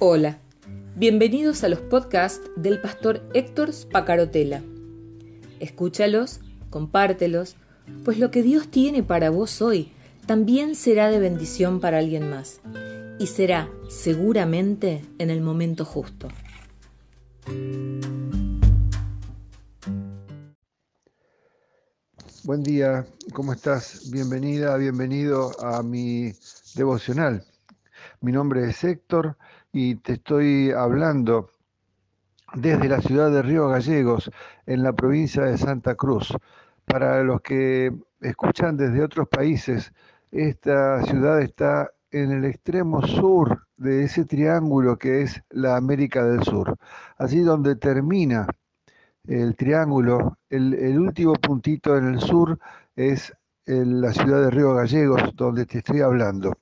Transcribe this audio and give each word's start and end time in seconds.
Hola, 0.00 0.38
bienvenidos 0.94 1.64
a 1.64 1.68
los 1.68 1.80
podcasts 1.80 2.48
del 2.54 2.80
pastor 2.80 3.20
Héctor 3.34 3.72
Spacarotela. 3.72 4.62
Escúchalos, 5.58 6.38
compártelos, 6.70 7.56
pues 8.04 8.20
lo 8.20 8.30
que 8.30 8.44
Dios 8.44 8.68
tiene 8.68 9.02
para 9.02 9.30
vos 9.30 9.60
hoy 9.60 9.90
también 10.24 10.76
será 10.76 11.10
de 11.10 11.18
bendición 11.18 11.80
para 11.80 11.98
alguien 11.98 12.30
más 12.30 12.60
y 13.18 13.26
será 13.26 13.68
seguramente 13.88 15.04
en 15.18 15.30
el 15.30 15.40
momento 15.40 15.84
justo. 15.84 16.28
Buen 22.44 22.62
día, 22.62 23.04
¿cómo 23.32 23.52
estás? 23.52 24.08
Bienvenida, 24.12 24.76
bienvenido 24.76 25.50
a 25.60 25.82
mi 25.82 26.34
devocional. 26.76 27.44
Mi 28.20 28.30
nombre 28.30 28.70
es 28.70 28.84
Héctor 28.84 29.36
y 29.78 29.94
te 29.94 30.14
estoy 30.14 30.72
hablando 30.72 31.50
desde 32.54 32.88
la 32.88 33.00
ciudad 33.00 33.30
de 33.30 33.42
Río 33.42 33.68
Gallegos, 33.68 34.28
en 34.66 34.82
la 34.82 34.92
provincia 34.92 35.44
de 35.44 35.56
Santa 35.56 35.94
Cruz. 35.94 36.36
Para 36.84 37.22
los 37.22 37.40
que 37.42 37.92
escuchan 38.20 38.76
desde 38.76 39.04
otros 39.04 39.28
países, 39.28 39.92
esta 40.32 41.00
ciudad 41.04 41.40
está 41.40 41.92
en 42.10 42.32
el 42.32 42.44
extremo 42.46 43.06
sur 43.06 43.68
de 43.76 44.02
ese 44.02 44.24
triángulo 44.24 44.98
que 44.98 45.22
es 45.22 45.40
la 45.50 45.76
América 45.76 46.24
del 46.24 46.42
Sur, 46.42 46.76
allí 47.16 47.42
donde 47.42 47.76
termina 47.76 48.48
el 49.28 49.54
triángulo, 49.54 50.38
el, 50.50 50.98
último 50.98 51.34
puntito 51.34 51.96
en 51.96 52.14
el 52.14 52.18
sur 52.18 52.58
es 52.96 53.32
la 53.66 54.12
ciudad 54.12 54.42
de 54.42 54.50
Río 54.50 54.74
Gallegos, 54.74 55.36
donde 55.36 55.66
te 55.66 55.78
estoy 55.78 56.00
hablando 56.00 56.58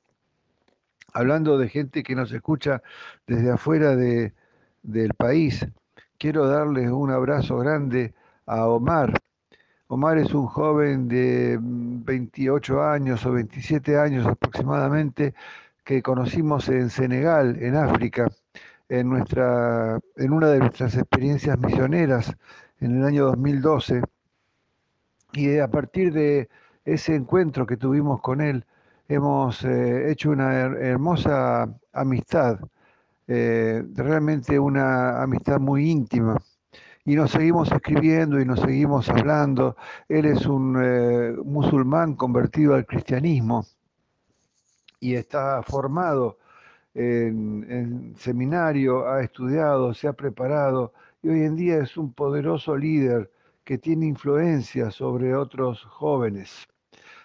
hablando 1.17 1.57
de 1.57 1.71
gente 1.71 2.03
que 2.03 2.15
nos 2.15 2.31
escucha 2.31 2.83
desde 3.27 3.51
afuera 3.51 3.97
de, 3.97 4.35
del 4.83 5.15
país, 5.15 5.67
quiero 6.19 6.47
darles 6.47 6.91
un 6.91 7.11
abrazo 7.11 7.57
grande 7.57 8.13
a 8.45 8.67
Omar. 8.67 9.15
Omar 9.89 10.19
es 10.19 10.35
un 10.35 10.47
joven 10.47 11.09
de 11.09 11.59
28 11.59 12.83
años 12.83 13.25
o 13.25 13.33
27 13.33 13.99
años 13.99 14.27
aproximadamente 14.27 15.35
que 15.85 16.03
conocimos 16.03 16.69
en 16.69 16.91
Senegal, 16.91 17.57
en 17.63 17.77
África, 17.77 18.29
en, 18.91 19.09
nuestra, 19.09 19.99
en 20.17 20.33
una 20.35 20.49
de 20.49 20.59
nuestras 20.59 20.97
experiencias 20.97 21.59
misioneras 21.59 22.37
en 22.81 22.99
el 22.99 23.05
año 23.05 23.25
2012. 23.25 24.03
Y 25.33 25.59
a 25.61 25.69
partir 25.69 26.13
de 26.13 26.51
ese 26.85 27.15
encuentro 27.15 27.67
que 27.67 27.79
tuvimos 27.79 28.21
con 28.21 28.43
él, 28.43 28.67
hemos 29.09 29.65
eh, 29.65 30.11
hecho 30.11 30.31
una 30.31 30.53
hermosa 30.55 31.69
amistad, 31.93 32.59
eh, 33.29 33.85
realmente 33.95 34.59
una 34.59 35.23
amistad 35.23 35.61
muy 35.61 35.91
íntima. 35.91 36.37
Y 37.05 37.15
nos 37.15 37.31
seguimos 37.31 37.71
escribiendo 37.71 38.41
y 38.41 38.45
nos 38.45 38.61
seguimos 38.61 39.09
hablando. 39.09 39.77
Él 40.09 40.27
es 40.27 40.45
un 40.47 40.77
eh, 40.83 41.33
musulmán 41.45 42.17
convertido 42.17 42.75
al 42.75 42.85
cristianismo 42.85 43.65
y 44.99 45.15
está 45.15 45.63
formado 45.63 46.39
en, 46.95 47.65
en 47.71 48.17
seminario, 48.17 49.09
ha 49.09 49.23
estudiado, 49.23 49.95
se 49.95 50.09
ha 50.09 50.15
preparado 50.15 50.95
y 51.23 51.29
hoy 51.29 51.43
en 51.43 51.55
día 51.55 51.79
es 51.79 51.97
un 51.97 52.13
poderoso 52.13 52.77
líder 52.77 53.31
que 53.63 53.79
tiene 53.79 54.07
influencia 54.07 54.91
sobre 54.91 55.35
otros 55.35 55.85
jóvenes. 55.85 56.67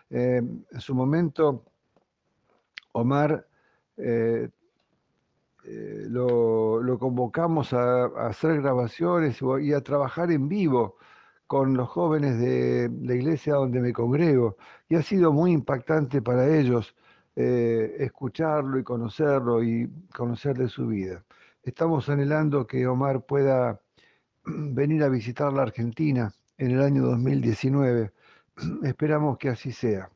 en 0.09 0.65
su 0.77 0.93
momento 0.93 1.63
Omar 2.93 3.47
eh, 3.97 4.49
eh, 5.63 6.05
lo, 6.09 6.97
convocamos 6.99 7.73
a, 7.73 8.05
hacer 8.27 8.61
grabaciones 8.61 9.39
y 9.61 9.73
a 9.73 9.81
trabajar 9.81 10.31
en 10.31 10.49
vivo 10.49 10.97
con 11.45 11.75
los 11.75 11.89
jóvenes 11.89 12.39
de 12.39 12.89
la 13.03 13.13
iglesia 13.13 13.55
donde 13.55 13.81
me 13.81 13.93
congrego. 13.93 14.57
Y 14.89 14.95
ha 14.95 15.03
sido 15.03 15.31
muy 15.31 15.51
impactante 15.51 16.21
para 16.21 16.47
ellos 16.57 16.95
eh, 17.35 17.95
escucharlo 17.99 18.79
y 18.79 18.83
conocerlo 18.83 19.63
y 19.63 19.89
conocer 20.15 20.57
de 20.57 20.67
su 20.69 20.87
vida. 20.87 21.23
Estamos 21.63 22.09
anhelando 22.09 22.65
que 22.65 22.87
Omar 22.87 23.25
pueda 23.25 23.79
venir 24.45 25.03
a 25.03 25.09
visitar 25.09 25.53
la 25.53 25.63
Argentina 25.63 26.33
en 26.57 26.71
el 26.71 26.81
año 26.81 27.03
2019. 27.03 28.11
Esperamos 28.83 29.37
que 29.37 29.49
así 29.49 29.71
sea. 29.71 30.09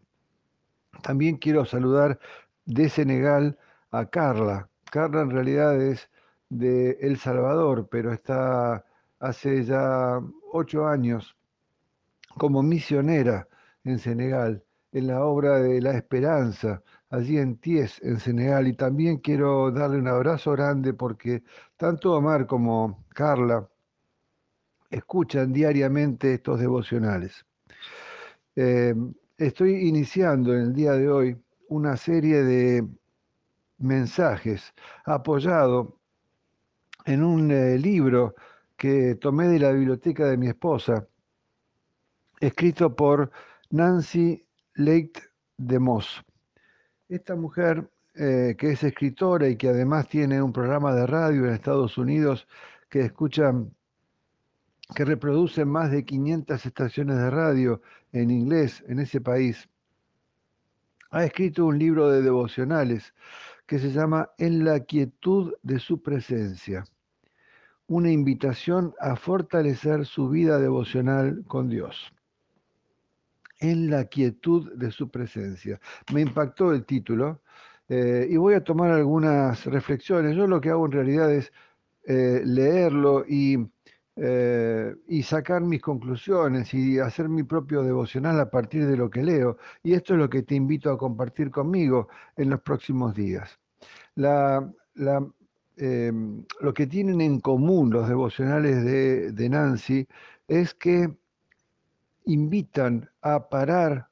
También 1.04 1.38
quiero 1.38 1.66
saludar 1.66 2.20
de 2.66 2.90
Senegal 2.90 3.58
a 3.92 4.06
Carla. 4.06 4.70
Carla 4.92 5.22
en 5.22 5.32
realidad 5.32 5.82
es 5.82 6.10
de 6.50 6.98
El 7.02 7.18
Salvador, 7.18 7.88
pero 7.90 8.14
está 8.14 8.86
hace 9.20 9.64
ya 9.64 10.20
ocho 10.52 10.88
años 10.88 11.36
como 12.38 12.64
misionera 12.64 13.48
en 13.84 14.00
Senegal, 14.00 14.64
en 14.92 15.08
la 15.08 15.24
obra 15.24 15.60
de 15.60 15.82
La 15.82 15.92
Esperanza, 15.92 16.82
allí 17.10 17.38
en 17.38 17.58
Ties, 17.58 18.02
en 18.04 18.20
Senegal. 18.20 18.68
Y 18.68 18.74
también 18.74 19.18
quiero 19.18 19.72
darle 19.72 20.00
un 20.00 20.08
abrazo 20.08 20.52
grande 20.52 20.94
porque 20.94 21.44
tanto 21.78 22.14
Omar 22.14 22.48
como 22.48 23.06
Carla 23.10 23.68
escuchan 24.90 25.52
diariamente 25.54 26.34
estos 26.34 26.60
devocionales. 26.60 27.46
Eh, 28.56 28.96
estoy 29.38 29.88
iniciando 29.88 30.54
en 30.54 30.62
el 30.62 30.74
día 30.74 30.94
de 30.94 31.10
hoy 31.10 31.45
una 31.70 31.98
serie 31.98 32.44
de 32.44 32.88
mensajes 33.78 34.74
apoyado 35.06 36.00
en 37.06 37.24
un 37.24 37.52
eh, 37.52 37.78
libro 37.78 38.36
que 38.78 39.16
tomé 39.16 39.48
de 39.48 39.60
la 39.60 39.72
biblioteca 39.72 40.26
de 40.26 40.38
mi 40.38 40.48
esposa, 40.48 41.08
escrito 42.40 42.96
por 42.96 43.32
Nancy 43.70 44.46
Leight 44.76 45.20
de 45.58 45.80
Moss. 45.80 46.24
Esta 47.08 47.36
mujer, 47.36 47.90
eh, 48.16 48.56
que 48.58 48.72
es 48.72 48.84
escritora 48.84 49.48
y 49.48 49.56
que 49.56 49.70
además 49.70 50.08
tiene 50.08 50.42
un 50.42 50.52
programa 50.52 50.94
de 50.94 51.08
radio 51.08 51.46
en 51.46 51.54
Estados 51.54 51.98
Unidos 51.98 52.48
que 52.90 53.02
escuchan, 53.02 53.74
que 54.96 55.06
reproduce 55.06 55.66
más 55.66 55.92
de 55.92 56.06
500 56.06 56.66
estaciones 56.66 57.18
de 57.18 57.30
radio 57.30 57.82
en 58.12 58.32
inglés 58.32 58.84
en 58.88 59.00
ese 59.00 59.22
país, 59.22 59.70
ha 61.12 61.24
escrito 61.24 61.66
un 61.66 61.78
libro 61.80 62.10
de 62.10 62.22
devocionales 62.22 63.14
que 63.66 63.80
se 63.80 63.92
llama 63.92 64.30
En 64.38 64.64
la 64.64 64.82
quietud 64.82 65.54
de 65.64 65.80
su 65.80 66.02
presencia, 66.02 66.86
una 67.88 68.12
invitación 68.12 68.94
a 69.00 69.16
fortalecer 69.16 70.06
su 70.06 70.30
vida 70.30 70.60
devocional 70.60 71.44
con 71.48 71.70
Dios. 71.70 72.12
En 73.60 73.90
la 73.90 74.06
quietud 74.06 74.74
de 74.74 74.92
su 74.92 75.10
presencia. 75.10 75.80
Me 76.14 76.22
impactó 76.22 76.72
el 76.72 76.86
título 76.86 77.42
eh, 77.88 78.28
y 78.30 78.38
voy 78.38 78.56
a 78.56 78.64
tomar 78.64 78.92
algunas 78.92 79.66
reflexiones. 79.66 80.36
Yo 80.36 80.46
lo 80.48 80.60
que 80.60 80.70
hago 80.70 80.86
en 80.86 80.92
realidad 80.92 81.32
es 81.32 81.54
eh, 82.06 82.42
leerlo 82.44 83.26
y 83.28 83.58
eh, 84.18 84.96
y 85.10 85.24
sacar 85.24 85.62
mis 85.62 85.82
conclusiones 85.82 86.74
y 86.74 87.00
hacer 87.00 87.28
mi 87.28 87.44
propio 87.44 87.84
devocional 87.84 88.40
a 88.40 88.50
partir 88.50 88.88
de 88.88 88.96
lo 88.96 89.10
que 89.10 89.22
leo. 89.22 89.58
Y 89.84 89.94
esto 89.94 90.14
es 90.14 90.20
lo 90.20 90.30
que 90.30 90.44
te 90.44 90.56
invito 90.56 90.90
a 90.90 90.98
compartir 90.98 91.52
conmigo 91.52 92.08
en 92.38 92.50
los 92.50 92.62
próximos 92.62 93.14
días. 93.14 93.60
Em, 95.78 96.46
lo 96.62 96.74
que 96.74 96.88
tienen 96.88 97.20
en 97.20 97.42
común 97.42 97.92
los 97.92 98.08
devocionales 98.08 98.86
de, 98.86 99.50
Nancy 99.50 100.08
es 100.48 100.74
que 100.74 101.14
invitan 102.24 103.10
a 103.22 103.50
parar 103.50 104.08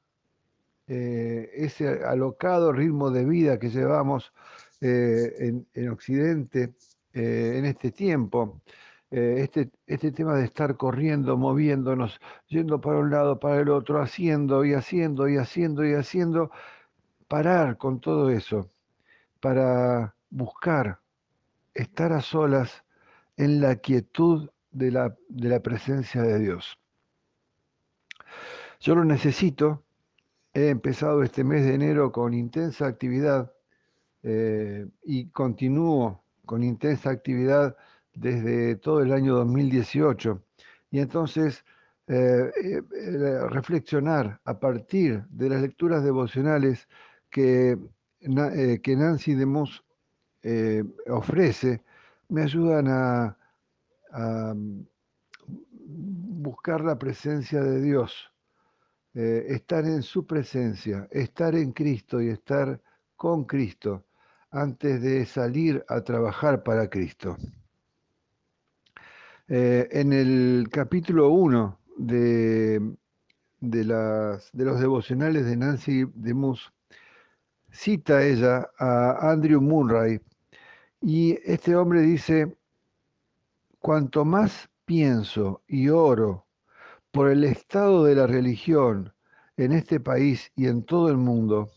eh, 0.86 1.50
ese 1.54 2.04
alocado 2.04 2.72
ritmo 2.72 3.10
de 3.10 3.24
vida 3.24 3.58
que 3.58 3.70
llevamos 3.70 4.34
eh, 4.82 5.64
en, 5.72 5.88
Occidente 5.88 6.74
en 7.14 7.64
este 7.64 7.90
tiempo. 7.92 8.60
Eh, 9.16 9.42
este, 9.44 9.70
este 9.86 10.10
tema 10.10 10.34
de 10.34 10.44
estar 10.44 10.76
corriendo, 10.76 11.36
moviéndonos, 11.36 12.18
yendo 12.48 12.80
para 12.80 12.98
un 12.98 13.12
lado, 13.12 13.38
para 13.38 13.60
el 13.60 13.68
otro, 13.68 14.02
haciendo 14.02 14.64
y 14.64 14.74
haciendo 14.74 15.28
y 15.28 15.36
haciendo 15.36 15.86
y 15.86 15.94
haciendo, 15.94 16.50
parar 17.28 17.78
con 17.78 18.00
todo 18.00 18.28
eso 18.30 18.72
para 19.38 20.16
buscar 20.30 20.98
estar 21.74 22.12
a 22.12 22.22
solas 22.22 22.84
en 23.36 23.60
la 23.60 23.76
quietud 23.76 24.50
de 24.72 24.90
la, 24.90 25.16
de 25.28 25.48
la 25.48 25.60
presencia 25.60 26.20
de 26.20 26.40
Dios. 26.40 26.76
Yo 28.80 28.96
lo 28.96 29.04
necesito. 29.04 29.84
He 30.52 30.70
empezado 30.70 31.22
este 31.22 31.44
mes 31.44 31.64
de 31.64 31.74
enero 31.74 32.10
con 32.10 32.34
intensa 32.34 32.88
actividad 32.88 33.52
eh, 34.24 34.88
y 35.04 35.28
continúo 35.28 36.24
con 36.44 36.64
intensa 36.64 37.10
actividad 37.10 37.76
desde 38.14 38.76
todo 38.76 39.00
el 39.00 39.12
año 39.12 39.34
2018. 39.36 40.42
Y 40.90 41.00
entonces 41.00 41.64
eh, 42.06 42.50
eh, 42.62 42.82
eh, 42.94 43.48
reflexionar 43.48 44.40
a 44.44 44.58
partir 44.58 45.24
de 45.30 45.48
las 45.48 45.62
lecturas 45.62 46.04
devocionales 46.04 46.88
que, 47.30 47.78
que 48.20 48.96
Nancy 48.96 49.36
eh, 50.42 50.84
ofrece 51.08 51.82
me 52.28 52.42
ayudan 52.42 52.88
a, 52.88 53.36
buscar 55.86 56.82
la 56.82 56.98
presencia 56.98 57.62
de 57.62 57.80
Dios, 57.80 58.30
eh, 59.14 59.46
estar 59.48 59.84
en 59.84 60.02
su 60.02 60.26
presencia, 60.26 61.08
estar 61.10 61.54
en 61.54 61.72
Cristo 61.72 62.20
y 62.20 62.28
estar 62.28 62.80
con 63.16 63.44
Cristo 63.44 64.04
antes 64.50 65.02
de 65.02 65.26
salir 65.26 65.84
a 65.88 66.00
trabajar 66.02 66.62
para 66.62 66.88
Cristo. 66.88 67.36
Eh, 69.46 69.88
en 69.92 70.14
el 70.14 70.68
capítulo 70.72 71.28
1 71.28 71.78
de, 71.98 72.80
de, 73.60 73.84
los 73.84 74.80
devocionales 74.80 75.44
de 75.44 75.54
Nancy 75.54 76.06
DeMus, 76.14 76.72
cita 77.70 78.24
ella 78.24 78.70
a 78.78 79.30
Andrew 79.30 79.60
Murray 79.60 80.18
y 81.02 81.38
este 81.44 81.76
hombre 81.76 82.00
dice, 82.00 82.56
cuanto 83.80 84.24
más 84.24 84.70
pienso 84.86 85.62
y 85.68 85.90
oro 85.90 86.46
por 87.10 87.28
el 87.28 87.44
estado 87.44 88.04
de 88.04 88.14
la 88.14 88.26
religión 88.26 89.12
en 89.58 89.72
este 89.72 90.00
país 90.00 90.52
y 90.56 90.68
en 90.68 90.84
todo 90.84 91.10
el 91.10 91.18
mundo, 91.18 91.70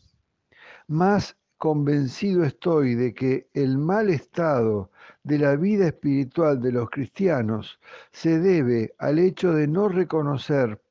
más 0.88 1.36
convencido 1.58 2.46
estoy 2.46 2.96
de 2.96 3.14
que 3.14 3.50
el 3.54 3.78
mal 3.78 4.10
estado 4.10 4.90
de 5.28 5.40
la 5.40 5.58
vida 5.58 5.88
espiritual 5.88 6.62
de 6.62 6.72
los 6.72 6.90
cristianos 6.90 7.82
se 8.14 8.40
debe 8.40 8.94
al 8.98 9.20
hecho 9.20 9.52
de 9.52 9.68
no 9.68 9.90
reconocer 9.90 10.82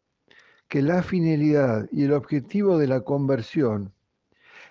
que 0.69 0.83
la 0.83 1.03
finalidad 1.03 1.89
y 1.91 2.05
el 2.05 2.13
objetivo 2.13 2.77
de 2.77 2.87
la 2.87 3.01
conversión 3.01 3.95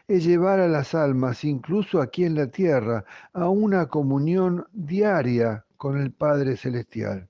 es 0.07 0.23
llevar 0.23 0.59
a 0.59 0.67
las 0.67 0.94
almas, 0.94 1.44
incluso 1.44 2.00
aquí 2.00 2.25
en 2.25 2.35
la 2.35 2.45
tierra, 2.45 3.06
a 3.33 3.50
una 3.50 3.88
comunión 3.88 4.67
diaria 4.71 5.65
con 5.77 6.00
el 6.00 6.11
Padre 6.11 6.57
Celestial. 6.57 7.27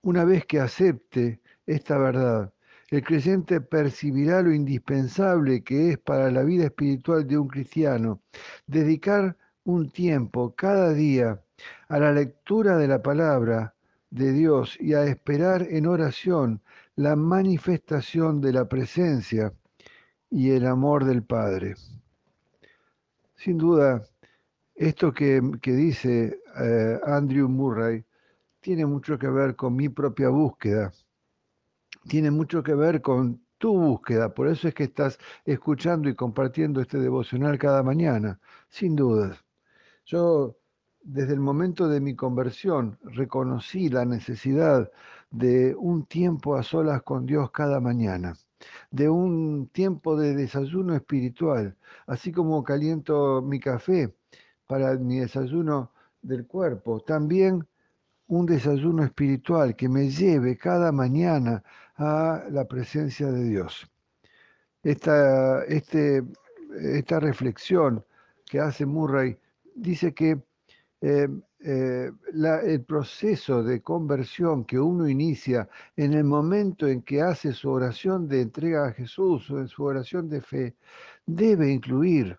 Una 0.00 0.24
vez 0.24 0.46
que 0.46 0.60
acepte 0.60 1.42
esta 1.66 1.98
verdad, 1.98 2.54
el 2.88 3.04
creyente 3.04 3.60
percibirá 3.60 4.40
lo 4.40 4.50
indispensable 4.52 5.62
que 5.62 5.90
es 5.90 5.98
para 5.98 6.30
la 6.30 6.42
vida 6.42 6.64
espiritual 6.64 7.26
de 7.26 7.36
un 7.36 7.48
cristiano 7.48 8.22
dedicar 8.66 9.36
un 9.64 9.90
tiempo 9.90 10.54
cada 10.54 10.92
día 10.92 11.40
a 11.88 11.98
la 11.98 12.12
lectura 12.12 12.76
de 12.76 12.88
la 12.88 13.02
palabra 13.02 13.74
de 14.10 14.32
Dios 14.32 14.76
y 14.80 14.94
a 14.94 15.04
esperar 15.04 15.66
en 15.70 15.86
oración 15.86 16.60
la 16.96 17.16
manifestación 17.16 18.40
de 18.40 18.52
la 18.52 18.68
presencia 18.68 19.52
y 20.30 20.50
el 20.50 20.66
amor 20.66 21.04
del 21.04 21.22
Padre. 21.22 21.76
Sin 23.34 23.58
duda, 23.58 24.02
esto 24.74 25.12
que, 25.12 25.40
dice 25.62 26.40
eh, 26.60 27.00
Andrew 27.04 27.48
Murray 27.48 28.04
tiene 28.60 28.86
mucho 28.86 29.18
que 29.18 29.28
ver 29.28 29.56
con 29.56 29.74
mi 29.76 29.88
propia 29.88 30.28
búsqueda, 30.28 30.92
tiene 32.08 32.30
mucho 32.30 32.62
que 32.62 32.74
ver 32.74 33.00
con 33.00 33.40
tu 33.58 33.78
búsqueda, 33.78 34.34
por 34.34 34.48
eso 34.48 34.68
es 34.68 34.74
que 34.74 34.84
estás 34.84 35.18
escuchando 35.44 36.08
y 36.08 36.14
compartiendo 36.14 36.80
este 36.80 36.98
devocional 36.98 37.58
cada 37.58 37.82
mañana, 37.82 38.40
sin 38.68 38.96
dudas. 38.96 39.44
Yo, 40.12 40.58
desde 41.02 41.32
el 41.32 41.40
momento 41.40 41.88
de 41.88 41.98
mi 41.98 42.14
conversión, 42.14 42.98
reconocí 43.02 43.88
la 43.88 44.04
necesidad 44.04 44.90
de 45.30 45.74
un 45.74 46.04
tiempo 46.04 46.54
a 46.54 46.62
solas 46.62 47.02
con 47.02 47.24
Dios 47.24 47.50
cada 47.50 47.80
mañana 47.80 48.34
de 48.90 49.08
un 49.08 49.68
tiempo 49.68 50.14
de 50.16 50.34
desayuno 50.34 50.94
espiritual, 50.94 51.74
así 52.06 52.30
como 52.30 52.62
caliento 52.62 53.40
mi 53.40 53.58
café 53.58 54.14
para 54.66 54.94
mi 54.96 55.20
desayuno 55.20 55.92
del 56.20 56.46
cuerpo, 56.46 57.00
también 57.00 57.66
un 58.28 58.44
desayuno 58.44 59.04
espiritual 59.04 59.74
que 59.76 59.88
me 59.88 60.10
lleve 60.10 60.58
cada 60.58 60.92
mañana 60.92 61.64
a 61.96 62.44
la 62.50 62.66
presencia 62.66 63.32
de 63.32 63.44
Dios. 63.44 63.90
Esta, 64.82 65.64
este, 65.64 66.22
esta 66.82 67.18
reflexión 67.18 68.04
que 68.44 68.60
hace 68.60 68.84
Murray 68.84 69.38
dice 69.74 70.14
que 70.14 70.42
eh, 71.00 71.28
eh, 71.60 72.10
el 72.64 72.84
proceso 72.84 73.62
de 73.62 73.82
conversión 73.82 74.64
que 74.64 74.78
uno 74.78 75.08
inicia 75.08 75.68
en 75.96 76.14
el 76.14 76.24
momento 76.24 76.86
en 76.86 77.02
que 77.02 77.22
hace 77.22 77.52
su 77.52 77.70
oración 77.70 78.28
de 78.28 78.40
entrega 78.40 78.86
a 78.86 78.92
Jesús 78.92 79.50
o 79.50 79.58
en 79.58 79.68
su 79.68 79.84
oración 79.84 80.28
de 80.28 80.40
fe, 80.40 80.76
debe 81.26 81.70
incluir 81.70 82.38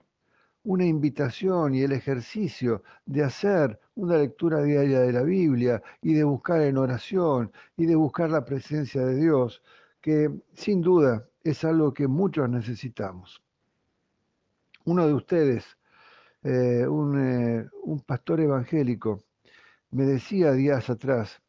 una 0.63 0.85
invitación 0.85 1.75
y 1.75 1.81
el 1.81 1.91
ejercicio 1.91 2.83
de 3.05 3.23
hacer 3.23 3.79
una 3.95 4.17
lectura 4.17 4.61
diaria 4.63 5.01
de 5.01 5.11
la 5.11 5.23
Biblia 5.23 5.81
y 6.01 6.13
de 6.13 6.23
buscar 6.23 6.61
en 6.61 6.77
oración 6.77 7.51
y 7.75 7.85
de 7.85 7.95
buscar 7.95 8.29
la 8.29 8.45
presencia 8.45 9.05
de 9.05 9.15
Dios, 9.15 9.61
que 10.01 10.31
sin 10.53 10.81
duda 10.81 11.27
es 11.43 11.63
algo 11.65 11.93
que 11.93 12.07
muchos 12.07 12.49
necesitamos. 12.49 13.41
Uno 14.85 15.05
de 15.07 15.13
ustedes 15.13 15.77
eh, 16.43 16.81
eh, 16.81 16.85
un, 16.87 17.99
pastor 18.05 18.41
evangélico 18.41 19.23
me 19.91 20.03
decía 20.03 20.51
días 20.51 20.89
atrás 20.89 21.41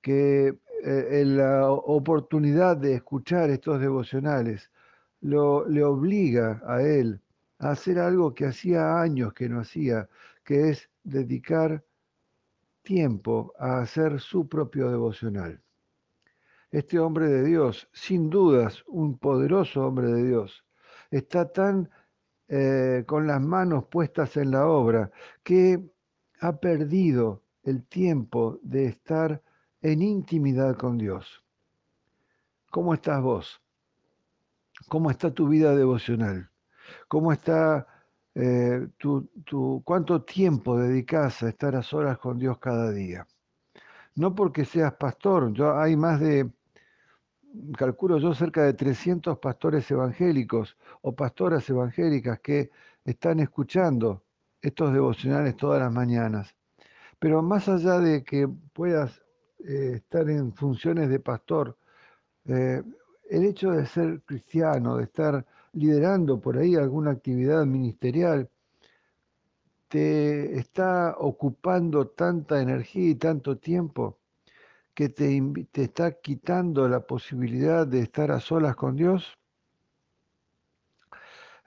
que 0.00 0.58
eh, 0.84 1.24
la 1.26 1.70
oportunidad 1.70 2.76
de 2.76 2.94
escuchar 2.94 3.50
estos 3.50 3.80
devocionales 3.80 4.70
lo, 5.20 5.68
le 5.68 5.84
obliga 5.84 6.62
a 6.66 6.80
él 6.82 7.20
a 7.58 7.70
hacer 7.70 7.98
algo 7.98 8.34
que 8.34 8.46
hacía 8.46 9.00
años 9.00 9.34
que 9.34 9.48
no 9.48 9.60
hacía, 9.60 10.08
que 10.44 10.70
es 10.70 10.88
dedicar 11.02 11.84
tiempo 12.82 13.52
a 13.58 13.80
hacer 13.80 14.20
su 14.20 14.48
propio 14.48 14.90
devocional. 14.90 15.60
Este 16.70 16.98
hombre 16.98 17.28
de 17.28 17.44
Dios, 17.44 17.88
sin 17.92 18.30
dudas 18.30 18.82
un 18.86 19.18
poderoso 19.18 19.86
hombre 19.86 20.08
de 20.08 20.24
Dios, 20.26 20.64
está 21.10 21.50
tan 21.50 21.90
eh, 22.48 23.04
con 23.06 23.26
las 23.26 23.40
manos 23.40 23.84
puestas 23.84 24.36
en 24.36 24.50
la 24.50 24.66
obra, 24.66 25.10
que 25.42 25.82
ha 26.40 26.56
perdido 26.56 27.42
el 27.62 27.84
tiempo 27.84 28.58
de 28.62 28.86
estar 28.86 29.42
en 29.82 30.02
intimidad 30.02 30.76
con 30.76 30.98
Dios. 30.98 31.44
¿Cómo 32.70 32.94
estás 32.94 33.22
vos? 33.22 33.60
¿Cómo 34.88 35.10
está 35.10 35.32
tu 35.32 35.48
vida 35.48 35.74
devocional? 35.74 36.50
¿Cómo 37.08 37.32
está 37.32 37.86
eh, 38.34 38.88
tu, 38.96 39.82
cuánto 39.84 40.22
tiempo 40.22 40.78
dedicas 40.78 41.42
a 41.42 41.48
estar 41.48 41.76
a 41.76 41.82
solas 41.82 42.18
con 42.18 42.38
Dios 42.38 42.58
cada 42.58 42.90
día? 42.92 43.26
No 44.14 44.34
porque 44.34 44.64
seas 44.64 44.94
pastor, 44.94 45.52
yo 45.52 45.78
hay 45.78 45.96
más 45.96 46.20
de 46.20 46.50
calculo 47.76 48.18
yo, 48.18 48.34
cerca 48.34 48.62
de 48.64 48.74
300 48.74 49.38
pastores 49.38 49.90
evangélicos 49.90 50.76
o 51.02 51.14
pastoras 51.14 51.68
evangélicas 51.70 52.40
que 52.40 52.70
están 53.04 53.40
escuchando 53.40 54.22
estos 54.60 54.92
devocionales 54.92 55.56
todas 55.56 55.80
las 55.80 55.92
mañanas. 55.92 56.54
Pero 57.18 57.42
más 57.42 57.68
allá 57.68 57.98
de 57.98 58.22
que 58.22 58.48
puedas 58.72 59.22
eh, 59.64 59.92
estar 59.96 60.28
en 60.30 60.52
funciones 60.52 61.08
de 61.08 61.20
pastor, 61.20 61.76
eh, 62.46 62.82
el 63.28 63.44
hecho 63.44 63.70
de 63.72 63.86
ser 63.86 64.22
cristiano, 64.22 64.96
de 64.96 65.04
estar 65.04 65.44
liderando 65.72 66.40
por 66.40 66.58
ahí 66.58 66.76
alguna 66.76 67.10
actividad 67.10 67.66
ministerial, 67.66 68.48
te 69.88 70.58
está 70.58 71.16
ocupando 71.18 72.08
tanta 72.08 72.60
energía 72.60 73.10
y 73.10 73.14
tanto 73.14 73.56
tiempo 73.56 74.17
que 74.98 75.10
te, 75.10 75.40
está 75.80 76.10
quitando 76.10 76.88
la 76.88 76.98
posibilidad 76.98 77.86
de 77.86 78.00
estar 78.00 78.32
a 78.32 78.40
solas 78.40 78.74
con 78.74 78.96
Dios? 78.96 79.32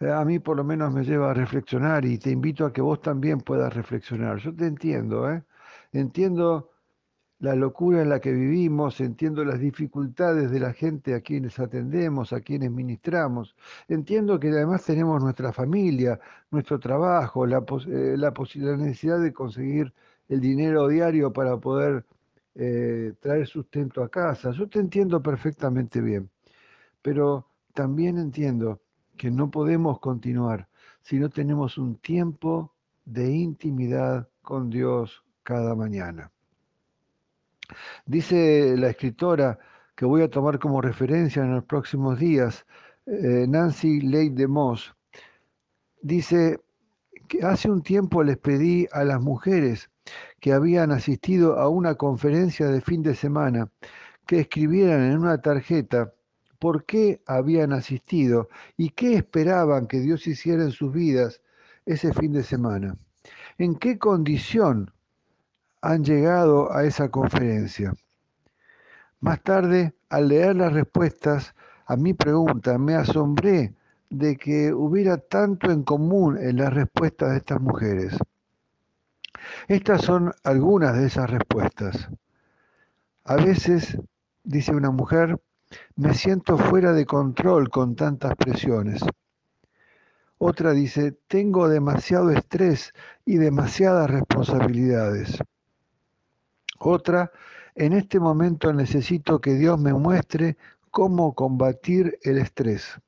Eh, 0.01 0.11
a 0.11 0.25
mí 0.25 0.39
por 0.39 0.57
lo 0.57 0.65
menos 0.65 0.93
me 0.93 1.05
lleva 1.05 1.31
a 1.31 1.33
reflexionar 1.33 2.03
y 2.03 2.17
te 2.17 2.29
invito 2.29 2.65
a 2.65 2.73
que 2.73 2.81
vos 2.81 3.01
también 3.01 3.39
puedas 3.39 3.73
reflexionar. 3.73 4.35
Yo 4.39 4.53
te 4.53 4.65
entiendo, 4.65 5.31
¿eh? 5.31 5.45
entiendo 5.93 6.71
la 7.39 7.55
locura 7.55 8.01
en 8.01 8.09
la 8.09 8.19
que 8.19 8.33
vivimos, 8.33 8.99
entiendo 8.99 9.45
las 9.45 9.61
dificultades 9.61 10.51
de 10.51 10.59
la 10.59 10.73
gente 10.73 11.15
a 11.15 11.21
quienes 11.21 11.57
atendemos, 11.57 12.33
a 12.33 12.41
quienes 12.41 12.69
ministramos, 12.69 13.55
entiendo 13.87 14.41
que 14.41 14.49
además 14.49 14.83
tenemos 14.83 15.23
nuestra 15.23 15.53
familia, 15.53 16.19
nuestro 16.49 16.81
trabajo, 16.81 17.45
la, 17.45 17.59
eh, 17.87 18.15
la, 18.17 18.33
la 18.55 18.75
necesidad 18.75 19.21
de 19.21 19.31
conseguir 19.31 19.93
el 20.27 20.41
dinero 20.41 20.89
diario 20.89 21.31
para 21.31 21.55
poder 21.55 22.05
eh, 22.55 23.13
traer 23.19 23.47
sustento 23.47 24.03
a 24.03 24.09
casa. 24.09 24.51
Yo 24.51 24.67
te 24.67 24.79
entiendo 24.79 25.21
perfectamente 25.21 26.01
bien, 26.01 26.29
pero 27.01 27.47
también 27.73 28.17
entiendo 28.17 28.81
que 29.17 29.31
no 29.31 29.49
podemos 29.49 29.99
continuar 29.99 30.67
si 31.01 31.17
no 31.17 31.29
tenemos 31.29 31.77
un 31.77 31.95
tiempo 31.97 32.73
de 33.05 33.31
intimidad 33.31 34.29
con 34.41 34.69
Dios 34.69 35.23
cada 35.43 35.75
mañana. 35.75 36.31
Dice 38.05 38.75
la 38.77 38.89
escritora 38.89 39.57
que 39.95 40.05
voy 40.05 40.21
a 40.21 40.29
tomar 40.29 40.59
como 40.59 40.81
referencia 40.81 41.43
en 41.43 41.55
los 41.55 41.63
próximos 41.63 42.19
días, 42.19 42.65
eh, 43.05 43.45
Nancy 43.47 44.01
Leigh 44.01 44.31
de 44.31 44.47
Moss, 44.47 44.93
dice 46.01 46.59
que 47.27 47.43
hace 47.43 47.69
un 47.69 47.81
tiempo 47.81 48.23
les 48.23 48.37
pedí 48.37 48.87
a 48.91 49.03
las 49.03 49.21
mujeres 49.21 49.89
que 50.41 50.51
habían 50.51 50.91
asistido 50.91 51.59
a 51.59 51.69
una 51.69 51.95
conferencia 51.95 52.67
de 52.67 52.81
fin 52.81 53.03
de 53.03 53.15
semana 53.15 53.69
que 54.25 54.41
escribieran 54.41 55.03
en 55.03 55.19
una 55.19 55.39
tarjeta 55.39 56.13
por 56.59 56.83
qué 56.83 57.21
habían 57.27 57.73
asistido 57.73 58.49
y 58.75 58.89
qué 58.89 59.15
esperaban 59.15 59.87
que 59.87 59.99
Dios 59.99 60.27
hiciera 60.27 60.63
en 60.63 60.71
sus 60.71 60.91
vidas 60.91 61.41
ese 61.85 62.11
fin 62.13 62.33
de 62.33 62.43
semana. 62.43 62.97
¿En 63.57 63.75
qué 63.75 63.99
condición 63.99 64.91
han 65.81 66.03
llegado 66.03 66.73
a 66.73 66.85
esa 66.85 67.09
conferencia? 67.09 67.93
Más 69.19 69.43
tarde, 69.43 69.93
al 70.09 70.27
leer 70.27 70.55
las 70.55 70.73
respuestas 70.73 71.53
a 71.85 71.95
mi 71.95 72.15
pregunta, 72.15 72.79
me 72.79 72.95
asombré 72.95 73.75
de 74.09 74.37
que 74.37 74.73
hubiera 74.73 75.17
tanto 75.17 75.71
en 75.71 75.83
común 75.83 76.37
en 76.39 76.57
las 76.57 76.73
respuestas 76.73 77.31
de 77.31 77.37
estas 77.37 77.61
mujeres. 77.61 78.17
Estas 79.67 80.01
son 80.01 80.33
algunas 80.43 80.97
de 80.97 81.07
esas 81.07 81.29
respuestas. 81.29 82.09
A 83.23 83.35
veces, 83.35 83.97
dice 84.43 84.73
una 84.73 84.91
mujer, 84.91 85.39
me 85.95 86.13
siento 86.13 86.57
fuera 86.57 86.93
de 86.93 87.05
control 87.05 87.69
con 87.69 87.95
tantas 87.95 88.35
presiones. 88.35 89.01
Otra 90.37 90.73
dice, 90.73 91.11
tengo 91.27 91.69
demasiado 91.69 92.31
estrés 92.31 92.93
y 93.25 93.37
demasiadas 93.37 94.09
responsabilidades. 94.09 95.37
Otra, 96.79 97.31
en 97.75 97.93
este 97.93 98.19
momento 98.19 98.73
necesito 98.73 99.39
que 99.39 99.53
Dios 99.53 99.79
me 99.79 99.93
muestre 99.93 100.57
cómo 100.89 101.35
combatir 101.35 102.17
el 102.23 102.39
estrés. 102.39 102.99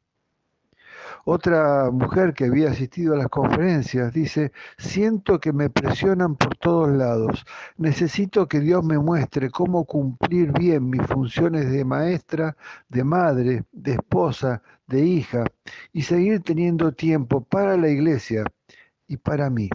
Otra 1.26 1.90
mujer 1.90 2.34
que 2.34 2.46
había 2.46 2.72
asistido 2.72 3.14
a 3.14 3.18
las 3.18 3.30
conferencias 3.30 4.12
dice, 4.12 4.52
siento 4.78 5.40
que 5.40 5.54
me 5.54 5.70
presionan 5.70 6.36
por 6.36 6.58
todos 6.58 6.92
lados. 6.92 7.46
Necesito 7.78 8.48
que 8.50 8.60
Dios 8.60 8.84
me 8.84 9.00
muestre 9.00 9.50
cómo 9.50 9.86
cumplir 9.86 10.52
bien 10.52 10.90
mis 10.90 11.06
funciones 11.08 11.72
de 11.72 11.86
maestra, 11.86 12.58
de 12.90 13.06
madre, 13.06 13.64
de 13.72 13.94
esposa, 13.94 14.62
de 14.86 15.06
hija 15.06 15.46
y 15.94 16.02
seguir 16.02 16.42
teniendo 16.42 16.92
tiempo 16.92 17.42
para 17.42 17.78
la 17.78 17.88
iglesia 17.88 18.44
y 19.08 19.16
para 19.16 19.50
mí. 19.50 19.70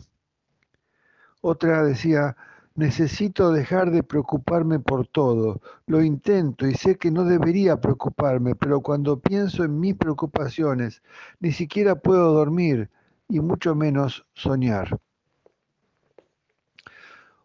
Otra 1.41 1.83
decía, 1.83 2.37
Necesito 2.79 3.51
dejar 3.51 3.91
de 3.91 4.05
preocuparme 4.05 4.79
por 4.79 5.05
todo. 5.09 5.61
Lo 5.87 6.01
intento 6.01 6.65
y 6.65 6.75
sé 6.75 6.97
que 6.97 7.11
no 7.11 7.25
debería 7.25 7.81
preocuparme, 7.81 8.55
pero 8.55 8.83
cuando 8.83 9.19
pienso 9.19 9.65
en 9.65 9.81
mis 9.81 9.97
preocupaciones, 9.97 11.03
ni 11.41 11.51
siquiera 11.51 11.97
puedo 11.97 12.33
dormir 12.33 12.89
y 13.29 13.41
mucho 13.41 13.75
menos 13.75 14.25
soñar. 14.33 14.97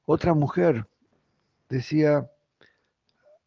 Otra 0.05 0.35
mujer 0.35 0.85
decía, 1.67 2.29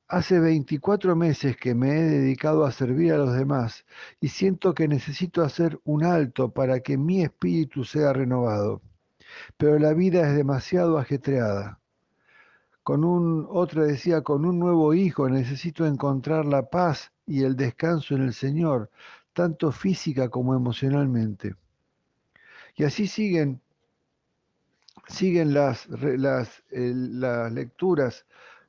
hace 0.08 0.40
24 0.40 1.14
meses 1.14 1.56
que 1.56 1.76
me 1.76 2.00
he 2.00 2.02
dedicado 2.02 2.64
a 2.64 2.72
servir 2.72 3.12
a 3.12 3.18
los 3.18 3.32
demás 3.32 3.86
y 4.20 4.26
siento 4.26 4.74
que 4.74 4.88
necesito 4.88 5.40
hacer 5.44 5.78
un 5.84 6.02
alto 6.02 6.50
para 6.50 6.80
que 6.80 6.98
mi 6.98 7.22
espíritu 7.22 7.84
sea 7.84 8.12
renovado 8.12 8.82
pero 9.56 9.78
la 9.78 9.92
vida 9.92 10.28
es 10.28 10.36
demasiado 10.36 10.98
ajetreada. 10.98 11.80
Con 12.82 13.04
un, 13.04 13.46
otra 13.50 13.84
decía, 13.84 14.22
con 14.22 14.44
un 14.44 14.58
nuevo 14.58 14.94
hijo 14.94 15.28
necesito 15.28 15.86
encontrar 15.86 16.44
la 16.44 16.70
paz 16.70 17.12
y 17.26 17.42
el 17.42 17.56
descanso 17.56 18.14
en 18.14 18.22
el 18.22 18.32
Señor, 18.32 18.90
tanto 19.32 19.72
física 19.72 20.28
como 20.28 20.54
emocionalmente. 20.54 21.56
Y 22.76 22.84
así 22.84 23.06
siguen, 23.06 23.60
siguen 25.08 25.52
las, 25.54 25.88
las, 25.88 26.62
las 26.70 27.52
lecturas 27.52 28.26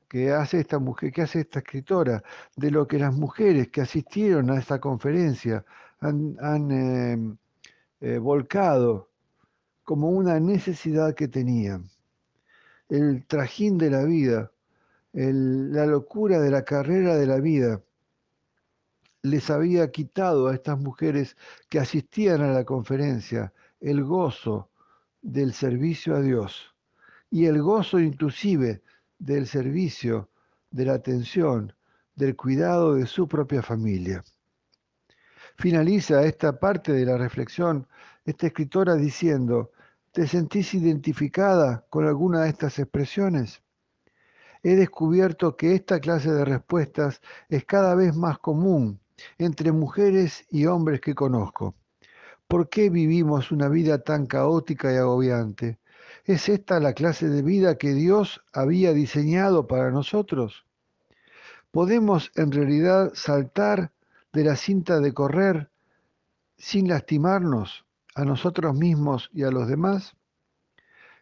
que 0.08 0.32
hace 0.32 0.60
esta 0.60 0.78
mujer, 0.78 1.12
que 1.12 1.22
hace 1.22 1.40
esta 1.40 1.58
escritora, 1.60 2.22
de 2.56 2.70
lo 2.70 2.88
que 2.88 2.98
las 2.98 3.14
mujeres 3.14 3.68
que 3.68 3.82
asistieron 3.82 4.50
a 4.50 4.58
esta 4.58 4.80
conferencia 4.80 5.64
han, 6.00 6.70
eh, 6.70 7.36
eh, 8.00 8.18
volcado 8.18 9.07
como 9.88 10.10
una 10.10 10.38
necesidad 10.38 11.14
que 11.14 11.28
tenían. 11.28 11.88
El 12.90 13.24
trajín 13.26 13.78
de 13.78 13.88
la 13.88 14.04
vida, 14.04 14.52
la 15.14 15.86
locura 15.86 16.40
de 16.40 16.50
la 16.50 16.62
carrera 16.62 17.16
de 17.16 17.26
la 17.26 17.40
vida, 17.40 17.80
les 19.22 19.48
había 19.48 19.90
quitado 19.90 20.48
a 20.48 20.54
estas 20.54 20.78
mujeres 20.78 21.38
que 21.70 21.78
asistían 21.78 22.42
a 22.42 22.52
la 22.52 22.64
conferencia 22.64 23.54
el 23.80 24.04
gozo 24.04 24.68
del 25.22 25.54
servicio 25.54 26.16
a 26.16 26.20
Dios 26.20 26.74
y 27.30 27.46
el 27.46 27.62
gozo 27.62 27.98
inclusive 27.98 28.82
del 29.18 29.46
servicio, 29.46 30.28
de 30.70 30.84
la 30.84 30.92
atención, 30.96 31.72
del 32.14 32.36
cuidado 32.36 32.96
de 32.96 33.06
su 33.06 33.26
propia 33.26 33.62
familia. 33.62 34.22
Finaliza 35.56 36.26
esta 36.26 36.60
parte 36.60 36.92
de 36.92 37.06
la 37.06 37.16
reflexión 37.16 37.88
esta 38.26 38.48
escritora 38.48 38.94
diciendo, 38.94 39.72
¿Te 40.18 40.26
sentís 40.26 40.74
identificada 40.74 41.86
con 41.90 42.04
alguna 42.04 42.42
de 42.42 42.48
estas 42.48 42.80
expresiones? 42.80 43.62
He 44.64 44.74
descubierto 44.74 45.56
que 45.56 45.76
esta 45.76 46.00
clase 46.00 46.32
de 46.32 46.44
respuestas 46.44 47.20
es 47.48 47.64
cada 47.64 47.94
vez 47.94 48.16
más 48.16 48.40
común 48.40 48.98
entre 49.38 49.70
mujeres 49.70 50.44
y 50.50 50.66
hombres 50.66 51.00
que 51.00 51.14
conozco. 51.14 51.76
¿Por 52.48 52.68
qué 52.68 52.90
vivimos 52.90 53.52
una 53.52 53.68
vida 53.68 54.02
tan 54.02 54.26
caótica 54.26 54.92
y 54.92 54.96
agobiante? 54.96 55.78
¿Es 56.24 56.48
esta 56.48 56.80
la 56.80 56.94
clase 56.94 57.28
de 57.28 57.42
vida 57.42 57.78
que 57.78 57.94
Dios 57.94 58.42
había 58.52 58.92
diseñado 58.92 59.68
para 59.68 59.92
nosotros? 59.92 60.66
¿Podemos 61.70 62.32
en 62.34 62.50
realidad 62.50 63.12
saltar 63.14 63.92
de 64.32 64.42
la 64.42 64.56
cinta 64.56 64.98
de 64.98 65.14
correr 65.14 65.70
sin 66.56 66.88
lastimarnos? 66.88 67.84
A 68.18 68.24
nosotros 68.24 68.74
mismos 68.74 69.30
y 69.32 69.44
a 69.44 69.50
los 69.50 69.68
demás? 69.68 70.16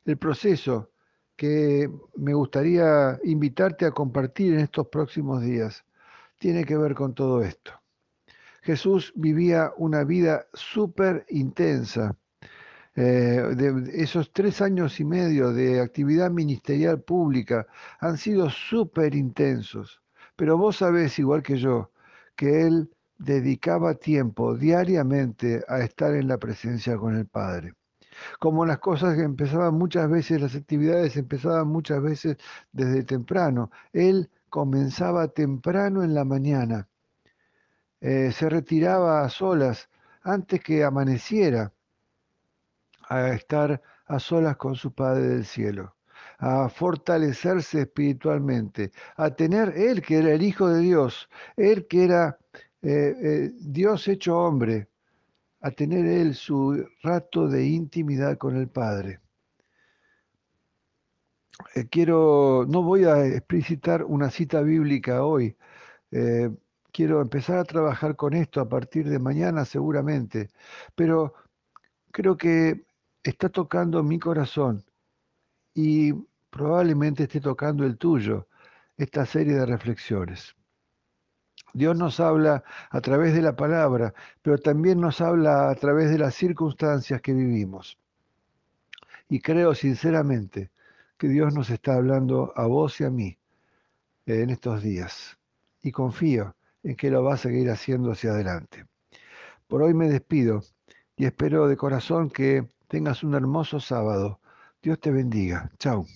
El 0.07 0.17
proceso 0.17 0.91
que 1.37 1.91
me 2.17 2.33
gustaría 2.33 3.19
invitarte 3.23 3.85
a 3.85 3.91
compartir 3.91 4.55
en 4.55 4.61
estos 4.61 4.89
próximos 4.89 5.43
días 5.43 5.85
tiene 6.39 6.65
que 6.65 6.77
ver 6.77 6.95
con 6.95 7.15
todo 7.15 7.43
esto. 7.43 7.73
Jesús 8.63 9.13
vivía 9.15 9.73
una 9.77 10.05
vida 10.05 10.47
súper 10.55 11.27
intensa. 11.29 12.17
Eh, 12.95 13.43
esos 13.93 14.33
tres 14.33 14.63
años 14.63 14.99
y 14.99 15.05
medio 15.05 15.53
de 15.53 15.81
actividad 15.81 16.31
ministerial 16.31 17.03
pública 17.03 17.67
han 18.01 18.17
sido 18.17 18.49
súper 18.49 19.15
intensos. 19.15 20.01
Pero 20.35 20.57
vos 20.57 20.79
sabés, 20.79 21.19
igual 21.19 21.43
que 21.43 21.59
yo, 21.59 21.91
que 22.35 22.63
Él 22.63 22.91
dedicaba 23.19 23.95
tiempo 23.95 24.57
diariamente 24.57 25.65
a 25.69 25.81
estar 25.81 26.15
en 26.15 26.29
la 26.29 26.39
presencia 26.39 26.97
con 26.97 27.17
el 27.17 27.27
Padre. 27.27 27.75
Como 28.39 28.65
las 28.65 28.79
cosas 28.79 29.17
que 29.17 29.23
empezaban 29.23 29.75
muchas 29.75 30.09
veces, 30.11 30.41
las 30.41 30.55
actividades 30.55 31.17
empezaban 31.17 31.69
muchas 31.69 32.03
veces 32.03 32.37
desde 32.73 33.05
temprano. 33.05 33.71
Él 33.93 34.31
comenzaba 34.49 35.29
temprano 35.29 36.03
en 36.03 36.15
la 36.15 36.25
mañana, 36.25 36.89
eh, 38.01 38.33
se 38.33 38.49
retiraba 38.49 39.23
a 39.23 39.29
solas 39.29 39.89
antes 40.23 40.63
que 40.63 40.85
amaneciera 40.85 41.73
a 43.09 43.29
estar 43.29 43.83
a 44.07 44.19
solas 44.19 44.57
con 44.57 44.75
su 44.75 44.93
Padre 44.93 45.29
del 45.29 45.45
cielo 45.45 45.97
a 46.39 46.69
fortalecerse 46.69 47.83
espiritualmente, 47.83 48.93
a 49.17 49.31
tener 49.31 49.73
Él 49.77 50.03
que 50.03 50.19
era 50.19 50.33
el 50.33 50.43
Hijo 50.43 50.69
de 50.69 50.81
Dios, 50.81 51.29
Él 51.57 51.87
que 51.87 52.05
era 52.05 52.39
eh, 52.89 53.17
eh, 53.21 53.53
Dios 53.59 54.07
hecho 54.07 54.39
hombre, 54.39 54.89
a 55.61 55.73
tener 55.73 56.07
él 56.07 56.37
su 56.37 56.87
rato 57.03 57.49
de 57.49 57.67
intimidad 57.67 58.39
con 58.39 58.57
el 58.57 58.69
Padre. 58.69 59.21
Eh, 61.75 61.89
quiero, 61.89 62.65
no 62.69 62.83
voy 62.83 63.05
a 63.05 63.27
explicitar 63.27 64.05
una 64.05 64.31
cita 64.31 64.61
bíblica 64.63 65.25
hoy. 65.25 65.57
quiero 66.93 67.21
empezar 67.21 67.59
a 67.59 67.65
trabajar 67.65 68.17
con 68.17 68.35
esto 68.35 68.61
a 68.61 68.69
partir 68.69 69.09
de 69.09 69.19
mañana 69.19 69.65
seguramente, 69.65 70.49
pero 70.95 71.35
creo 72.13 72.37
que 72.37 72.87
está 73.23 73.49
tocando 73.51 74.03
mi 74.03 74.19
corazón 74.19 74.85
y 75.75 76.13
probablemente 76.51 77.25
esté 77.25 77.41
tocando 77.41 77.85
el 77.85 77.99
tuyo 77.99 78.49
esta 78.97 79.27
serie 79.27 79.55
de 79.55 79.67
reflexiones. 79.67 80.57
Dios 81.73 81.97
nos 81.97 82.21
habla 82.21 82.65
a 82.91 83.01
través 83.01 83.35
de 83.35 83.43
la 83.43 83.57
palabra, 83.57 84.15
pero 84.43 84.59
también 84.59 85.01
nos 85.01 85.21
habla 85.21 85.71
a 85.71 85.75
través 85.75 86.11
de 86.11 86.19
las 86.19 86.35
circunstancias 86.35 87.21
que 87.21 87.35
vivimos. 87.35 87.99
Y 89.29 89.41
creo 89.41 89.75
sinceramente 89.75 90.71
que 91.19 91.29
Dios 91.29 91.53
nos 91.55 91.71
está 91.71 91.95
hablando 91.95 92.53
a 92.57 92.67
vos 92.67 93.01
y 93.01 93.05
a 93.05 93.11
mí 93.11 93.39
en 94.27 94.51
estos 94.51 94.83
días. 94.83 95.39
Y 95.83 95.93
confío 95.93 96.55
en 96.83 96.97
que 96.97 97.11
lo 97.11 97.23
va 97.23 97.35
a 97.35 97.39
seguir 97.39 97.71
haciendo 97.71 98.13
hacia 98.13 98.31
adelante. 98.31 98.87
Por 99.69 99.83
hoy 99.83 99.95
me 99.95 100.09
despido 100.09 100.63
y 101.17 101.27
espero 101.27 101.69
de 101.69 101.77
corazón 101.77 102.31
que 102.31 102.69
tengas 102.89 103.23
un 103.23 103.35
hermoso 103.35 103.81
sábado. 103.81 104.41
Dios 104.83 105.01
te 105.01 105.11
bendiga. 105.11 105.71
Chao. 105.79 106.07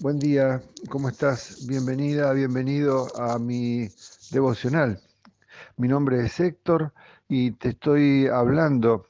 Buen 0.00 0.18
día, 0.18 0.62
¿cómo 0.88 1.08
estás? 1.08 1.66
Bienvenida, 1.68 2.32
bienvenido 2.32 3.08
a 3.16 3.38
mi 3.38 3.88
devocional. 4.30 5.00
Mi 5.76 5.88
nombre 5.88 6.24
es 6.24 6.38
Héctor 6.40 6.92
y 7.28 7.52
te 7.52 7.70
estoy 7.70 8.26
hablando 8.26 9.06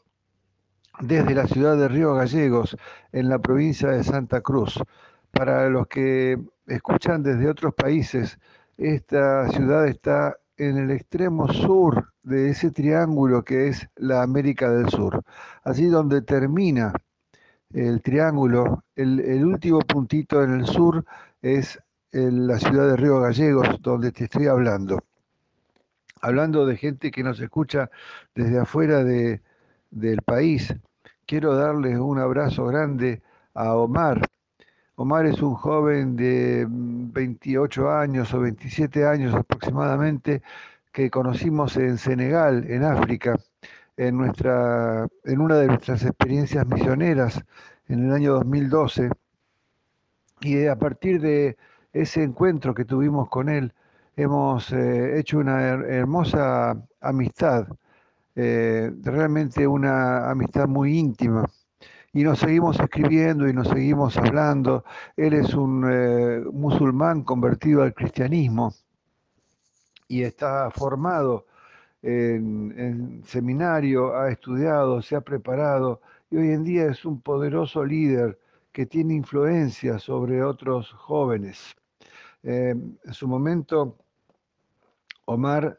desde 1.01 1.35
la 1.35 1.47
ciudad 1.47 1.77
de 1.77 1.89
Río 1.89 2.15
Gallegos, 2.15 2.77
en 3.13 3.29
la 3.29 3.39
provincia 3.39 3.89
de 3.89 4.05
Santa 4.05 4.41
Cruz. 4.41 4.81
Para 5.31 5.69
los 5.69 5.87
que 5.87 6.39
escuchan 6.67 7.23
desde 7.23 7.49
otros 7.49 7.75
países, 7.75 8.39
esta 8.77 9.49
ciudad 9.49 9.87
está 9.87 10.37
en 10.57 10.77
el 10.77 10.91
extremo 10.91 11.53
sur 11.53 12.13
de 12.23 12.51
ese 12.51 12.71
triángulo 12.71 13.45
que 13.45 13.69
es 13.69 13.89
la 13.97 14.23
América 14.23 14.71
del 14.71 14.89
Sur, 14.91 15.23
allí 15.65 15.87
donde 15.87 16.23
termina 16.23 16.93
el 17.73 18.03
triángulo, 18.03 18.85
el, 18.97 19.45
último 19.45 19.81
puntito 19.81 20.43
en 20.43 20.61
el 20.61 20.67
sur 20.67 21.05
es 21.43 21.79
la 22.13 22.59
ciudad 22.59 22.89
de 22.89 22.97
Río 22.97 23.21
Gallegos, 23.21 23.81
donde 23.81 24.13
te 24.13 24.25
estoy 24.25 24.47
hablando. 24.47 24.99
Hablando 26.21 26.67
de 26.67 26.77
gente 26.77 27.11
que 27.11 27.23
nos 27.23 27.41
escucha 27.41 27.91
desde 28.35 28.59
afuera 28.59 29.05
de, 29.05 29.41
del 29.91 30.21
país, 30.23 30.75
quiero 31.27 31.55
darles 31.55 31.99
un 31.99 32.19
abrazo 32.19 32.67
grande 32.67 33.23
a 33.55 33.75
Omar. 33.75 34.29
Omar 34.97 35.27
es 35.27 35.41
un 35.41 35.55
joven 35.55 36.17
de 36.17 36.67
28 36.69 37.91
años 37.91 38.35
o 38.35 38.41
27 38.41 39.07
años 39.07 39.35
aproximadamente 39.35 40.43
que 40.93 41.09
conocimos 41.09 41.77
en 41.77 41.97
Senegal, 41.97 42.65
en 42.69 42.85
África 42.85 43.37
en, 44.01 44.17
nuestra, 44.17 45.07
en 45.25 45.41
una 45.43 45.57
de 45.57 45.67
nuestras 45.67 46.03
experiencias 46.05 46.67
misioneras 46.67 47.45
en 47.87 48.07
el 48.07 48.15
año 48.15 48.33
2012. 48.33 49.11
Y 50.41 50.67
a 50.67 50.77
partir 50.77 51.21
de 51.21 51.59
ese 51.93 52.23
encuentro 52.23 52.75
que 52.75 52.87
tuvimos 52.87 53.29
con 53.29 53.51
él, 53.51 53.75
hemos 54.17 54.73
eh, 54.73 55.19
hecho 55.19 55.39
una 55.39 55.61
hermosa 55.61 56.83
amistad, 57.03 57.67
eh, 58.37 58.91
realmente 59.03 59.67
una 59.67 60.31
amistad 60.31 60.67
muy 60.67 60.99
íntima. 60.99 61.45
Y 62.15 62.25
nos 62.25 62.39
seguimos 62.39 62.81
escribiendo 62.81 63.49
y 63.49 63.53
nos 63.53 63.69
seguimos 63.69 64.17
hablando. 64.17 64.83
Él 65.15 65.35
es 65.35 65.53
un 65.53 65.87
eh, 65.87 66.41
musulmán 66.51 67.23
convertido 67.23 67.83
al 67.83 67.93
cristianismo 67.93 68.73
y 70.09 70.23
está 70.23 70.71
formado 70.71 71.45
en, 72.03 73.23
seminario, 73.25 74.17
ha 74.17 74.31
estudiado, 74.31 75.03
se 75.03 75.17
ha 75.17 75.21
preparado 75.21 76.01
y 76.31 76.37
hoy 76.37 76.51
en 76.51 76.65
día 76.65 76.87
es 76.87 77.05
un 77.05 77.21
poderoso 77.21 77.85
líder 77.85 78.39
que 78.73 78.87
tiene 78.87 79.15
influencia 79.15 79.99
sobre 79.99 80.43
otros 80.43 80.91
jóvenes. 80.93 81.77
Eh, 82.43 82.71
en 83.05 83.15
su 83.15 83.29
momento, 83.29 83.97
Omar 85.27 85.79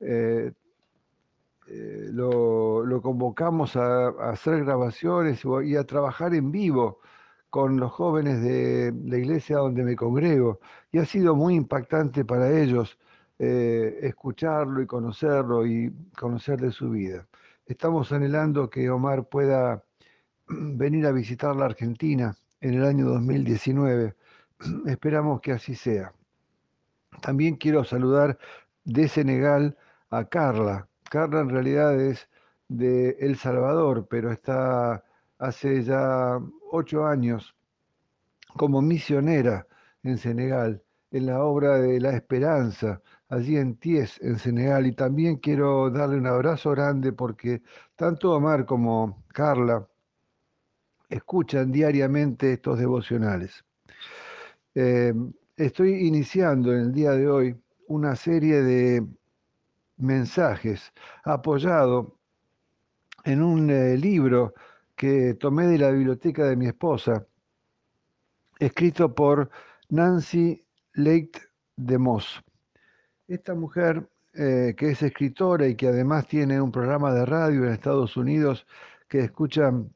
eh, 0.00 0.52
eh, 1.68 2.08
lo, 2.12 3.00
convocamos 3.02 3.76
a, 3.76 4.08
a, 4.08 4.30
hacer 4.30 4.64
grabaciones 4.64 5.42
y 5.64 5.76
a 5.76 5.84
trabajar 5.84 6.34
en 6.34 6.50
vivo 6.50 6.98
con 7.50 7.78
los 7.78 7.92
jóvenes 7.92 8.42
de 8.42 8.92
la 9.04 9.18
iglesia 9.18 9.58
donde 9.58 9.82
me 9.82 9.96
congrego 9.96 10.60
y 10.92 10.98
ha 10.98 11.04
sido 11.04 11.34
muy 11.34 11.54
impactante 11.54 12.24
para 12.24 12.60
ellos 12.60 12.98
eh, 13.42 14.00
escucharlo 14.02 14.82
y 14.82 14.86
conocerlo 14.86 15.66
y 15.66 15.90
conocer 16.14 16.60
de 16.60 16.70
su 16.72 16.90
vida. 16.90 17.26
Estamos 17.64 18.12
anhelando 18.12 18.68
que 18.68 18.90
Omar 18.90 19.30
pueda 19.30 19.82
venir 20.46 21.06
a 21.06 21.12
visitar 21.12 21.56
la 21.56 21.64
Argentina 21.64 22.36
en 22.60 22.74
el 22.74 22.84
año 22.84 23.06
2019. 23.06 24.14
Esperamos 24.86 25.40
que 25.40 25.52
así 25.52 25.74
sea. 25.74 26.12
También 27.22 27.56
quiero 27.56 27.82
saludar 27.82 28.38
de 28.84 29.08
Senegal 29.08 29.74
a 30.10 30.26
Carla. 30.26 30.86
Carla 31.10 31.40
en 31.40 31.48
realidad 31.48 31.98
es 31.98 32.28
de 32.68 33.16
El 33.20 33.38
Salvador, 33.38 34.06
pero 34.10 34.30
está 34.32 35.02
hace 35.38 35.82
ya 35.82 36.38
ocho 36.70 37.06
años 37.06 37.56
como 38.54 38.82
misionera 38.82 39.66
en 40.02 40.18
Senegal 40.18 40.82
en 41.10 41.26
la 41.26 41.42
obra 41.42 41.78
de 41.78 42.00
La 42.00 42.10
Esperanza, 42.10 43.00
allí 43.30 43.56
en 43.56 43.76
Ties, 43.76 44.20
en 44.20 44.38
Senegal. 44.38 44.86
Y 44.86 44.92
también 44.92 45.36
quiero 45.36 45.90
darle 45.90 46.18
un 46.18 46.26
abrazo 46.26 46.70
grande 46.72 47.12
porque 47.12 47.62
tanto 47.96 48.32
Omar 48.32 48.66
como 48.66 49.24
Carla 49.28 49.88
escuchan 51.08 51.72
diariamente 51.72 52.52
estos 52.52 52.78
devocionales. 52.78 53.64
Eh, 54.74 55.14
estoy 55.56 56.06
iniciando 56.06 56.72
en 56.72 56.80
el 56.80 56.92
día 56.92 57.12
de 57.12 57.28
hoy 57.28 57.56
una 57.88 58.14
serie 58.14 58.62
de 58.62 59.06
mensajes 59.96 60.92
apoyado 61.24 62.16
en 63.24 63.42
un 63.42 63.70
eh, 63.70 63.96
libro 63.96 64.54
que 64.96 65.34
tomé 65.34 65.66
de 65.66 65.78
la 65.78 65.90
biblioteca 65.90 66.44
de 66.44 66.56
mi 66.56 66.66
esposa, 66.66 67.26
escrito 68.58 69.14
por 69.14 69.50
Nancy 69.88 70.64
Leit 70.94 71.36
de 71.76 71.98
Moss. 71.98 72.42
Esta 73.30 73.54
mujer, 73.54 74.10
eh, 74.34 74.74
que 74.76 74.90
es 74.90 75.02
escritora 75.04 75.68
y 75.68 75.76
que 75.76 75.86
además 75.86 76.26
tiene 76.26 76.60
un 76.60 76.72
programa 76.72 77.14
de 77.14 77.24
radio 77.24 77.64
en 77.64 77.72
Estados 77.72 78.16
Unidos 78.16 78.66
que 79.06 79.20
escuchan, 79.20 79.94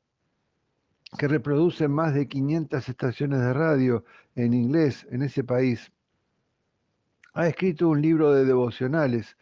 que 1.19 1.27
reproduce 1.27 1.89
más 1.89 2.15
de 2.15 2.29
500 2.29 2.89
estaciones 2.89 3.41
de 3.41 3.53
radio 3.53 4.05
en 4.37 4.55
inglés 4.55 5.05
en 5.11 5.23
ese 5.23 5.43
país, 5.43 5.91
ha 7.33 7.49
escrito 7.49 7.89
un 7.89 8.01
libro 8.01 8.33
de 8.33 8.45
devocionales 8.45 9.37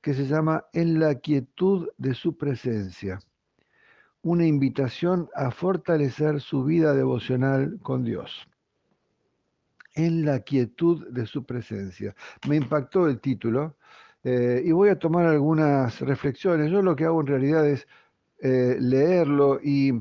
que 0.00 0.12
se 0.14 0.26
llama 0.26 0.64
En 0.72 0.98
la 0.98 1.14
quietud 1.14 1.88
de 1.98 2.14
su 2.14 2.36
presencia, 2.36 3.20
una 4.22 4.44
invitación 4.44 5.28
a 5.36 5.52
fortalecer 5.52 6.40
su 6.40 6.64
vida 6.64 6.94
devocional 6.94 7.78
con 7.80 8.02
Dios 8.02 8.48
en 9.96 10.24
la 10.24 10.40
quietud 10.40 11.08
de 11.08 11.26
su 11.26 11.44
presencia. 11.44 12.14
Me 12.48 12.56
impactó 12.56 13.08
el 13.08 13.18
título 13.20 13.76
eh, 14.22 14.62
y 14.64 14.70
voy 14.72 14.90
a 14.90 14.98
tomar 14.98 15.26
algunas 15.26 16.00
reflexiones. 16.00 16.70
Yo 16.70 16.82
lo 16.82 16.94
que 16.94 17.04
hago 17.04 17.20
en 17.20 17.26
realidad 17.26 17.66
es 17.66 17.88
eh, 18.40 18.76
leerlo 18.78 19.58
y, 19.62 19.92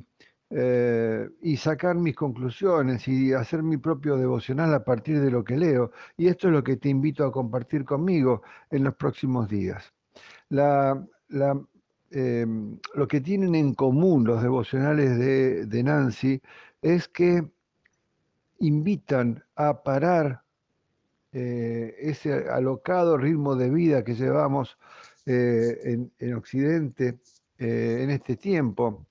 eh, 0.50 1.30
y 1.42 1.58
sacar 1.58 1.96
mis 1.96 2.16
conclusiones 2.16 3.08
y 3.08 3.34
hacer 3.34 3.64
mi 3.64 3.78
propio 3.78 4.18
devocional 4.18 4.74
a 4.74 4.84
partir 4.84 5.22
de 5.22 5.32
lo 5.32 5.44
que 5.44 5.58
leo. 5.58 5.92
Y 6.18 6.28
esto 6.28 6.48
es 6.48 6.54
lo 6.54 6.64
que 6.64 6.78
te 6.78 6.90
invito 6.90 7.26
a 7.26 7.32
compartir 7.32 7.86
conmigo 7.86 8.44
en 8.70 8.84
los 8.84 8.96
próximos 8.96 9.48
días. 9.50 9.94
Em, 12.12 12.80
lo 12.94 13.08
que 13.08 13.20
tienen 13.22 13.56
en 13.56 13.74
común 13.74 14.26
los 14.26 14.42
devocionales 14.42 15.18
de, 15.18 15.66
de 15.66 15.84
Nancy 15.84 16.42
es 16.82 17.08
que 17.08 17.44
invitan 18.60 19.44
a 19.56 19.84
parar 19.84 20.44
eh, 21.32 21.96
ese 22.00 22.50
alocado 22.50 23.18
ritmo 23.18 23.56
de 23.56 23.70
vida 23.70 24.04
que 24.04 24.16
llevamos 24.16 24.78
eh, 25.26 26.10
en, 26.20 26.34
Occidente 26.34 27.20
eh, 27.58 28.00
en 28.04 28.10
este 28.12 28.38
tiempo. 28.38 29.06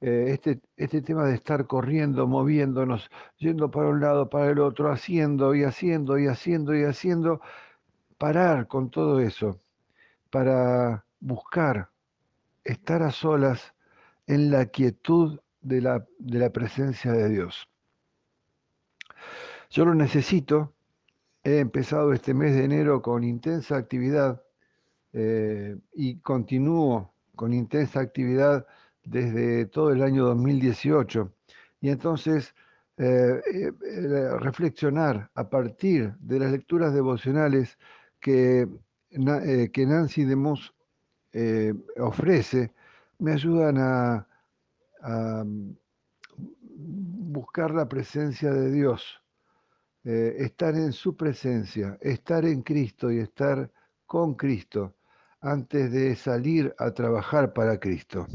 este, 0.00 0.60
este 0.76 1.02
tema 1.02 1.26
de 1.26 1.34
estar 1.34 1.66
corriendo, 1.66 2.26
moviéndonos, 2.26 3.10
yendo 3.38 3.70
para 3.70 3.88
un 3.88 4.00
lado, 4.00 4.28
para 4.30 4.50
el 4.50 4.58
otro, 4.58 4.90
haciendo 4.90 5.54
y 5.54 5.64
haciendo 5.64 6.18
y 6.18 6.26
haciendo 6.26 6.74
y 6.74 6.84
haciendo, 6.84 7.40
parar 8.18 8.66
con 8.66 8.90
todo 8.90 9.20
eso 9.20 9.60
para 10.30 11.04
buscar 11.20 11.90
estar 12.64 13.02
a 13.02 13.10
solas 13.10 13.74
en 14.26 14.50
la 14.50 14.66
quietud 14.66 15.40
de 15.62 15.80
la, 15.80 16.06
de 16.18 16.38
la 16.38 16.50
presencia 16.50 17.12
de 17.12 17.28
Dios. 17.30 17.69
Yo 19.70 19.84
lo 19.84 19.94
necesito. 19.94 20.74
He 21.44 21.60
empezado 21.60 22.12
este 22.12 22.34
mes 22.34 22.54
de 22.56 22.64
enero 22.64 23.00
con 23.00 23.22
intensa 23.22 23.76
actividad 23.76 24.42
eh, 25.12 25.78
y 25.94 26.18
continúo 26.18 27.14
con 27.36 27.52
intensa 27.52 28.00
actividad 28.00 28.66
desde 29.04 29.66
todo 29.66 29.92
el 29.92 30.02
año 30.02 30.24
2018. 30.24 31.32
Y 31.82 31.88
entonces 31.90 32.52
eh, 32.96 33.40
eh, 33.46 34.28
reflexionar 34.40 35.30
a 35.34 35.48
partir 35.48 36.14
de 36.18 36.40
las 36.40 36.50
lecturas 36.50 36.92
devocionales 36.92 37.78
que, 38.18 38.68
que 39.08 39.86
Nancy 39.86 40.24
DeMoss 40.24 40.74
ofrece 41.98 42.74
me 43.18 43.32
ayudan 43.32 43.78
a 43.78 44.26
buscar 47.30 47.70
la 47.70 47.88
presencia 47.88 48.52
de 48.52 48.70
Dios, 48.72 49.20
eh, 50.04 50.36
estar 50.38 50.74
en 50.74 50.92
su 50.92 51.16
presencia, 51.16 51.98
estar 52.00 52.44
en 52.44 52.62
Cristo 52.62 53.10
y 53.10 53.18
estar 53.18 53.70
con 54.06 54.34
Cristo 54.34 54.94
antes 55.40 55.92
de 55.92 56.16
salir 56.16 56.74
a 56.78 56.90
trabajar 56.92 57.52
para 57.52 57.78
Cristo. 57.78 58.26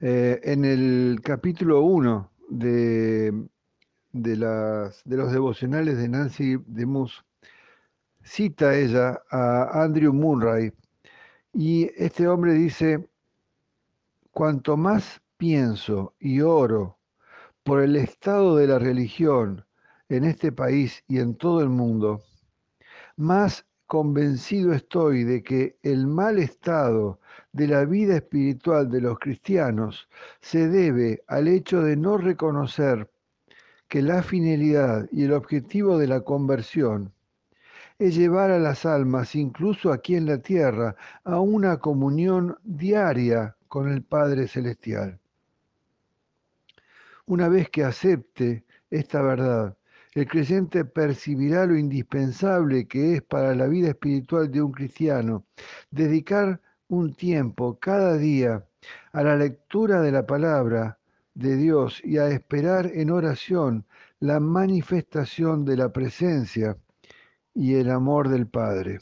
Eh, 0.00 0.40
en 0.42 0.64
el 0.64 1.20
capítulo 1.22 1.82
1 1.82 2.30
de, 2.50 3.32
de, 4.12 4.36
de 5.04 5.16
los 5.16 5.32
devocionales 5.32 5.96
de 5.96 6.08
Nancy 6.08 6.56
DeMus, 6.66 7.24
cita 8.24 8.76
ella 8.76 9.22
a 9.30 9.82
Andrew 9.82 10.12
Murray 10.12 10.72
y 11.52 11.90
este 11.96 12.26
hombre 12.26 12.54
dice, 12.54 13.08
cuanto 14.32 14.76
más 14.76 15.20
pienso 15.36 16.14
y 16.18 16.40
oro 16.40 16.98
por 17.62 17.80
el 17.82 17.96
estado 17.96 18.56
de 18.56 18.66
la 18.66 18.78
religión 18.78 19.64
en 20.08 20.24
este 20.24 20.52
país 20.52 21.04
y 21.06 21.18
en 21.18 21.36
todo 21.36 21.60
el 21.60 21.68
mundo, 21.68 22.22
más 23.16 23.66
convencido 23.86 24.72
estoy 24.72 25.24
de 25.24 25.42
que 25.42 25.76
el 25.82 26.06
mal 26.06 26.38
estado 26.38 27.20
de 27.52 27.68
la 27.68 27.84
vida 27.84 28.16
espiritual 28.16 28.90
de 28.90 29.00
los 29.00 29.18
cristianos 29.18 30.08
se 30.40 30.68
debe 30.68 31.22
al 31.28 31.46
hecho 31.46 31.82
de 31.82 31.96
no 31.96 32.16
reconocer 32.16 33.10
que 33.88 34.02
la 34.02 34.22
finalidad 34.22 35.06
y 35.12 35.24
el 35.24 35.32
objetivo 35.32 35.98
de 35.98 36.06
la 36.08 36.22
conversión 36.22 37.12
es 37.98 38.16
llevar 38.16 38.50
a 38.50 38.58
las 38.58 38.86
almas, 38.86 39.34
incluso 39.36 39.92
aquí 39.92 40.16
en 40.16 40.26
la 40.26 40.38
tierra, 40.38 40.96
a 41.24 41.38
una 41.38 41.76
comunión 41.76 42.56
diaria 42.64 43.56
con 43.68 43.88
el 43.88 44.02
Padre 44.02 44.48
Celestial. 44.48 45.20
Una 47.32 47.48
vez 47.48 47.70
que 47.70 47.82
acepte 47.82 48.66
esta 48.90 49.22
verdad, 49.22 49.78
el 50.14 50.28
creyente 50.28 50.84
percibirá 50.84 51.64
lo 51.64 51.78
indispensable 51.78 52.86
que 52.86 53.14
es 53.14 53.22
para 53.22 53.54
la 53.54 53.68
vida 53.68 53.88
espiritual 53.88 54.50
de 54.50 54.60
un 54.60 54.70
cristiano 54.70 55.46
dedicar 55.90 56.60
un 56.88 57.14
tiempo 57.14 57.78
cada 57.80 58.18
día 58.18 58.66
a 59.14 59.22
la 59.22 59.34
lectura 59.36 60.02
de 60.02 60.12
la 60.12 60.26
palabra 60.26 60.98
de 61.32 61.56
Dios 61.56 62.02
y 62.04 62.18
a 62.18 62.28
esperar 62.28 62.90
en 62.92 63.08
oración 63.10 63.86
la 64.20 64.38
manifestación 64.38 65.64
de 65.64 65.78
la 65.78 65.90
presencia 65.90 66.76
y 67.54 67.76
el 67.76 67.90
amor 67.90 68.28
del 68.28 68.46
Padre. 68.46 68.98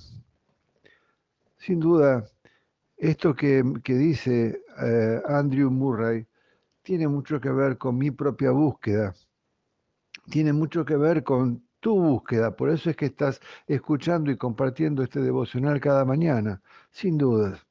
Sin 1.56 1.80
duda, 1.80 2.24
esto 2.96 3.34
que, 3.34 3.64
dice 3.84 4.62
eh, 4.80 5.20
Andrew 5.26 5.72
Murray 5.72 6.28
tiene 6.82 7.08
mucho 7.08 7.40
que 7.40 7.50
ver 7.50 7.78
con 7.78 7.98
mi 7.98 8.10
propia 8.10 8.50
búsqueda, 8.50 9.14
tiene 10.30 10.52
mucho 10.52 10.84
que 10.84 10.96
ver 10.96 11.22
con 11.24 11.62
tu 11.80 11.98
búsqueda, 11.98 12.54
por 12.56 12.70
eso 12.70 12.90
es 12.90 12.96
que 12.96 13.06
estás 13.06 13.40
escuchando 13.66 14.30
y 14.30 14.36
compartiendo 14.36 15.02
este 15.02 15.20
devocional 15.20 15.80
cada 15.80 16.04
mañana, 16.04 16.62
sin 16.90 17.16
dudas. 17.18 17.66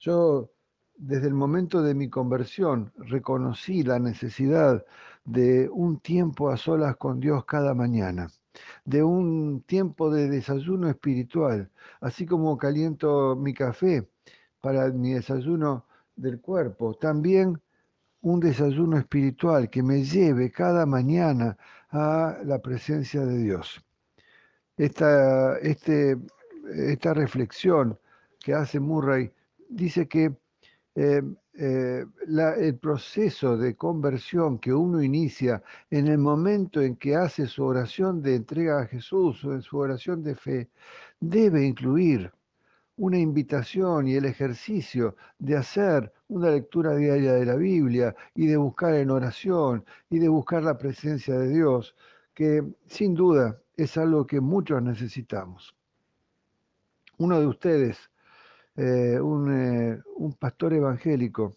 Yo 0.00 0.50
desde 0.96 1.28
el 1.28 1.34
momento 1.34 1.82
de 1.82 1.94
mi 1.94 2.08
conversión 2.08 2.92
reconocí 2.96 3.82
la 3.82 3.98
necesidad 3.98 4.84
de 5.24 5.68
un 5.70 6.00
tiempo 6.00 6.50
a 6.50 6.56
solas 6.56 6.96
con 6.96 7.20
Dios 7.20 7.44
cada 7.44 7.74
mañana 7.74 8.28
de 8.84 9.02
un 9.02 9.62
tiempo 9.62 10.10
de 10.10 10.28
desayuno 10.28 10.88
espiritual, 10.88 11.70
así 12.00 12.26
como 12.26 12.58
caliento 12.58 13.36
mi 13.36 13.54
café 13.54 14.08
para 14.60 14.90
mi 14.90 15.12
desayuno 15.14 15.86
del 16.16 16.40
cuerpo, 16.40 16.94
también 16.94 17.60
un 18.22 18.40
desayuno 18.40 18.98
espiritual 18.98 19.68
que 19.68 19.82
me 19.82 20.02
lleve 20.02 20.50
cada 20.50 20.86
mañana 20.86 21.56
a 21.90 22.38
la 22.44 22.58
presencia 22.60 23.24
de 23.24 23.38
Dios. 23.38 23.84
Esta, 24.76 25.58
este, 25.58 26.16
esta 26.74 27.14
reflexión 27.14 27.98
que 28.40 28.54
hace 28.54 28.80
Murray 28.80 29.30
dice 29.68 30.08
que 30.08 30.34
eh, 30.94 31.22
eh, 31.54 32.04
el 32.58 32.78
proceso 32.78 33.56
de 33.58 33.76
conversión 33.76 34.58
que 34.58 34.72
uno 34.72 35.02
inicia 35.02 35.62
en 35.90 36.06
el 36.06 36.18
momento 36.18 36.80
en 36.80 36.96
que 36.96 37.14
hace 37.14 37.46
su 37.46 37.64
oración 37.64 38.22
de 38.22 38.36
entrega 38.36 38.80
a 38.80 38.86
Jesús 38.86 39.44
o 39.44 39.52
en 39.52 39.62
su 39.62 39.76
oración 39.76 40.22
de 40.22 40.34
fe, 40.34 40.70
debe 41.20 41.64
incluir 41.64 42.32
una 42.96 43.18
invitación 43.18 44.06
y 44.06 44.14
el 44.14 44.24
ejercicio 44.26 45.16
de 45.38 45.56
hacer 45.56 46.12
una 46.28 46.50
lectura 46.50 46.94
diaria 46.94 47.32
de 47.32 47.46
la 47.46 47.56
Biblia 47.56 48.14
y 48.34 48.46
de 48.46 48.56
buscar 48.56 48.94
en 48.94 49.10
oración 49.10 49.84
y 50.10 50.18
de 50.18 50.28
buscar 50.28 50.62
la 50.62 50.78
presencia 50.78 51.38
de 51.38 51.48
Dios, 51.48 51.94
que 52.34 52.62
sin 52.86 53.14
duda 53.14 53.58
es 53.76 53.96
algo 53.96 54.26
que 54.26 54.40
muchos 54.40 54.82
necesitamos. 54.82 55.74
Uno 57.18 57.40
de 57.40 57.46
ustedes 57.46 57.98
eh, 58.76 59.20
un, 59.20 60.02
un, 60.16 60.32
pastor 60.34 60.72
evangélico 60.72 61.56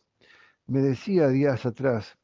me 0.68 0.82
decía 0.82 1.30
días 1.30 1.66
atrás 1.66 2.18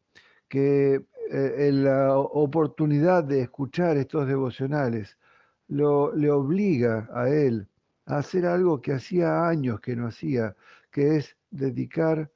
que 0.49 1.05
eh, 1.31 1.69
la 1.71 2.17
oportunidad 2.17 3.23
de 3.23 3.41
escuchar 3.41 3.95
estos 3.95 4.27
devocionales 4.27 5.17
lo, 5.69 6.13
le 6.13 6.29
obliga 6.29 7.07
a 7.13 7.29
él 7.29 7.69
a 8.05 8.17
hacer 8.17 8.45
algo 8.45 8.81
que 8.81 8.93
hacía 8.93 9.47
años 9.47 9.79
que 9.79 9.95
no 9.95 10.07
hacía, 10.07 10.55
que 10.91 11.17
es 11.17 11.37
dedicar 11.49 12.31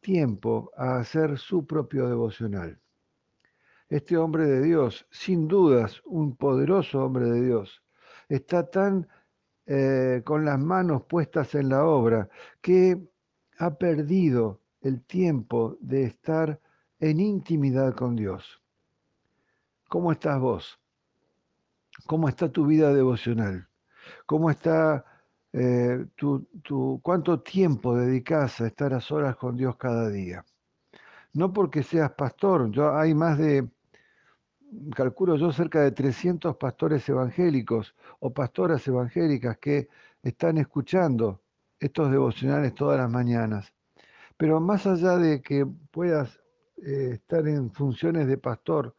tiempo 0.00 0.70
a 0.76 0.98
hacer 0.98 1.38
su 1.38 1.66
propio 1.66 2.08
devocional. 2.08 2.78
Este 3.88 4.16
hombre 4.16 4.46
de 4.46 4.62
Dios, 4.62 5.06
sin 5.10 5.48
dudas 5.48 6.02
un 6.04 6.36
poderoso 6.36 7.04
hombre 7.04 7.26
de 7.26 7.42
Dios, 7.42 7.82
está 8.28 8.68
tan 8.70 9.06
eh, 9.66 10.22
con 10.24 10.44
las 10.44 10.58
manos 10.58 11.04
puestas 11.04 11.54
en 11.54 11.68
la 11.68 11.84
obra, 11.84 12.28
que 12.60 13.00
ha 13.58 13.74
perdido 13.74 14.60
el 14.80 15.02
tiempo 15.02 15.76
de 15.80 16.04
estar 16.04 16.60
en 16.98 17.20
intimidad 17.20 17.94
con 17.94 18.16
Dios. 18.16 18.60
¿Cómo 19.88 20.10
estás 20.10 20.40
vos? 20.40 20.80
¿Cómo 22.06 22.28
está 22.28 22.50
tu 22.50 22.66
vida 22.66 22.92
devocional? 22.92 23.68
¿Cómo 24.26 24.50
está 24.50 25.04
eh, 25.52 26.06
tu, 26.16 27.00
cuánto 27.02 27.40
tiempo 27.40 27.96
dedicas 27.96 28.60
a 28.60 28.66
estar 28.66 28.94
a 28.94 29.00
solas 29.00 29.36
con 29.36 29.56
Dios 29.56 29.76
cada 29.76 30.08
día? 30.08 30.44
No 31.34 31.52
porque 31.52 31.82
seas 31.82 32.12
pastor, 32.12 32.70
yo 32.70 32.94
hay 32.96 33.14
más 33.14 33.38
de 33.38 33.68
calculo 34.94 35.36
yo, 35.36 35.52
cerca 35.52 35.80
de 35.80 35.92
300 35.92 36.56
pastores 36.56 37.08
evangélicos 37.08 37.94
o 38.20 38.32
pastoras 38.32 38.86
evangélicas 38.88 39.58
que 39.58 39.88
están 40.22 40.58
escuchando 40.58 41.42
estos 41.78 42.10
devocionales 42.10 42.74
todas 42.74 42.98
las 42.98 43.10
mañanas. 43.10 43.72
Pero 44.36 44.60
más 44.60 44.86
allá 44.86 45.16
de 45.16 45.42
que 45.42 45.66
puedas 45.90 46.40
eh, 46.84 47.10
estar 47.14 47.46
en 47.46 47.70
funciones 47.70 48.26
de 48.26 48.38
pastor, 48.38 48.94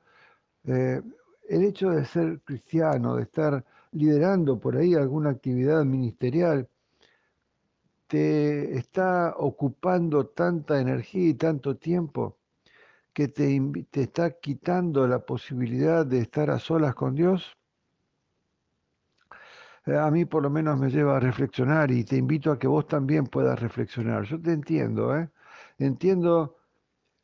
eh, 0.65 1.02
el 1.49 1.63
hecho 1.63 1.89
de 1.89 2.06
ser 2.06 2.41
cristiano, 2.41 3.15
de 3.15 3.23
estar 3.23 3.65
liderando 3.93 4.60
por 4.60 4.77
ahí 4.77 4.95
alguna 4.95 5.29
actividad 5.32 5.84
ministerial, 5.86 6.67
te 8.08 8.77
está 8.77 9.34
ocupando 9.38 10.27
tanta 10.27 10.79
energía 10.79 11.29
y 11.29 11.34
tanto 11.34 11.77
tiempo 11.77 12.38
que 13.13 13.27
te, 13.27 13.60
te 13.91 14.01
está 14.03 14.32
quitando 14.39 15.08
la 15.08 15.19
posibilidad 15.19 16.06
de 16.06 16.19
estar 16.19 16.49
a 16.49 16.60
solas 16.60 16.95
con 16.95 17.15
Dios? 17.15 17.58
Eh, 19.86 19.97
a 19.97 20.10
mí 20.12 20.25
por 20.25 20.43
lo 20.43 20.49
menos 20.49 20.79
me 20.79 20.89
lleva 20.89 21.17
a 21.17 21.19
reflexionar 21.19 21.91
y 21.91 22.03
te 22.03 22.15
invito 22.17 22.51
a 22.51 22.60
que 22.60 22.67
vos 22.67 22.88
también 22.88 23.25
puedas 23.25 23.60
reflexionar. 23.60 24.23
Yo 24.23 24.41
te 24.41 24.51
entiendo, 24.51 25.15
¿eh? 25.17 25.29
entiendo 25.77 26.58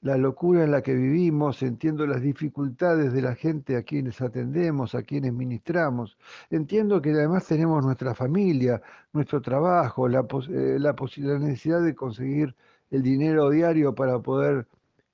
la 0.02 0.18
locura 0.18 0.64
en 0.64 0.72
la 0.72 0.82
que 0.82 0.94
vivimos, 0.94 1.62
entiendo 1.62 2.08
las 2.08 2.22
dificultades 2.22 3.12
de 3.12 3.22
la 3.22 3.36
gente 3.36 3.76
a 3.76 3.84
quienes 3.84 4.22
atendemos, 4.22 4.96
a 4.96 5.04
quienes 5.04 5.34
ministramos, 5.34 6.18
entiendo 6.50 7.02
que 7.02 7.12
además 7.12 7.46
tenemos 7.48 7.84
nuestra 7.84 8.16
familia, 8.16 8.82
nuestro 9.12 9.42
trabajo, 9.42 10.08
la, 10.08 10.26
eh, 10.50 10.78
la, 10.80 10.96
necesidad 11.40 11.82
de 11.84 11.96
conseguir 11.96 12.56
el 12.92 13.04
dinero 13.04 13.50
diario 13.50 13.94
para 13.94 14.20
poder 14.20 14.68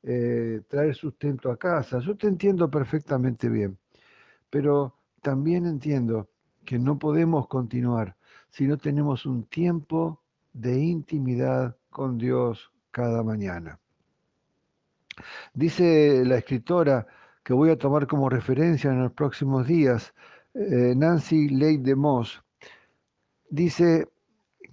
eh, 0.04 0.62
traer 0.68 0.96
sustento 0.96 1.52
a 1.52 1.58
casa. 1.58 2.00
Yo 2.00 2.16
te 2.16 2.28
entiendo 2.28 2.70
perfectamente 2.70 3.50
bien, 3.50 3.78
pero 4.50 4.96
también 5.22 5.66
entiendo 5.66 6.30
que 6.64 6.78
no 6.78 7.00
podemos 7.00 7.48
continuar 7.48 8.16
si 8.50 8.68
no 8.68 8.78
tenemos 8.78 9.26
un 9.26 9.46
tiempo 9.46 10.22
de 10.54 10.80
intimidad 10.80 11.76
con 11.90 12.18
Dios 12.18 12.72
cada 12.92 13.24
mañana. 13.24 13.80
Dice 15.54 16.24
la 16.26 16.38
escritora 16.38 17.08
que 17.44 17.54
voy 17.54 17.70
a 17.70 17.78
tomar 17.78 18.08
como 18.08 18.30
referencia 18.30 18.92
en 18.92 19.04
los 19.04 19.12
próximos 19.12 19.68
días, 19.68 20.14
eh, 20.54 20.94
Nancy 20.96 21.50
Leigh 21.50 21.78
de 21.78 21.96
Moss, 21.96 22.42
dice 23.50 24.08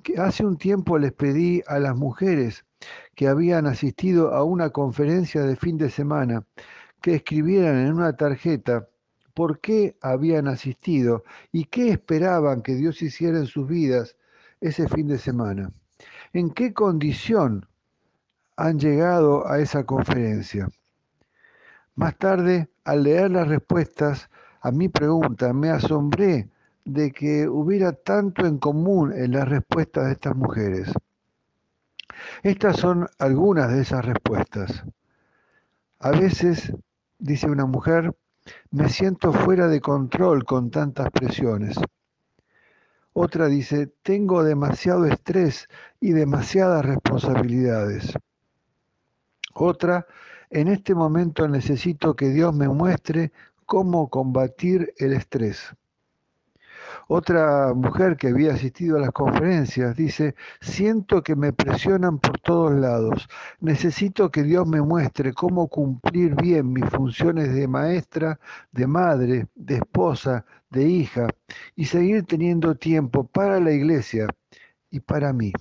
que 0.03 0.19
hace 0.19 0.45
un 0.45 0.57
tiempo 0.57 0.99
les 0.99 1.13
pedí 1.13 1.63
a 1.67 1.79
las 1.79 1.97
mujeres 1.97 2.65
que 3.15 3.29
habían 3.29 3.67
asistido 3.67 4.35
a 4.35 4.43
una 4.43 4.71
conferencia 4.71 5.43
de 5.43 5.57
fin 5.57 5.79
de 5.79 5.91
semana 5.91 6.45
que 7.01 7.17
escribieran 7.17 7.87
en 7.87 7.93
una 7.93 8.17
tarjeta 8.17 8.89
por 9.35 9.61
qué 9.61 9.97
habían 10.01 10.49
asistido 10.49 11.25
y 11.53 11.65
qué 11.65 11.91
esperaban 11.91 12.63
que 12.63 12.75
Dios 12.75 13.03
hiciera 13.03 13.39
en 13.39 13.47
sus 13.47 13.69
vidas 13.69 14.17
ese 14.61 14.89
fin 14.89 15.09
de 15.09 15.19
semana. 15.19 15.73
¿En 16.33 16.51
qué 16.51 16.73
condición 16.73 17.67
han 18.57 18.79
llegado 18.79 19.49
a 19.49 19.59
esa 19.59 19.85
conferencia. 19.85 20.69
Más 21.95 22.17
tarde, 22.17 22.71
al 22.85 23.03
leer 23.03 23.31
las 23.31 23.49
respuestas 23.49 24.31
a 24.61 24.71
mi 24.71 24.89
pregunta, 24.89 25.53
me 25.53 25.71
asombré 25.71 26.49
de 26.85 27.13
que 27.13 27.49
hubiera 27.49 27.93
tanto 27.93 28.47
en 28.47 28.59
común 28.59 29.13
en 29.13 29.33
las 29.33 29.49
respuestas 29.49 30.07
de 30.07 30.13
estas 30.13 30.37
mujeres. 30.37 30.93
Estas 32.43 32.77
son 32.77 33.09
algunas 33.19 33.73
de 33.73 33.83
esas 33.83 34.05
respuestas. 34.05 34.85
A 35.99 36.11
veces, 36.11 36.73
dice 37.19 37.47
una 37.49 37.67
mujer, 37.67 38.15
me 38.71 38.89
siento 38.89 39.33
fuera 39.33 39.69
de 39.69 39.81
control 39.81 40.45
con 40.45 40.71
tantas 40.71 41.11
presiones. 41.11 41.79
Otra 43.13 43.47
dice, 43.47 43.89
tengo 44.03 44.43
demasiado 44.43 45.05
estrés 45.05 45.69
y 46.01 46.13
demasiadas 46.13 46.85
responsabilidades. 46.85 48.15
Otra, 49.55 50.07
en 50.51 50.69
este 50.69 50.95
momento 50.95 51.49
necesito 51.49 52.15
que 52.15 52.29
Dios 52.29 52.55
me 52.55 52.69
muestre 52.69 53.33
cómo 53.67 54.09
combatir 54.09 54.93
el 54.99 55.13
estrés. 55.13 55.75
Otra 57.09 57.75
mujer 57.75 58.17
que 58.17 58.29
había 58.29 58.55
asistido 58.55 58.97
a 58.97 59.01
las 59.01 59.11
conferencias 59.11 59.97
dice, 59.97 60.35
siento 60.61 61.23
que 61.23 61.37
me 61.37 61.53
presionan 61.53 62.19
por 62.19 62.39
todos 62.41 62.73
lados. 62.73 63.29
Necesito 63.61 64.31
que 64.31 64.43
Dios 64.43 64.67
me 64.67 64.81
muestre 64.81 65.33
cómo 65.33 65.69
cumplir 65.69 66.35
bien 66.37 66.73
mis 66.73 66.89
funciones 66.91 67.55
de 67.55 67.69
maestra, 67.69 68.39
de 68.71 68.87
madre, 68.87 69.47
de 69.55 69.77
esposa, 69.77 70.45
de 70.71 70.89
hija 70.89 71.29
y 71.77 71.85
seguir 71.87 72.25
teniendo 72.25 72.75
tiempo 72.75 73.25
para 73.25 73.61
la 73.61 73.73
iglesia 73.73 74.27
y 74.91 75.01
para 75.01 75.33
mí. 75.33 75.53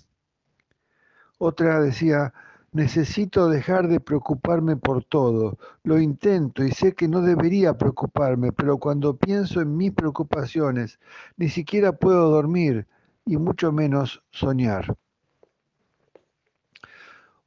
Otra 1.37 1.81
decía, 1.81 2.33
Necesito 2.73 3.49
dejar 3.49 3.89
de 3.89 3.99
preocuparme 3.99 4.77
por 4.77 5.03
todo. 5.03 5.57
Lo 5.83 5.99
intento 5.99 6.63
y 6.63 6.71
sé 6.71 6.93
que 6.93 7.09
no 7.09 7.21
debería 7.21 7.77
preocuparme, 7.77 8.53
pero 8.53 8.77
cuando 8.77 9.17
pienso 9.17 9.59
en 9.59 9.75
mis 9.75 9.91
preocupaciones, 9.91 10.97
ni 11.35 11.49
siquiera 11.49 11.91
puedo 11.91 12.29
dormir 12.29 12.87
y 13.25 13.35
mucho 13.35 13.73
menos 13.73 14.23
soñar. 14.31 14.95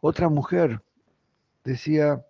Otra 0.00 0.28
mujer 0.28 0.82
decía, 1.64 2.22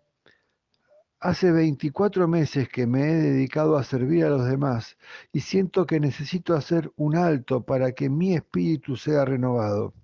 hace 1.18 1.50
24 1.50 2.28
meses 2.28 2.68
que 2.68 2.86
me 2.86 3.10
he 3.10 3.14
dedicado 3.14 3.76
a 3.76 3.82
servir 3.82 4.24
a 4.24 4.30
los 4.30 4.46
demás 4.46 4.96
y 5.32 5.40
siento 5.40 5.84
que 5.84 5.98
necesito 5.98 6.54
hacer 6.54 6.92
un 6.94 7.16
alto 7.16 7.64
para 7.64 7.90
que 7.90 8.08
mi 8.08 8.36
espíritu 8.36 8.94
sea 8.94 9.24
renovado 9.24 9.94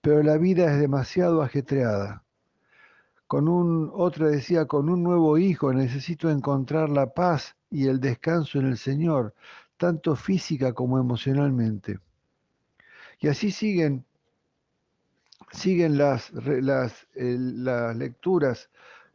pero 0.00 0.22
la 0.22 0.36
vida 0.36 0.72
es 0.72 0.80
demasiado 0.80 1.42
ajetreada. 1.42 2.24
Con 3.26 3.48
un, 3.48 3.90
otra 3.92 4.28
decía, 4.28 4.66
con 4.66 4.88
un 4.88 5.02
nuevo 5.02 5.36
hijo 5.38 5.72
necesito 5.72 6.30
encontrar 6.30 6.88
la 6.88 7.12
paz 7.12 7.56
y 7.70 7.88
el 7.88 8.00
descanso 8.00 8.58
en 8.58 8.66
el 8.66 8.78
Señor, 8.78 9.34
tanto 9.76 10.14
física 10.16 10.72
como 10.72 10.98
emocionalmente. 10.98 11.98
Y 13.18 13.28
así 13.28 13.50
siguen, 13.50 14.04
siguen 15.50 15.98
las, 15.98 16.32
las, 16.32 17.06
las 17.14 17.96
lecturas 17.96 18.70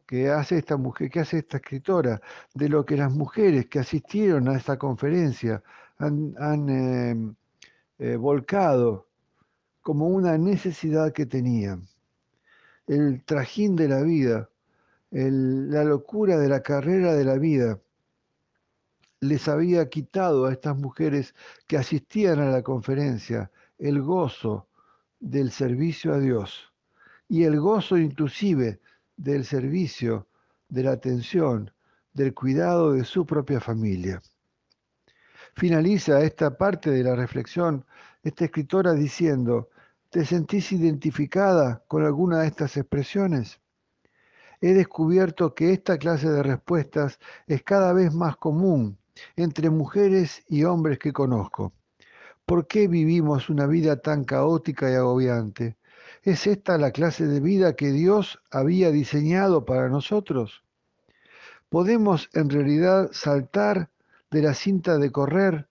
que 0.06 0.30
hace 0.30 0.58
esta 0.58 0.76
mujer, 0.76 1.10
que 1.10 1.20
hace 1.20 1.38
esta 1.38 1.56
escritora, 1.58 2.20
de 2.54 2.68
lo 2.68 2.84
que 2.84 2.96
las 2.96 3.12
mujeres 3.12 3.66
que 3.66 3.78
asistieron 3.78 4.48
a 4.48 4.56
esta 4.56 4.76
conferencia 4.76 5.62
han, 5.98 6.34
han 6.38 6.68
eh, 6.68 7.34
eh, 7.98 8.16
volcado 8.16 9.08
como 9.82 10.06
una 10.06 10.38
necesidad 10.38 11.12
que 11.12 11.26
tenían. 11.26 11.88
El 12.86 13.22
trajín 13.24 13.76
de 13.76 13.88
la 13.88 14.02
vida, 14.02 14.48
la 15.10 15.84
locura 15.84 16.38
de 16.38 16.48
la 16.48 16.62
carrera 16.62 17.14
de 17.14 17.24
la 17.24 17.36
vida, 17.36 17.78
les 19.20 19.46
había 19.48 19.88
quitado 19.88 20.46
a 20.46 20.52
estas 20.52 20.76
mujeres 20.76 21.34
que 21.66 21.76
asistían 21.76 22.40
a 22.40 22.50
la 22.50 22.62
conferencia 22.62 23.50
el 23.78 24.00
gozo 24.02 24.68
del 25.20 25.50
servicio 25.52 26.14
a 26.14 26.18
Dios 26.18 26.72
y 27.28 27.44
el 27.44 27.60
gozo 27.60 27.98
inclusive 27.98 28.80
del 29.16 29.44
servicio, 29.44 30.26
de 30.68 30.82
la 30.84 30.92
atención, 30.92 31.70
del 32.12 32.34
cuidado 32.34 32.92
de 32.92 33.04
su 33.04 33.24
propia 33.24 33.60
familia. 33.60 34.20
Finaliza 35.54 36.22
esta 36.22 36.56
parte 36.56 36.90
de 36.90 37.04
la 37.04 37.14
reflexión 37.14 37.84
esta 38.22 38.44
escritora 38.44 38.92
diciendo, 38.92 39.70
¿te 40.12 40.26
sentís 40.26 40.72
identificada 40.72 41.82
con 41.88 42.04
alguna 42.04 42.40
de 42.40 42.48
estas 42.48 42.76
expresiones? 42.76 43.62
He 44.60 44.74
descubierto 44.74 45.54
que 45.54 45.72
esta 45.72 45.96
clase 45.96 46.28
de 46.28 46.42
respuestas 46.42 47.18
es 47.46 47.62
cada 47.62 47.94
vez 47.94 48.12
más 48.12 48.36
común 48.36 48.98
entre 49.36 49.70
mujeres 49.70 50.44
y 50.48 50.64
hombres 50.64 50.98
que 50.98 51.14
conozco. 51.14 51.72
¿Por 52.44 52.66
qué 52.66 52.88
vivimos 52.88 53.48
una 53.48 53.66
vida 53.66 54.02
tan 54.02 54.24
caótica 54.24 54.90
y 54.90 54.96
agobiante? 54.96 55.78
¿Es 56.22 56.46
esta 56.46 56.76
la 56.76 56.90
clase 56.90 57.26
de 57.26 57.40
vida 57.40 57.74
que 57.74 57.90
Dios 57.90 58.38
había 58.50 58.90
diseñado 58.90 59.64
para 59.64 59.88
nosotros? 59.88 60.62
¿Podemos 61.70 62.28
en 62.34 62.50
realidad 62.50 63.08
saltar 63.12 63.88
de 64.30 64.42
la 64.42 64.52
cinta 64.52 64.98
de 64.98 65.10
correr 65.10 65.68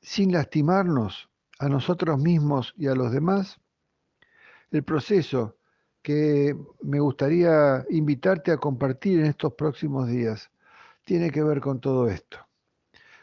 sin 0.00 0.30
lastimarnos? 0.30 1.27
A 1.58 1.68
nosotros 1.68 2.18
mismos 2.18 2.74
y 2.76 2.86
a 2.86 2.94
los 2.94 3.12
demás? 3.12 3.60
El 4.70 4.84
proceso 4.84 5.56
que 6.02 6.56
me 6.82 7.00
gustaría 7.00 7.84
invitarte 7.90 8.52
a 8.52 8.56
compartir 8.56 9.20
en 9.20 9.26
estos 9.26 9.54
próximos 9.54 10.08
días 10.08 10.50
tiene 11.04 11.30
que 11.30 11.42
ver 11.42 11.60
con 11.60 11.80
todo 11.80 12.08
esto. 12.08 12.38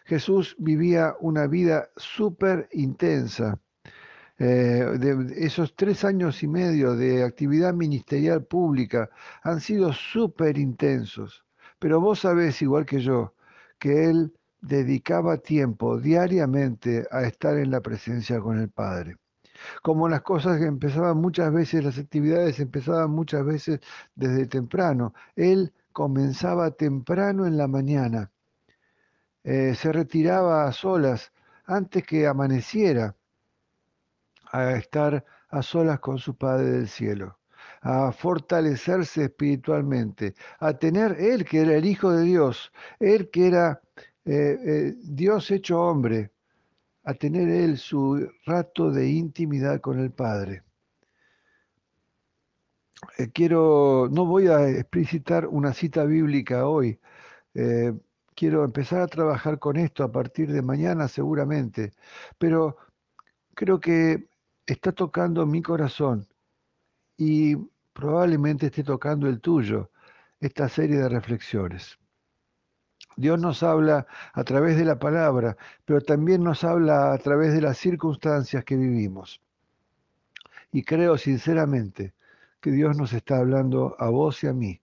Jesús 0.06 0.56
vivía 0.60 1.16
una 1.20 1.48
vida 1.48 1.90
súper 1.98 2.70
intensa. 2.74 3.60
Eh, 4.38 4.86
esos 5.36 5.76
tres 5.76 6.04
años 6.04 6.44
y 6.44 6.48
medio 6.48 6.96
de 6.96 7.24
actividad 7.24 7.74
ministerial 7.74 8.44
pública 8.44 9.10
han 9.44 9.62
sido 9.62 9.94
súper 9.94 10.58
intensos. 10.58 11.46
Pero 11.80 12.00
vos 12.02 12.20
sabés, 12.20 12.62
igual 12.62 12.86
que 12.86 13.00
yo, 13.00 13.34
que 13.80 14.06
Él 14.06 14.34
dedicaba 14.68 15.38
tiempo 15.38 16.00
diariamente 16.00 17.08
a 17.12 17.24
estar 17.24 17.58
en 17.58 17.72
la 17.72 17.82
presencia 17.82 18.40
con 18.40 18.60
el 18.60 18.70
Padre. 18.70 19.18
Como 19.82 20.10
las 20.10 20.22
cosas 20.22 20.60
que 20.60 20.66
empezaban 20.66 21.18
muchas 21.18 21.54
veces, 21.54 21.84
las 21.84 21.98
actividades 21.98 22.60
empezaban 22.60 23.12
muchas 23.12 23.46
veces 23.46 23.80
desde 24.16 24.48
temprano. 24.48 25.14
Él 25.36 25.72
comenzaba 25.94 26.72
temprano 26.72 27.46
en 27.46 27.58
la 27.58 27.68
mañana, 27.68 28.32
eh, 29.44 29.76
se 29.76 29.92
retiraba 29.92 30.66
a 30.68 30.74
solas 30.74 31.32
antes 31.66 32.04
que 32.04 32.28
amaneciera 32.28 33.16
a 34.52 34.72
estar 34.72 35.24
a 35.50 35.62
solas 35.62 36.00
con 36.00 36.18
su 36.18 36.36
Padre 36.36 36.72
del 36.72 36.88
cielo, 36.90 37.40
a 37.82 38.12
fortalecerse 38.12 39.26
espiritualmente, 39.26 40.34
a 40.60 40.74
tener 40.74 41.16
Él 41.20 41.46
que 41.46 41.62
era 41.62 41.76
el 41.76 41.86
Hijo 41.86 42.12
de 42.12 42.24
Dios, 42.24 42.72
Él 43.00 43.30
que 43.30 43.48
era 43.48 43.82
eh, 44.26 44.58
eh, 44.66 44.96
Dios 45.04 45.52
hecho 45.52 45.80
hombre, 45.82 46.32
a 47.04 47.14
tener 47.14 47.50
él 47.50 47.78
su 47.78 48.28
rato 48.46 48.92
de 48.92 49.10
intimidad 49.10 49.82
con 49.82 50.00
el 50.00 50.12
Padre. 50.12 50.64
Eh, 53.18 53.30
quiero, 53.32 54.10
no 54.12 54.26
voy 54.26 54.48
a 54.48 54.68
explicitar 54.70 55.48
una 55.48 55.74
cita 55.74 56.06
bíblica 56.06 56.68
hoy. 56.68 57.00
quiero 58.36 58.66
empezar 58.66 59.02
a 59.02 59.08
trabajar 59.08 59.60
con 59.60 59.78
esto 59.78 60.04
a 60.04 60.12
partir 60.12 60.52
de 60.52 60.62
mañana 60.62 61.08
seguramente, 61.08 61.94
pero 62.38 62.78
creo 63.56 63.80
que 63.80 64.30
está 64.66 64.92
tocando 64.92 65.46
mi 65.46 65.62
corazón 65.62 66.28
y 67.18 67.56
probablemente 67.94 68.68
esté 68.68 68.84
tocando 68.84 69.28
el 69.28 69.40
tuyo 69.42 69.92
esta 70.40 70.70
serie 70.70 70.98
de 70.98 71.10
reflexiones. 71.10 71.98
Dios 73.18 73.40
nos 73.40 73.64
habla 73.64 74.08
a 74.34 74.44
través 74.44 74.78
de 74.78 74.86
la 74.86 75.00
palabra, 75.00 75.58
pero 75.86 76.02
también 76.02 76.44
nos 76.44 76.64
habla 76.64 77.14
a 77.14 77.18
través 77.18 77.54
de 77.54 77.62
las 77.62 77.78
circunstancias 77.78 78.64
que 78.66 78.76
vivimos. 78.76 79.42
Y 80.72 80.84
creo 80.84 81.18
sinceramente 81.18 82.14
que 82.60 82.72
Dios 82.72 82.98
nos 82.98 83.14
está 83.14 83.38
hablando 83.38 83.96
a 84.00 84.10
vos 84.10 84.44
y 84.44 84.48
a 84.48 84.54
mí 84.54 84.82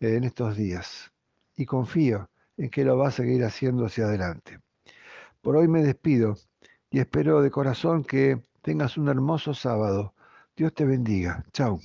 en 0.00 0.24
estos 0.24 0.56
días. 0.56 1.12
Y 1.56 1.64
confío 1.64 2.28
en 2.56 2.70
que 2.70 2.84
lo 2.84 2.96
va 2.96 3.08
a 3.08 3.12
seguir 3.12 3.44
haciendo 3.44 3.86
hacia 3.86 4.04
adelante. 4.04 4.60
Por 5.42 5.56
hoy 5.56 5.68
me 5.68 5.82
despido 5.82 6.36
y 6.90 6.98
espero 6.98 7.42
de 7.42 7.50
corazón 7.50 8.04
que 8.04 8.40
tengas 8.62 8.96
un 8.96 9.08
hermoso 9.08 9.54
sábado. 9.54 10.14
Dios 10.56 10.74
te 10.74 10.84
bendiga. 10.84 11.44
Chao. 11.52 11.80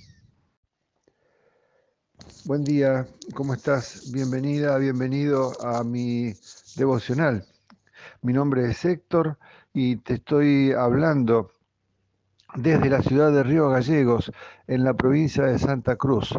Buen 2.46 2.64
día, 2.64 3.08
¿cómo 3.34 3.54
estás? 3.54 4.12
Bienvenida, 4.12 4.78
bienvenido 4.78 5.52
a 5.66 5.84
mi 5.84 6.34
devocional. 6.76 7.46
Mi 8.22 8.34
nombre 8.34 8.70
es 8.70 8.84
Héctor 8.84 9.38
y 9.74 9.98
te 9.98 10.16
estoy 10.16 10.72
hablando 10.72 11.52
desde 12.56 12.90
la 12.90 13.02
ciudad 13.02 13.32
de 13.32 13.44
Río 13.44 13.70
Gallegos, 13.70 14.32
en 14.68 14.84
la 14.84 14.94
provincia 14.94 15.44
de 15.44 15.60
Santa 15.60 15.96
Cruz. 15.96 16.36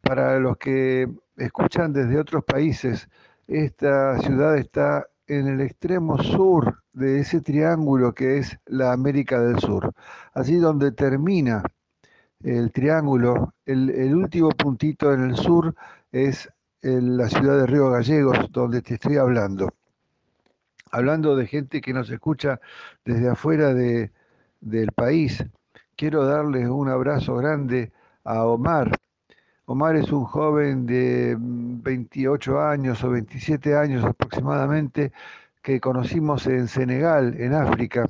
Para 0.00 0.38
los 0.38 0.56
que 0.58 1.08
escuchan 1.36 1.92
desde 1.92 2.18
otros 2.18 2.44
países, 2.44 3.08
esta 3.46 4.18
ciudad 4.20 4.56
está 4.56 5.06
en 5.26 5.48
el 5.48 5.60
extremo 5.60 6.22
sur 6.22 6.82
de 6.92 7.20
ese 7.20 7.40
triángulo 7.40 8.14
que 8.14 8.38
es 8.38 8.58
la 8.66 8.92
América 8.92 9.40
del 9.40 9.58
Sur. 9.58 9.92
Allí 10.34 10.56
donde 10.56 10.92
termina 10.92 11.62
el 12.46 12.70
triángulo, 12.70 13.54
el, 13.64 14.14
último 14.14 14.50
puntito 14.50 15.12
en 15.12 15.30
el 15.30 15.36
sur 15.36 15.74
es 16.12 16.48
la 16.80 17.28
ciudad 17.28 17.58
de 17.58 17.66
Río 17.66 17.90
Gallegos, 17.90 18.38
donde 18.52 18.82
te 18.82 18.94
estoy 18.94 19.16
hablando. 19.16 19.68
Hablando 20.92 21.34
de 21.34 21.48
gente 21.48 21.80
que 21.80 21.92
nos 21.92 22.08
escucha 22.08 22.60
desde 23.04 23.30
afuera 23.30 23.74
de, 23.74 24.12
del 24.60 24.92
país, 24.92 25.44
quiero 25.96 26.24
darles 26.24 26.68
un 26.68 26.88
abrazo 26.88 27.34
grande 27.34 27.90
a 28.22 28.44
Omar. 28.44 28.96
Omar 29.64 29.96
es 29.96 30.12
un 30.12 30.24
joven 30.24 30.86
de 30.86 31.36
28 31.36 32.60
años 32.62 33.02
o 33.02 33.10
27 33.10 33.76
años 33.76 34.04
aproximadamente 34.04 35.10
que 35.62 35.80
conocimos 35.80 36.46
en 36.46 36.68
Senegal, 36.68 37.34
en 37.40 37.54
África, 37.54 38.06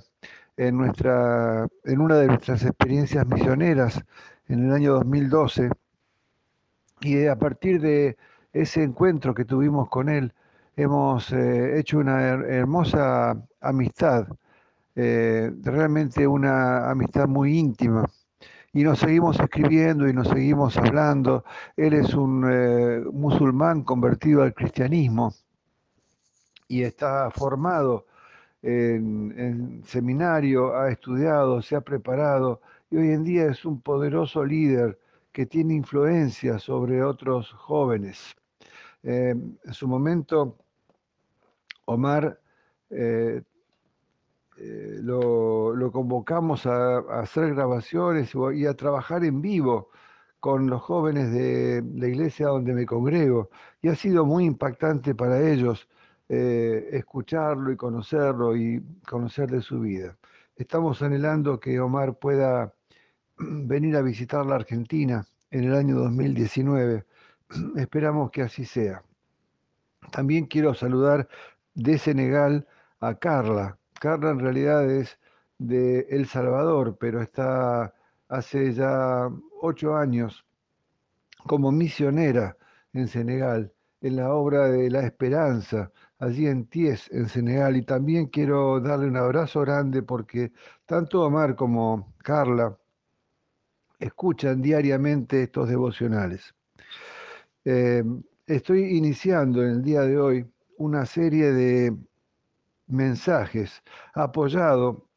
en, 0.57 0.77
nuestra, 0.77 1.67
en 1.85 2.01
una 2.01 2.17
de 2.17 2.27
nuestras 2.27 2.65
experiencias 2.65 3.27
misioneras 3.27 4.03
en 4.49 4.67
el 4.67 4.73
año 4.73 4.95
2012. 4.95 5.71
Y 7.01 7.27
a 7.27 7.37
partir 7.37 7.81
de 7.81 8.17
ese 8.53 8.83
encuentro 8.83 9.35
que 9.35 9.45
tuvimos 9.45 9.89
con 9.89 10.09
él, 10.09 10.33
hemos 10.77 11.33
eh, 11.33 11.79
hecho 11.79 11.99
una 11.99 12.21
hermosa 12.23 13.37
amistad, 13.61 14.27
eh, 14.95 15.51
realmente 15.63 16.27
una 16.27 16.91
amistad 16.91 17.29
muy 17.29 17.59
íntima. 17.59 18.07
Y 18.73 18.83
nos 18.83 18.99
seguimos 18.99 19.39
escribiendo 19.41 20.09
y 20.09 20.13
nos 20.13 20.29
seguimos 20.29 20.77
hablando. 20.77 21.45
Él 21.77 21.95
es 21.95 22.15
un 22.15 22.47
eh, 22.51 23.01
musulmán 23.13 23.83
convertido 23.83 24.43
al 24.43 24.53
cristianismo 24.53 25.33
y 26.69 26.83
está 26.83 27.31
formado 27.31 28.07
en, 28.67 29.83
seminario, 29.85 30.77
ha 30.77 30.91
estudiado, 30.91 31.63
se 31.63 31.77
ha 31.77 31.81
preparado 31.81 32.61
y 32.91 32.97
hoy 32.97 33.11
en 33.11 33.25
día 33.25 33.47
es 33.47 33.65
un 33.65 33.81
poderoso 33.81 34.45
líder 34.45 34.99
que 35.33 35.47
tiene 35.47 35.75
influencia 35.75 36.59
sobre 36.59 37.03
otros 37.03 37.53
jóvenes. 37.53 38.35
Eh, 39.03 39.35
en 39.65 39.73
su 39.73 39.87
momento, 39.87 40.57
Omar 41.85 42.41
eh, 42.91 43.43
eh, 44.59 44.99
lo, 45.03 45.91
convocamos 45.93 46.67
a, 46.67 46.99
a, 46.99 47.21
hacer 47.21 47.55
grabaciones 47.55 48.33
y 48.55 48.67
a 48.67 48.75
trabajar 48.75 49.25
en 49.25 49.43
vivo 49.43 49.91
con 50.41 50.69
los 50.69 50.83
jóvenes 50.83 51.33
de 51.33 51.85
la 51.95 52.09
iglesia 52.09 52.49
donde 52.49 52.73
me 52.73 52.87
congrego 52.87 53.51
y 53.81 53.89
ha 53.89 53.95
sido 53.95 54.25
muy 54.25 54.45
impactante 54.45 55.15
para 55.15 55.41
ellos 55.49 55.89
eh, 56.29 56.89
escucharlo 56.93 57.71
y 57.71 57.77
conocerlo 57.77 58.57
y 58.57 58.83
conocer 59.07 59.51
de 59.51 59.63
su 59.63 59.81
vida. 59.81 60.17
Estamos 60.57 61.03
anhelando 61.03 61.61
que 61.61 61.79
Omar 61.81 62.19
pueda 62.19 62.75
venir 63.39 63.97
a 63.97 64.03
visitar 64.03 64.45
la 64.45 64.57
Argentina 64.57 65.27
en 65.51 65.65
el 65.65 65.75
año 65.75 65.97
2019. 65.97 67.05
Esperamos 67.77 68.31
que 68.31 68.43
así 68.43 68.65
sea. 68.65 69.03
También 70.11 70.47
quiero 70.47 70.75
saludar 70.75 71.29
de 71.75 71.99
Senegal 71.99 72.67
a 73.01 73.15
Carla. 73.15 73.79
Carla 74.01 74.31
en 74.31 74.41
realidad 74.41 74.91
es 74.91 75.19
de 75.59 76.07
El 76.11 76.27
Salvador, 76.27 76.97
pero 76.99 77.23
está 77.23 77.95
hace 78.29 78.73
ya 78.73 79.29
ocho 79.61 79.97
años 79.97 80.45
como 81.47 81.71
misionera 81.71 82.57
en 82.93 83.09
Senegal 83.09 83.73
en 84.01 84.17
la 84.17 84.33
obra 84.33 84.69
de 84.69 84.91
La 84.91 85.01
Esperanza, 85.01 85.91
allí 86.19 86.47
en 86.47 86.67
Ties, 86.67 87.11
en 87.13 87.29
Senegal. 87.29 87.77
Y 87.77 87.83
también 87.83 88.27
quiero 88.27 88.81
darle 88.81 89.09
un 89.09 89.17
abrazo 89.17 89.61
grande 89.61 90.03
porque 90.03 90.53
tanto 90.87 91.23
Omar 91.23 91.57
como 91.57 92.15
Carla 92.19 92.77
escuchan 93.99 94.61
diariamente 94.63 95.43
estos 95.43 95.69
devocionales. 95.69 96.55
Eh, 97.65 98.05
estoy 98.47 98.97
iniciando 98.97 99.63
en 99.63 99.71
el 99.71 99.83
día 99.83 100.03
de 100.03 100.19
hoy 100.19 100.47
una 100.79 101.07
serie 101.07 101.53
de 101.53 101.97
mensajes 102.87 103.83
apoyado 104.15 105.09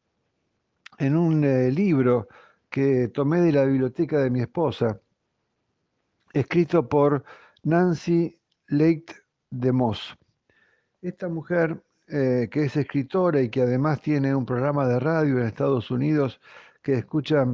en 0.98 1.16
un 1.16 1.44
eh, 1.44 1.70
libro 1.70 2.28
que 2.68 3.08
tomé 3.08 3.40
de 3.40 3.52
la 3.52 3.64
biblioteca 3.64 4.18
de 4.18 4.30
mi 4.30 4.40
esposa, 4.40 5.00
escrito 6.32 6.88
por 6.88 7.24
Nancy 7.62 8.38
Leit 8.68 9.10
de 9.50 9.72
Moss. 9.72 10.19
Esta 11.02 11.28
mujer, 11.28 11.82
eh, 12.08 12.48
que 12.50 12.64
es 12.64 12.76
escritora 12.76 13.40
y 13.40 13.48
que 13.48 13.62
además 13.62 14.02
tiene 14.02 14.34
un 14.34 14.44
programa 14.44 14.86
de 14.86 15.00
radio 15.00 15.38
en 15.38 15.46
Estados 15.46 15.90
Unidos 15.90 16.38
que 16.82 16.92
escucha, 16.92 17.46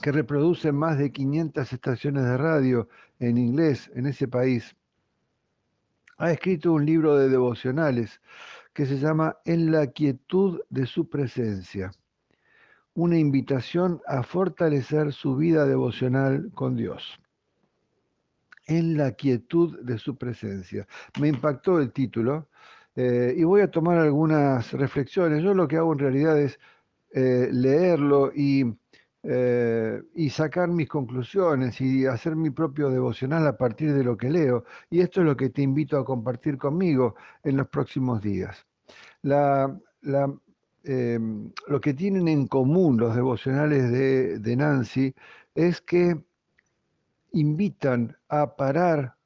que 0.00 0.12
reproduce 0.12 0.70
más 0.70 0.96
de 0.96 1.10
500 1.10 1.72
estaciones 1.72 2.24
de 2.24 2.36
radio 2.36 2.88
en 3.18 3.36
inglés 3.36 3.90
en 3.96 4.06
ese 4.06 4.28
país, 4.28 4.76
ha 6.16 6.30
escrito 6.30 6.72
un 6.72 6.86
libro 6.86 7.16
de 7.16 7.28
devocionales 7.28 8.20
que 8.72 8.86
se 8.86 8.98
llama 8.98 9.38
En 9.44 9.72
la 9.72 9.88
quietud 9.88 10.60
de 10.70 10.86
su 10.86 11.08
presencia, 11.08 11.90
una 12.94 13.18
invitación 13.18 14.00
a 14.06 14.22
fortalecer 14.22 15.12
su 15.12 15.34
vida 15.34 15.66
devocional 15.66 16.52
con 16.54 16.76
Dios 16.76 17.18
en 18.66 18.96
la 18.96 19.12
quietud 19.12 19.80
de 19.80 19.98
su 19.98 20.16
presencia. 20.16 20.86
Me 21.20 21.28
impactó 21.28 21.78
el 21.78 21.92
título 21.92 22.48
eh, 22.96 23.34
y 23.36 23.44
voy 23.44 23.60
a 23.62 23.70
tomar 23.70 23.98
algunas 23.98 24.72
reflexiones. 24.72 25.42
Yo 25.42 25.54
lo 25.54 25.66
que 25.68 25.76
hago 25.76 25.92
en 25.92 25.98
realidad 25.98 26.40
es 26.40 26.58
eh, 27.12 27.48
leerlo 27.50 28.32
y, 28.34 28.64
eh, 29.22 30.02
y 30.14 30.30
sacar 30.30 30.68
mis 30.68 30.88
conclusiones 30.88 31.80
y 31.80 32.06
hacer 32.06 32.36
mi 32.36 32.50
propio 32.50 32.90
devocional 32.90 33.46
a 33.46 33.56
partir 33.56 33.92
de 33.94 34.04
lo 34.04 34.16
que 34.16 34.30
leo. 34.30 34.64
Y 34.90 35.00
esto 35.00 35.20
es 35.20 35.26
lo 35.26 35.36
que 35.36 35.50
te 35.50 35.62
invito 35.62 35.98
a 35.98 36.04
compartir 36.04 36.58
conmigo 36.58 37.16
en 37.42 37.56
los 37.56 37.68
próximos 37.68 38.22
días. 38.22 38.66
Lo 39.22 39.80
que 41.80 41.94
tienen 41.94 42.28
en 42.28 42.46
común 42.46 42.98
los 42.98 43.14
devocionales 43.16 43.90
de, 43.90 44.38
de 44.38 44.56
Nancy 44.56 45.14
es 45.54 45.80
que 45.80 46.16
invitan 47.34 48.16
a 48.28 48.56
parar 48.56 49.16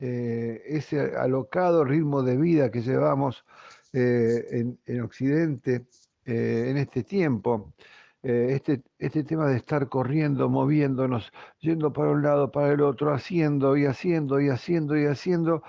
eh, 0.00 0.62
ese 0.66 1.16
alocado 1.16 1.84
ritmo 1.84 2.22
de 2.22 2.36
vida 2.36 2.70
que 2.70 2.82
llevamos 2.82 3.44
eh, 3.92 4.76
en, 4.86 5.00
Occidente 5.00 5.86
eh, 6.24 6.66
en 6.70 6.76
este 6.78 7.04
tiempo. 7.04 7.72
Este, 8.20 8.82
este, 8.98 9.22
tema 9.22 9.46
de 9.46 9.56
estar 9.56 9.88
corriendo, 9.88 10.48
moviéndonos, 10.48 11.32
yendo 11.60 11.92
para 11.92 12.10
un 12.10 12.22
lado, 12.22 12.50
para 12.50 12.72
el 12.72 12.80
otro, 12.82 13.14
haciendo 13.14 13.76
y 13.76 13.86
haciendo 13.86 14.40
y 14.40 14.48
haciendo 14.48 14.98
y 14.98 15.06
haciendo, 15.06 15.62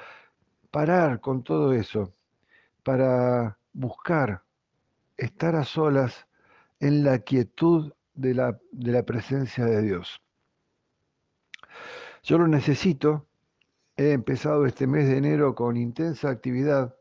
parar 0.71 1.21
con 1.21 1.43
todo 1.43 1.73
eso 1.73 2.11
para 2.83 3.57
buscar 3.71 4.41
estar 5.15 5.55
a 5.55 5.63
solas 5.63 6.27
en 6.79 7.03
la 7.03 7.19
quietud 7.19 7.93
de 8.15 8.33
la, 8.33 8.59
de 8.71 8.91
la 8.91 9.03
presencia 9.03 9.65
de 9.65 9.81
Dios. 9.83 10.19
Yo 12.23 12.37
lo 12.37 12.47
necesito. 12.47 13.25
He 13.95 14.11
empezado 14.11 14.65
este 14.65 14.87
mes 14.87 15.07
de 15.07 15.17
enero 15.17 15.55
con 15.55 15.77
intensa 15.77 16.29
actividad 16.29 16.95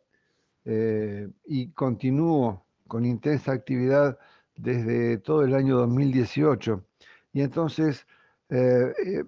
eh, 0.65 1.29
y 1.45 1.71
continúo 1.71 2.65
con 2.87 3.05
intensa 3.05 3.53
actividad 3.53 4.19
desde 4.57 5.19
todo 5.19 5.43
el 5.45 5.55
año 5.55 5.77
2018. 5.77 6.85
Y 7.33 7.43
entonces 7.43 8.07
eh, 8.49 8.93
eh, 8.99 9.23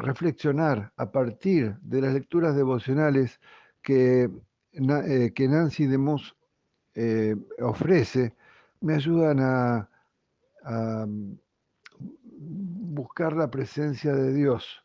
reflexionar 0.00 0.92
a 0.96 1.10
partir 1.10 1.76
de 1.80 2.00
las 2.02 2.12
lecturas 2.12 2.54
devocionales 2.56 3.40
que, 3.82 4.28
que 4.72 5.48
Nancy 5.48 5.86
DeMoss 5.86 6.34
ofrece, 7.60 8.34
me 8.80 8.94
ayudan 8.94 9.38
a 9.40 9.88
buscar 12.40 13.34
la 13.34 13.50
presencia 13.50 14.12
de 14.12 14.34
Dios 14.34 14.82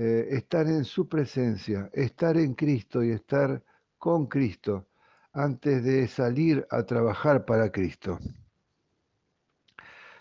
eh, 0.00 0.28
estar 0.36 0.68
en 0.68 0.84
su 0.84 1.08
presencia, 1.08 1.90
estar 1.92 2.36
en 2.36 2.54
Cristo 2.54 3.02
y 3.02 3.10
estar 3.10 3.60
con 3.98 4.26
Cristo 4.26 4.86
antes 5.32 5.82
de 5.82 6.06
salir 6.06 6.64
a 6.70 6.84
trabajar 6.84 7.44
para 7.44 7.72
Cristo. 7.72 8.20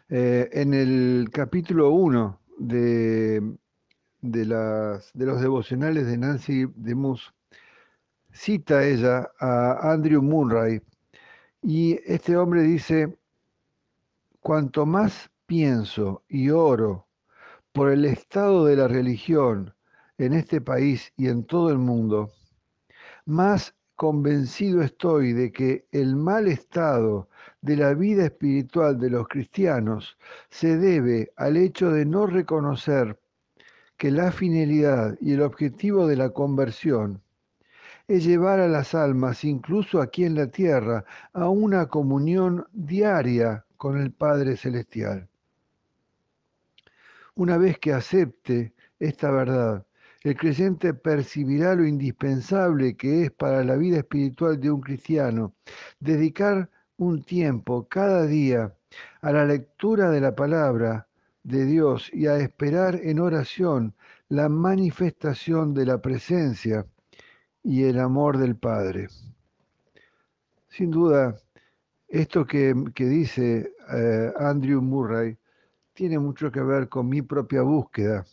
Eh, 0.10 0.50
en 0.52 0.74
el 0.74 1.30
capítulo 1.32 1.92
1 1.92 2.40
de, 2.58 3.40
de, 4.22 4.46
de, 5.14 5.26
los 5.28 5.42
devocionales 5.42 6.08
de 6.08 6.18
Nancy 6.18 6.66
DeMus, 6.76 7.32
cita 8.32 8.84
ella 8.84 9.30
a 9.40 9.92
Andrew 9.94 10.24
Murray 10.24 10.82
y 11.62 12.00
este 12.12 12.36
hombre 12.36 12.64
dice, 12.64 13.16
cuanto 14.40 14.88
más 14.88 15.30
pienso 15.46 16.24
y 16.28 16.50
oro 16.50 17.07
por 17.78 17.92
el 17.92 18.06
estado 18.06 18.66
de 18.66 18.76
la 18.76 18.88
religión 18.88 19.72
en 20.18 20.34
este 20.34 20.62
país 20.62 21.14
y 21.16 21.28
en 21.28 21.44
todo 21.44 21.70
el 21.70 21.78
mundo, 21.78 22.32
más 23.28 23.76
convencido 23.96 24.82
estoy 24.82 25.34
de 25.34 25.52
que 25.52 25.86
el 25.92 26.16
mal 26.16 26.48
estado 26.48 27.30
de 27.62 27.78
la 27.78 27.94
vida 27.94 28.26
espiritual 28.26 29.00
de 29.00 29.12
los 29.12 29.28
cristianos 29.28 30.18
se 30.50 30.76
debe 30.76 31.32
al 31.36 31.56
hecho 31.56 31.92
de 31.92 32.04
no 32.04 32.26
reconocer 32.26 33.20
que 33.96 34.10
la 34.10 34.32
finalidad 34.32 35.16
y 35.22 35.34
el 35.34 35.44
objetivo 35.44 36.08
de 36.08 36.16
la 36.16 36.32
conversión 36.32 37.22
es 38.08 38.26
llevar 38.26 38.60
a 38.60 38.68
las 38.68 38.96
almas, 38.96 39.44
incluso 39.44 40.02
aquí 40.02 40.24
en 40.24 40.34
la 40.34 40.48
tierra, 40.48 41.06
a 41.32 41.48
una 41.48 41.86
comunión 41.86 42.66
diaria 42.74 43.68
con 43.78 44.00
el 44.00 44.12
Padre 44.12 44.58
Celestial. 44.58 45.30
Una 47.38 47.60
vez 47.60 47.78
que 47.78 47.94
acepte 47.94 48.74
esta 48.98 49.30
verdad, 49.30 49.86
el 50.24 50.36
creyente 50.36 50.96
percibirá 50.96 51.76
lo 51.76 51.86
indispensable 51.86 52.98
que 52.98 53.26
es 53.26 53.32
para 53.32 53.64
la 53.64 53.76
vida 53.76 53.98
espiritual 53.98 54.60
de 54.60 54.72
un 54.72 54.82
cristiano 54.82 55.54
dedicar 56.00 56.72
un 56.98 57.22
tiempo 57.22 57.88
cada 57.88 58.26
día 58.26 58.74
a 59.22 59.32
la 59.32 59.46
lectura 59.46 60.10
de 60.10 60.20
la 60.20 60.36
palabra 60.36 61.08
de 61.44 61.66
Dios 61.66 62.10
y 62.12 62.26
a 62.26 62.38
esperar 62.38 62.96
en 63.04 63.20
oración 63.20 63.94
la 64.30 64.50
manifestación 64.50 65.76
de 65.76 65.86
la 65.86 66.02
presencia 66.02 66.88
y 67.62 67.84
el 67.84 68.00
amor 68.00 68.40
del 68.40 68.56
Padre. 68.56 69.10
Sin 70.70 70.90
duda, 70.90 71.40
esto 72.08 72.48
que, 72.48 72.74
dice 72.96 73.76
eh, 73.94 74.34
Andrew 74.40 74.82
Murray 74.82 75.38
tiene 75.98 76.20
mucho 76.20 76.52
que 76.52 76.62
ver 76.62 76.90
con 76.90 77.10
mi 77.10 77.24
propia 77.24 77.64
búsqueda, 77.64 78.24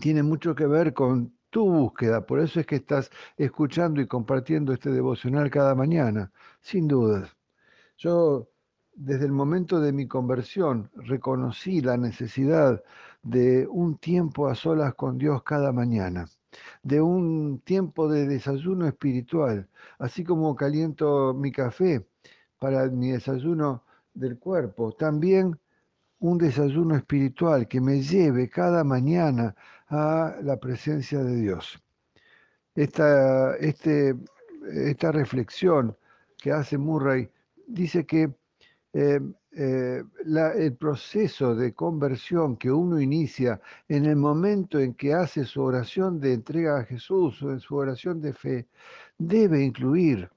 tiene 0.00 0.22
mucho 0.22 0.54
que 0.54 0.66
ver 0.66 0.94
con 0.94 1.36
tu 1.50 1.70
búsqueda, 1.70 2.24
por 2.24 2.40
eso 2.40 2.60
es 2.60 2.66
que 2.66 2.76
estás 2.76 3.10
escuchando 3.36 4.00
y 4.00 4.06
compartiendo 4.06 4.72
este 4.72 4.90
devocional 4.90 5.50
cada 5.50 5.74
mañana, 5.74 6.32
sin 6.62 6.88
dudas. 6.88 7.36
Yo 7.98 8.48
desde 8.94 9.26
el 9.26 9.32
momento 9.32 9.80
de 9.80 9.92
mi 9.92 10.08
conversión 10.08 10.90
reconocí 10.94 11.82
la 11.82 11.98
necesidad 11.98 12.82
de 13.22 13.66
un 13.66 13.98
tiempo 13.98 14.48
a 14.48 14.54
solas 14.54 14.94
con 14.94 15.18
Dios 15.18 15.42
cada 15.42 15.72
mañana, 15.72 16.26
de 16.82 17.02
un 17.02 17.60
tiempo 17.60 18.08
de 18.08 18.26
desayuno 18.26 18.86
espiritual, 18.86 19.68
así 19.98 20.24
como 20.24 20.56
caliento 20.56 21.34
mi 21.34 21.52
café 21.52 22.08
para 22.58 22.86
mi 22.86 23.10
desayuno 23.10 23.84
del 24.14 24.38
cuerpo, 24.38 24.92
también 24.92 25.60
un 26.20 26.38
desayuno 26.38 26.96
espiritual 26.96 27.68
que 27.68 27.80
me 27.80 28.00
lleve 28.00 28.48
cada 28.48 28.84
mañana 28.84 29.54
a 29.88 30.36
la 30.42 30.56
presencia 30.56 31.22
de 31.22 31.36
Dios. 31.36 31.80
Esta, 32.74 33.56
este, 33.56 34.14
esta 34.72 35.12
reflexión 35.12 35.96
que 36.38 36.52
hace 36.52 36.78
Murray 36.78 37.28
dice 37.66 38.04
que 38.06 38.34
eh, 38.92 39.20
eh, 39.52 40.02
el 40.56 40.76
proceso 40.76 41.54
de 41.54 41.72
conversión 41.72 42.56
que 42.56 42.70
uno 42.70 43.00
inicia 43.00 43.60
en 43.88 44.04
el 44.04 44.16
momento 44.16 44.78
en 44.78 44.94
que 44.94 45.14
hace 45.14 45.44
su 45.44 45.62
oración 45.62 46.20
de 46.20 46.34
entrega 46.34 46.78
a 46.78 46.84
Jesús 46.84 47.42
o 47.42 47.50
en 47.50 47.60
su 47.60 47.76
oración 47.76 48.20
de 48.20 48.32
fe, 48.32 48.68
debe 49.18 49.62
incluir 49.62 50.30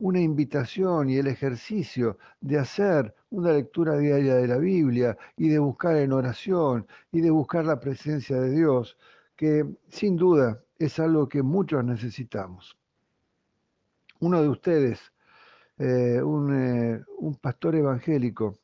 una 0.00 0.20
invitación 0.20 1.10
y 1.10 1.16
el 1.18 1.26
ejercicio 1.26 2.18
de 2.40 2.58
hacer 2.58 3.14
una 3.30 3.52
lectura 3.52 3.96
diaria 3.98 4.34
de 4.34 4.48
la 4.48 4.56
Biblia 4.56 5.16
y 5.36 5.48
de 5.48 5.58
buscar 5.58 5.96
en 5.96 6.12
oración 6.12 6.86
y 7.12 7.20
de 7.20 7.30
buscar 7.30 7.64
la 7.64 7.78
presencia 7.78 8.40
de 8.40 8.50
Dios, 8.50 8.96
que 9.36 9.64
sin 9.88 10.16
duda 10.16 10.62
es 10.78 10.98
algo 10.98 11.28
que 11.28 11.42
muchos 11.42 11.84
necesitamos. 11.84 12.76
Uno 14.20 14.42
de 14.42 14.48
ustedes 14.48 15.12
eh, 15.78 16.16
eh, 16.18 16.22
un, 16.22 17.38
pastor 17.40 17.74
evangélico 17.74 18.58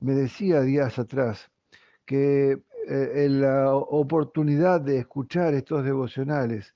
me 0.00 0.14
decía 0.14 0.60
días 0.60 0.98
atrás 0.98 1.50
que 2.04 2.62
eh, 2.88 3.28
la 3.28 3.74
oportunidad 3.74 4.80
de 4.80 4.98
escuchar 4.98 5.54
estos 5.54 5.84
devocionales 5.84 6.74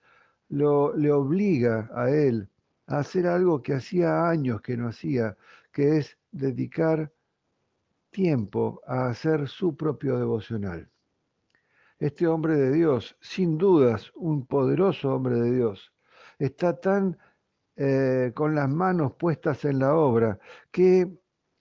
lo, 0.49 0.96
le 0.96 1.12
obliga 1.12 1.90
a 1.94 2.11
él 2.11 2.49
a 2.89 2.99
hacer 2.99 3.26
algo 3.26 3.62
que 3.62 3.74
hacía 3.74 4.28
años 4.28 4.61
que 4.62 4.76
no 4.76 4.89
hacía, 4.89 5.36
que 5.70 5.99
es 5.99 6.18
dedicar 6.32 7.12
tiempo 8.11 8.80
a 8.86 9.09
hacer 9.09 9.49
su 9.49 9.76
propio 9.76 10.18
devocional. 10.18 10.91
Este 11.99 12.26
hombre 12.26 12.57
de 12.57 12.72
Dios, 12.72 13.16
sin 13.20 13.59
dudas 13.59 14.11
un 14.14 14.47
poderoso 14.47 15.14
hombre 15.14 15.36
de 15.36 15.53
Dios, 15.53 15.93
está 16.39 16.80
tan 16.80 17.18
eh, 17.76 18.32
con 18.34 18.55
las 18.55 18.68
manos 18.68 19.12
puestas 19.14 19.64
en 19.64 19.78
la 19.78 19.95
obra, 19.95 20.39
que 20.72 21.09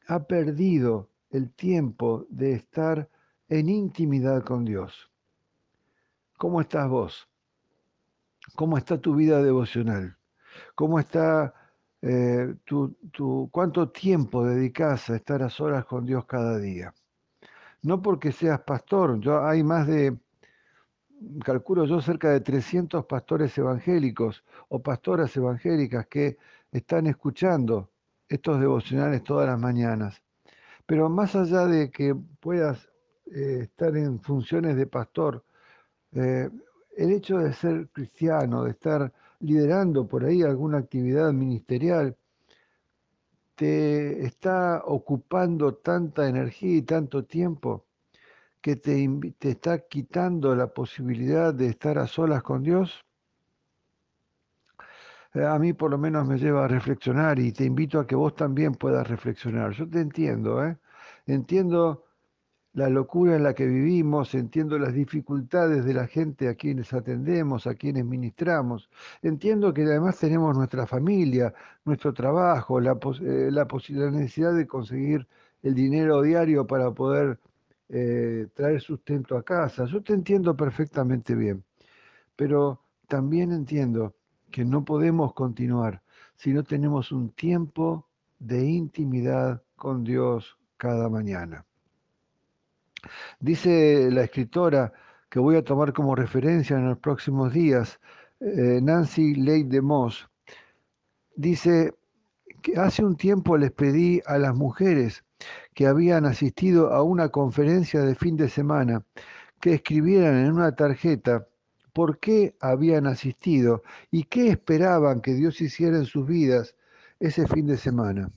ha 0.08 0.24
perdido 0.24 1.10
el 1.30 1.52
tiempo 1.52 2.26
de 2.30 2.54
estar 2.54 3.10
en 3.50 3.70
intimidad 3.70 4.44
con 4.44 4.66
Dios. 4.66 5.12
¿Cómo 6.38 6.62
estás 6.62 6.90
vos? 6.90 7.30
¿Cómo 8.56 8.78
está 8.78 9.00
tu 9.00 9.16
vida 9.16 9.44
devocional? 9.44 10.17
¿Cómo 10.76 11.00
está 11.00 11.54
eh, 12.02 12.56
tu, 12.66 13.50
cuánto 13.52 13.90
tiempo 13.90 14.46
dedicas 14.46 15.10
a 15.10 15.16
estar 15.16 15.42
a 15.44 15.50
solas 15.50 15.86
con 15.86 16.06
Dios 16.06 16.26
cada 16.26 16.58
día? 16.58 16.94
No 17.82 18.02
porque 18.02 18.32
seas 18.32 18.62
pastor, 18.62 19.20
yo 19.20 19.46
hay 19.46 19.64
más 19.64 19.88
de 19.88 20.18
calculo 21.44 21.86
yo, 21.86 22.02
cerca 22.02 22.30
de 22.30 22.42
300 22.42 23.06
pastores 23.06 23.58
evangélicos 23.58 24.44
o 24.70 24.82
pastoras 24.82 25.36
evangélicas 25.36 26.08
que 26.08 26.38
están 26.72 27.08
escuchando 27.08 27.90
estos 28.30 28.60
devocionales 28.60 29.24
todas 29.24 29.48
las 29.48 29.60
mañanas. 29.60 30.22
Pero 30.86 31.10
más 31.10 31.36
allá 31.36 31.66
de 31.66 31.90
que 31.92 32.16
puedas 32.40 32.90
eh, 33.34 33.60
estar 33.64 33.96
en 33.98 34.20
funciones 34.22 34.76
de 34.76 34.88
pastor, 34.88 35.44
eh, 36.14 36.50
el 36.96 37.12
hecho 37.12 37.38
de 37.38 37.54
ser 37.54 37.90
cristiano, 37.90 38.64
de 38.64 38.72
estar 38.72 39.14
liderando 39.40 40.08
por 40.08 40.26
ahí 40.26 40.44
alguna 40.44 40.80
actividad 40.80 41.32
ministerial, 41.34 42.16
te 43.56 44.24
está 44.26 44.84
ocupando 44.86 45.76
tanta 45.76 46.28
energía 46.28 46.78
y 46.78 46.82
tanto 46.84 47.26
tiempo 47.26 47.86
que 48.62 48.76
te, 48.76 49.08
te 49.40 49.52
está 49.52 49.80
quitando 49.88 50.56
la 50.56 50.68
posibilidad 50.68 51.54
de 51.54 51.68
estar 51.68 51.98
a 51.98 52.08
solas 52.08 52.44
con 52.44 52.64
Dios? 52.64 53.04
Eh, 55.34 55.46
a 55.46 55.58
mí 55.60 55.74
por 55.74 55.92
lo 55.92 55.98
menos 55.98 56.28
me 56.28 56.38
lleva 56.38 56.66
a 56.66 56.68
reflexionar 56.68 57.40
y 57.40 57.52
te 57.52 57.64
invito 57.64 58.00
a 58.00 58.08
que 58.08 58.16
vos 58.16 58.36
también 58.36 58.74
puedas 58.74 59.08
reflexionar. 59.08 59.72
Yo 59.72 59.88
te 59.90 60.00
entiendo, 60.02 60.66
¿eh? 60.66 60.78
Entiendo 61.26 62.07
la 62.78 62.90
locura 62.90 63.36
en 63.36 63.42
la 63.42 63.56
que 63.56 63.66
vivimos, 63.66 64.36
entiendo 64.36 64.78
las 64.78 64.94
dificultades 64.94 65.84
de 65.84 65.96
la 65.96 66.06
gente 66.06 66.48
a 66.48 66.54
quienes 66.54 66.94
atendemos, 66.94 67.66
a 67.66 67.74
quienes 67.74 68.06
ministramos, 68.06 68.88
entiendo 69.24 69.74
que 69.74 69.82
además 69.82 70.20
tenemos 70.20 70.56
nuestra 70.56 70.86
familia, 70.86 71.52
nuestro 71.86 72.14
trabajo, 72.14 72.80
la, 72.80 72.96
eh, 73.20 73.50
necesidad 74.12 74.54
de 74.54 74.68
conseguir 74.68 75.28
el 75.64 75.74
dinero 75.74 76.22
diario 76.22 76.68
para 76.68 76.92
poder 76.92 77.40
eh, 77.90 78.48
traer 78.54 78.80
sustento 78.80 79.36
a 79.38 79.42
casa. 79.42 79.86
Yo 79.86 80.04
te 80.04 80.14
entiendo 80.14 80.56
perfectamente 80.56 81.34
bien, 81.34 81.64
pero 82.36 82.80
también 83.08 83.52
entiendo 83.54 84.14
que 84.52 84.64
no 84.64 84.86
podemos 84.86 85.34
continuar 85.34 86.04
si 86.36 86.54
no 86.54 86.64
tenemos 86.64 87.12
un 87.12 87.32
tiempo 87.32 88.06
de 88.38 88.64
intimidad 88.68 89.64
con 89.76 90.04
Dios 90.04 90.60
cada 90.78 91.10
mañana. 91.10 91.67
Dice 93.40 94.10
la 94.12 94.24
escritora 94.24 94.94
que 95.30 95.40
voy 95.40 95.56
a 95.56 95.64
tomar 95.64 95.94
como 95.94 96.16
referencia 96.16 96.78
en 96.78 96.88
los 96.90 96.98
próximos 96.98 97.54
días, 97.54 98.00
eh, 98.40 98.80
Nancy 98.82 99.36
Leigh 99.36 99.64
de 99.66 99.82
Moss, 99.82 100.28
dice 101.36 101.94
que 102.62 102.78
hace 102.78 103.04
un 103.04 103.16
tiempo 103.16 103.58
les 103.58 103.72
pedí 103.72 104.22
a 104.26 104.38
las 104.38 104.56
mujeres 104.56 105.24
que 105.74 105.88
habían 105.88 106.26
asistido 106.26 106.94
a 106.94 107.04
una 107.04 107.30
conferencia 107.30 108.02
de 108.02 108.16
fin 108.16 108.38
de 108.38 108.50
semana, 108.50 109.04
que 109.60 109.76
escribieran 109.76 110.36
en 110.46 110.52
una 110.54 110.76
tarjeta 110.76 111.48
por 111.94 112.20
qué 112.20 112.56
habían 112.60 113.08
asistido 113.08 113.82
y 114.12 114.26
qué 114.26 114.50
esperaban 114.50 115.22
que 115.22 115.34
Dios 115.34 115.62
hiciera 115.62 115.98
en 115.98 116.06
sus 116.06 116.28
vidas 116.28 116.76
ese 117.20 117.48
fin 117.48 117.66
de 117.66 117.78
semana. 117.78 118.30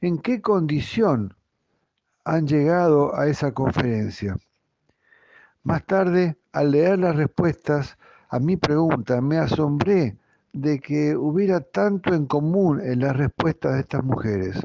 ¿En 0.00 0.18
qué 0.18 0.40
condición 0.40 1.35
han 2.26 2.46
llegado 2.46 3.16
a 3.16 3.28
esa 3.28 3.52
conferencia? 3.52 4.36
Más 5.62 5.86
tarde, 5.86 6.36
al 6.52 6.72
leer 6.72 6.98
las 6.98 7.14
respuestas 7.14 7.96
a 8.28 8.40
mi 8.40 8.56
pregunta, 8.56 9.20
me 9.20 9.38
asombré 9.38 10.16
de 10.52 10.80
que 10.80 11.16
hubiera 11.16 11.60
tanto 11.60 12.14
en 12.14 12.26
común 12.26 12.80
en 12.80 13.00
las 13.00 13.16
respuestas 13.16 13.74
de 13.74 13.80
estas 13.80 14.02
mujeres. 14.02 14.60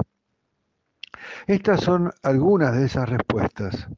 Estas 1.46 1.82
son 1.82 2.12
algunas 2.22 2.76
de 2.76 2.86
esas 2.86 3.08
respuestas. 3.08 3.88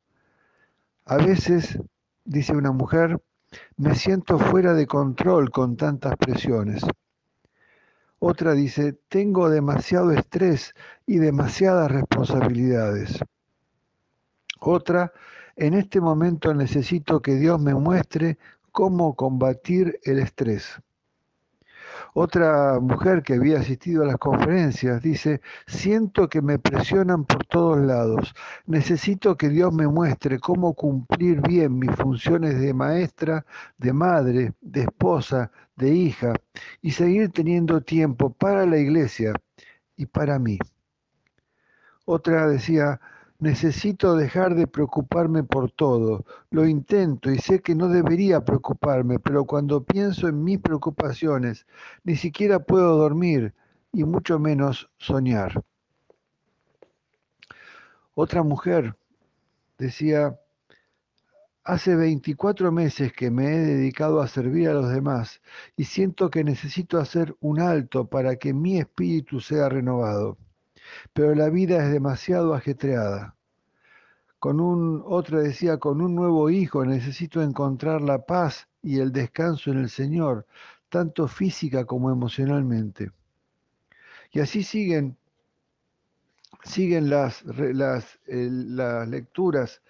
A 1.07 1.17
veces, 1.17 1.79
dice 2.25 2.53
una 2.55 2.73
mujer, 2.73 3.19
me 3.77 3.95
siento 3.95 4.39
fuera 4.39 4.75
de 4.75 4.87
control 4.87 5.51
con 5.51 5.77
tantas 5.77 6.17
presiones. 6.17 6.85
Otra 8.19 8.53
dice, 8.53 8.93
tengo 9.09 9.49
demasiado 9.49 10.13
estrés 10.13 10.75
y 11.07 11.17
demasiadas 11.17 11.91
responsabilidades. 11.91 13.21
Otra, 14.67 15.13
en 15.57 15.75
este 15.75 16.01
momento 16.01 16.55
necesito 16.55 17.21
que 17.21 17.35
Dios 17.35 17.61
me 17.61 17.75
muestre 17.75 18.39
cómo 18.73 19.15
combatir 19.15 20.01
el 20.05 20.19
estrés. 20.19 20.81
Otra 22.15 22.81
mujer 22.81 23.23
que 23.23 23.35
había 23.35 23.61
asistido 23.61 24.03
a 24.03 24.07
las 24.07 24.17
conferencias 24.17 25.03
dice, 25.03 25.43
siento 25.67 26.29
que 26.29 26.41
me 26.41 26.59
presionan 26.59 27.25
por 27.25 27.45
todos 27.45 27.79
lados. 27.79 28.35
Necesito 28.67 29.37
que 29.37 29.51
Dios 29.51 29.73
me 29.73 29.87
muestre 29.87 30.39
cómo 30.39 30.73
cumplir 30.73 31.43
bien 31.43 31.79
mis 31.79 31.95
funciones 31.97 32.59
de 32.59 32.73
maestra, 32.73 33.45
de 33.77 33.93
madre, 33.93 34.55
de 34.63 34.83
esposa, 34.83 35.51
de 35.77 35.91
hija 35.91 36.33
y 36.81 36.93
seguir 36.93 37.31
teniendo 37.33 37.83
tiempo 37.83 38.33
para 38.33 38.65
la 38.65 38.79
iglesia 38.79 39.35
y 39.97 40.07
para 40.07 40.39
mí. 40.39 40.59
Otra 42.07 42.49
decía, 42.49 43.01
Necesito 43.45 44.17
dejar 44.17 44.55
de 44.55 44.67
preocuparme 44.67 45.43
por 45.45 45.71
todo. 45.71 46.25
Lo 46.49 46.67
intento 46.67 47.31
y 47.31 47.37
sé 47.37 47.61
que 47.61 47.75
no 47.75 47.89
debería 47.89 48.43
preocuparme, 48.43 49.19
pero 49.19 49.45
cuando 49.45 49.85
pienso 49.85 50.29
en 50.29 50.43
mis 50.43 50.61
preocupaciones, 50.61 51.67
ni 52.05 52.17
siquiera 52.17 52.61
puedo 52.61 52.97
dormir 52.97 53.53
y 53.93 54.05
mucho 54.05 54.39
menos 54.39 54.89
soñar. 54.97 55.63
Otra 58.15 58.43
mujer 58.43 58.97
decía, 59.77 60.41
hace 61.65 61.97
24 61.97 62.73
meses 62.73 63.13
que 63.13 63.31
me 63.31 63.55
he 63.55 63.59
dedicado 63.59 64.23
a 64.23 64.27
servir 64.27 64.71
a 64.71 64.73
los 64.73 64.89
demás 64.89 65.43
y 65.77 65.85
siento 65.85 66.31
que 66.31 66.45
necesito 66.45 66.97
hacer 66.97 67.37
un 67.41 67.61
alto 67.61 68.07
para 68.07 68.37
que 68.37 68.55
mi 68.55 68.79
espíritu 68.79 69.39
sea 69.39 69.69
renovado 69.69 70.39
pero 71.13 71.35
la 71.35 71.49
vida 71.49 71.85
es 71.85 71.93
demasiado 71.93 72.55
ajetreada. 72.55 73.37
Con 74.39 74.61
un, 74.61 75.03
otra 75.07 75.41
decía, 75.41 75.79
con 75.79 76.03
un 76.03 76.15
nuevo 76.15 76.51
hijo 76.51 76.85
necesito 76.85 77.43
encontrar 77.43 78.03
la 78.03 78.27
paz 78.27 78.69
y 78.83 79.01
el 79.01 79.11
descanso 79.11 79.71
en 79.71 79.79
el 79.79 79.89
Señor, 79.89 80.47
tanto 80.91 81.29
física 81.29 81.85
como 81.87 82.11
emocionalmente. 82.11 83.11
Y 84.33 84.41
así 84.41 84.63
siguen, 84.63 85.17
siguen 86.63 87.09
las, 87.09 87.43
las, 87.45 88.19
las 88.27 89.09
lecturas 89.09 89.81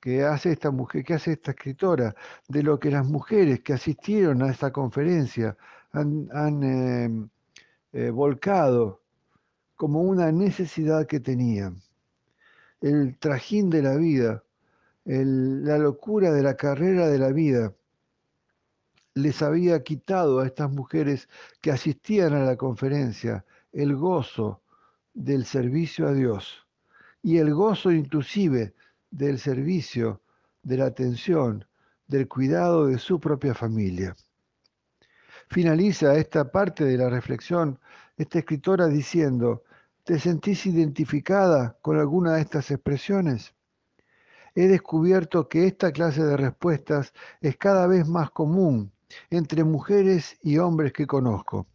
que 0.00 0.24
hace 0.24 0.52
esta 0.52 0.70
mujer, 0.72 1.04
que 1.04 1.14
hace 1.14 1.32
esta 1.32 1.52
escritora, 1.52 2.14
de 2.48 2.62
lo 2.64 2.78
que 2.78 2.90
las 2.90 3.06
mujeres 3.06 3.60
que 3.60 3.72
asistieron 3.72 4.42
a 4.42 4.50
esta 4.50 4.72
conferencia 4.72 5.56
han, 5.92 6.28
han 6.32 6.62
eh, 6.64 7.28
eh, 7.92 8.10
volcado 8.10 9.01
como 9.82 10.02
una 10.02 10.30
necesidad 10.30 11.08
que 11.08 11.18
tenían. 11.18 11.82
El 12.80 13.18
trajín 13.18 13.68
de 13.68 13.82
la 13.82 13.96
vida, 13.96 14.44
la 15.04 15.76
locura 15.76 16.30
de 16.30 16.40
la 16.40 16.54
carrera 16.54 17.08
de 17.08 17.18
la 17.18 17.32
vida, 17.32 17.74
les 19.14 19.42
había 19.42 19.82
quitado 19.82 20.38
a 20.38 20.46
estas 20.46 20.70
mujeres 20.70 21.28
que 21.60 21.72
asistían 21.72 22.32
a 22.32 22.44
la 22.44 22.56
conferencia 22.56 23.44
el 23.72 23.96
gozo 23.96 24.62
del 25.14 25.44
servicio 25.44 26.06
a 26.06 26.12
Dios 26.12 26.64
y 27.20 27.38
el 27.38 27.52
gozo 27.52 27.90
inclusive 27.90 28.74
del 29.10 29.40
servicio, 29.40 30.22
de 30.62 30.76
la 30.76 30.86
atención, 30.86 31.66
del 32.06 32.28
cuidado 32.28 32.86
de 32.86 32.98
su 32.98 33.18
propia 33.18 33.52
familia. 33.52 34.14
Finaliza 35.48 36.14
esta 36.14 36.52
parte 36.52 36.84
de 36.84 36.96
la 36.96 37.10
reflexión 37.10 37.80
esta 38.16 38.38
escritora 38.38 38.86
diciendo, 38.86 39.64
¿Te 40.04 40.18
sentís 40.18 40.66
identificada 40.66 41.78
con 41.80 41.96
alguna 41.96 42.34
de 42.34 42.40
estas 42.40 42.72
expresiones? 42.72 43.54
He 44.56 44.66
descubierto 44.66 45.48
que 45.48 45.68
esta 45.68 45.92
clase 45.92 46.24
de 46.24 46.36
respuestas 46.36 47.12
es 47.40 47.56
cada 47.56 47.86
vez 47.86 48.08
más 48.08 48.32
común 48.32 48.90
entre 49.30 49.62
mujeres 49.62 50.38
y 50.42 50.58
hombres 50.58 50.92
que 50.92 51.06
conozco. 51.06 51.68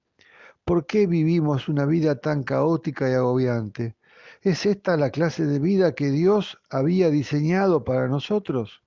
¿Por 0.65 0.85
qué 0.85 1.07
vivimos 1.07 1.69
una 1.69 1.85
vida 1.85 2.19
tan 2.19 2.43
caótica 2.43 3.09
y 3.09 3.13
agobiante? 3.13 3.95
¿Es 4.41 4.65
esta 4.65 4.97
la 4.97 5.09
clase 5.09 5.45
de 5.45 5.59
vida 5.59 5.95
que 5.95 6.11
Dios 6.11 6.59
había 6.69 7.09
diseñado 7.09 7.85
para 7.85 8.09
nosotros? 8.09 8.83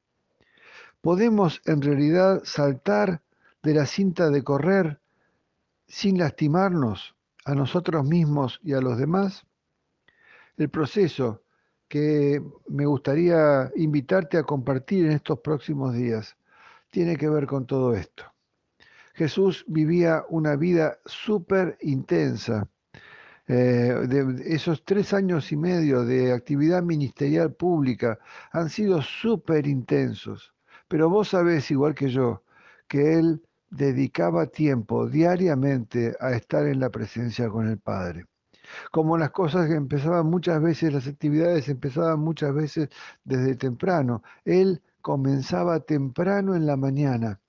¿Podemos 1.01 1.63
en 1.65 1.81
realidad 1.81 2.43
saltar 2.45 3.23
de 3.63 3.73
la 3.73 3.87
cinta 3.87 4.29
de 4.29 4.45
correr 4.45 5.01
sin 5.89 6.19
lastimarnos? 6.19 7.17
A 7.51 7.55
nosotros 7.55 8.07
mismos 8.07 8.61
y 8.63 8.75
a 8.75 8.81
los 8.81 8.97
demás? 8.97 9.45
El 10.57 10.71
proceso 10.71 11.43
que 11.89 12.41
me 12.69 12.87
gustaría 12.87 13.71
invitarte 13.75 14.39
a 14.39 14.45
compartir 14.45 15.07
en 15.07 15.13
estos 15.13 15.41
próximos 15.41 15.95
días 15.95 16.37
tiene 16.91 17.17
que 17.17 17.29
ver 17.29 17.47
con 17.47 17.67
todo 17.67 17.95
esto. 17.95 18.25
Jesús 19.15 19.65
vivía 19.67 20.25
una 20.29 20.55
vida 20.57 20.99
súper 21.05 21.77
intensa. 21.81 22.69
Eh, 23.49 23.97
esos 24.45 24.85
tres 24.85 25.13
años 25.13 25.51
y 25.51 25.57
medio 25.57 26.05
de 26.05 26.33
actividad 26.33 26.83
ministerial 26.83 27.53
pública 27.53 28.21
han 28.53 28.71
sido 28.71 29.03
súper 29.03 29.67
intensos. 29.67 30.55
Pero 30.87 31.11
vos 31.11 31.31
sabés, 31.31 31.71
igual 31.71 31.95
que 31.95 32.11
yo, 32.11 32.45
que 32.87 33.15
Él 33.15 33.43
dedicaba 33.71 34.47
tiempo 34.47 35.09
diariamente 35.09 36.17
a 36.21 36.33
estar 36.33 36.67
en 36.67 36.81
la 36.81 36.91
presencia 36.91 37.49
con 37.49 37.69
el 37.69 37.79
Padre. 37.79 38.27
Como 38.91 39.19
las 39.19 39.31
cosas 39.31 39.69
que 39.69 39.75
empezaban 39.75 40.27
muchas 40.27 40.61
veces, 40.63 40.93
las 40.93 41.07
actividades 41.07 41.69
empezaban 41.69 42.21
muchas 42.21 42.55
veces 42.55 42.89
desde 43.25 43.57
temprano. 43.57 44.23
Él 44.45 44.83
comenzaba 45.01 45.81
temprano 45.81 46.55
en 46.55 46.67
la 46.67 46.77
mañana, 46.77 47.41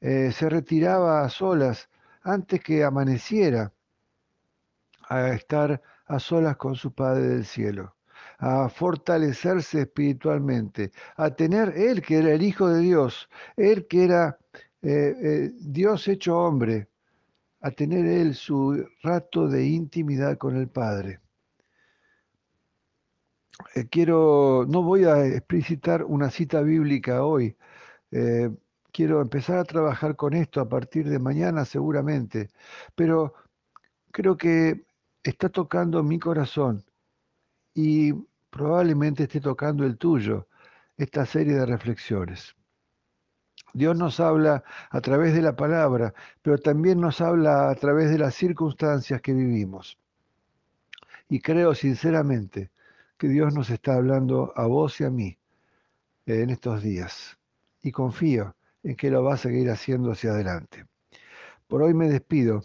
eh, 0.00 0.32
se 0.32 0.48
retiraba 0.48 1.22
a 1.24 1.28
solas 1.28 1.88
antes 2.22 2.62
que 2.62 2.84
amaneciera 2.84 3.72
a 5.08 5.28
estar 5.30 5.82
a 6.06 6.18
solas 6.18 6.56
con 6.56 6.74
su 6.74 6.92
Padre 6.92 7.28
del 7.28 7.44
cielo, 7.44 7.96
a 8.38 8.68
fortalecerse 8.68 9.82
espiritualmente, 9.82 10.92
a 11.16 11.30
tener 11.30 11.74
Él 11.76 12.02
que 12.02 12.18
era 12.18 12.32
el 12.32 12.42
Hijo 12.42 12.68
de 12.68 12.80
Dios, 12.80 13.28
Él 13.56 13.86
que 13.86 14.04
era 14.04 14.38
eh, 14.82 15.14
eh, 15.20 15.50
Dios 15.60 16.06
hecho 16.08 16.38
hombre, 16.38 16.88
a 17.60 17.70
tener 17.72 18.06
él 18.06 18.34
su 18.34 18.86
rato 19.02 19.48
de 19.48 19.66
intimidad 19.66 20.38
con 20.38 20.56
el 20.56 20.68
Padre. 20.68 21.20
Eh, 23.74 23.88
quiero, 23.90 24.64
no 24.68 24.82
voy 24.82 25.04
a 25.04 25.24
explicitar 25.26 26.04
una 26.04 26.30
cita 26.30 26.60
bíblica 26.62 27.24
hoy. 27.24 27.56
quiero 28.92 29.20
empezar 29.20 29.58
a 29.58 29.64
trabajar 29.64 30.16
con 30.16 30.34
esto 30.34 30.60
a 30.60 30.68
partir 30.68 31.08
de 31.08 31.18
mañana 31.18 31.64
seguramente, 31.64 32.48
pero 32.94 33.34
creo 34.12 34.36
que 34.36 34.86
está 35.22 35.48
tocando 35.50 36.02
mi 36.02 36.18
corazón 36.18 36.84
y 37.74 38.12
probablemente 38.50 39.24
esté 39.24 39.40
tocando 39.40 39.84
el 39.84 39.98
tuyo 39.98 40.48
esta 40.96 41.26
serie 41.26 41.54
de 41.54 41.66
reflexiones. 41.66 42.57
Dios 43.74 43.96
nos 43.96 44.20
habla 44.20 44.64
a 44.90 45.00
través 45.00 45.34
de 45.34 45.42
la 45.42 45.56
palabra, 45.56 46.14
pero 46.42 46.58
también 46.58 47.00
nos 47.00 47.20
habla 47.20 47.70
a 47.70 47.74
través 47.74 48.10
de 48.10 48.18
las 48.18 48.34
circunstancias 48.34 49.20
que 49.20 49.32
vivimos. 49.32 49.98
Y 51.28 51.40
creo 51.40 51.74
sinceramente 51.74 52.70
que 53.18 53.28
Dios 53.28 53.54
nos 53.54 53.70
está 53.70 53.94
hablando 53.94 54.52
a 54.56 54.66
vos 54.66 55.00
y 55.00 55.04
a 55.04 55.10
mí 55.10 55.38
en 56.26 56.50
estos 56.50 56.82
días. 56.82 57.38
Y 57.82 57.92
confío 57.92 58.54
en 58.82 58.96
que 58.96 59.10
lo 59.10 59.22
va 59.22 59.34
a 59.34 59.38
seguir 59.38 59.70
haciendo 59.70 60.12
hacia 60.12 60.30
adelante. 60.30 60.86
Por 61.66 61.82
hoy 61.82 61.94
me 61.94 62.08
despido 62.08 62.62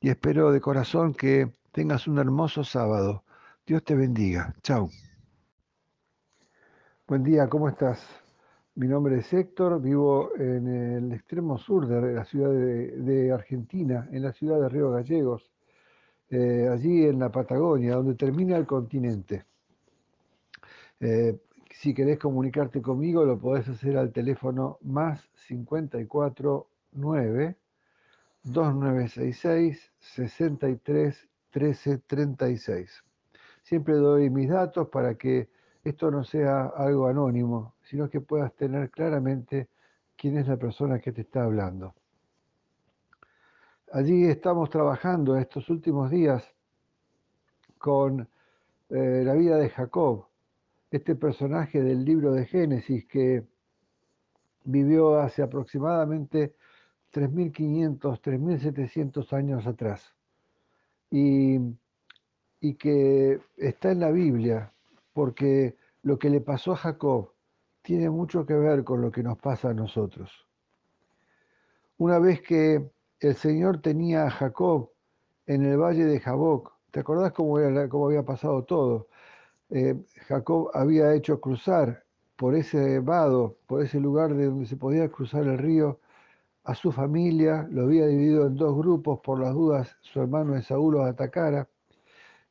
y 0.00 0.10
espero 0.10 0.52
de 0.52 0.60
corazón 0.60 1.14
que 1.14 1.50
tengas 1.72 2.06
un 2.06 2.18
hermoso 2.18 2.64
sábado. 2.64 3.24
Dios 3.66 3.84
te 3.84 3.94
bendiga. 3.94 4.54
Chao. 4.62 4.90
Buen 7.06 7.22
día, 7.24 7.48
¿cómo 7.48 7.68
estás? 7.68 8.21
Mi 8.74 8.88
nombre 8.88 9.18
es 9.18 9.30
Héctor, 9.30 9.82
vivo 9.82 10.34
en 10.38 10.66
el 10.66 11.12
extremo 11.12 11.58
sur 11.58 11.86
de 11.86 12.14
la 12.14 12.24
ciudad 12.24 12.50
de, 12.50 13.30
Argentina, 13.30 14.08
en 14.10 14.22
la 14.22 14.32
ciudad 14.32 14.62
de 14.62 14.68
Río 14.70 14.90
Gallegos, 14.90 15.52
eh, 16.30 16.68
allí 16.72 17.04
en 17.04 17.18
la 17.18 17.30
Patagonia, 17.30 17.96
donde 17.96 18.14
termina 18.14 18.56
el 18.56 18.64
continente. 18.64 19.44
Eh, 21.00 21.38
si 21.70 21.92
querés 21.92 22.18
comunicarte 22.18 22.80
conmigo, 22.80 23.26
lo 23.26 23.38
podés 23.38 23.68
hacer 23.68 23.98
al 23.98 24.10
teléfono 24.10 24.78
más 24.80 25.28
54 25.34 26.66
9 26.92 27.56
2966 28.42 29.92
63 29.98 31.28
13 31.50 31.98
36. 32.06 33.04
siempre 33.62 33.96
doy 33.96 34.30
mis 34.30 34.48
datos 34.48 34.88
para 34.88 35.14
que 35.16 35.50
esto 35.84 36.10
no 36.10 36.24
sea 36.24 36.66
algo 36.76 37.08
anónimo, 37.08 37.74
sino 37.82 38.08
que 38.08 38.20
puedas 38.20 38.54
tener 38.54 38.90
claramente 38.90 39.68
quién 40.16 40.38
es 40.38 40.46
la 40.46 40.56
persona 40.56 41.00
que 41.00 41.12
te 41.12 41.22
está 41.22 41.44
hablando. 41.44 41.94
Allí 43.92 44.24
estamos 44.26 44.70
trabajando 44.70 45.36
estos 45.36 45.68
últimos 45.68 46.10
días 46.10 46.48
con 47.78 48.28
eh, 48.88 49.22
la 49.24 49.34
vida 49.34 49.56
de 49.56 49.68
Jacob, 49.68 50.26
este 50.90 51.14
personaje 51.16 51.82
del 51.82 52.04
libro 52.04 52.32
de 52.32 52.46
Génesis 52.46 53.04
que 53.06 53.44
vivió 54.64 55.18
hace 55.18 55.42
aproximadamente 55.42 56.54
3.500, 57.12 58.20
3.700 58.20 59.32
años 59.32 59.66
atrás 59.66 60.14
y, 61.10 61.58
y 62.60 62.74
que 62.74 63.40
está 63.56 63.90
en 63.90 64.00
la 64.00 64.10
Biblia, 64.10 64.72
porque 65.12 65.76
lo 66.02 66.18
que 66.18 66.30
le 66.30 66.40
pasó 66.40 66.72
a 66.72 66.76
Jacob 66.76 67.32
tiene 67.82 68.10
mucho 68.10 68.46
que 68.46 68.54
ver 68.54 68.84
con 68.84 69.00
lo 69.00 69.10
que 69.10 69.22
nos 69.22 69.38
pasa 69.38 69.70
a 69.70 69.74
nosotros. 69.74 70.30
Una 71.98 72.18
vez 72.18 72.40
que 72.42 72.90
el 73.20 73.34
Señor 73.36 73.80
tenía 73.80 74.24
a 74.24 74.30
Jacob 74.30 74.90
en 75.46 75.64
el 75.64 75.76
valle 75.76 76.04
de 76.04 76.20
Jaboc, 76.20 76.72
¿te 76.90 77.00
acordás 77.00 77.32
cómo, 77.32 77.58
era, 77.58 77.88
cómo 77.88 78.06
había 78.06 78.24
pasado 78.24 78.64
todo? 78.64 79.08
Eh, 79.70 79.96
Jacob 80.26 80.70
había 80.74 81.14
hecho 81.14 81.40
cruzar 81.40 82.04
por 82.36 82.54
ese 82.54 82.98
vado, 83.00 83.58
por 83.66 83.82
ese 83.82 84.00
lugar 84.00 84.34
de 84.34 84.46
donde 84.46 84.66
se 84.66 84.76
podía 84.76 85.08
cruzar 85.08 85.44
el 85.44 85.58
río, 85.58 86.00
a 86.64 86.74
su 86.74 86.92
familia, 86.92 87.66
lo 87.70 87.82
había 87.82 88.06
dividido 88.06 88.46
en 88.46 88.54
dos 88.56 88.76
grupos 88.76 89.20
por 89.20 89.40
las 89.40 89.52
dudas 89.52 89.96
su 90.00 90.20
hermano 90.20 90.56
Esaú 90.56 90.92
los 90.92 91.06
atacara, 91.06 91.68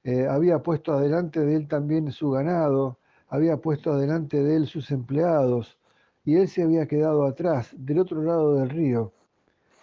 eh, 0.03 0.27
había 0.27 0.59
puesto 0.59 0.93
adelante 0.93 1.39
de 1.41 1.55
él 1.55 1.67
también 1.67 2.11
su 2.11 2.31
ganado, 2.31 2.97
había 3.27 3.57
puesto 3.57 3.91
adelante 3.91 4.41
de 4.43 4.55
él 4.55 4.67
sus 4.67 4.91
empleados, 4.91 5.77
y 6.23 6.35
él 6.35 6.47
se 6.47 6.63
había 6.63 6.87
quedado 6.87 7.25
atrás, 7.25 7.69
del 7.77 7.99
otro 7.99 8.21
lado 8.21 8.55
del 8.55 8.69
río. 8.69 9.13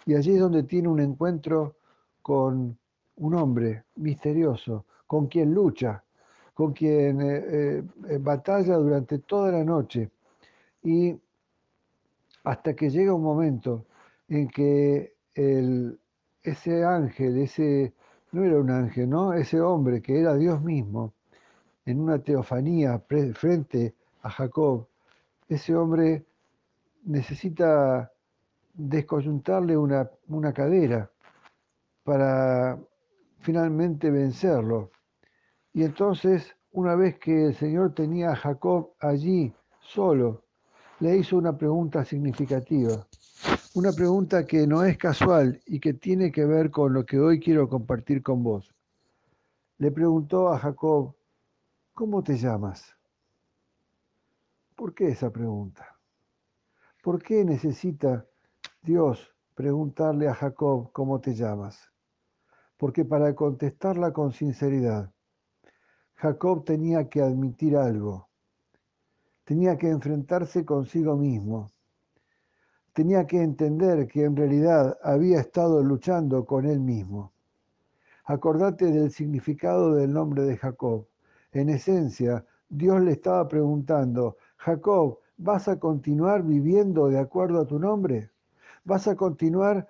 Y 0.05 0.15
allí 0.15 0.33
es 0.33 0.39
donde 0.39 0.63
tiene 0.63 0.87
un 0.87 0.99
encuentro 0.99 1.75
con 2.21 2.77
un 3.17 3.35
hombre 3.35 3.83
misterioso, 3.95 4.85
con 5.07 5.27
quien 5.27 5.53
lucha, 5.53 6.03
con 6.53 6.73
quien 6.73 7.21
eh, 7.21 7.83
eh, 8.09 8.17
batalla 8.19 8.75
durante 8.75 9.19
toda 9.19 9.51
la 9.51 9.63
noche. 9.63 10.09
Y 10.83 11.15
hasta 12.43 12.75
que 12.75 12.89
llega 12.89 13.13
un 13.13 13.23
momento 13.23 13.85
en 14.27 14.47
que 14.49 15.13
el, 15.33 15.99
ese 16.43 16.83
ángel, 16.83 17.37
ese, 17.39 17.93
no 18.31 18.43
era 18.43 18.59
un 18.59 18.69
ángel, 18.69 19.09
¿no? 19.09 19.33
Ese 19.33 19.59
hombre 19.61 20.01
que 20.01 20.19
era 20.19 20.35
Dios 20.35 20.61
mismo, 20.61 21.13
en 21.85 21.99
una 21.99 22.19
teofanía 22.19 23.01
frente 23.33 23.95
a 24.21 24.29
Jacob, 24.29 24.87
ese 25.47 25.75
hombre 25.75 26.25
necesita 27.05 28.11
descoyuntarle 28.73 29.75
una, 29.75 30.09
una 30.27 30.53
cadera 30.53 31.09
para 32.03 32.77
finalmente 33.39 34.11
vencerlo. 34.11 34.91
Y 35.73 35.83
entonces, 35.83 36.55
una 36.71 36.95
vez 36.95 37.17
que 37.17 37.47
el 37.47 37.55
Señor 37.55 37.93
tenía 37.93 38.31
a 38.31 38.35
Jacob 38.35 38.91
allí 38.99 39.53
solo, 39.79 40.43
le 40.99 41.17
hizo 41.17 41.37
una 41.37 41.57
pregunta 41.57 42.03
significativa. 42.05 43.07
Una 43.75 43.91
pregunta 43.91 44.47
que 44.47 44.65
no 44.65 44.83
es 44.83 44.97
casual 44.97 45.61
y 45.67 45.79
que 45.79 45.93
tiene 45.93 46.31
que 46.31 46.43
ver 46.43 46.71
con 46.71 46.91
lo 46.91 47.05
que 47.05 47.19
hoy 47.19 47.39
quiero 47.39 47.69
compartir 47.69 48.23
con 48.23 48.41
vos. 48.41 48.73
Le 49.77 49.91
preguntó 49.91 50.49
a 50.49 50.57
Jacob, 50.57 51.13
¿cómo 51.93 52.23
te 52.23 52.35
llamas? 52.35 52.97
¿Por 54.75 54.95
qué 54.95 55.09
esa 55.09 55.29
pregunta? 55.29 55.99
¿Por 57.03 57.21
qué 57.21 57.45
necesita 57.45 58.25
Dios 58.81 59.35
preguntarle 59.53 60.27
a 60.27 60.33
Jacob 60.33 60.91
cómo 60.91 61.21
te 61.21 61.35
llamas? 61.35 61.91
Porque 62.75 63.05
para 63.05 63.35
contestarla 63.35 64.11
con 64.13 64.31
sinceridad, 64.31 65.13
Jacob 66.15 66.65
tenía 66.65 67.07
que 67.07 67.21
admitir 67.21 67.77
algo, 67.77 68.29
tenía 69.43 69.77
que 69.77 69.89
enfrentarse 69.89 70.65
consigo 70.65 71.15
mismo 71.15 71.71
tenía 72.93 73.25
que 73.27 73.41
entender 73.41 74.07
que 74.07 74.23
en 74.23 74.35
realidad 74.35 74.97
había 75.03 75.39
estado 75.39 75.83
luchando 75.83 76.45
con 76.45 76.65
él 76.65 76.79
mismo. 76.79 77.31
Acordate 78.25 78.91
del 78.91 79.11
significado 79.11 79.95
del 79.95 80.13
nombre 80.13 80.43
de 80.43 80.57
Jacob. 80.57 81.07
En 81.51 81.69
esencia, 81.69 82.45
Dios 82.69 83.01
le 83.01 83.13
estaba 83.13 83.47
preguntando, 83.47 84.37
Jacob, 84.57 85.19
¿vas 85.37 85.67
a 85.67 85.79
continuar 85.79 86.43
viviendo 86.43 87.07
de 87.07 87.19
acuerdo 87.19 87.61
a 87.61 87.65
tu 87.65 87.79
nombre? 87.79 88.29
¿Vas 88.83 89.07
a 89.07 89.15
continuar 89.15 89.87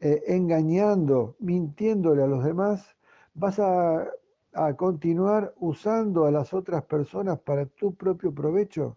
eh, 0.00 0.22
engañando, 0.28 1.34
mintiéndole 1.40 2.22
a 2.22 2.26
los 2.28 2.44
demás? 2.44 2.96
¿Vas 3.34 3.58
a, 3.58 4.06
a 4.52 4.74
continuar 4.74 5.52
usando 5.58 6.26
a 6.26 6.30
las 6.30 6.54
otras 6.54 6.84
personas 6.84 7.40
para 7.40 7.66
tu 7.66 7.94
propio 7.94 8.32
provecho? 8.32 8.96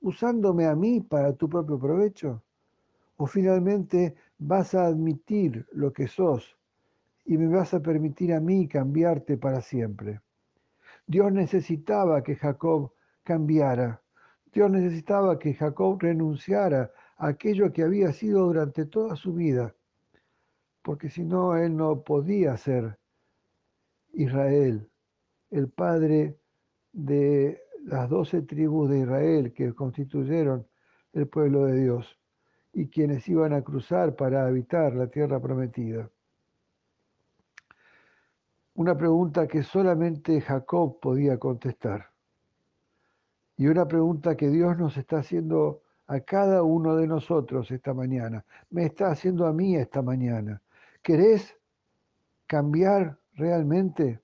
¿Usándome 0.00 0.66
a 0.66 0.74
mí 0.74 1.00
para 1.00 1.32
tu 1.32 1.48
propio 1.48 1.78
provecho? 1.78 2.42
O 3.22 3.26
finalmente 3.26 4.16
vas 4.36 4.74
a 4.74 4.84
admitir 4.84 5.64
lo 5.70 5.92
que 5.92 6.08
sos 6.08 6.58
y 7.24 7.38
me 7.38 7.46
vas 7.46 7.72
a 7.72 7.80
permitir 7.80 8.34
a 8.34 8.40
mí 8.40 8.66
cambiarte 8.66 9.36
para 9.36 9.60
siempre. 9.60 10.20
Dios 11.06 11.30
necesitaba 11.30 12.24
que 12.24 12.34
Jacob 12.34 12.90
cambiara. 13.22 14.02
Dios 14.52 14.72
necesitaba 14.72 15.38
que 15.38 15.54
Jacob 15.54 16.00
renunciara 16.00 16.90
a 17.16 17.28
aquello 17.28 17.72
que 17.72 17.84
había 17.84 18.12
sido 18.12 18.46
durante 18.46 18.86
toda 18.86 19.14
su 19.14 19.32
vida, 19.34 19.72
porque 20.82 21.08
si 21.08 21.22
no, 21.22 21.56
él 21.56 21.76
no 21.76 22.02
podía 22.02 22.56
ser 22.56 22.98
Israel, 24.14 24.90
el 25.52 25.68
padre 25.68 26.40
de 26.92 27.62
las 27.84 28.10
doce 28.10 28.42
tribus 28.42 28.90
de 28.90 28.98
Israel 28.98 29.52
que 29.52 29.72
constituyeron 29.74 30.66
el 31.12 31.28
pueblo 31.28 31.66
de 31.66 31.82
Dios 31.82 32.18
y 32.72 32.88
quienes 32.88 33.28
iban 33.28 33.52
a 33.52 33.62
cruzar 33.62 34.16
para 34.16 34.46
habitar 34.46 34.94
la 34.94 35.06
tierra 35.08 35.40
prometida. 35.40 36.08
Una 38.74 38.96
pregunta 38.96 39.46
que 39.46 39.62
solamente 39.62 40.40
Jacob 40.40 40.98
podía 40.98 41.38
contestar. 41.38 42.10
Y 43.58 43.66
una 43.66 43.86
pregunta 43.86 44.36
que 44.36 44.48
Dios 44.48 44.78
nos 44.78 44.96
está 44.96 45.18
haciendo 45.18 45.82
a 46.06 46.20
cada 46.20 46.62
uno 46.62 46.96
de 46.96 47.06
nosotros 47.06 47.70
esta 47.70 47.92
mañana. 47.92 48.44
Me 48.70 48.86
está 48.86 49.10
haciendo 49.10 49.46
a 49.46 49.52
mí 49.52 49.76
esta 49.76 50.00
mañana. 50.00 50.62
¿Querés 51.02 51.56
cambiar 52.46 53.18
realmente? 53.34 54.20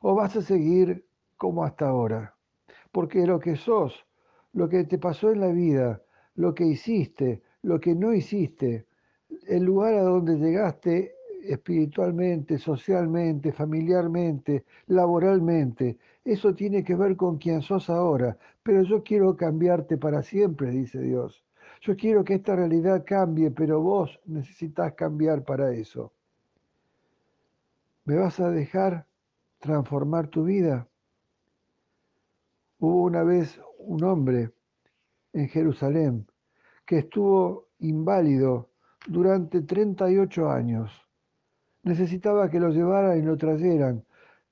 ¿O 0.00 0.14
vas 0.14 0.36
a 0.36 0.42
seguir 0.42 1.06
como 1.36 1.64
hasta 1.64 1.88
ahora? 1.88 2.34
Porque 2.90 3.26
lo 3.26 3.38
que 3.38 3.56
sos, 3.56 4.06
lo 4.52 4.68
que 4.68 4.84
te 4.84 4.98
pasó 4.98 5.30
en 5.30 5.40
la 5.40 5.48
vida, 5.48 6.02
lo 6.34 6.54
que 6.54 6.64
hiciste, 6.64 7.42
lo 7.62 7.80
que 7.80 7.94
no 7.94 8.12
hiciste, 8.12 8.86
el 9.46 9.64
lugar 9.64 9.94
a 9.94 10.02
donde 10.02 10.36
llegaste 10.36 11.14
espiritualmente, 11.44 12.58
socialmente, 12.58 13.52
familiarmente, 13.52 14.64
laboralmente, 14.86 15.98
eso 16.24 16.54
tiene 16.54 16.84
que 16.84 16.94
ver 16.94 17.16
con 17.16 17.38
quién 17.38 17.62
sos 17.62 17.90
ahora, 17.90 18.36
pero 18.62 18.82
yo 18.82 19.02
quiero 19.02 19.36
cambiarte 19.36 19.96
para 19.96 20.22
siempre, 20.22 20.70
dice 20.70 21.00
Dios. 21.00 21.44
Yo 21.80 21.96
quiero 21.96 22.22
que 22.22 22.34
esta 22.34 22.54
realidad 22.54 23.04
cambie, 23.04 23.50
pero 23.50 23.80
vos 23.80 24.20
necesitas 24.24 24.92
cambiar 24.94 25.44
para 25.44 25.72
eso. 25.72 26.12
¿Me 28.04 28.16
vas 28.16 28.38
a 28.38 28.50
dejar 28.50 29.06
transformar 29.58 30.28
tu 30.28 30.44
vida? 30.44 30.86
Hubo 32.78 33.02
una 33.02 33.24
vez 33.24 33.60
un 33.78 34.04
hombre 34.04 34.50
en 35.32 35.48
Jerusalén 35.48 36.26
que 36.92 36.98
estuvo 36.98 37.68
inválido 37.78 38.68
durante 39.06 39.62
38 39.62 40.50
años. 40.50 40.92
Necesitaba 41.84 42.50
que 42.50 42.60
lo 42.60 42.68
llevaran 42.68 43.18
y 43.18 43.22
lo 43.22 43.38
trajeran, 43.38 44.04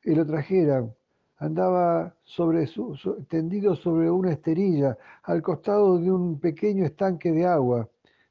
y 0.03 0.15
lo 0.15 0.25
trajeran. 0.25 0.91
Andaba 1.37 2.15
sobre 2.25 2.67
su, 2.67 2.97
tendido 3.29 3.77
sobre 3.77 4.11
una 4.11 4.33
esterilla 4.33 4.97
al 5.25 5.43
costado 5.43 5.99
de 5.99 6.11
un 6.11 6.41
pequeño 6.41 6.87
estanque 6.87 7.31
de 7.31 7.45
agua 7.45 7.87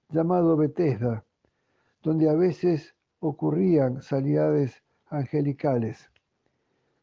llamado 0.10 0.58
Bethesda, 0.58 1.24
donde 2.02 2.32
a 2.32 2.34
veces 2.34 2.96
ocurrían 3.20 4.02
salidades 4.02 4.82
angelicales. 5.10 6.10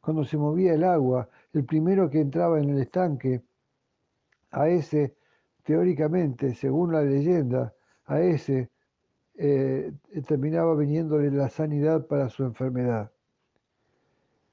Cuando 0.00 0.24
se 0.24 0.36
movía 0.36 0.74
el 0.74 0.82
agua, 0.82 1.28
el 1.52 1.64
primero 1.64 2.10
que 2.10 2.20
entraba 2.20 2.58
en 2.58 2.70
el 2.70 2.80
estanque, 2.80 3.42
a 4.50 4.68
ese 4.68 5.15
teóricamente, 5.66 6.54
según 6.54 6.92
la 6.92 7.02
leyenda, 7.02 7.74
a 8.06 8.20
ese 8.20 8.70
eh, 9.34 9.92
terminaba 10.26 10.76
viniéndole 10.76 11.28
la 11.32 11.48
sanidad 11.48 12.06
para 12.06 12.28
su 12.28 12.44
enfermedad. 12.44 13.10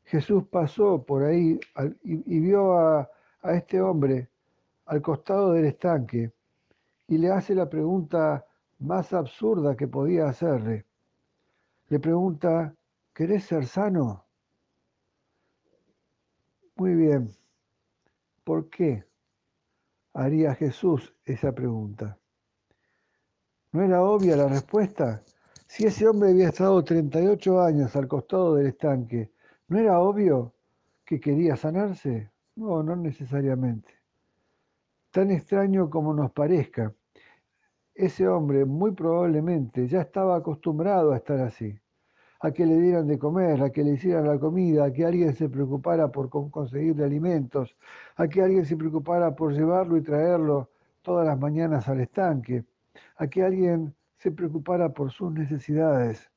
Jesús 0.06 0.44
pasó 0.50 1.04
por 1.04 1.24
ahí 1.24 1.60
y, 2.04 2.40
vio 2.40 2.74
a, 2.74 3.10
a 3.44 3.54
este 3.54 3.80
hombre 3.80 4.28
al 4.88 5.04
costado 5.04 5.54
del 5.54 5.66
estanque 5.66 6.34
y 7.08 7.18
le 7.20 7.30
hace 7.30 7.54
la 7.54 7.70
pregunta 7.70 8.46
más 8.80 9.14
absurda 9.14 9.76
que 9.76 9.88
podía 9.88 10.28
hacerle. 10.28 10.86
Le 11.90 12.00
pregunta, 12.00 12.74
¿querés 13.14 13.46
ser 13.46 13.68
sano? 13.68 14.26
Muy 16.76 16.96
bien. 16.96 17.30
¿Por 18.44 18.68
qué 18.70 19.06
haría 20.14 20.56
Jesús 20.56 21.14
esa 21.26 21.52
pregunta? 21.52 22.18
¿No 23.72 23.82
era 23.84 24.04
obvia 24.04 24.36
la 24.36 24.48
respuesta? 24.48 25.24
Si 25.68 25.86
ese 25.86 26.08
hombre 26.08 26.30
había 26.30 26.50
estado 26.50 26.84
38 26.84 27.62
años 27.62 27.96
al 27.96 28.08
costado 28.08 28.56
del 28.56 28.68
estanque, 28.68 29.32
¿no 29.68 29.80
era 29.80 30.00
obvio 30.00 30.54
que 31.04 31.20
quería 31.20 31.56
sanarse? 31.56 32.32
No, 32.56 32.84
no 32.84 32.96
necesariamente. 32.96 33.92
Tan 35.10 35.32
extraño 35.32 35.90
como 35.90 36.14
nos 36.14 36.32
parezca, 36.32 36.94
ese 37.96 38.28
hombre 38.28 38.66
muy 38.66 38.92
probablemente 38.92 39.88
ya 39.88 40.02
estaba 40.02 40.36
acostumbrado 40.36 41.12
a 41.12 41.18
estar 41.18 41.40
así, 41.40 41.80
a 42.46 42.52
que 42.52 42.66
le 42.66 42.78
dieran 42.78 43.08
de 43.08 43.18
comer, 43.18 43.64
a 43.64 43.70
que 43.70 43.86
le 43.86 43.92
hicieran 43.92 44.28
la 44.28 44.38
comida, 44.38 44.84
a 44.84 44.92
que 44.92 45.06
alguien 45.06 45.34
se 45.34 45.48
preocupara 45.48 46.10
por 46.10 46.30
conseguirle 46.30 47.06
alimentos, 47.06 47.78
a 48.18 48.28
que 48.28 48.42
alguien 48.42 48.66
se 48.66 48.76
preocupara 48.76 49.34
por 49.34 49.54
llevarlo 49.54 49.96
y 49.96 50.02
traerlo 50.02 50.70
todas 51.04 51.26
las 51.26 51.40
mañanas 51.40 51.88
al 51.88 52.02
estanque, 52.02 52.66
a 53.16 53.28
que 53.28 53.44
alguien 53.44 53.96
se 54.18 54.32
preocupara 54.32 54.90
por 54.90 55.10
sus 55.12 55.32
necesidades. 55.32 56.30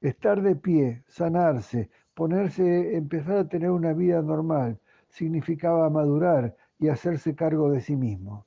Estar 0.00 0.40
de 0.40 0.54
pie, 0.54 1.02
sanarse, 1.08 1.90
ponerse, 2.14 2.96
empezar 2.96 3.38
a 3.38 3.48
tener 3.48 3.72
una 3.72 3.92
vida 3.94 4.22
normal, 4.22 4.78
significaba 5.08 5.90
madurar 5.90 6.54
y 6.78 6.88
hacerse 6.88 7.34
cargo 7.34 7.72
de 7.72 7.80
sí 7.80 7.96
mismo 7.96 8.46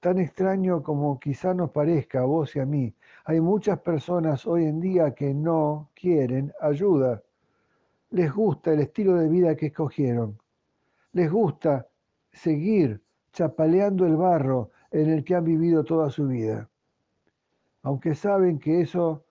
tan 0.00 0.18
extraño 0.18 0.82
como 0.82 1.18
quizá 1.18 1.54
nos 1.54 1.70
parezca 1.70 2.20
a 2.20 2.24
vos 2.24 2.54
y 2.54 2.60
a 2.60 2.66
mí, 2.66 2.94
hay 3.24 3.40
muchas 3.40 3.80
personas 3.80 4.46
hoy 4.46 4.64
en 4.64 4.80
día 4.80 5.14
que 5.14 5.34
no 5.34 5.90
quieren 5.94 6.52
ayuda. 6.60 7.22
Les 8.10 8.32
gusta 8.32 8.72
el 8.72 8.80
estilo 8.80 9.16
de 9.16 9.28
vida 9.28 9.56
que 9.56 9.66
escogieron. 9.66 10.38
Les 11.12 11.30
gusta 11.30 11.88
seguir 12.32 13.02
chapaleando 13.32 14.06
el 14.06 14.16
barro 14.16 14.70
en 14.90 15.10
el 15.10 15.24
que 15.24 15.34
han 15.34 15.44
vivido 15.44 15.84
toda 15.84 16.10
su 16.10 16.28
vida. 16.28 16.68
Aunque 17.82 18.14
saben 18.14 18.58
que 18.58 18.80
eso 18.80 19.24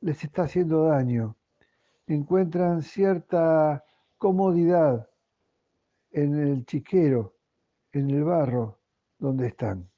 les 0.00 0.24
está 0.24 0.44
haciendo 0.44 0.84
daño, 0.84 1.36
encuentran 2.06 2.82
cierta 2.82 3.84
comodidad 4.16 5.08
en 6.10 6.36
el 6.36 6.64
chiquero, 6.64 7.34
en 7.92 8.10
el 8.10 8.24
barro 8.24 8.79
donde 9.20 9.46
están 9.46 9.90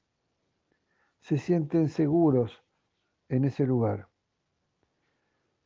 se 1.23 1.39
sienten 1.39 1.89
seguros 1.89 2.63
en 3.29 3.45
ese 3.45 3.65
lugar. 3.65 4.09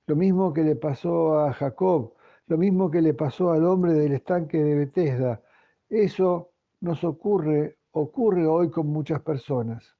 Lo 0.06 0.14
mismo 0.14 0.52
que 0.52 0.62
le 0.62 0.76
pasó 0.76 1.40
a 1.40 1.52
Jacob, 1.52 2.14
lo 2.46 2.58
mismo 2.58 2.90
que 2.90 3.02
le 3.02 3.14
pasó 3.14 3.50
al 3.50 3.64
hombre 3.64 3.94
del 3.94 4.12
estanque 4.12 4.62
de 4.62 4.74
Bethesda, 4.76 5.42
eso 5.88 6.50
nos 6.80 7.02
ocurre, 7.02 7.78
ocurre 7.92 8.46
hoy 8.46 8.70
con 8.70 8.86
muchas 8.88 9.20
personas. 9.22 9.96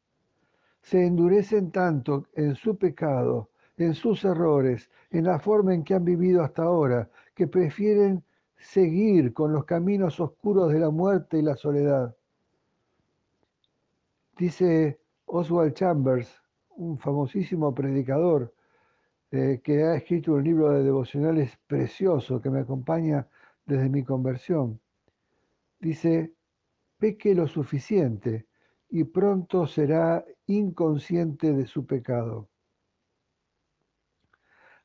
Se 0.83 1.05
endurecen 1.05 1.73
tanto 1.73 2.27
en 2.35 2.55
su 2.55 2.77
pecado, 2.77 3.51
en 3.77 3.95
sus 3.95 4.25
errores, 4.25 4.91
en 5.11 5.25
la 5.25 5.41
forma 5.41 5.75
en 5.75 5.83
que 5.83 5.95
han 5.95 6.05
vivido 6.05 6.43
hasta 6.43 6.63
ahora, 6.63 7.11
que 7.35 7.49
prefieren 7.49 8.23
seguir 8.59 9.33
con 9.33 9.53
los 9.53 9.65
caminos 9.65 10.21
oscuros 10.21 10.71
de 10.73 10.79
la 10.79 10.91
muerte 10.91 11.39
y 11.39 11.43
la 11.43 11.57
soledad. 11.57 12.15
Dice 14.37 15.01
Oswald 15.25 15.73
Chambers, 15.73 16.43
un 16.77 16.99
famosísimo 16.99 17.75
predicador 17.75 18.55
eh, 19.31 19.61
que 19.65 19.83
ha 19.83 19.95
escrito 19.97 20.35
un 20.35 20.45
libro 20.45 20.71
de 20.73 20.85
devocionales 20.85 21.57
precioso 21.67 22.41
que 22.43 22.51
me 22.51 22.61
acompaña 22.61 23.27
desde 23.65 23.89
mi 23.89 24.05
conversión. 24.05 24.79
Dice, 25.81 26.35
peque 26.99 27.35
lo 27.35 27.49
suficiente 27.49 28.47
y 28.91 29.05
pronto 29.05 29.67
será 29.67 30.23
inconsciente 30.47 31.55
de 31.55 31.67
su 31.67 31.87
pecado. 31.87 32.51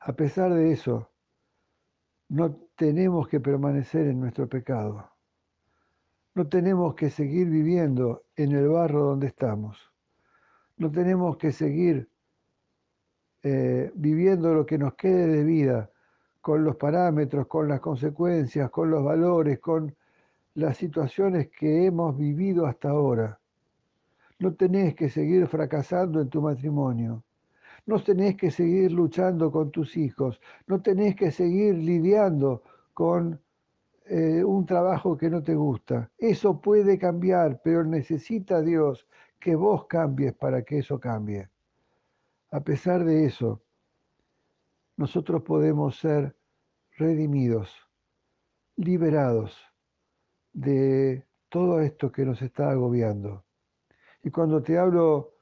A 0.00 0.14
pesar 0.14 0.54
de 0.54 0.72
eso, 0.72 1.10
no 2.28 2.56
tenemos 2.74 3.28
que 3.28 3.38
permanecer 3.38 4.06
en 4.06 4.18
nuestro 4.18 4.48
pecado. 4.48 5.11
No 6.34 6.48
tenemos 6.48 6.94
que 6.94 7.10
seguir 7.10 7.48
viviendo 7.48 8.24
en 8.36 8.52
el 8.52 8.68
barro 8.68 9.04
donde 9.04 9.26
estamos. 9.26 9.78
No 10.78 10.90
tenemos 10.90 11.36
que 11.36 11.52
seguir 11.52 12.08
eh, 13.42 13.90
viviendo 13.94 14.54
lo 14.54 14.64
que 14.64 14.78
nos 14.78 14.94
quede 14.94 15.26
de 15.26 15.44
vida 15.44 15.90
con 16.40 16.64
los 16.64 16.76
parámetros, 16.76 17.46
con 17.46 17.68
las 17.68 17.80
consecuencias, 17.80 18.70
con 18.70 18.90
los 18.90 19.04
valores, 19.04 19.58
con 19.60 19.94
las 20.54 20.76
situaciones 20.76 21.50
que 21.50 21.86
hemos 21.86 22.16
vivido 22.16 22.66
hasta 22.66 22.90
ahora. 22.90 23.38
No 24.38 24.54
tenés 24.54 24.94
que 24.94 25.08
seguir 25.08 25.46
fracasando 25.46 26.20
en 26.20 26.28
tu 26.28 26.40
matrimonio. 26.40 27.22
No 27.86 28.02
tenés 28.02 28.36
que 28.36 28.50
seguir 28.50 28.90
luchando 28.90 29.52
con 29.52 29.70
tus 29.70 29.96
hijos. 29.96 30.40
No 30.66 30.80
tenés 30.80 31.14
que 31.14 31.30
seguir 31.30 31.74
lidiando 31.74 32.62
con 32.94 33.40
eh, 34.14 34.44
un 34.44 34.66
trabajo 34.66 35.16
que 35.16 35.30
no 35.30 35.42
te 35.42 35.54
gusta. 35.54 36.10
Eso 36.18 36.60
puede 36.60 36.98
cambiar, 36.98 37.62
pero 37.64 37.82
necesita 37.82 38.60
Dios 38.60 39.08
que 39.40 39.54
vos 39.54 39.86
cambies 39.86 40.34
para 40.34 40.64
que 40.64 40.80
eso 40.80 41.00
cambie. 41.00 41.48
A 42.50 42.60
pesar 42.60 43.06
de 43.06 43.24
eso, 43.24 43.62
nosotros 44.98 45.42
podemos 45.44 45.98
ser 45.98 46.36
redimidos, 46.98 47.74
liberados 48.76 49.56
de 50.52 51.24
todo 51.48 51.80
esto 51.80 52.12
que 52.12 52.26
nos 52.26 52.42
está 52.42 52.70
agobiando. 52.70 53.46
Y 54.22 54.28
cuando 54.28 54.62
te 54.62 54.76
hablo 54.76 55.32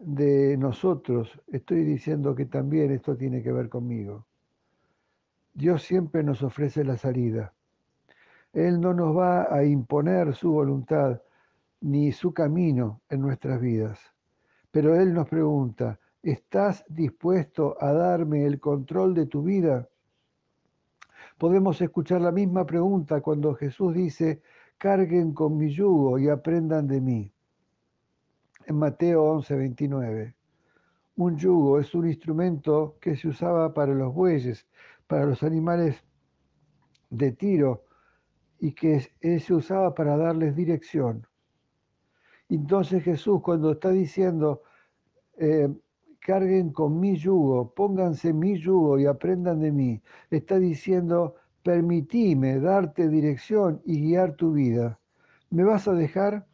de 0.00 0.56
nosotros, 0.56 1.38
estoy 1.48 1.84
diciendo 1.84 2.34
que 2.34 2.46
también 2.46 2.92
esto 2.92 3.14
tiene 3.14 3.42
que 3.42 3.52
ver 3.52 3.68
conmigo. 3.68 4.26
Dios 5.52 5.82
siempre 5.82 6.22
nos 6.22 6.42
ofrece 6.42 6.82
la 6.82 6.96
salida. 6.96 7.52
Él 8.54 8.80
no 8.80 8.94
nos 8.94 9.16
va 9.16 9.52
a 9.52 9.64
imponer 9.64 10.34
su 10.34 10.52
voluntad, 10.52 11.20
ni 11.80 12.12
su 12.12 12.32
camino 12.32 13.02
en 13.10 13.20
nuestras 13.20 13.60
vidas. 13.60 13.98
Pero 14.70 14.94
Él 14.94 15.12
nos 15.12 15.28
pregunta, 15.28 15.98
¿estás 16.22 16.84
dispuesto 16.88 17.76
a 17.80 17.92
darme 17.92 18.46
el 18.46 18.60
control 18.60 19.12
de 19.12 19.26
tu 19.26 19.42
vida? 19.42 19.88
Podemos 21.36 21.80
escuchar 21.80 22.20
la 22.20 22.30
misma 22.30 22.64
pregunta 22.64 23.20
cuando 23.20 23.54
Jesús 23.54 23.92
dice, 23.92 24.40
carguen 24.78 25.34
con 25.34 25.56
mi 25.56 25.70
yugo 25.74 26.18
y 26.20 26.28
aprendan 26.28 26.86
de 26.86 27.00
mí. 27.00 27.32
En 28.66 28.76
Mateo 28.76 29.24
11, 29.24 29.56
29. 29.56 30.34
Un 31.16 31.36
yugo 31.36 31.80
es 31.80 31.92
un 31.92 32.06
instrumento 32.06 32.96
que 33.00 33.16
se 33.16 33.28
usaba 33.28 33.74
para 33.74 33.92
los 33.92 34.14
bueyes, 34.14 34.64
para 35.08 35.26
los 35.26 35.42
animales 35.42 36.02
de 37.10 37.32
tiro, 37.32 37.82
y 38.64 38.72
que 38.72 38.98
se 39.20 39.52
usaba 39.52 39.94
para 39.94 40.16
darles 40.16 40.56
dirección. 40.56 41.26
Entonces 42.48 43.02
Jesús 43.02 43.42
cuando 43.42 43.72
está 43.72 43.90
diciendo, 43.90 44.62
eh, 45.36 45.68
carguen 46.18 46.70
con 46.70 46.98
mi 46.98 47.14
yugo, 47.14 47.74
pónganse 47.74 48.32
mi 48.32 48.58
yugo 48.58 48.98
y 48.98 49.04
aprendan 49.04 49.60
de 49.60 49.70
mí, 49.70 50.00
está 50.30 50.58
diciendo, 50.58 51.34
permitime 51.62 52.58
darte 52.58 53.10
dirección 53.10 53.82
y 53.84 54.00
guiar 54.00 54.34
tu 54.34 54.52
vida. 54.52 54.98
¿Me 55.50 55.62
vas 55.62 55.86
a 55.86 55.92
dejar 55.92 56.46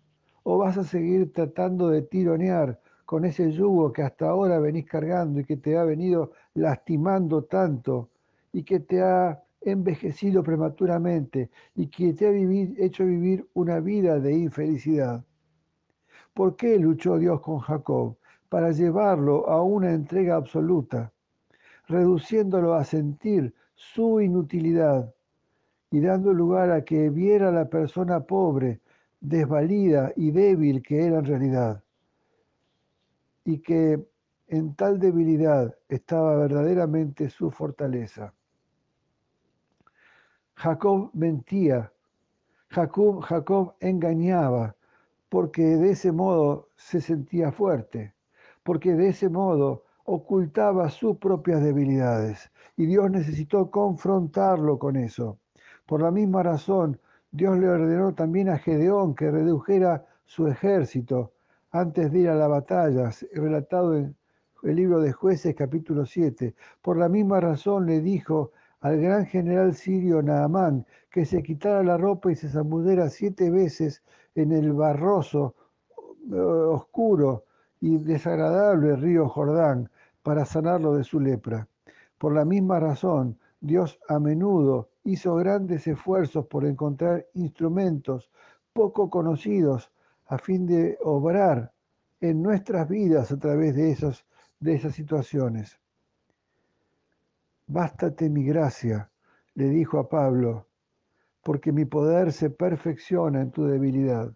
o 0.43 0.59
vas 0.59 0.79
a 0.79 0.83
seguir 0.83 1.33
tratando 1.33 1.91
de 1.91 2.03
tironear 2.03 2.81
con 3.07 3.25
ese 3.25 3.53
yugo 3.53 3.93
que 3.93 4.03
hasta 4.03 4.31
ahora 4.31 4.59
venís 4.59 4.87
cargando 4.87 5.39
y 5.39 5.45
que 5.45 5.57
te 5.57 5.79
ha 5.79 5.85
venido 5.85 6.33
lastimando 6.55 7.45
tanto 7.45 8.09
y 8.53 8.65
que 8.65 8.81
te 8.81 9.01
ha 9.01 9.41
envejecido 9.61 10.43
prematuramente 10.43 11.51
y 11.75 11.89
que 11.89 12.13
te 12.15 12.27
ha 12.27 12.85
hecho 12.85 13.05
vivir 13.05 13.49
una 13.55 13.81
vida 13.81 14.19
de 14.19 14.35
infelicidad? 14.35 15.25
¿Por 16.35 16.57
qué 16.57 16.79
luchó 16.79 17.19
Dios 17.19 17.41
con 17.41 17.59
Jacob? 17.59 18.17
Para 18.49 18.73
llevarlo 18.73 19.49
a 19.49 19.63
una 19.63 19.93
entrega 19.93 20.37
absoluta, 20.37 21.13
reduciéndolo 21.87 22.75
a 22.75 22.85
sentir 22.85 23.55
su 23.75 24.21
inutilidad 24.21 25.15
y 25.91 26.01
dando 26.01 26.33
lugar 26.33 26.71
a 26.71 26.85
que 26.85 27.11
viera 27.11 27.51
la 27.51 27.69
persona 27.69 28.21
pobre, 28.21 28.81
desvalida 29.21 30.13
y 30.17 30.31
débil 30.31 30.83
que 30.83 31.07
era 31.07 31.19
en 31.19 31.25
realidad. 31.25 31.83
Y 33.45 33.59
que 33.59 34.05
en 34.49 34.75
tal 34.75 34.99
debilidad 34.99 35.75
estaba 35.89 36.37
verdaderamente 36.37 37.29
su 37.29 37.51
fortaleza. 37.51 38.35
Jacob 40.63 41.09
mentía, 41.15 41.91
Jacob, 42.69 43.23
Jacob 43.23 43.77
engañaba, 43.81 44.77
porque 45.31 45.63
de 45.63 45.93
ese 45.93 46.13
modo 46.13 46.69
se 46.77 47.01
sentía 47.01 47.51
fuerte, 47.51 48.13
porque 48.63 48.93
de 48.93 49.09
ese 49.09 49.31
modo 49.31 49.85
ocultaba 50.05 50.91
sus 50.91 51.17
propias 51.17 51.63
debilidades 51.63 52.51
y 52.77 52.85
Dios 52.85 53.11
necesitó 53.11 53.71
confrontarlo 53.71 54.79
con 54.79 54.97
eso. 54.97 55.39
Por 55.87 56.03
la 56.03 56.11
misma 56.11 56.43
razón, 56.43 57.01
Dios 57.31 57.57
le 57.57 57.67
ordenó 57.67 58.13
también 58.13 58.51
a 58.51 58.59
Gedeón 58.59 59.15
que 59.15 59.31
redujera 59.31 60.05
su 60.27 60.47
ejército 60.47 61.33
antes 61.71 62.13
de 62.13 62.19
ir 62.19 62.29
a 62.29 62.35
la 62.35 62.49
batalla, 62.49 63.11
relatado 63.33 63.97
en 63.97 64.15
el 64.63 64.77
libro 64.77 65.01
de 65.01 65.13
jueces 65.13 65.55
capítulo 65.55 66.05
7. 66.05 66.55
Por 66.83 66.99
la 66.99 67.09
misma 67.09 67.41
razón 67.41 67.87
le 67.87 68.03
dijo 68.03 68.53
al 68.81 69.01
gran 69.01 69.27
general 69.27 69.75
sirio 69.75 70.23
Naamán 70.23 70.87
que 71.11 71.25
se 71.25 71.43
quitara 71.43 71.83
la 71.83 71.97
ropa 71.97 72.33
y 72.33 72.37
se 72.37 72.49
zambudiera 72.49 73.09
siete 73.11 73.51
veces 73.51 74.03
en 74.35 74.53
el 74.53 74.73
barroso, 74.73 75.55
eh, 76.31 76.37
oscuro 76.37 77.45
y 77.81 77.99
desagradable 77.99 78.97
río 78.97 79.29
Jordán 79.29 79.91
para 80.23 80.45
sanarlo 80.45 80.95
de 80.95 81.05
su 81.05 81.21
lepra. 81.21 81.67
Por 82.19 82.35
la 82.35 82.45
misma 82.45 82.79
razón, 82.79 83.39
Dios 83.61 83.99
a 84.09 84.19
menudo 84.19 84.91
hizo 85.05 85.35
grandes 85.37 85.87
esfuerzos 85.87 86.47
por 86.47 86.65
encontrar 86.65 87.27
instrumentos 87.35 88.31
poco 88.73 89.11
conocidos 89.11 89.91
a 90.27 90.39
fin 90.39 90.67
de 90.67 90.97
obrar 91.03 91.73
en 92.21 92.43
nuestras 92.43 92.89
vidas 92.89 93.33
a 93.33 93.39
través 93.39 93.75
de, 93.75 93.91
esos, 93.91 94.25
de 94.61 94.75
esas 94.75 94.95
situaciones. 94.95 95.80
Bástate 97.73 98.29
mi 98.29 98.43
gracia, 98.43 99.13
le 99.55 99.69
dijo 99.69 100.01
a 100.01 100.09
Pablo, 100.09 100.67
porque 101.41 101.71
mi 101.71 101.85
poder 101.85 102.33
se 102.33 102.51
perfecciona 102.51 103.43
en 103.43 103.53
tu 103.53 103.65
debilidad. 103.65 104.35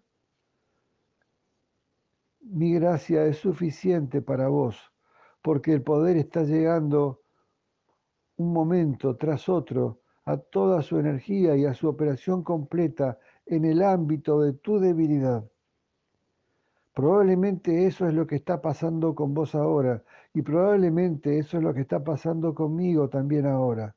Mi 2.39 2.73
gracia 2.75 3.25
es 3.25 3.35
suficiente 3.35 4.21
para 4.21 4.47
vos, 4.47 4.77
porque 5.41 5.73
el 5.73 5.83
poder 5.83 6.15
está 6.15 6.43
llegando 6.43 7.23
un 8.37 8.53
momento 8.53 9.17
tras 9.17 9.49
otro 9.49 9.99
a 10.23 10.37
toda 10.37 10.81
su 10.81 10.97
energía 10.97 11.57
y 11.57 11.65
a 11.65 11.73
su 11.73 11.89
operación 11.89 12.41
completa 12.41 13.19
en 13.45 13.65
el 13.65 13.83
ámbito 13.83 14.39
de 14.39 14.53
tu 14.53 14.79
debilidad. 14.79 15.43
Probablemente 16.95 17.87
eso 17.87 18.07
es 18.07 18.13
lo 18.13 18.25
que 18.25 18.37
está 18.37 18.61
pasando 18.61 19.13
con 19.15 19.33
vos 19.33 19.53
ahora 19.53 20.01
y 20.33 20.41
probablemente 20.41 21.37
eso 21.37 21.57
es 21.57 21.63
lo 21.63 21.73
que 21.73 21.81
está 21.81 22.01
pasando 22.01 22.55
conmigo 22.55 23.09
también 23.09 23.45
ahora. 23.47 23.93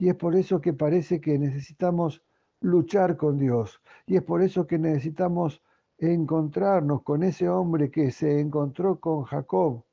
Y 0.00 0.08
es 0.08 0.16
por 0.16 0.34
eso 0.34 0.60
que 0.60 0.72
parece 0.72 1.20
que 1.20 1.38
necesitamos 1.38 2.24
luchar 2.60 3.16
con 3.16 3.38
Dios 3.38 3.80
y 4.04 4.16
es 4.16 4.22
por 4.22 4.42
eso 4.42 4.66
que 4.66 4.80
necesitamos 4.80 5.62
encontrarnos 5.96 7.04
con 7.04 7.22
ese 7.22 7.48
hombre 7.48 7.88
que 7.92 8.10
se 8.10 8.40
encontró 8.40 8.98
con 8.98 9.22
Jacob 9.22 9.84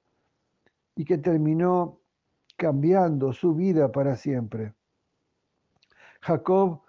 y 0.95 1.05
que 1.05 1.19
terminó 1.19 1.99
cambiando 2.57 3.33
su 3.33 3.53
vida 3.53 3.91
para 3.91 4.15
siempre. 4.15 4.73
Jacob 6.21 6.81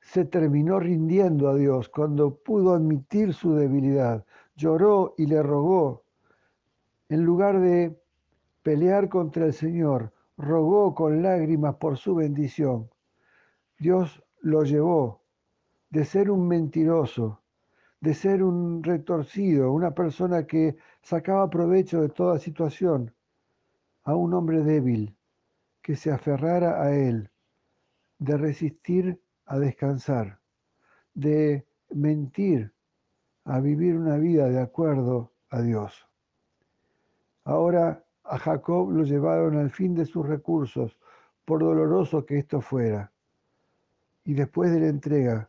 se 0.00 0.24
terminó 0.24 0.80
rindiendo 0.80 1.48
a 1.48 1.54
Dios 1.54 1.88
cuando 1.88 2.34
pudo 2.34 2.74
admitir 2.74 3.34
su 3.34 3.54
debilidad, 3.54 4.24
lloró 4.56 5.14
y 5.16 5.26
le 5.26 5.42
rogó. 5.42 6.02
En 7.08 7.22
lugar 7.22 7.60
de 7.60 7.96
pelear 8.62 9.08
contra 9.08 9.46
el 9.46 9.52
Señor, 9.52 10.12
rogó 10.36 10.94
con 10.94 11.22
lágrimas 11.22 11.76
por 11.76 11.96
su 11.96 12.14
bendición. 12.14 12.90
Dios 13.78 14.22
lo 14.40 14.64
llevó 14.64 15.22
de 15.90 16.04
ser 16.04 16.30
un 16.30 16.48
mentiroso, 16.48 17.40
de 18.00 18.14
ser 18.14 18.42
un 18.42 18.82
retorcido, 18.82 19.72
una 19.72 19.92
persona 19.92 20.46
que 20.46 20.76
sacaba 21.02 21.48
provecho 21.48 22.00
de 22.02 22.08
toda 22.08 22.38
situación, 22.38 23.14
a 24.04 24.14
un 24.14 24.34
hombre 24.34 24.62
débil 24.62 25.16
que 25.82 25.96
se 25.96 26.10
aferrara 26.10 26.82
a 26.82 26.94
él, 26.94 27.30
de 28.18 28.36
resistir 28.36 29.20
a 29.46 29.58
descansar, 29.58 30.40
de 31.14 31.66
mentir 31.90 32.72
a 33.46 33.60
vivir 33.60 33.96
una 33.96 34.16
vida 34.16 34.48
de 34.48 34.60
acuerdo 34.60 35.32
a 35.50 35.62
Dios. 35.62 36.06
Ahora 37.44 38.04
a 38.24 38.38
Jacob 38.38 38.90
lo 38.90 39.04
llevaron 39.04 39.56
al 39.56 39.70
fin 39.70 39.94
de 39.94 40.04
sus 40.04 40.26
recursos, 40.26 40.98
por 41.44 41.60
doloroso 41.60 42.26
que 42.26 42.38
esto 42.38 42.60
fuera. 42.60 43.12
Y 44.24 44.34
después 44.34 44.72
de 44.72 44.80
la 44.80 44.88
entrega, 44.88 45.48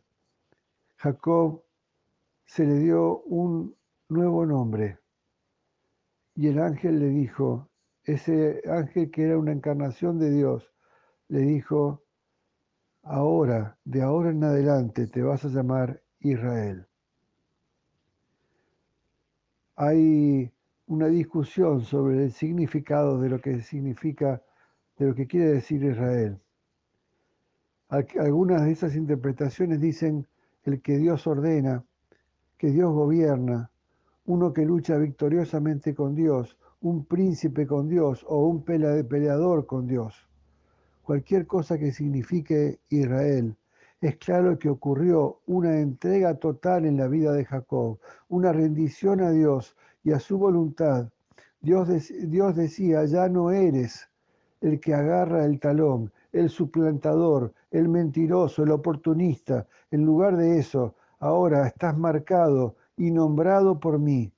Jacob 0.96 1.64
se 2.46 2.64
le 2.64 2.78
dio 2.78 3.18
un 3.22 3.74
nuevo 4.08 4.46
nombre. 4.46 4.98
Y 6.36 6.46
el 6.46 6.60
ángel 6.60 7.00
le 7.00 7.08
dijo, 7.08 7.68
ese 8.04 8.62
ángel 8.70 9.10
que 9.10 9.24
era 9.24 9.36
una 9.36 9.50
encarnación 9.50 10.20
de 10.20 10.30
Dios, 10.30 10.72
le 11.26 11.40
dijo, 11.40 12.04
ahora, 13.02 13.76
de 13.84 14.02
ahora 14.02 14.30
en 14.30 14.44
adelante, 14.44 15.08
te 15.08 15.20
vas 15.20 15.44
a 15.44 15.48
llamar 15.48 16.00
Israel. 16.20 16.86
Hay 19.80 20.50
una 20.88 21.06
discusión 21.06 21.82
sobre 21.82 22.24
el 22.24 22.32
significado 22.32 23.20
de 23.20 23.28
lo 23.28 23.40
que 23.40 23.60
significa, 23.60 24.42
de 24.96 25.06
lo 25.06 25.14
que 25.14 25.28
quiere 25.28 25.52
decir 25.52 25.84
Israel. 25.84 26.40
Algunas 27.88 28.64
de 28.64 28.72
esas 28.72 28.96
interpretaciones 28.96 29.80
dicen 29.80 30.26
el 30.64 30.82
que 30.82 30.98
Dios 30.98 31.28
ordena, 31.28 31.84
que 32.56 32.72
Dios 32.72 32.92
gobierna, 32.92 33.70
uno 34.24 34.52
que 34.52 34.64
lucha 34.64 34.96
victoriosamente 34.98 35.94
con 35.94 36.16
Dios, 36.16 36.58
un 36.80 37.04
príncipe 37.04 37.64
con 37.64 37.88
Dios 37.88 38.26
o 38.28 38.48
un 38.48 38.64
peleador 38.64 39.64
con 39.66 39.86
Dios. 39.86 40.28
Cualquier 41.02 41.46
cosa 41.46 41.78
que 41.78 41.92
signifique 41.92 42.80
Israel. 42.88 43.56
Es 44.00 44.16
claro 44.18 44.60
que 44.60 44.68
ocurrió 44.68 45.40
una 45.46 45.80
entrega 45.80 46.34
total 46.34 46.86
en 46.86 46.96
la 46.96 47.08
vida 47.08 47.32
de 47.32 47.44
Jacob, 47.44 47.98
una 48.28 48.52
rendición 48.52 49.20
a 49.20 49.32
Dios 49.32 49.76
y 50.04 50.12
a 50.12 50.20
su 50.20 50.38
voluntad. 50.38 51.08
Dios, 51.60 51.88
decía, 51.88 53.04
ya 53.06 53.28
no 53.28 53.50
eres 53.50 54.08
el 54.60 54.78
que 54.78 54.94
agarra 54.94 55.44
el 55.44 55.58
talón, 55.58 56.12
el 56.30 56.48
suplantador, 56.48 57.52
el 57.72 57.88
mentiroso, 57.88 58.62
el 58.62 58.70
oportunista. 58.70 59.66
En 59.90 60.04
lugar 60.04 60.36
de 60.36 60.60
eso, 60.60 60.94
ahora 61.18 61.66
estás 61.66 61.98
marcado 61.98 62.76
y 62.96 63.10
nombrado 63.10 63.80
por 63.80 63.98
mí. 63.98 64.32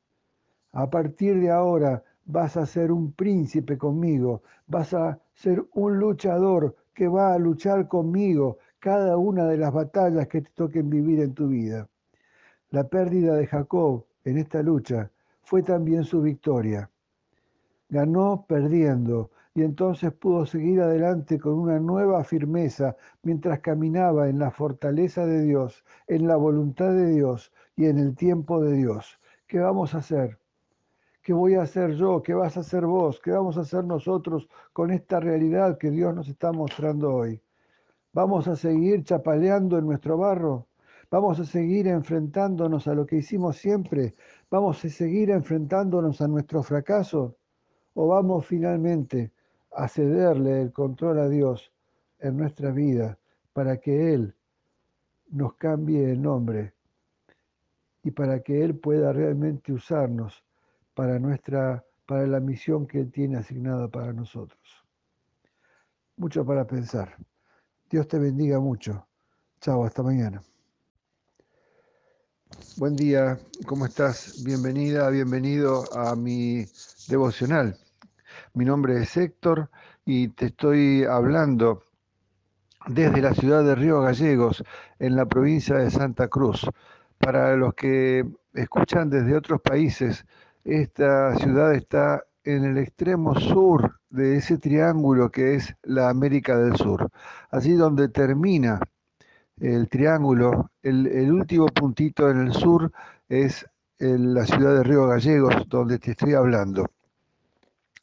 A 0.72 0.88
partir 0.88 1.38
de 1.38 1.50
ahora 1.50 2.02
vas 2.24 2.56
a 2.56 2.64
ser 2.64 2.90
un 2.90 3.12
príncipe 3.12 3.76
conmigo, 3.76 4.42
vas 4.66 4.94
a 4.94 5.18
ser 5.34 5.62
un 5.74 5.98
luchador 5.98 6.76
que 6.94 7.08
va 7.08 7.34
a 7.34 7.38
luchar 7.38 7.88
conmigo 7.88 8.56
cada 8.80 9.18
una 9.18 9.44
de 9.44 9.58
las 9.58 9.74
batallas 9.74 10.26
que 10.26 10.40
te 10.40 10.50
toquen 10.54 10.88
vivir 10.88 11.20
en 11.20 11.34
tu 11.34 11.48
vida. 11.48 11.86
La 12.70 12.88
pérdida 12.88 13.34
de 13.36 13.46
Jacob 13.46 14.06
en 14.24 14.38
esta 14.38 14.62
lucha 14.62 15.10
fue 15.42 15.62
también 15.62 16.04
su 16.04 16.22
victoria. 16.22 16.90
Ganó 17.90 18.46
perdiendo 18.48 19.30
y 19.54 19.62
entonces 19.62 20.12
pudo 20.12 20.46
seguir 20.46 20.80
adelante 20.80 21.38
con 21.38 21.58
una 21.58 21.78
nueva 21.78 22.24
firmeza 22.24 22.96
mientras 23.22 23.60
caminaba 23.60 24.28
en 24.30 24.38
la 24.38 24.50
fortaleza 24.50 25.26
de 25.26 25.42
Dios, 25.42 25.84
en 26.06 26.26
la 26.26 26.36
voluntad 26.36 26.92
de 26.94 27.08
Dios 27.10 27.52
y 27.76 27.84
en 27.84 27.98
el 27.98 28.16
tiempo 28.16 28.62
de 28.62 28.72
Dios. 28.72 29.20
¿Qué 29.46 29.58
vamos 29.58 29.94
a 29.94 29.98
hacer? 29.98 30.38
¿Qué 31.22 31.34
voy 31.34 31.54
a 31.54 31.62
hacer 31.62 31.96
yo? 31.96 32.22
¿Qué 32.22 32.32
vas 32.32 32.56
a 32.56 32.60
hacer 32.60 32.86
vos? 32.86 33.20
¿Qué 33.20 33.30
vamos 33.30 33.58
a 33.58 33.60
hacer 33.60 33.84
nosotros 33.84 34.48
con 34.72 34.90
esta 34.90 35.20
realidad 35.20 35.76
que 35.76 35.90
Dios 35.90 36.14
nos 36.14 36.28
está 36.28 36.50
mostrando 36.52 37.12
hoy? 37.12 37.42
¿Vamos 38.12 38.48
a 38.48 38.56
seguir 38.56 39.04
chapaleando 39.04 39.78
en 39.78 39.86
nuestro 39.86 40.18
barro? 40.18 40.66
¿Vamos 41.12 41.38
a 41.38 41.44
seguir 41.44 41.86
enfrentándonos 41.86 42.88
a 42.88 42.94
lo 42.94 43.06
que 43.06 43.16
hicimos 43.16 43.56
siempre? 43.56 44.16
¿Vamos 44.50 44.84
a 44.84 44.88
seguir 44.88 45.30
enfrentándonos 45.30 46.20
a 46.20 46.26
nuestro 46.26 46.64
fracaso? 46.64 47.36
¿O 47.94 48.08
vamos 48.08 48.46
finalmente 48.46 49.30
a 49.72 49.86
cederle 49.86 50.60
el 50.60 50.72
control 50.72 51.20
a 51.20 51.28
Dios 51.28 51.72
en 52.18 52.36
nuestra 52.36 52.72
vida 52.72 53.16
para 53.52 53.76
que 53.76 54.12
Él 54.12 54.34
nos 55.30 55.54
cambie 55.54 56.10
el 56.10 56.20
nombre 56.20 56.74
y 58.02 58.10
para 58.10 58.40
que 58.40 58.64
Él 58.64 58.76
pueda 58.76 59.12
realmente 59.12 59.72
usarnos 59.72 60.44
para, 60.94 61.20
nuestra, 61.20 61.84
para 62.06 62.26
la 62.26 62.40
misión 62.40 62.88
que 62.88 62.98
Él 62.98 63.12
tiene 63.12 63.36
asignada 63.38 63.86
para 63.86 64.12
nosotros. 64.12 64.60
Mucho 66.16 66.44
para 66.44 66.66
pensar. 66.66 67.16
Dios 67.90 68.06
te 68.06 68.20
bendiga 68.20 68.60
mucho. 68.60 69.08
Chao, 69.60 69.84
hasta 69.84 70.04
mañana. 70.04 70.40
Buen 72.76 72.94
día, 72.94 73.36
¿cómo 73.66 73.84
estás? 73.84 74.44
Bienvenida, 74.44 75.10
bienvenido 75.10 75.82
a 75.92 76.14
mi 76.14 76.66
devocional. 77.08 77.76
Mi 78.54 78.64
nombre 78.64 79.02
es 79.02 79.16
Héctor 79.16 79.70
y 80.04 80.28
te 80.28 80.46
estoy 80.46 81.02
hablando 81.02 81.82
desde 82.86 83.22
la 83.22 83.34
ciudad 83.34 83.64
de 83.64 83.74
Río 83.74 84.02
Gallegos, 84.02 84.62
en 85.00 85.16
la 85.16 85.26
provincia 85.26 85.74
de 85.74 85.90
Santa 85.90 86.28
Cruz. 86.28 86.64
Para 87.18 87.56
los 87.56 87.74
que 87.74 88.24
escuchan 88.54 89.10
desde 89.10 89.34
otros 89.36 89.60
países, 89.62 90.24
esta 90.62 91.34
ciudad 91.34 91.74
está 91.74 92.22
en 92.44 92.66
el 92.66 92.78
extremo 92.78 93.34
sur 93.34 93.99
de 94.10 94.36
ese 94.36 94.58
triángulo 94.58 95.30
que 95.30 95.54
es 95.54 95.74
la 95.82 96.10
América 96.10 96.58
del 96.58 96.76
Sur. 96.76 97.10
Allí 97.50 97.74
donde 97.74 98.08
termina 98.08 98.80
el 99.60 99.88
triángulo, 99.88 100.70
el, 100.82 101.30
último 101.30 101.66
puntito 101.66 102.30
en 102.30 102.40
el 102.40 102.52
sur 102.52 102.90
es 103.28 103.66
la 103.98 104.46
ciudad 104.46 104.74
de 104.74 104.82
Río 104.82 105.06
Gallegos, 105.06 105.68
donde 105.68 105.98
te 105.98 106.12
estoy 106.12 106.34
hablando. 106.34 106.86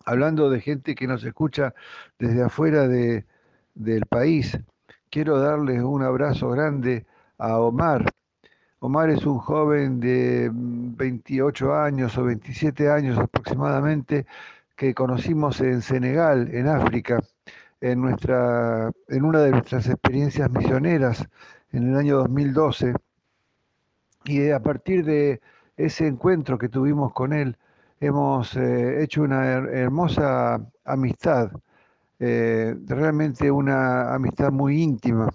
Hablando 0.06 0.50
de 0.50 0.62
gente 0.62 0.96
que 0.96 1.08
nos 1.08 1.24
escucha 1.24 1.74
desde 2.20 2.44
afuera 2.44 2.88
de, 2.88 3.26
del 3.74 4.06
país, 4.06 4.58
quiero 5.10 5.40
darles 5.40 5.82
un 5.82 6.04
abrazo 6.04 6.50
grande 6.50 7.06
a 7.40 7.60
Omar. 7.60 8.06
Omar 8.80 9.10
es 9.10 9.26
un 9.26 9.40
joven 9.40 10.00
de 10.00 10.52
28 10.54 11.76
años 11.76 12.16
o 12.18 12.24
27 12.24 12.90
años 12.92 13.18
aproximadamente 13.18 14.28
que 14.78 14.94
conocimos 14.94 15.60
en 15.62 15.82
Senegal, 15.82 16.50
en 16.54 16.68
África, 16.68 17.20
en, 17.82 18.02
nuestra, 18.02 18.92
en 19.10 19.26
una 19.26 19.42
de 19.42 19.52
nuestras 19.52 19.88
experiencias 19.90 20.50
misioneras 20.52 21.28
en 21.74 21.90
el 21.90 21.98
año 21.98 22.18
2012. 22.20 22.94
Y 24.26 24.50
a 24.52 24.62
partir 24.62 25.04
de 25.06 25.42
ese 25.76 26.08
encuentro 26.08 26.58
que 26.58 26.70
tuvimos 26.70 27.14
con 27.14 27.34
él, 27.34 27.58
hemos 28.00 28.56
eh, 28.56 29.04
hecho 29.04 29.24
una 29.24 29.46
hermosa 29.56 30.62
amistad 30.86 31.52
eh, 32.20 32.76
realmente 32.88 33.52
una 33.52 34.14
amistad 34.14 34.52
muy 34.52 34.82
íntima. 34.82 35.30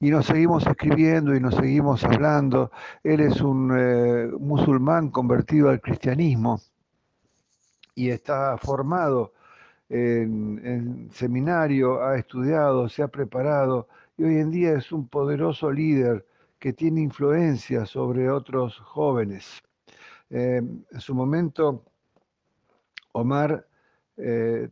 Y 0.00 0.10
nos 0.10 0.26
seguimos 0.26 0.66
escribiendo 0.66 1.34
y 1.34 1.40
nos 1.40 1.54
seguimos 1.54 2.04
hablando. 2.04 2.70
Él 3.04 3.20
es 3.20 3.40
un 3.40 3.72
eh, 3.76 4.30
musulmán 4.38 5.10
convertido 5.10 5.70
al 5.70 5.80
cristianismo 5.80 6.60
y 7.94 8.10
está 8.10 8.56
formado 8.58 9.32
en, 9.88 11.10
seminario, 11.12 12.02
ha 12.02 12.16
estudiado, 12.16 12.88
se 12.88 13.02
ha 13.02 13.08
preparado 13.08 13.88
y 14.16 14.24
hoy 14.24 14.36
en 14.36 14.50
día 14.50 14.72
es 14.74 14.92
un 14.92 15.08
poderoso 15.08 15.70
líder 15.70 16.24
que 16.58 16.72
tiene 16.72 17.00
influencia 17.00 17.86
sobre 17.86 18.30
otros 18.30 18.78
jóvenes. 18.78 19.62
Eh, 20.28 20.62
en 20.90 21.00
su 21.00 21.14
momento, 21.14 21.84
Omar 23.12 23.66
eh, 24.16 24.68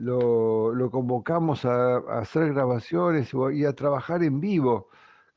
lo, 0.00 0.90
convocamos 0.90 1.64
a, 1.64 1.98
hacer 2.18 2.52
grabaciones 2.54 3.32
y 3.52 3.64
a 3.64 3.74
trabajar 3.74 4.22
en 4.24 4.40
vivo 4.40 4.88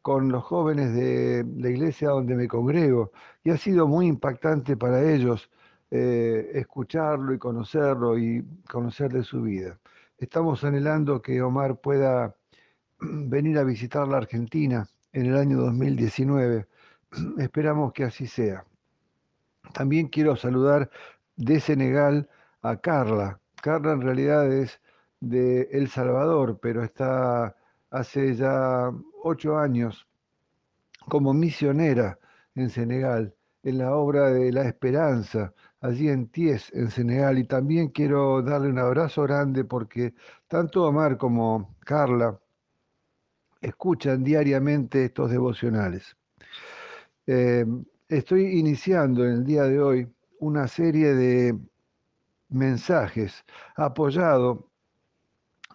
con 0.01 0.31
los 0.31 0.43
jóvenes 0.43 0.93
de 0.93 1.45
la 1.57 1.69
iglesia 1.69 2.09
donde 2.09 2.35
me 2.35 2.47
congrego. 2.47 3.11
Y 3.43 3.51
ha 3.51 3.57
sido 3.57 3.87
muy 3.87 4.07
impactante 4.07 4.77
para 4.77 5.03
ellos 5.11 5.49
eh, 5.91 6.51
escucharlo 6.53 7.33
y 7.33 7.37
conocerlo 7.37 8.17
y 8.17 8.43
conocer 8.69 9.11
de 9.11 9.23
su 9.23 9.41
vida. 9.41 9.79
Estamos 10.17 10.63
anhelando 10.63 11.21
que 11.21 11.41
Omar 11.41 11.77
pueda 11.77 12.35
venir 12.99 13.57
a 13.57 13.63
visitar 13.63 14.07
la 14.07 14.17
Argentina 14.17 14.87
en 15.13 15.27
el 15.27 15.37
año 15.37 15.57
2019. 15.57 16.67
Esperamos 17.37 17.93
que 17.93 18.03
así 18.03 18.27
sea. 18.27 18.65
También 19.73 20.07
quiero 20.07 20.35
saludar 20.35 20.89
de 21.35 21.59
Senegal 21.59 22.29
a 22.61 22.77
Carla, 22.77 23.39
Carla 23.61 23.93
en 23.93 24.01
realidad 24.01 24.51
es 24.51 24.79
de 25.19 25.69
El 25.71 25.89
Salvador, 25.89 26.59
pero 26.61 26.83
está 26.83 27.55
hace 27.89 28.35
ya 28.35 28.91
ocho 29.23 29.57
años 29.57 30.07
como 31.09 31.33
misionera 31.33 32.19
en 32.53 32.69
Senegal, 32.69 33.33
en 33.63 33.79
la 33.79 33.95
obra 33.95 34.29
de 34.29 34.51
La 34.51 34.67
Esperanza, 34.67 35.53
allí 35.85 36.09
en 36.09 36.27
Ties, 36.27 36.71
en 36.73 36.89
Senegal. 36.89 37.37
Y 37.37 37.45
también 37.45 37.89
quiero 37.89 38.41
darle 38.41 38.69
un 38.69 38.79
abrazo 38.79 39.23
grande 39.23 39.63
porque 39.63 40.13
tanto 40.47 40.85
Omar 40.85 41.17
como 41.17 41.75
Carla 41.81 42.39
escuchan 43.61 44.23
diariamente 44.23 45.05
estos 45.05 45.31
devocionales. 45.31 46.15
Eh, 47.27 47.65
estoy 48.07 48.59
iniciando 48.59 49.25
en 49.25 49.31
el 49.31 49.45
día 49.45 49.63
de 49.63 49.81
hoy 49.81 50.07
una 50.39 50.67
serie 50.67 51.13
de 51.13 51.57
mensajes, 52.49 53.43
apoyado 53.75 54.69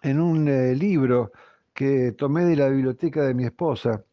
en 0.01 0.19
un 0.19 0.47
eh, 0.47 0.75
libro 0.75 1.31
que 1.73 2.13
tomé 2.13 2.45
de 2.45 2.55
la 2.55 2.69
biblioteca 2.69 3.23
de 3.23 3.33
mi 3.33 3.45
esposa, 3.45 4.03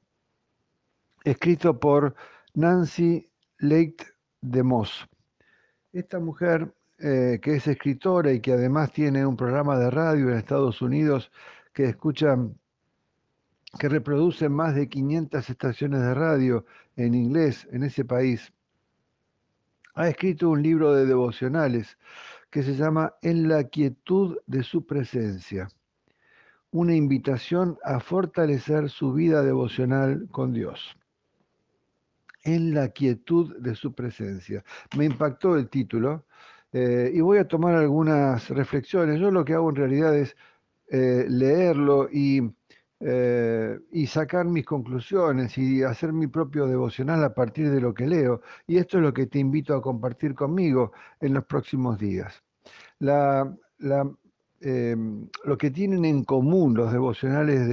escrito 1.25 1.79
por 1.79 2.15
Nancy 2.55 3.31
Leight 3.59 4.03
de 4.41 4.63
Moss. 4.63 5.08
Esta 5.99 6.21
mujer, 6.21 6.73
eh, 7.01 7.41
que 7.43 7.57
es 7.57 7.67
escritora 7.67 8.33
y 8.33 8.39
que 8.39 8.53
además 8.53 8.93
tiene 8.93 9.27
un 9.27 9.37
programa 9.37 9.77
de 9.77 9.91
radio 9.91 10.31
en 10.31 10.39
Estados 10.39 10.81
Unidos 10.81 11.33
que 11.73 11.87
escuchan, 11.87 12.57
que 13.81 13.89
reproduce 13.89 14.49
más 14.49 14.77
de 14.77 14.89
500 14.89 15.51
estaciones 15.51 16.01
de 16.03 16.15
radio 16.15 16.65
en 16.95 17.17
inglés 17.17 17.67
en 17.73 17.83
ese 17.83 18.05
país, 18.05 18.53
ha 19.95 20.09
escrito 20.09 20.51
un 20.51 20.63
libro 20.63 20.95
de 20.95 21.05
devocionales 21.05 21.99
que 22.49 22.63
se 22.63 22.77
llama 22.77 23.15
En 23.21 23.49
la 23.49 23.65
quietud 23.65 24.39
de 24.47 24.63
su 24.63 24.87
presencia, 24.87 25.67
una 26.71 26.95
invitación 26.95 27.77
a 27.83 27.99
fortalecer 27.99 28.89
su 28.89 29.15
vida 29.15 29.43
devocional 29.43 30.29
con 30.31 30.53
Dios. 30.53 30.97
En 32.45 32.75
la 32.75 32.89
quietud 32.89 33.57
de 33.59 33.75
su 33.75 33.93
presencia. 33.93 34.65
Me 34.97 35.05
impactó 35.05 35.57
el 35.57 35.69
título 35.69 36.25
eh, 36.73 37.11
y 37.15 37.21
voy 37.21 37.39
a 37.39 37.49
tomar 37.49 37.75
algunas 37.75 38.49
reflexiones. 38.51 39.21
Yo 39.21 39.31
lo 39.31 39.45
que 39.45 39.55
hago 39.55 39.71
en 39.71 39.77
realidad 39.77 40.17
es 40.17 40.37
eh, 40.91 41.27
leerlo 41.29 42.09
y, 42.11 42.43
eh, 43.01 43.79
y 43.93 44.07
sacar 44.07 44.45
mis 44.47 44.65
conclusiones 44.67 45.57
y 45.57 45.83
hacer 45.83 46.13
mi 46.13 46.27
propio 46.27 46.67
devocional 46.67 47.25
a 47.25 47.35
partir 47.35 47.71
de 47.71 47.81
lo 47.81 47.95
que 47.95 48.07
leo. 48.07 48.43
Y 48.67 48.77
esto 48.79 48.99
es 48.99 49.03
lo 49.03 49.15
que 49.15 49.27
te 49.27 49.39
invito 49.39 49.75
a 49.75 49.83
compartir 49.83 50.35
conmigo 50.35 50.93
en 51.21 51.35
los 51.35 51.45
próximos 51.45 51.99
días. 51.99 52.43
Lo 52.99 53.59
que 55.59 55.71
tienen 55.71 56.05
en 56.05 56.25
común 56.25 56.75
los 56.75 56.93
devocionales 56.93 57.69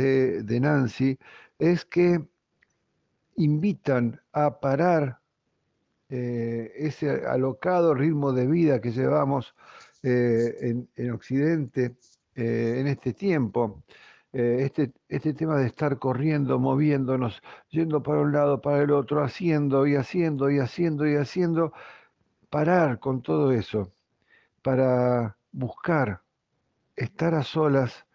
de, 0.46 0.60
Nancy 0.60 1.18
es 1.60 1.84
que 1.86 2.26
invitan 3.36 4.22
a 4.32 4.60
parar 4.60 5.20
eh, 6.10 6.72
ese 6.76 7.26
alocado 7.26 7.94
ritmo 7.94 8.32
de 8.32 8.48
vida 8.48 8.80
que 8.80 8.92
llevamos 8.92 9.56
eh, 10.04 10.86
en, 10.96 11.12
Occidente 11.12 11.96
eh, 12.36 12.78
en 12.80 12.88
este 12.88 13.14
tiempo. 13.14 13.84
este, 14.32 14.92
este 15.10 15.34
tema 15.34 15.58
de 15.58 15.68
estar 15.68 15.98
corriendo, 15.98 16.60
moviéndonos, 16.60 17.42
yendo 17.70 18.04
para 18.04 18.20
un 18.22 18.34
lado, 18.34 18.62
para 18.62 18.82
el 18.84 18.92
otro, 18.92 19.24
haciendo 19.24 19.88
y 19.88 19.96
haciendo 19.96 20.52
y 20.52 20.60
haciendo 20.60 21.08
y 21.08 21.16
haciendo, 21.16 21.72
parar 22.50 23.00
con 23.00 23.22
todo 23.22 23.52
eso 23.54 23.92
para 24.62 25.38
buscar 25.52 26.22
estar 26.96 27.34
a 27.36 27.44
solas 27.44 28.06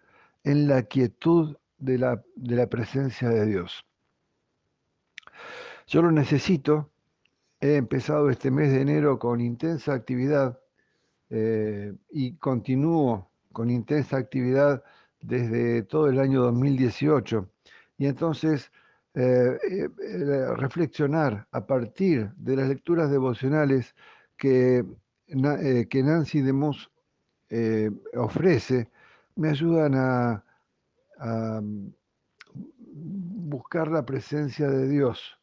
en 0.45 0.69
la 0.69 0.83
quietud 0.83 1.57
de 1.79 1.99
la, 1.99 2.23
de 2.37 2.57
la 2.57 2.67
presencia 2.67 3.29
de 3.29 3.47
Dios. 3.47 3.87
Yo 5.91 6.03
lo 6.03 6.13
necesito. 6.13 6.89
He 7.61 7.75
empezado 7.75 8.31
este 8.31 8.53
mes 8.53 8.71
de 8.71 8.81
enero 8.81 9.19
con 9.19 9.41
intensa 9.41 9.93
actividad 9.93 10.61
eh, 11.31 11.93
y 12.11 12.37
continúo 12.37 13.33
con 13.53 13.71
intensa 13.71 14.17
actividad 14.17 14.85
desde 15.21 15.83
todo 15.83 16.09
el 16.09 16.21
año 16.21 16.43
2018. 16.43 17.51
Y 17.99 18.07
entonces 18.07 18.71
eh, 19.15 19.59
eh, 19.69 20.55
reflexionar 20.55 21.49
a 21.51 21.67
partir 21.67 22.31
de 22.37 22.55
las 22.55 22.69
lecturas 22.69 23.11
devocionales 23.11 23.97
que 24.37 24.85
que 25.27 26.03
Nancy 26.03 26.41
DeMoss 26.41 26.91
eh, 27.49 27.91
ofrece 28.17 28.91
me 29.35 29.51
ayudan 29.51 29.95
a, 29.97 30.45
mm, 31.19 31.89
buscar 33.49 33.89
la 33.89 34.05
presencia 34.05 34.69
de 34.69 34.89
Dios, 34.89 35.40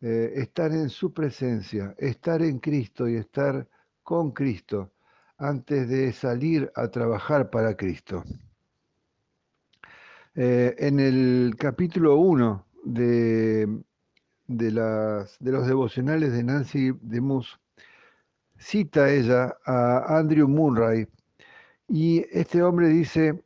eh, 0.00 0.32
estar 0.36 0.72
en 0.72 0.88
su 0.88 1.12
presencia, 1.12 1.94
estar 1.98 2.42
en 2.42 2.58
Cristo 2.58 3.08
y 3.08 3.16
estar 3.16 3.66
con 4.02 4.32
Cristo 4.32 4.92
antes 5.38 5.88
de 5.88 6.12
salir 6.12 6.70
a 6.74 6.88
trabajar 6.88 7.50
para 7.50 7.76
Cristo. 7.76 8.24
en 10.34 11.00
el 11.00 11.54
capítulo 11.58 12.16
1 12.16 12.66
de, 12.84 13.66
de, 14.46 14.70
de, 15.40 15.52
los 15.52 15.66
devocionales 15.66 16.32
de 16.32 16.44
Nancy 16.44 16.92
DeMoss, 17.02 17.58
cita 18.60 19.10
ella 19.10 19.56
a 19.64 20.18
Andrew 20.18 20.48
Murray 20.48 21.06
y 21.88 22.24
este 22.30 22.62
hombre 22.62 22.88
dice, 22.88 23.42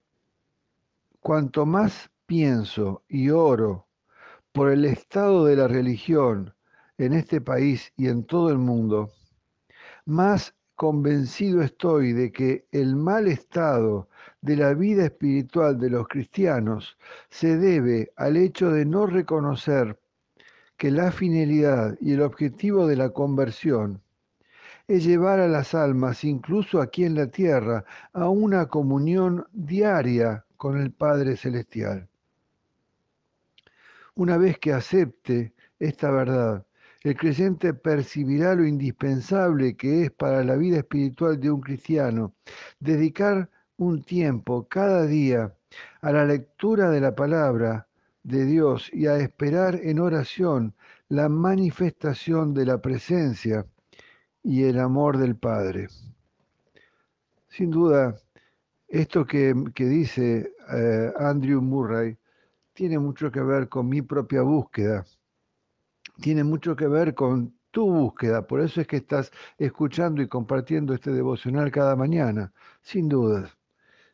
cuanto 1.21 1.65
más 1.65 2.11
pienso 2.27 3.03
y 3.09 3.31
oro 3.31 3.87
por 4.55 4.71
el 4.71 4.85
estado 4.85 5.47
de 5.47 5.57
la 5.57 5.67
religión 5.67 6.55
en 6.97 7.13
este 7.13 7.41
país 7.41 7.93
y 7.97 8.07
en 8.07 8.23
todo 8.23 8.51
el 8.51 8.59
mundo, 8.59 9.11
más 10.07 10.55
convencido 10.77 11.61
estoy 11.61 12.13
de 12.13 12.31
que 12.31 12.65
el 12.71 12.95
mal 12.95 13.27
estado 13.27 14.09
de 14.43 14.57
la 14.57 14.73
vida 14.75 15.07
espiritual 15.07 15.77
de 15.81 15.91
los 15.91 16.07
cristianos 16.07 16.97
se 17.31 17.57
debe 17.57 18.13
al 18.15 18.37
hecho 18.37 18.71
de 18.71 18.85
no 18.85 19.07
reconocer 19.07 19.99
que 20.77 20.93
la 20.93 21.11
finalidad 21.11 21.97
y 22.01 22.13
el 22.13 22.23
objetivo 22.23 22.87
de 22.87 22.95
la 22.95 23.11
conversión 23.11 24.03
es 24.87 25.03
llevar 25.05 25.41
a 25.41 25.49
las 25.49 25.75
almas, 25.75 26.23
incluso 26.23 26.81
aquí 26.81 27.05
en 27.05 27.17
la 27.17 27.27
tierra, 27.27 27.85
a 28.13 28.29
una 28.29 28.67
comunión 28.67 29.49
diaria 29.53 30.45
con 30.57 30.81
el 30.81 30.93
Padre 30.93 31.37
Celestial. 31.37 32.09
Una 34.17 34.39
vez 34.39 34.59
que 34.59 34.73
acepte 34.73 35.55
esta 35.79 36.11
verdad, 36.11 36.65
el 37.03 37.17
creyente 37.17 37.75
percibirá 37.75 38.55
lo 38.55 38.65
indispensable 38.65 39.77
que 39.77 40.05
es 40.05 40.11
para 40.13 40.45
la 40.45 40.57
vida 40.57 40.79
espiritual 40.79 41.41
de 41.41 41.51
un 41.51 41.61
cristiano 41.61 42.35
dedicar 42.79 43.51
un 43.77 44.05
tiempo 44.05 44.69
cada 44.69 45.05
día 45.05 45.53
a 46.01 46.13
la 46.13 46.25
lectura 46.25 46.91
de 46.91 47.01
la 47.01 47.15
palabra 47.15 47.89
de 48.23 48.47
Dios 48.47 48.89
y 48.93 49.07
a 49.07 49.17
esperar 49.17 49.81
en 49.83 49.99
oración 49.99 50.75
la 51.09 51.29
manifestación 51.29 52.55
de 52.55 52.67
la 52.67 52.79
presencia 52.81 53.67
y 54.45 54.63
el 54.63 54.79
amor 54.79 55.19
del 55.19 55.37
Padre. 55.37 55.89
Sin 57.49 57.71
duda, 57.71 58.17
esto 58.89 59.27
que, 59.27 59.55
dice 59.75 60.55
eh, 60.73 61.13
Andrew 61.19 61.61
Murray 61.61 62.17
tiene 62.75 62.99
mucho 62.99 63.31
que 63.31 63.41
ver 63.41 63.69
con 63.69 63.89
mi 63.89 64.03
propia 64.03 64.43
búsqueda 64.43 65.05
tiene 66.21 66.45
mucho 66.45 66.77
que 66.77 66.87
ver 66.87 67.15
con 67.15 67.55
tu 67.71 67.87
búsqueda. 67.87 68.47
Por 68.47 68.61
eso 68.61 68.81
es 68.81 68.87
que 68.87 68.97
estás 68.97 69.31
escuchando 69.59 70.23
y 70.23 70.29
compartiendo 70.29 70.95
este 70.95 71.13
devocional 71.13 71.71
cada 71.71 71.97
mañana, 71.97 72.53
sin 72.83 73.09
dudas. 73.09 73.57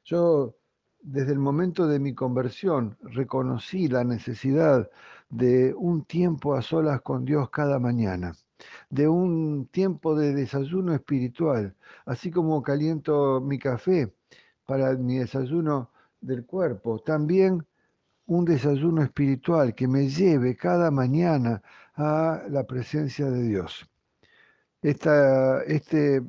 Yo, 0.04 0.56
desde 1.02 1.32
el 1.32 1.38
momento 1.38 1.86
de 1.86 1.98
mi 1.98 2.14
conversión, 2.14 2.96
reconocí 3.02 3.88
la 3.88 4.04
necesidad 4.04 4.90
de 5.28 5.74
un 5.74 6.04
tiempo 6.04 6.54
a 6.54 6.62
solas 6.62 7.02
con 7.02 7.24
Dios 7.24 7.50
cada 7.50 7.78
mañana, 7.78 8.32
de 8.88 9.08
un 9.08 9.66
tiempo 9.66 10.14
de 10.16 10.34
desayuno 10.34 10.94
espiritual, 10.94 11.76
así 12.06 12.30
como 12.30 12.62
caliento 12.62 13.40
mi 13.40 13.58
café 13.58 14.12
para 14.66 14.94
mi 14.96 15.18
desayuno 15.18 15.90
del 16.20 16.44
cuerpo. 16.46 16.98
También 17.00 17.64
un 18.30 18.44
desayuno 18.44 19.02
espiritual 19.02 19.74
que 19.74 19.88
me 19.88 20.08
lleve 20.08 20.54
cada 20.54 20.92
mañana 20.92 21.60
a 21.96 22.44
la 22.48 22.62
presencia 22.62 23.28
de 23.28 23.42
Dios. 23.42 23.84
Esta, 24.80 25.64
este, 25.64 26.22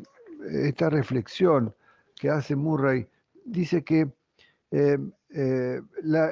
esta 0.49 0.89
reflexión 0.89 1.75
que 2.15 2.31
hace 2.31 2.55
Murray 2.55 3.07
dice 3.45 3.83
que 3.83 4.09
eh, 4.71 4.97
eh, 5.29 5.81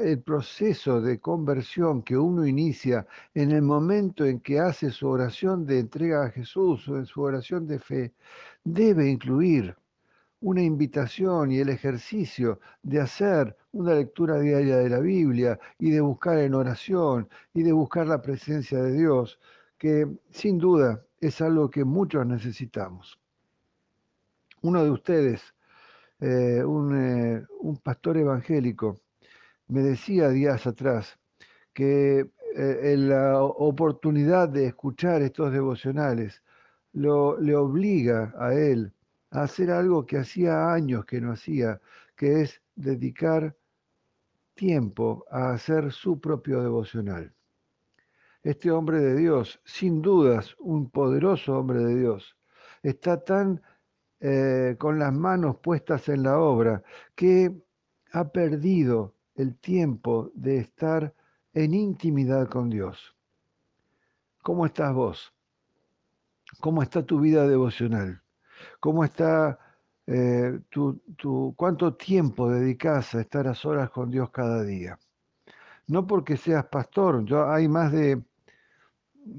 el 0.02 0.20
proceso 0.24 1.02
de 1.02 1.20
conversión 1.20 2.02
que 2.02 2.18
uno 2.18 2.48
inicia 2.48 3.06
en 3.36 3.52
el 3.52 3.62
momento 3.62 4.26
en 4.26 4.40
que 4.40 4.60
hace 4.60 4.90
su 4.90 5.08
oración 5.08 5.68
de 5.68 5.80
entrega 5.82 6.26
a 6.26 6.32
Jesús 6.32 6.88
o 6.88 6.98
en 6.98 7.06
su 7.06 7.22
oración 7.22 7.68
de 7.68 7.78
fe, 7.78 8.14
debe 8.64 9.08
incluir 9.08 9.76
una 10.42 10.64
invitación 10.64 11.52
y 11.52 11.60
el 11.60 11.70
ejercicio 11.70 12.60
de 12.82 13.02
hacer 13.02 13.56
una 13.72 13.94
lectura 13.94 14.40
diaria 14.40 14.78
de 14.78 14.90
la 14.90 15.00
Biblia 15.00 15.60
y 15.78 15.92
de 15.92 16.02
buscar 16.02 16.40
en 16.40 16.54
oración 16.54 17.30
y 17.54 17.64
de 17.64 17.72
buscar 17.72 18.08
la 18.08 18.22
presencia 18.22 18.82
de 18.82 18.94
Dios, 18.94 19.40
que 19.78 20.08
sin 20.32 20.58
duda 20.58 21.04
es 21.20 21.42
algo 21.42 21.70
que 21.70 21.84
muchos 21.84 22.26
necesitamos. 22.26 23.20
Uno 24.62 24.84
de 24.84 24.92
ustedes, 24.92 25.42
eh, 26.20 26.64
un, 26.64 26.96
eh, 26.96 27.46
un, 27.62 27.78
pastor 27.78 28.18
evangélico, 28.18 29.00
me 29.68 29.82
decía 29.82 30.30
días 30.30 30.66
atrás 30.68 31.18
que 31.74 32.28
eh, 32.56 32.96
la 32.98 33.42
oportunidad 33.44 34.50
de 34.50 34.66
escuchar 34.68 35.22
estos 35.22 35.54
devocionales 35.54 36.44
lo, 36.94 37.40
le 37.40 37.56
obliga 37.56 38.34
a 38.38 38.54
él 38.54 38.92
a 39.32 39.44
hacer 39.44 39.72
algo 39.72 40.06
que 40.06 40.18
hacía 40.18 40.74
años 40.74 41.06
que 41.06 41.22
no 41.22 41.32
hacía, 41.32 41.80
que 42.16 42.42
es 42.42 42.62
dedicar 42.76 43.56
tiempo 44.60 45.26
a 45.32 45.52
hacer 45.52 45.94
su 45.94 46.20
propio 46.20 46.62
devocional. 46.62 47.34
Este 48.44 48.70
hombre 48.70 49.00
de 49.00 49.16
Dios, 49.16 49.62
sin 49.64 50.02
dudas 50.02 50.54
un 50.60 50.90
poderoso 50.90 51.58
hombre 51.58 51.80
de 51.80 51.96
Dios, 51.96 52.36
está 52.84 53.24
tan 53.24 53.62
eh, 54.20 54.76
con 54.78 55.00
las 55.00 55.14
manos 55.14 55.56
puestas 55.60 56.10
en 56.10 56.24
la 56.24 56.40
obra 56.40 56.84
que 57.16 57.56
ha 58.12 58.28
perdido 58.34 59.16
el 59.36 59.56
tiempo 59.56 60.30
de 60.34 60.58
estar 60.58 61.14
en 61.54 61.74
intimidad 61.74 62.50
con 62.50 62.70
Dios. 62.70 63.16
¿Cómo 64.44 64.66
estás 64.66 64.94
vos? 64.94 65.34
¿Cómo 66.60 66.84
está 66.84 67.06
tu 67.06 67.22
vida 67.22 67.48
devocional? 67.48 68.22
¿Cómo 68.82 69.06
está 69.06 69.58
eh, 70.12 70.60
tu, 70.70 71.54
cuánto 71.56 71.94
tiempo 71.94 72.50
dedicas 72.50 73.14
a 73.14 73.22
estar 73.22 73.48
a 73.48 73.54
solas 73.54 73.92
con 73.92 74.10
Dios 74.10 74.32
cada 74.32 74.64
día? 74.64 74.98
No 75.86 76.08
porque 76.08 76.36
seas 76.36 76.66
pastor, 76.66 77.24
yo 77.26 77.48
hay 77.48 77.68
más 77.68 77.92
de, 77.92 78.20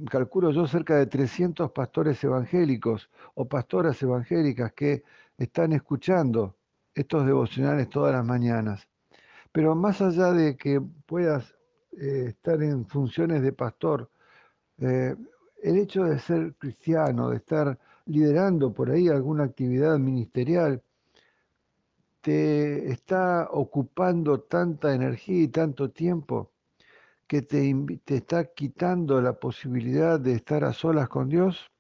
calculo 0.08 0.52
yo, 0.52 0.68
cerca 0.68 0.94
de 0.94 1.06
300 1.06 1.72
pastores 1.72 2.22
evangélicos 2.22 3.10
o 3.34 3.48
pastoras 3.48 4.00
evangélicas 4.00 4.72
que 4.72 5.02
están 5.36 5.72
escuchando 5.72 6.56
estos 6.94 7.26
devocionales 7.26 7.88
todas 7.88 8.12
las 8.12 8.24
mañanas. 8.24 8.86
Pero 9.50 9.74
más 9.74 10.00
allá 10.00 10.32
de 10.32 10.56
que 10.56 10.80
puedas 10.80 11.52
eh, 12.00 12.26
estar 12.28 12.62
en 12.62 12.86
funciones 12.86 13.42
de 13.42 13.52
pastor, 13.52 14.08
eh, 14.78 15.16
el 15.64 15.78
hecho 15.78 16.04
de 16.04 16.20
ser 16.20 16.54
cristiano, 16.54 17.30
de 17.30 17.38
estar 17.38 17.76
liderando 18.10 18.72
por 18.72 18.90
ahí 18.90 19.08
alguna 19.08 19.44
actividad 19.44 19.98
ministerial, 19.98 20.82
te 22.20 22.90
está 22.90 23.48
ocupando 23.50 24.40
tanta 24.40 24.94
energía 24.94 25.42
y 25.42 25.48
tanto 25.48 25.90
tiempo 25.90 26.50
que 27.26 27.42
te, 27.42 27.74
te, 28.04 28.16
está 28.16 28.44
quitando 28.52 29.20
la 29.20 29.34
posibilidad 29.34 30.18
de 30.18 30.34
estar 30.34 30.64
a 30.64 30.72
solas 30.72 31.08
con 31.08 31.28
Dios? 31.28 31.70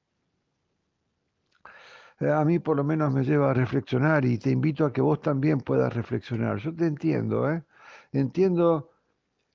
Eh, 2.20 2.30
a 2.30 2.44
mí 2.44 2.58
por 2.58 2.76
lo 2.76 2.84
menos 2.84 3.12
me 3.12 3.24
lleva 3.24 3.50
a 3.50 3.54
reflexionar 3.54 4.24
y 4.24 4.38
te 4.38 4.50
invito 4.50 4.84
a 4.86 4.92
que 4.92 5.00
vos 5.00 5.20
también 5.20 5.60
puedas 5.60 5.92
reflexionar. 5.92 6.58
Yo 6.58 6.74
te 6.74 6.86
entiendo, 6.86 7.50
¿eh? 7.50 7.64
Entiendo 8.12 8.89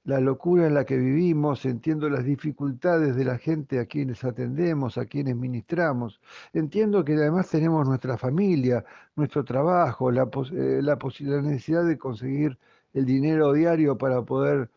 la 0.06 0.19
locura 0.19 0.68
en 0.68 0.76
la 0.76 0.86
que 0.86 0.98
vivimos, 0.98 1.65
entiendo 1.65 2.10
las 2.10 2.23
dificultades 2.23 3.15
de 3.15 3.26
la 3.26 3.40
gente 3.40 3.80
a 3.80 3.86
quienes 3.88 4.23
atendemos, 4.23 4.98
a 4.98 5.06
quienes 5.06 5.36
ministramos, 5.36 6.22
entiendo 6.53 7.03
que 7.03 7.14
además 7.14 7.49
tenemos 7.49 7.88
nuestra 7.88 8.15
familia, 8.18 8.86
nuestro 9.15 9.44
trabajo, 9.44 10.11
la, 10.11 10.30
eh, 10.53 10.80
la, 10.82 10.98
necesidad 11.41 11.86
de 11.86 11.98
conseguir 11.98 12.57
el 12.94 13.06
dinero 13.06 13.52
diario 13.52 13.98
para 13.98 14.22
poder 14.22 14.69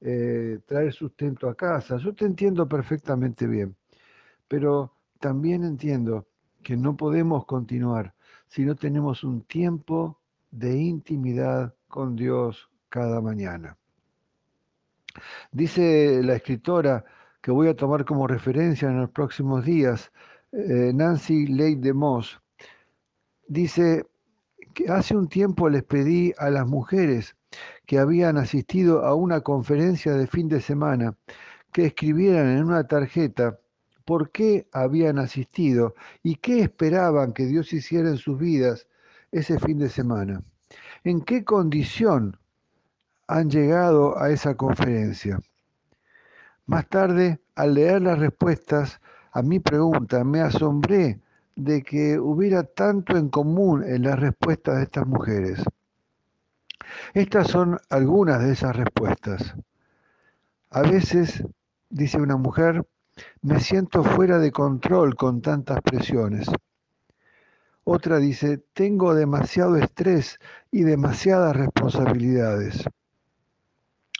eh, 0.00 0.60
traer 0.66 0.92
sustento 0.92 1.48
a 1.48 1.56
casa. 1.56 1.96
Yo 1.98 2.14
te 2.14 2.24
entiendo 2.24 2.68
perfectamente 2.68 3.46
bien, 3.48 3.74
pero 4.46 4.92
también 5.18 5.64
entiendo 5.64 6.26
que 6.62 6.76
no 6.76 6.96
podemos 6.96 7.44
continuar 7.44 8.14
si 8.46 8.64
no 8.64 8.76
tenemos 8.76 9.24
un 9.24 9.42
tiempo 9.42 10.20
de 10.52 10.78
intimidad 10.78 11.74
con 11.88 12.14
Dios 12.14 12.70
cada 12.88 13.20
mañana. 13.20 13.76
Dice 15.52 16.20
la 16.22 16.34
escritora 16.34 17.04
que 17.40 17.50
voy 17.50 17.68
a 17.68 17.76
tomar 17.76 18.04
como 18.04 18.26
referencia 18.26 18.88
en 18.88 19.00
los 19.00 19.10
próximos 19.10 19.64
días, 19.64 20.12
eh, 20.52 20.92
Nancy 20.94 21.46
Leigh 21.46 21.76
de 21.76 21.92
Moss, 21.92 22.40
dice 23.46 24.06
que 24.74 24.88
hace 24.88 25.16
un 25.16 25.28
tiempo 25.28 25.68
les 25.68 25.84
pedí 25.84 26.32
a 26.38 26.50
las 26.50 26.66
mujeres 26.66 27.36
que 27.86 27.98
habían 27.98 28.36
asistido 28.36 29.04
a 29.04 29.14
una 29.14 29.40
conferencia 29.40 30.12
de 30.12 30.26
fin 30.26 30.48
de 30.48 30.60
semana 30.60 31.16
que 31.72 31.86
escribieran 31.86 32.48
en 32.48 32.64
una 32.64 32.86
tarjeta 32.86 33.58
por 34.04 34.30
qué 34.30 34.68
habían 34.72 35.18
asistido 35.18 35.94
y 36.22 36.36
qué 36.36 36.60
esperaban 36.60 37.32
que 37.32 37.46
Dios 37.46 37.72
hiciera 37.72 38.08
en 38.08 38.16
sus 38.16 38.38
vidas 38.38 38.86
ese 39.32 39.58
fin 39.58 39.78
de 39.78 39.88
semana. 39.88 40.42
¿En 41.04 41.20
qué 41.20 41.44
condición 41.44 42.38
han 43.28 43.50
llegado 43.50 44.18
a 44.18 44.30
esa 44.30 44.54
conferencia. 44.56 45.40
Más 46.66 46.88
tarde, 46.88 47.40
al 47.54 47.74
leer 47.74 48.02
las 48.02 48.18
respuestas 48.18 49.00
a 49.32 49.42
mi 49.42 49.60
pregunta, 49.60 50.24
me 50.24 50.40
asombré 50.40 51.20
de 51.54 51.82
que 51.82 52.18
hubiera 52.18 52.64
tanto 52.64 53.16
en 53.16 53.28
común 53.28 53.82
en 53.84 54.02
las 54.02 54.18
respuestas 54.18 54.76
de 54.76 54.82
estas 54.84 55.06
mujeres. 55.06 55.62
Estas 57.14 57.48
son 57.48 57.78
algunas 57.88 58.42
de 58.42 58.52
esas 58.52 58.76
respuestas. 58.76 59.54
A 60.70 60.82
veces, 60.82 61.42
dice 61.88 62.20
una 62.20 62.36
mujer, 62.36 62.86
me 63.42 63.60
siento 63.60 64.04
fuera 64.04 64.38
de 64.38 64.52
control 64.52 65.16
con 65.16 65.40
tantas 65.40 65.80
presiones. 65.80 66.48
Otra 67.84 68.18
dice, 68.18 68.58
tengo 68.74 69.14
demasiado 69.14 69.76
estrés 69.76 70.38
y 70.70 70.82
demasiadas 70.82 71.56
responsabilidades. 71.56 72.84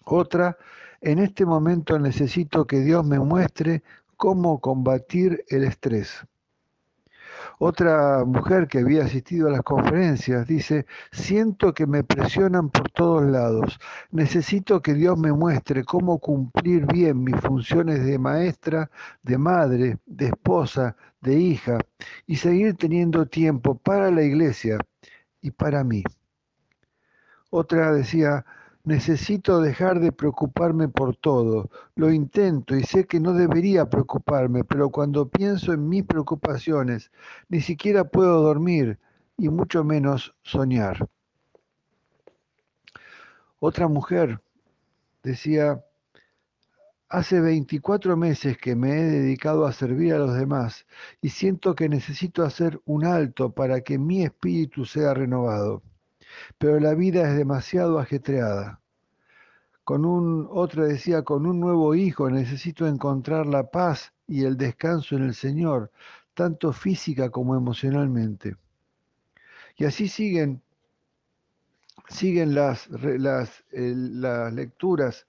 Otra, 0.08 0.56
en 1.00 1.18
este 1.18 1.44
momento 1.44 1.98
necesito 1.98 2.64
que 2.64 2.80
Dios 2.80 3.04
me 3.04 3.18
muestre 3.18 3.82
cómo 4.16 4.60
combatir 4.60 5.44
el 5.48 5.64
estrés. 5.64 6.24
Otra 7.58 8.24
mujer 8.24 8.68
que 8.68 8.78
había 8.78 9.04
asistido 9.04 9.48
a 9.48 9.50
las 9.50 9.62
conferencias 9.62 10.46
dice, 10.46 10.86
siento 11.10 11.74
que 11.74 11.88
me 11.88 12.04
presionan 12.04 12.70
por 12.70 12.88
todos 12.90 13.24
lados. 13.24 13.80
Necesito 14.12 14.80
que 14.80 14.94
Dios 14.94 15.18
me 15.18 15.32
muestre 15.32 15.82
cómo 15.82 16.20
cumplir 16.20 16.86
bien 16.86 17.24
mis 17.24 17.40
funciones 17.40 18.04
de 18.04 18.16
maestra, 18.16 18.88
de 19.24 19.38
madre, 19.38 19.98
de 20.06 20.26
esposa, 20.26 20.96
de 21.20 21.34
hija 21.34 21.78
y 22.28 22.36
seguir 22.36 22.76
teniendo 22.76 23.26
tiempo 23.26 23.76
para 23.76 24.12
la 24.12 24.22
iglesia 24.22 24.78
y 25.40 25.50
para 25.50 25.82
mí. 25.82 26.04
Otra 27.50 27.92
decía, 27.92 28.44
Necesito 28.86 29.60
dejar 29.60 29.98
de 29.98 30.12
preocuparme 30.12 30.86
por 30.86 31.16
todo. 31.16 31.68
Lo 31.96 32.12
intento 32.12 32.76
y 32.76 32.84
sé 32.84 33.04
que 33.04 33.18
no 33.18 33.32
debería 33.32 33.90
preocuparme, 33.90 34.62
pero 34.62 34.90
cuando 34.90 35.28
pienso 35.28 35.72
en 35.72 35.88
mis 35.88 36.04
preocupaciones, 36.04 37.10
ni 37.48 37.60
siquiera 37.60 38.04
puedo 38.04 38.40
dormir 38.42 39.00
y 39.36 39.48
mucho 39.48 39.82
menos 39.82 40.36
soñar. 40.44 41.08
Otra 43.58 43.88
mujer 43.88 44.40
decía, 45.20 45.84
hace 47.08 47.40
24 47.40 48.16
meses 48.16 48.56
que 48.56 48.76
me 48.76 49.00
he 49.00 49.02
dedicado 49.02 49.66
a 49.66 49.72
servir 49.72 50.14
a 50.14 50.18
los 50.18 50.38
demás 50.38 50.86
y 51.20 51.30
siento 51.30 51.74
que 51.74 51.88
necesito 51.88 52.44
hacer 52.44 52.80
un 52.84 53.04
alto 53.04 53.50
para 53.50 53.80
que 53.80 53.98
mi 53.98 54.22
espíritu 54.22 54.84
sea 54.84 55.12
renovado 55.12 55.82
pero 56.58 56.80
la 56.80 56.94
vida 56.94 57.28
es 57.28 57.36
demasiado 57.36 57.98
ajetreada. 57.98 58.80
Con 59.84 60.04
un, 60.04 60.48
otra 60.50 60.84
decía, 60.84 61.22
con 61.22 61.46
un 61.46 61.60
nuevo 61.60 61.94
hijo 61.94 62.28
necesito 62.30 62.86
encontrar 62.86 63.46
la 63.46 63.70
paz 63.70 64.12
y 64.26 64.44
el 64.44 64.56
descanso 64.56 65.16
en 65.16 65.22
el 65.24 65.34
Señor, 65.34 65.90
tanto 66.34 66.72
física 66.72 67.30
como 67.30 67.54
emocionalmente. 67.56 68.56
Y 69.76 69.84
así 69.84 70.08
siguen, 70.08 70.62
siguen 72.08 72.54
las, 72.54 72.88
las, 72.90 73.64
las 73.70 74.52
lecturas 74.52 75.26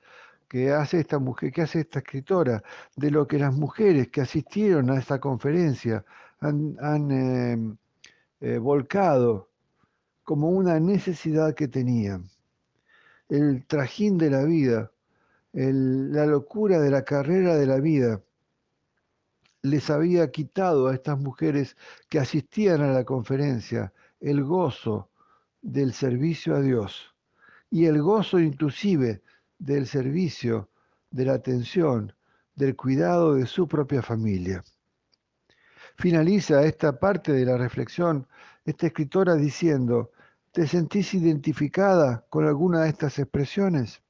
que 0.47 0.71
hace 0.71 1.01
esta 1.01 1.19
mujer, 1.19 1.51
que 1.51 1.61
hace 1.61 1.81
esta 1.81 1.99
escritora, 1.99 2.63
de 2.95 3.11
lo 3.11 3.27
que 3.27 3.38
las 3.38 3.53
mujeres 3.53 4.09
que 4.09 4.21
asistieron 4.21 4.89
a 4.89 4.97
esta 4.97 5.19
conferencia 5.19 6.05
han, 6.39 7.11
eh, 7.11 7.77
eh, 8.41 8.57
volcado 8.57 9.49
como 10.27 10.49
una 10.49 10.77
necesidad 10.77 11.55
que 11.55 11.69
tenían. 11.69 12.29
El 13.29 13.65
trajín 13.65 14.17
de 14.17 14.29
la 14.29 14.43
vida, 14.43 14.91
la 15.53 16.25
locura 16.25 16.81
de 16.81 16.91
la 16.91 17.05
carrera 17.05 17.55
de 17.55 17.65
la 17.65 17.77
vida, 17.77 18.21
les 19.61 19.89
había 19.89 20.29
quitado 20.29 20.89
a 20.89 20.93
estas 20.93 21.17
mujeres 21.17 21.77
que 22.09 22.19
asistían 22.19 22.81
a 22.81 22.91
la 22.91 23.05
conferencia 23.05 23.93
el 24.19 24.43
gozo 24.43 25.09
del 25.61 25.93
servicio 25.93 26.57
a 26.57 26.59
Dios 26.59 27.15
y 27.71 27.85
el 27.85 28.01
gozo 28.01 28.37
inclusive 28.37 29.21
del 29.59 29.87
servicio, 29.87 30.67
de 31.09 31.23
la 31.23 31.35
atención, 31.35 32.11
del 32.53 32.75
cuidado 32.75 33.35
de 33.35 33.45
su 33.45 33.65
propia 33.65 34.01
familia. 34.01 34.61
Finaliza 35.95 36.65
esta 36.65 36.99
parte 36.99 37.31
de 37.31 37.45
la 37.45 37.55
reflexión 37.57 38.27
esta 38.67 38.87
escritora 38.87 39.35
diciendo, 39.35 40.11
¿Te 40.57 40.65
sentís 40.65 41.13
identificada 41.13 42.25
con 42.31 42.47
alguna 42.47 42.81
de 42.81 42.89
estas 42.89 43.19
expresiones? 43.19 44.01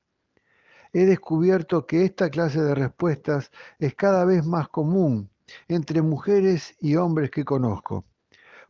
He 0.94 1.04
descubierto 1.04 1.86
que 1.86 2.06
esta 2.06 2.30
clase 2.30 2.62
de 2.62 2.74
respuestas 2.74 3.52
es 3.80 3.96
cada 3.96 4.24
vez 4.24 4.46
más 4.46 4.70
común 4.70 5.30
entre 5.68 6.02
mujeres 6.02 6.74
y 6.80 6.96
hombres 6.96 7.32
que 7.32 7.44
conozco. 7.44 8.06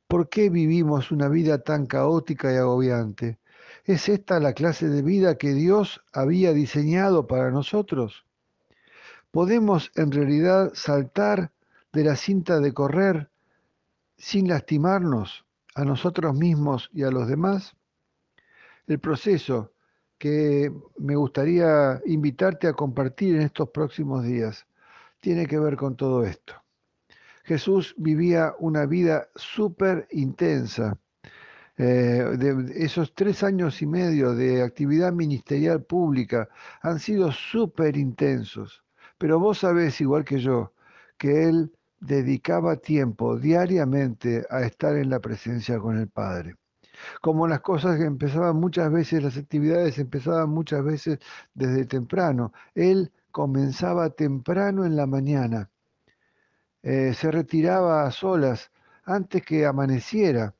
¿Por 0.08 0.28
qué 0.28 0.50
vivimos 0.50 1.12
una 1.12 1.28
vida 1.28 1.60
tan 1.60 1.86
caótica 1.86 2.52
y 2.52 2.56
agobiante? 2.56 3.38
¿Es 3.86 4.10
esta 4.10 4.40
la 4.40 4.54
clase 4.54 4.90
de 4.90 5.04
vida 5.04 5.38
que 5.38 5.54
Dios 5.54 6.02
había 6.12 6.54
diseñado 6.54 7.28
para 7.28 7.52
nosotros? 7.52 8.26
¿Podemos 9.30 9.92
en 9.94 10.12
realidad 10.12 10.72
saltar 10.74 11.52
de 11.94 12.04
la 12.06 12.16
cinta 12.16 12.60
de 12.60 12.74
correr 12.74 13.30
sin 14.18 14.48
lastimarnos? 14.48 15.47
A 15.78 15.86
nosotros 15.86 16.36
mismos 16.36 16.90
y 16.92 17.04
a 17.04 17.12
los 17.12 17.28
demás? 17.28 17.76
El 18.88 19.00
proceso 19.00 19.74
que 20.18 20.72
me 20.98 21.16
gustaría 21.16 22.02
invitarte 22.06 22.68
a 22.68 22.74
compartir 22.74 23.36
en 23.36 23.44
estos 23.44 23.70
próximos 23.70 24.24
días 24.24 24.66
tiene 25.20 25.46
que 25.46 25.60
ver 25.60 25.76
con 25.78 25.96
todo 25.96 26.26
esto. 26.26 26.56
Jesús 27.44 27.94
vivía 27.98 28.56
una 28.60 28.88
vida 28.88 29.30
súper 29.36 30.08
intensa. 30.12 30.98
Eh, 31.78 32.26
esos 32.76 33.14
tres 33.14 33.44
años 33.44 33.82
y 33.84 33.86
medio 33.86 34.34
de 34.34 34.64
actividad 34.64 35.14
ministerial 35.14 35.84
pública 35.84 36.50
han 36.82 37.00
sido 37.00 37.32
súper 37.32 37.98
intensos. 37.98 38.84
Pero 39.20 39.40
vos 39.40 39.60
sabés, 39.60 40.02
igual 40.02 40.26
que 40.26 40.40
yo, 40.40 40.74
que 41.18 41.44
Él 41.44 41.77
dedicaba 42.00 42.78
tiempo 42.78 43.38
diariamente 43.38 44.46
a 44.50 44.62
estar 44.62 44.96
en 44.98 45.10
la 45.10 45.20
presencia 45.20 45.80
con 45.80 45.98
el 45.98 46.08
Padre. 46.08 46.56
Como 47.22 47.48
las 47.48 47.62
cosas 47.62 47.98
que 47.98 48.06
empezaban 48.06 48.56
muchas 48.58 48.92
veces, 48.92 49.24
las 49.24 49.38
actividades 49.38 49.98
empezaban 50.00 50.50
muchas 50.50 50.84
veces 50.84 51.20
desde 51.54 51.86
temprano. 51.86 52.54
Él 52.76 53.12
comenzaba 53.32 54.10
temprano 54.10 54.86
en 54.86 54.96
la 54.96 55.06
mañana, 55.06 55.70
eh, 56.82 57.14
se 57.14 57.32
retiraba 57.32 58.06
a 58.06 58.12
solas 58.12 58.72
antes 59.04 59.44
que 59.44 59.66
amaneciera 59.66 60.56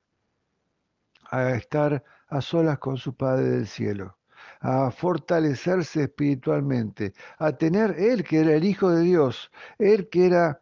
a 1.30 1.52
estar 1.52 2.04
a 2.28 2.42
solas 2.42 2.80
con 2.80 2.98
su 2.98 3.16
Padre 3.16 3.50
del 3.50 3.68
cielo, 3.68 4.18
a 4.60 4.92
fortalecerse 4.92 6.04
espiritualmente, 6.04 7.14
a 7.38 7.52
tener 7.54 7.96
Él 7.98 8.24
que 8.24 8.40
era 8.42 8.54
el 8.54 8.66
Hijo 8.66 8.90
de 8.92 9.02
Dios, 9.02 9.52
Él 9.78 10.10
que 10.10 10.28
era 10.28 10.60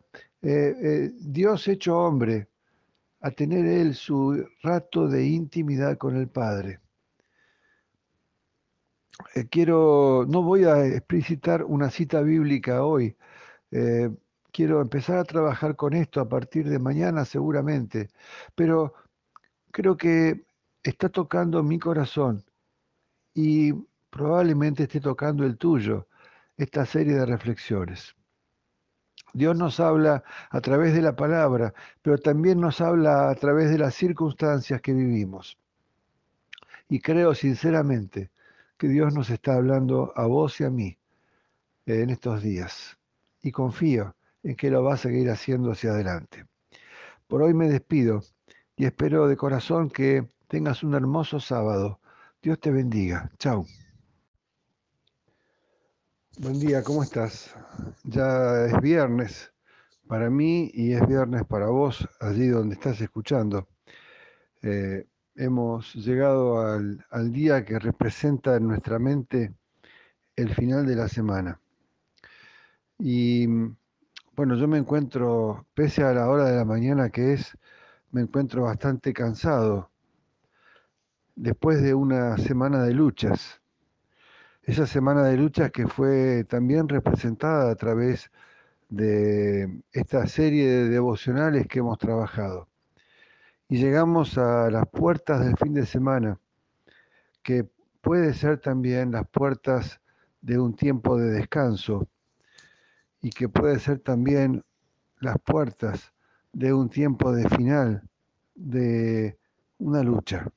eh, 0.48 0.76
eh, 0.80 1.12
Dios 1.20 1.68
hecho 1.68 1.98
hombre, 1.98 2.50
a 3.22 3.32
tener 3.32 3.66
él 3.66 3.96
su 3.96 4.48
rato 4.62 5.08
de 5.08 5.26
intimidad 5.26 5.98
con 5.98 6.16
el 6.18 6.30
Padre. 6.30 6.82
Eh, 9.34 9.48
quiero, 9.50 10.26
no 10.28 10.44
voy 10.44 10.66
a 10.66 10.86
explicitar 10.86 11.64
una 11.64 11.90
cita 11.90 12.22
bíblica 12.22 12.84
hoy. 12.84 13.16
quiero 14.52 14.82
empezar 14.82 15.18
a 15.18 15.24
trabajar 15.26 15.76
con 15.76 15.94
esto 15.94 16.22
a 16.22 16.30
partir 16.30 16.70
de 16.70 16.80
mañana 16.80 17.26
seguramente, 17.26 18.10
pero 18.56 18.94
creo 19.72 19.98
que 19.98 20.46
está 20.84 21.10
tocando 21.10 21.64
mi 21.64 21.80
corazón 21.80 22.46
y 23.34 23.74
probablemente 24.10 24.84
esté 24.84 25.02
tocando 25.02 25.46
el 25.46 25.58
tuyo 25.58 26.08
esta 26.58 26.86
serie 26.86 27.16
de 27.16 27.26
reflexiones. 27.26 28.16
Dios 29.36 29.58
nos 29.58 29.82
habla 29.82 30.24
a 30.50 30.62
través 30.62 30.94
de 30.94 31.02
la 31.02 31.18
palabra, 31.18 31.74
pero 32.02 32.18
también 32.18 32.62
nos 32.62 32.80
habla 32.80 33.30
a 33.30 33.36
través 33.36 33.70
de 33.70 33.78
las 33.78 33.94
circunstancias 33.94 34.80
que 34.80 34.94
vivimos. 34.94 35.58
Y 36.88 37.02
creo 37.02 37.36
sinceramente 37.36 38.32
que 38.78 38.88
Dios 38.88 39.14
nos 39.14 39.30
está 39.30 39.56
hablando 39.56 40.14
a 40.16 40.26
vos 40.26 40.62
y 40.62 40.64
a 40.64 40.70
mí 40.70 40.98
en 41.86 42.12
estos 42.12 42.42
días. 42.42 42.98
Y 43.42 43.52
confío 43.52 44.16
en 44.42 44.56
que 44.56 44.72
lo 44.72 44.84
va 44.84 44.94
a 44.94 44.98
seguir 44.98 45.30
haciendo 45.30 45.74
hacia 45.74 45.90
adelante. 45.92 46.46
Por 47.28 47.42
hoy 47.42 47.54
me 47.54 47.68
despido 47.68 48.22
y 48.78 48.86
espero 48.86 49.28
de 49.28 49.36
corazón 49.36 49.90
que 49.90 50.26
tengas 50.48 50.82
un 50.82 50.94
hermoso 50.94 51.42
sábado. 51.42 52.00
Dios 52.42 52.58
te 52.62 52.72
bendiga. 52.72 53.30
Chao. 53.38 53.66
Buen 56.38 56.60
día, 56.60 56.84
¿cómo 56.84 57.02
estás? 57.02 57.56
Ya 58.04 58.66
es 58.66 58.82
viernes 58.82 59.54
para 60.06 60.30
mí 60.30 60.70
y 60.74 60.92
es 60.92 61.08
viernes 61.08 61.46
para 61.46 61.68
vos, 61.68 62.08
allí 62.20 62.50
donde 62.50 62.76
estás 62.76 63.00
escuchando. 63.00 63.70
Eh, 64.62 65.08
hemos 65.36 65.94
llegado 65.96 66.60
al, 66.60 67.06
al, 67.10 67.32
día 67.32 67.64
que 67.64 67.80
representa 67.80 68.58
en 68.58 68.68
nuestra 68.68 69.00
mente 69.00 69.54
el 70.36 70.54
final 70.54 70.86
de 70.86 70.96
la 70.98 71.08
semana. 71.08 71.62
Y 73.00 73.48
bueno, 74.36 74.56
yo 74.56 74.68
me 74.68 74.78
encuentro, 74.78 75.66
pese 75.74 76.04
a 76.04 76.14
la 76.14 76.28
hora 76.28 76.46
de 76.46 76.58
la 76.58 76.66
mañana 76.66 77.10
que 77.10 77.34
es, 77.34 77.58
me 78.12 78.22
encuentro 78.22 78.64
bastante 78.64 79.14
cansado. 79.14 79.90
después 81.36 81.82
de 81.82 81.94
una 81.94 82.38
semana 82.38 82.84
de 82.84 82.94
luchas. 82.94 83.62
Esa 84.66 84.88
semana 84.88 85.22
de 85.26 85.38
luchas 85.38 85.70
que 85.70 85.86
fue 85.88 86.44
también 86.46 86.90
representada 86.90 87.70
a 87.70 87.76
través 87.76 88.32
de 88.90 89.84
esta 89.92 90.26
serie 90.26 90.68
de 90.68 90.90
devocionales 90.90 91.68
que 91.68 91.80
hemos 91.80 92.00
trabajado. 92.00 92.68
Y 93.70 93.78
llegamos 93.78 94.40
a 94.40 94.72
las 94.72 94.88
puertas 94.88 95.46
del 95.46 95.56
fin 95.56 95.76
de 95.76 95.86
semana, 95.86 96.40
que 97.44 97.70
puede 98.02 98.34
ser 98.34 98.58
también 98.58 99.12
las 99.12 99.28
puertas 99.28 100.02
de 100.42 100.58
un 100.58 100.76
tiempo 100.76 101.16
de 101.16 101.30
descanso 101.30 102.08
y 103.22 103.30
que 103.30 103.48
puede 103.48 103.78
ser 103.78 104.00
también 104.00 104.64
las 105.20 105.38
puertas 105.46 106.12
de 106.54 106.74
un 106.74 106.90
tiempo 106.90 107.32
de 107.32 107.48
final, 107.50 108.02
de 108.56 109.38
una 109.78 110.02
lucha. 110.02 110.52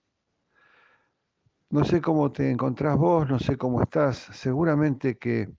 No 1.71 1.85
sé 1.85 2.01
cómo 2.01 2.33
te 2.33 2.51
encontrás 2.51 2.97
vos, 2.97 3.29
no 3.29 3.39
sé 3.39 3.59
cómo 3.59 3.83
estás. 3.83 4.17
Seguramente 4.33 5.19
que 5.19 5.51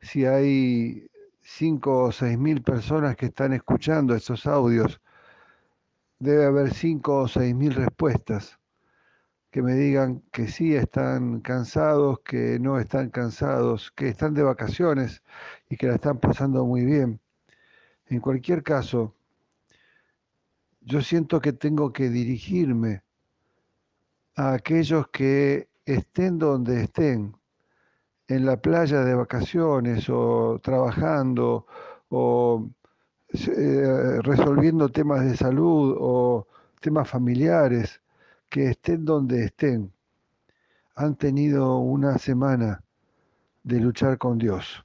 si 0.00 0.26
hay 0.26 1.08
cinco 1.40 2.04
o 2.04 2.12
seis 2.12 2.38
mil 2.38 2.62
personas 2.62 3.16
que 3.16 3.26
están 3.26 3.54
escuchando 3.54 4.14
estos 4.14 4.46
audios, 4.46 5.00
debe 6.18 6.44
haber 6.44 6.74
cinco 6.74 7.22
o 7.22 7.28
seis 7.28 7.54
mil 7.54 7.74
respuestas 7.74 8.58
que 9.50 9.62
me 9.62 9.74
digan 9.74 10.22
que 10.30 10.46
sí 10.46 10.74
están 10.74 11.40
cansados, 11.40 12.20
que 12.20 12.58
no 12.58 12.78
están 12.78 13.08
cansados, 13.08 13.90
que 13.92 14.08
están 14.08 14.34
de 14.34 14.42
vacaciones 14.42 15.22
y 15.70 15.78
que 15.78 15.86
la 15.86 15.94
están 15.94 16.18
pasando 16.18 16.66
muy 16.66 16.84
bien. 16.84 17.18
En 18.08 18.20
cualquier 18.20 18.62
caso, 18.62 19.14
yo 20.82 21.00
siento 21.00 21.40
que 21.40 21.54
tengo 21.54 21.94
que 21.94 22.10
dirigirme 22.10 23.02
a 24.38 24.52
aquellos 24.52 25.08
que 25.08 25.68
estén 25.84 26.38
donde 26.38 26.84
estén, 26.84 27.34
en 28.28 28.46
la 28.46 28.56
playa 28.56 29.02
de 29.02 29.14
vacaciones 29.14 30.08
o 30.08 30.60
trabajando 30.62 31.66
o 32.08 32.70
eh, 33.32 34.20
resolviendo 34.22 34.90
temas 34.90 35.24
de 35.24 35.36
salud 35.36 35.96
o 35.98 36.46
temas 36.80 37.10
familiares, 37.10 38.00
que 38.48 38.68
estén 38.68 39.04
donde 39.04 39.46
estén, 39.46 39.92
han 40.94 41.16
tenido 41.16 41.78
una 41.78 42.16
semana 42.18 42.84
de 43.64 43.80
luchar 43.80 44.18
con 44.18 44.38
Dios. 44.38 44.84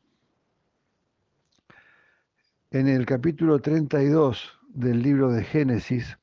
En 2.72 2.88
el 2.88 3.06
capítulo 3.06 3.60
32 3.60 4.52
del 4.70 5.04
libro 5.04 5.32
de 5.32 5.44
Génesis, 5.44 6.18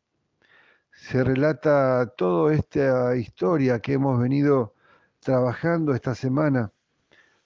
se 1.00 1.24
relata 1.24 2.06
toda 2.16 2.54
esta 2.54 3.16
historia 3.16 3.80
que 3.80 3.94
hemos 3.94 4.20
venido 4.20 4.74
trabajando 5.20 5.94
esta 5.94 6.14
semana 6.14 6.70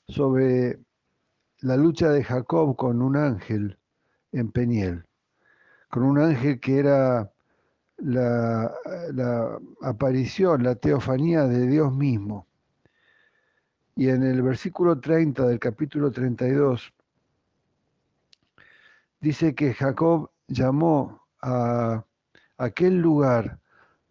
sobre 0.09 0.81
la 1.61 1.77
lucha 1.77 2.11
de 2.11 2.25
Jacob 2.25 2.77
con 2.77 3.01
un 3.01 3.17
ángel 3.17 3.79
en 4.33 4.51
Peniel, 4.51 5.07
con 5.89 6.03
un 6.03 6.19
ángel 6.19 6.59
que 6.59 6.81
era 6.81 7.31
la, 7.99 8.75
la, 9.13 9.59
aparición, 9.83 10.65
la 10.65 10.75
teofanía 10.75 11.45
de 11.45 11.67
Dios 11.69 11.95
mismo. 11.95 12.49
Y 13.95 14.09
en 14.09 14.25
el 14.25 14.43
versículo 14.43 15.01
30 15.01 15.47
del 15.47 15.61
capítulo 15.61 16.11
32 16.11 16.93
dice 19.21 19.55
que 19.55 19.73
Jacob 19.73 20.31
llamó 20.49 21.25
a 21.41 22.05
aquel 22.59 22.99
lugar 22.99 23.59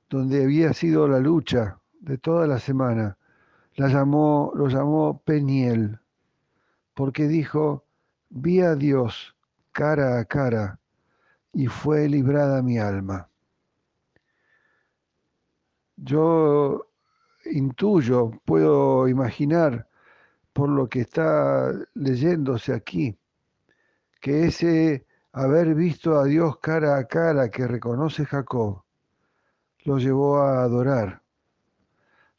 donde 0.10 0.44
había 0.44 0.74
sido 0.74 1.07
la 1.07 1.20
lucha 1.20 1.80
de 1.99 2.18
toda 2.18 2.48
la 2.48 2.60
semana, 2.60 3.18
la 3.76 3.88
llamó, 3.88 4.52
lo 4.56 4.68
llamó 4.68 5.22
Peniel, 5.26 5.99
porque 6.94 7.28
dijo, 7.28 7.86
vi 8.30 8.61
a 8.61 8.76
Dios 8.76 9.36
cara 9.72 10.20
a 10.20 10.26
cara 10.26 10.80
y 11.53 11.68
fue 11.68 12.07
librada 12.07 12.61
mi 12.61 12.78
alma. 12.78 13.30
Yo 15.95 16.88
intuyo, 17.45 18.32
puedo 18.45 19.07
imaginar 19.07 19.88
por 20.52 20.70
lo 20.70 20.88
que 20.88 21.02
está 21.02 21.72
leyéndose 21.94 22.74
aquí, 22.74 23.18
que 24.22 24.45
ese 24.45 25.06
haber 25.34 25.74
visto 25.74 26.18
a 26.18 26.26
Dios 26.26 26.60
cara 26.60 26.98
a 26.98 27.06
cara 27.06 27.50
que 27.50 27.68
reconoce 27.68 28.24
Jacob, 28.26 28.84
lo 29.84 29.98
llevó 29.98 30.38
a 30.38 30.64
adorar, 30.64 31.22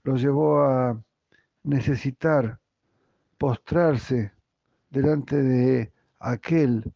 lo 0.05 0.17
llevó 0.17 0.63
a 0.63 1.03
necesitar 1.65 2.61
postrarse 3.37 4.33
delante 4.91 5.43
de 5.43 5.93
aquel 6.21 6.95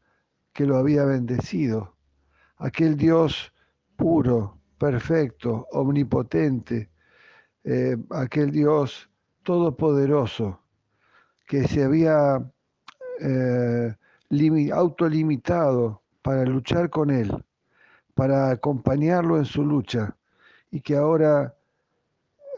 que 0.53 0.66
lo 0.66 0.77
había 0.77 1.05
bendecido, 1.05 1.97
aquel 2.59 2.97
Dios 2.97 3.53
puro, 3.97 4.57
perfecto, 4.79 5.66
omnipotente, 5.73 6.91
eh, 7.65 7.97
aquel 8.11 8.53
Dios 8.53 9.11
todopoderoso 9.43 10.62
que 11.45 11.66
se 11.66 11.83
había 11.83 12.41
eh, 13.20 13.97
autolimitado 14.72 16.02
para 16.22 16.44
luchar 16.44 16.90
con 16.90 17.10
Él, 17.10 17.44
para 18.14 18.50
acompañarlo 18.50 19.38
en 19.38 19.44
su 19.44 19.64
lucha, 19.64 20.16
y 20.70 20.80
que 20.80 20.96
ahora 20.96 21.55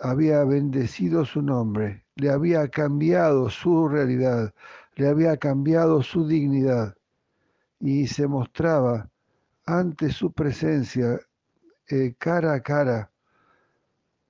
había 0.00 0.44
bendecido 0.44 1.24
su 1.24 1.42
nombre, 1.42 2.04
le 2.16 2.30
había 2.30 2.68
cambiado 2.68 3.50
su 3.50 3.88
realidad, 3.88 4.52
le 4.96 5.08
había 5.08 5.36
cambiado 5.36 6.02
su 6.02 6.26
dignidad, 6.26 6.96
y 7.78 8.06
se 8.06 8.26
mostraba 8.26 9.08
ante 9.64 10.10
su 10.10 10.32
presencia 10.32 11.20
eh, 11.88 12.14
cara 12.18 12.54
a 12.54 12.60
cara 12.60 13.10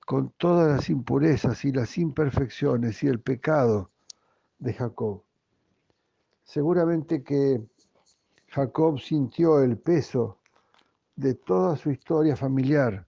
con 0.05 0.29
todas 0.37 0.69
las 0.71 0.89
impurezas 0.89 1.63
y 1.63 1.71
las 1.71 1.97
imperfecciones 1.97 3.01
y 3.03 3.07
el 3.07 3.19
pecado 3.19 3.89
de 4.59 4.73
Jacob. 4.73 5.23
Seguramente 6.51 7.23
que 7.23 7.61
Jacob 8.49 8.99
sintió 8.99 9.61
el 9.61 9.77
peso 9.77 10.37
de 11.15 11.35
toda 11.35 11.77
su 11.77 11.91
historia 11.91 12.35
familiar, 12.35 13.07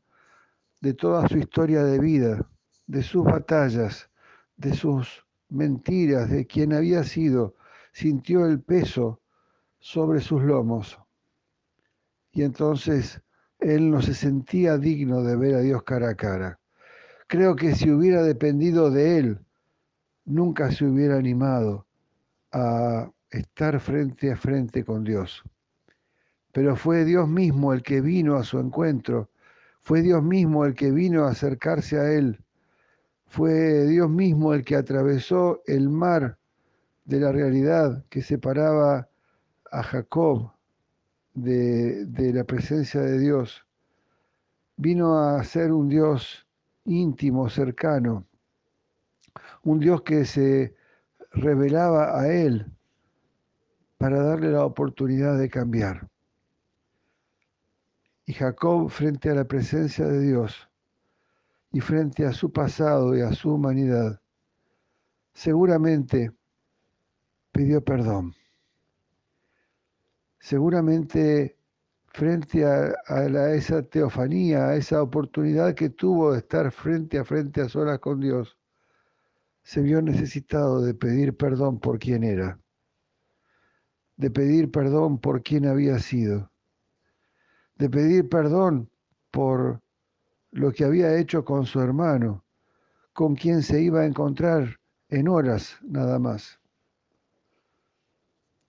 de 0.79 0.93
toda 0.93 1.27
su 1.27 1.39
historia 1.39 1.83
de 1.83 1.99
vida, 1.99 2.49
de 2.87 3.03
sus 3.03 3.25
batallas, 3.25 4.09
de 4.55 4.73
sus 4.73 5.25
mentiras, 5.49 6.29
de 6.29 6.47
quien 6.47 6.71
había 6.71 7.03
sido, 7.03 7.55
sintió 7.91 8.45
el 8.45 8.61
peso 8.61 9.19
sobre 9.77 10.21
sus 10.21 10.41
lomos. 10.41 10.97
Y 12.31 12.43
entonces 12.43 13.21
él 13.59 13.91
no 13.91 14.01
se 14.01 14.13
sentía 14.13 14.77
digno 14.77 15.21
de 15.21 15.35
ver 15.35 15.55
a 15.55 15.59
Dios 15.59 15.83
cara 15.83 16.11
a 16.11 16.15
cara. 16.15 16.61
Creo 17.27 17.57
que 17.57 17.75
si 17.75 17.91
hubiera 17.91 18.23
dependido 18.23 18.89
de 18.89 19.17
él, 19.17 19.39
nunca 20.23 20.71
se 20.71 20.85
hubiera 20.85 21.17
animado 21.17 21.85
a 22.53 23.11
estar 23.33 23.79
frente 23.79 24.31
a 24.31 24.35
frente 24.35 24.83
con 24.83 25.03
Dios. 25.03 25.43
Pero 26.51 26.75
fue 26.75 27.03
Dios 27.03 27.27
mismo 27.27 27.73
el 27.73 27.81
que 27.81 28.01
vino 28.01 28.35
a 28.35 28.43
su 28.43 28.59
encuentro, 28.59 29.29
fue 29.81 30.01
Dios 30.01 30.23
mismo 30.23 30.65
el 30.65 30.75
que 30.75 30.91
vino 30.91 31.25
a 31.25 31.31
acercarse 31.31 31.99
a 31.99 32.11
él, 32.11 32.39
fue 33.25 33.85
Dios 33.87 34.09
mismo 34.09 34.53
el 34.53 34.63
que 34.63 34.75
atravesó 34.75 35.61
el 35.65 35.89
mar 35.89 36.37
de 37.05 37.19
la 37.19 37.31
realidad 37.31 38.05
que 38.09 38.21
separaba 38.21 39.09
a 39.71 39.83
Jacob 39.83 40.51
de, 41.33 42.05
de 42.05 42.31
la 42.31 42.43
presencia 42.43 43.01
de 43.01 43.17
Dios. 43.17 43.65
Vino 44.77 45.17
a 45.17 45.43
ser 45.43 45.71
un 45.71 45.89
Dios 45.89 46.47
íntimo, 46.85 47.49
cercano, 47.49 48.25
un 49.63 49.79
Dios 49.79 50.03
que 50.03 50.25
se 50.25 50.75
revelaba 51.31 52.19
a 52.19 52.31
él 52.31 52.71
para 54.03 54.21
darle 54.21 54.51
la 54.51 54.65
oportunidad 54.65 55.37
de 55.37 55.49
cambiar. 55.49 56.09
Y 58.25 58.33
Jacob, 58.33 58.89
frente 58.89 59.29
a 59.29 59.33
la 59.33 59.45
presencia 59.45 60.05
de 60.05 60.19
Dios 60.19 60.69
y 61.71 61.79
frente 61.79 62.25
a 62.25 62.33
su 62.33 62.51
pasado 62.51 63.15
y 63.15 63.21
a 63.21 63.31
su 63.31 63.53
humanidad, 63.53 64.19
seguramente 65.33 66.33
pidió 67.53 67.81
perdón. 67.81 68.33
Seguramente 70.37 71.55
frente 72.07 72.65
a, 72.65 73.53
esa 73.53 73.83
teofanía, 73.83 74.67
a 74.67 74.75
esa 74.75 75.01
oportunidad 75.01 75.75
que 75.75 75.89
tuvo 75.89 76.33
de 76.33 76.39
estar 76.39 76.69
frente 76.73 77.19
a 77.19 77.23
frente 77.23 77.61
a 77.61 77.69
solas 77.69 77.99
con 77.99 78.19
Dios, 78.19 78.57
se 79.61 79.79
vio 79.79 80.01
necesitado 80.01 80.81
de 80.81 80.93
pedir 80.93 81.37
perdón 81.37 81.79
por 81.79 81.99
quien 81.99 82.25
era 82.25 82.59
de 84.17 84.29
pedir 84.29 84.71
perdón 84.71 85.17
por 85.17 85.43
quien 85.43 85.65
había 85.65 85.99
sido, 85.99 86.51
de 87.75 87.89
pedir 87.89 88.29
perdón 88.29 88.89
por 89.31 89.81
lo 90.51 90.71
que 90.71 90.85
había 90.85 91.17
hecho 91.17 91.43
con 91.43 91.65
su 91.65 91.81
hermano, 91.81 92.43
con 93.13 93.35
quien 93.35 93.63
se 93.63 93.81
iba 93.81 94.01
a 94.01 94.05
encontrar 94.05 94.79
en 95.09 95.27
horas 95.27 95.77
nada 95.81 96.19
más. 96.19 96.59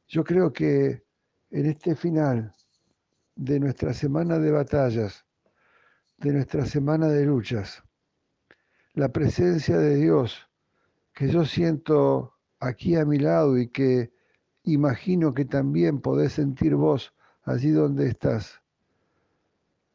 Yo 0.08 0.24
creo 0.24 0.52
que 0.52 1.04
en 1.50 1.66
este 1.66 1.94
final 1.94 2.54
de 3.36 3.60
nuestra 3.60 3.92
semana 3.92 4.38
de 4.38 4.50
batallas, 4.50 5.24
de 6.18 6.32
nuestra 6.32 6.64
semana 6.64 7.08
de 7.08 7.26
luchas, 7.26 7.82
la 8.94 9.08
presencia 9.08 9.76
de 9.76 9.96
Dios 9.96 10.48
que 11.12 11.28
yo 11.28 11.44
siento 11.44 12.34
aquí 12.60 12.96
a 12.96 13.04
mi 13.04 13.18
lado 13.18 13.58
y 13.58 13.68
que 13.68 14.13
imagino 14.64 15.34
que 15.34 15.44
también 15.44 16.00
podés 16.00 16.32
sentir 16.32 16.74
vos 16.74 17.14
allí 17.44 17.70
donde 17.70 18.08
estás. 18.08 18.60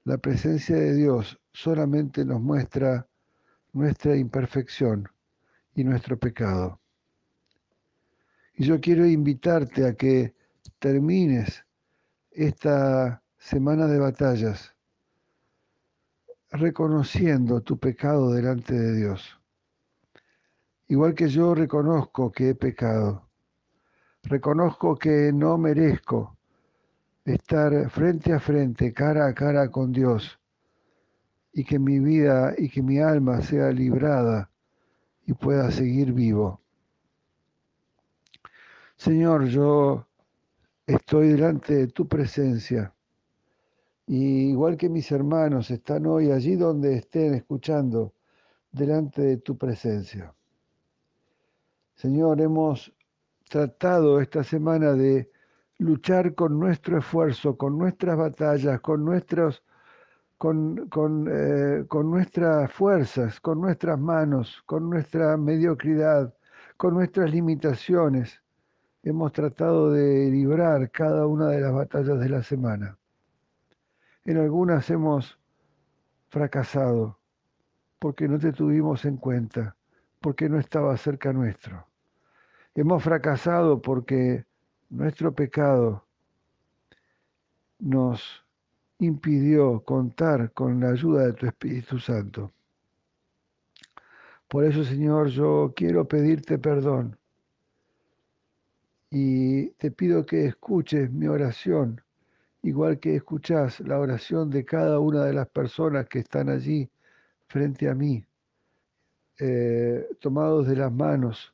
La 0.03 0.17
presencia 0.17 0.75
de 0.75 0.95
Dios 0.95 1.39
solamente 1.51 2.23
nos 2.23 2.41
muestra 2.41 3.07
nuestra 3.73 4.15
imperfección 4.15 5.09
y 5.75 5.83
nuestro 5.83 6.17
pecado. 6.17 6.79
Y 8.55 8.65
yo 8.65 8.79
quiero 8.79 9.05
invitarte 9.05 9.87
a 9.87 9.93
que 9.93 10.35
termines 10.79 11.65
esta 12.31 13.21
semana 13.37 13.87
de 13.87 13.99
batallas 13.99 14.75
reconociendo 16.51 17.61
tu 17.61 17.77
pecado 17.77 18.31
delante 18.31 18.73
de 18.73 18.95
Dios. 18.95 19.39
Igual 20.87 21.13
que 21.13 21.29
yo 21.29 21.53
reconozco 21.53 22.31
que 22.31 22.49
he 22.49 22.55
pecado, 22.55 23.28
reconozco 24.29 24.95
que 24.95 25.33
no 25.33 25.57
merezco 25.57 26.37
estar 27.25 27.89
frente 27.89 28.31
a 28.31 28.39
frente, 28.39 28.93
cara 28.93 29.27
a 29.27 29.33
cara 29.33 29.69
con 29.69 29.91
Dios, 29.91 30.39
y 31.51 31.63
que 31.63 31.79
mi 31.79 31.99
vida 31.99 32.53
y 32.57 32.69
que 32.69 32.81
mi 32.81 32.99
alma 32.99 33.41
sea 33.41 33.71
librada 33.71 34.49
y 35.25 35.33
pueda 35.33 35.71
seguir 35.71 36.13
vivo. 36.13 36.61
Señor, 38.95 39.45
yo 39.45 40.05
estoy 40.85 41.29
delante 41.29 41.73
de 41.75 41.87
tu 41.87 42.07
presencia. 42.07 42.93
Y 44.05 44.49
igual 44.49 44.77
que 44.77 44.89
mis 44.89 45.11
hermanos 45.11 45.69
están 45.71 46.05
hoy 46.05 46.31
allí 46.31 46.55
donde 46.55 46.97
estén 46.97 47.33
escuchando, 47.33 48.13
delante 48.71 49.21
de 49.21 49.37
tu 49.37 49.57
presencia. 49.57 50.33
Señor, 51.95 52.41
hemos 52.41 52.93
tratado 53.49 54.21
esta 54.21 54.43
semana 54.43 54.93
de 54.93 55.29
luchar 55.79 56.35
con 56.35 56.59
nuestro 56.59 56.99
esfuerzo, 56.99 57.57
con 57.57 57.77
nuestras 57.77 58.17
batallas, 58.17 58.79
con, 58.81 59.03
nuestros, 59.03 59.63
con, 60.37 60.87
con, 60.87 61.27
eh, 61.29 61.85
con 61.87 62.09
nuestras 62.09 62.71
fuerzas, 62.71 63.41
con 63.41 63.59
nuestras 63.59 63.99
manos, 63.99 64.63
con 64.65 64.89
nuestra 64.89 65.35
mediocridad, 65.35 66.33
con 66.77 66.93
nuestras 66.93 67.31
limitaciones 67.31 68.41
hemos 69.03 69.31
tratado 69.31 69.91
de 69.91 70.29
librar 70.29 70.91
cada 70.91 71.25
una 71.25 71.47
de 71.47 71.61
las 71.61 71.73
batallas 71.73 72.19
de 72.19 72.29
la 72.29 72.43
semana. 72.43 72.97
En 74.25 74.37
algunas 74.37 74.89
hemos 74.89 75.39
fracasado 76.29 77.19
porque 77.97 78.27
no 78.27 78.37
te 78.39 78.53
tuvimos 78.53 79.05
en 79.05 79.17
cuenta, 79.17 79.75
porque 80.19 80.47
no 80.47 80.59
estaba 80.59 80.95
cerca 80.97 81.33
nuestro. 81.33 81.88
Hemos 82.79 83.03
fracasado 83.03 83.81
porque 83.81 84.45
nuestro 84.89 85.35
pecado 85.35 86.05
nos 87.77 88.45
impidió 88.99 89.81
contar 89.81 90.53
con 90.53 90.79
la 90.79 90.91
ayuda 90.91 91.25
de 91.25 91.33
tu 91.33 91.45
Espíritu 91.45 91.99
Santo. 91.99 92.53
Por 94.47 94.63
eso, 94.63 94.85
Señor, 94.85 95.27
yo 95.27 95.73
quiero 95.75 96.07
pedirte 96.07 96.57
perdón 96.57 97.17
y 99.09 99.71
te 99.71 99.91
pido 99.91 100.25
que 100.25 100.45
escuches 100.45 101.11
mi 101.11 101.27
oración, 101.27 102.01
igual 102.63 102.97
que 102.97 103.13
escuchas 103.13 103.81
la 103.81 103.99
oración 103.99 104.49
de 104.49 104.63
cada 104.63 104.99
una 104.99 105.25
de 105.25 105.33
las 105.33 105.49
personas 105.49 106.07
que 106.07 106.19
están 106.19 106.47
allí 106.47 106.89
frente 107.47 107.89
a 107.89 107.93
mí, 107.93 108.23
eh, 109.37 110.07
tomados 110.21 110.65
de 110.65 110.77
las 110.77 110.93
manos, 110.93 111.53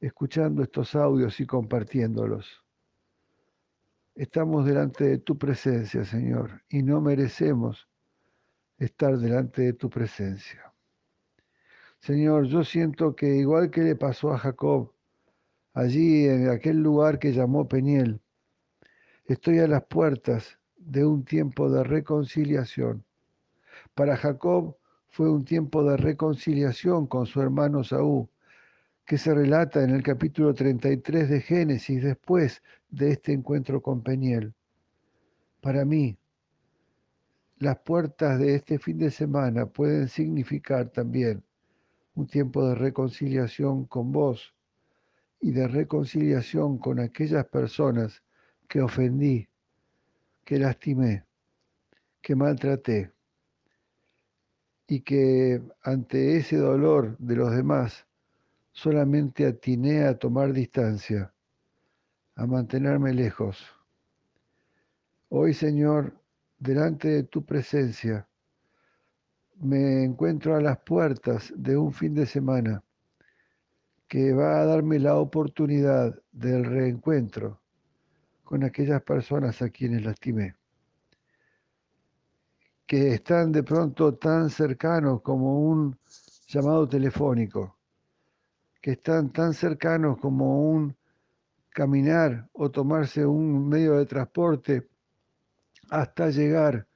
escuchando 0.00 0.62
estos 0.62 0.94
audios 0.94 1.40
y 1.40 1.46
compartiéndolos. 1.46 2.64
Estamos 4.14 4.64
delante 4.64 5.04
de 5.04 5.18
tu 5.18 5.36
presencia, 5.36 6.04
Señor, 6.04 6.62
y 6.68 6.82
no 6.82 7.00
merecemos 7.00 7.88
estar 8.78 9.18
delante 9.18 9.62
de 9.62 9.72
tu 9.72 9.90
presencia. 9.90 10.72
Señor, 12.00 12.46
yo 12.46 12.62
siento 12.62 13.14
que 13.16 13.36
igual 13.36 13.70
que 13.70 13.82
le 13.82 13.96
pasó 13.96 14.32
a 14.32 14.38
Jacob, 14.38 14.92
allí 15.74 16.26
en 16.26 16.48
aquel 16.48 16.78
lugar 16.78 17.18
que 17.18 17.32
llamó 17.32 17.68
Peniel. 17.68 18.20
Estoy 19.26 19.58
a 19.58 19.66
las 19.66 19.84
puertas 19.84 20.58
de 20.76 21.04
un 21.04 21.24
tiempo 21.24 21.70
de 21.70 21.84
reconciliación. 21.84 23.04
Para 23.94 24.16
Jacob 24.16 24.76
fue 25.08 25.30
un 25.30 25.44
tiempo 25.44 25.82
de 25.84 25.96
reconciliación 25.96 27.06
con 27.06 27.26
su 27.26 27.42
hermano 27.42 27.84
Saúl, 27.84 28.28
que 29.06 29.16
se 29.16 29.32
relata 29.34 29.82
en 29.82 29.90
el 29.90 30.02
capítulo 30.02 30.52
33 30.52 31.30
de 31.30 31.40
Génesis 31.40 32.02
después 32.02 32.62
de 32.90 33.12
este 33.12 33.32
encuentro 33.32 33.80
con 33.80 34.02
Peniel. 34.02 34.52
Para 35.60 35.84
mí, 35.84 36.18
las 37.58 37.78
puertas 37.78 38.38
de 38.38 38.56
este 38.56 38.78
fin 38.78 38.98
de 38.98 39.10
semana 39.10 39.66
pueden 39.66 40.08
significar 40.08 40.90
también 40.90 41.42
un 42.14 42.26
tiempo 42.26 42.68
de 42.68 42.74
reconciliación 42.74 43.86
con 43.86 44.12
vos, 44.12 44.56
y 45.40 45.52
de 45.52 45.68
reconciliación 45.68 46.78
con 46.78 46.98
aquellas 47.00 47.46
personas 47.46 48.22
que 48.68 48.80
ofendí, 48.80 49.48
que 50.44 50.58
lastimé, 50.58 51.24
que 52.20 52.34
maltraté 52.34 53.12
y 54.88 55.00
que 55.00 55.62
ante 55.82 56.36
ese 56.36 56.56
dolor 56.56 57.16
de 57.18 57.36
los 57.36 57.54
demás 57.54 58.06
solamente 58.76 59.46
atiné 59.46 60.04
a 60.04 60.18
tomar 60.18 60.52
distancia, 60.52 61.32
a 62.34 62.46
mantenerme 62.46 63.14
lejos. 63.14 63.66
Hoy, 65.30 65.54
Señor, 65.54 66.12
delante 66.58 67.08
de 67.08 67.22
tu 67.22 67.42
presencia, 67.42 68.28
me 69.60 70.04
encuentro 70.04 70.54
a 70.54 70.60
las 70.60 70.78
puertas 70.80 71.54
de 71.56 71.74
un 71.78 71.90
fin 71.90 72.12
de 72.12 72.26
semana 72.26 72.84
que 74.08 74.34
va 74.34 74.60
a 74.60 74.66
darme 74.66 74.98
la 74.98 75.16
oportunidad 75.16 76.14
del 76.30 76.66
reencuentro 76.66 77.58
con 78.44 78.62
aquellas 78.62 79.00
personas 79.02 79.62
a 79.62 79.70
quienes 79.70 80.04
lastimé, 80.04 80.54
que 82.86 83.14
están 83.14 83.52
de 83.52 83.62
pronto 83.62 84.14
tan 84.16 84.50
cercanos 84.50 85.22
como 85.22 85.60
un 85.60 85.98
llamado 86.46 86.86
telefónico, 86.86 87.75
que 88.80 88.92
están 88.92 89.32
tan 89.32 89.54
cercanos 89.54 90.18
como 90.18 90.70
un 90.70 90.96
caminar 91.70 92.48
o 92.52 92.70
tomarse 92.70 93.26
un 93.26 93.68
medio 93.68 93.94
de 93.94 94.06
transporte 94.06 94.88
hasta 95.90 96.30
llegar 96.30 96.86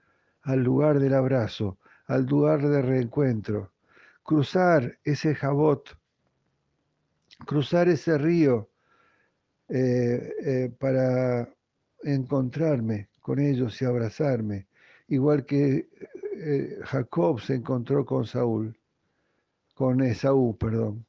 al 0.42 0.62
lugar 0.62 0.98
del 0.98 1.14
abrazo, 1.14 1.78
al 2.06 2.26
lugar 2.26 2.66
de 2.66 2.82
reencuentro, 2.82 3.72
cruzar 4.22 4.98
ese 5.04 5.34
jabot 5.34 5.96
cruzar 7.46 7.88
ese 7.88 8.18
río 8.18 8.68
eh, 9.68 10.34
eh, 10.44 10.72
para 10.78 11.48
encontrarme 12.02 13.08
con 13.20 13.38
ellos 13.38 13.80
y 13.80 13.84
abrazarme, 13.84 14.66
igual 15.08 15.44
que 15.44 15.88
eh, 16.36 16.78
Jacob 16.84 17.40
se 17.40 17.54
encontró 17.54 18.04
con 18.04 18.26
Saúl, 18.26 18.76
con 19.74 20.00
Esaú, 20.02 20.56
perdón. 20.56 21.06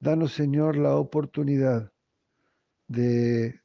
Danos, 0.00 0.32
Señor, 0.32 0.76
la 0.76 0.94
oportunidad 0.94 1.92
de 2.86 3.60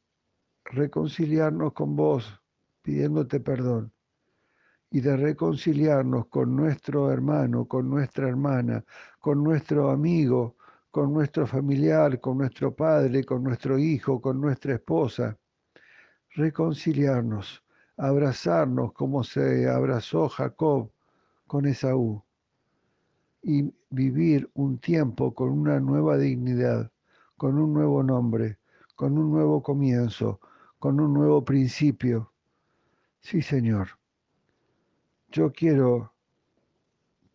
reconciliarnos 0.66 1.74
con 1.74 1.96
vos, 1.96 2.42
pidiéndote 2.82 3.40
perdón, 3.40 3.94
y 4.90 5.02
de 5.02 5.16
reconciliarnos 5.16 6.28
con 6.28 6.56
nuestro 6.56 7.12
hermano, 7.12 7.66
con 7.66 7.88
nuestra 7.88 8.28
hermana, 8.28 8.84
con 9.20 9.44
nuestro 9.44 9.92
amigo, 9.92 10.56
con 10.90 11.14
nuestro 11.14 11.46
familiar, 11.46 12.20
con 12.20 12.40
nuestro 12.40 12.76
padre, 12.76 13.24
con 13.24 13.44
nuestro 13.44 13.78
hijo, 13.78 14.20
con 14.20 14.42
nuestra 14.42 14.74
esposa. 14.74 15.38
Reconciliarnos, 16.32 17.64
abrazarnos 17.96 18.92
como 18.94 19.24
se 19.24 19.70
abrazó 19.70 20.30
Jacob 20.30 20.92
con 21.46 21.68
Esaú 21.68 22.24
y 23.44 23.72
vivir 23.94 24.50
un 24.56 24.80
tiempo 24.80 25.36
con 25.36 25.52
una 25.52 25.80
nueva 25.80 26.18
dignidad, 26.18 26.92
con 27.38 27.60
un 27.60 27.74
nuevo 27.74 28.02
nombre, 28.02 28.58
con 28.96 29.18
un 29.20 29.32
nuevo 29.32 29.62
comienzo, 29.62 30.40
con 30.80 31.00
un 31.00 31.14
nuevo 31.14 31.46
principio. 31.46 32.34
Sí, 33.22 33.42
Señor. 33.42 33.90
yo 35.30 35.52
quiero 35.52 36.14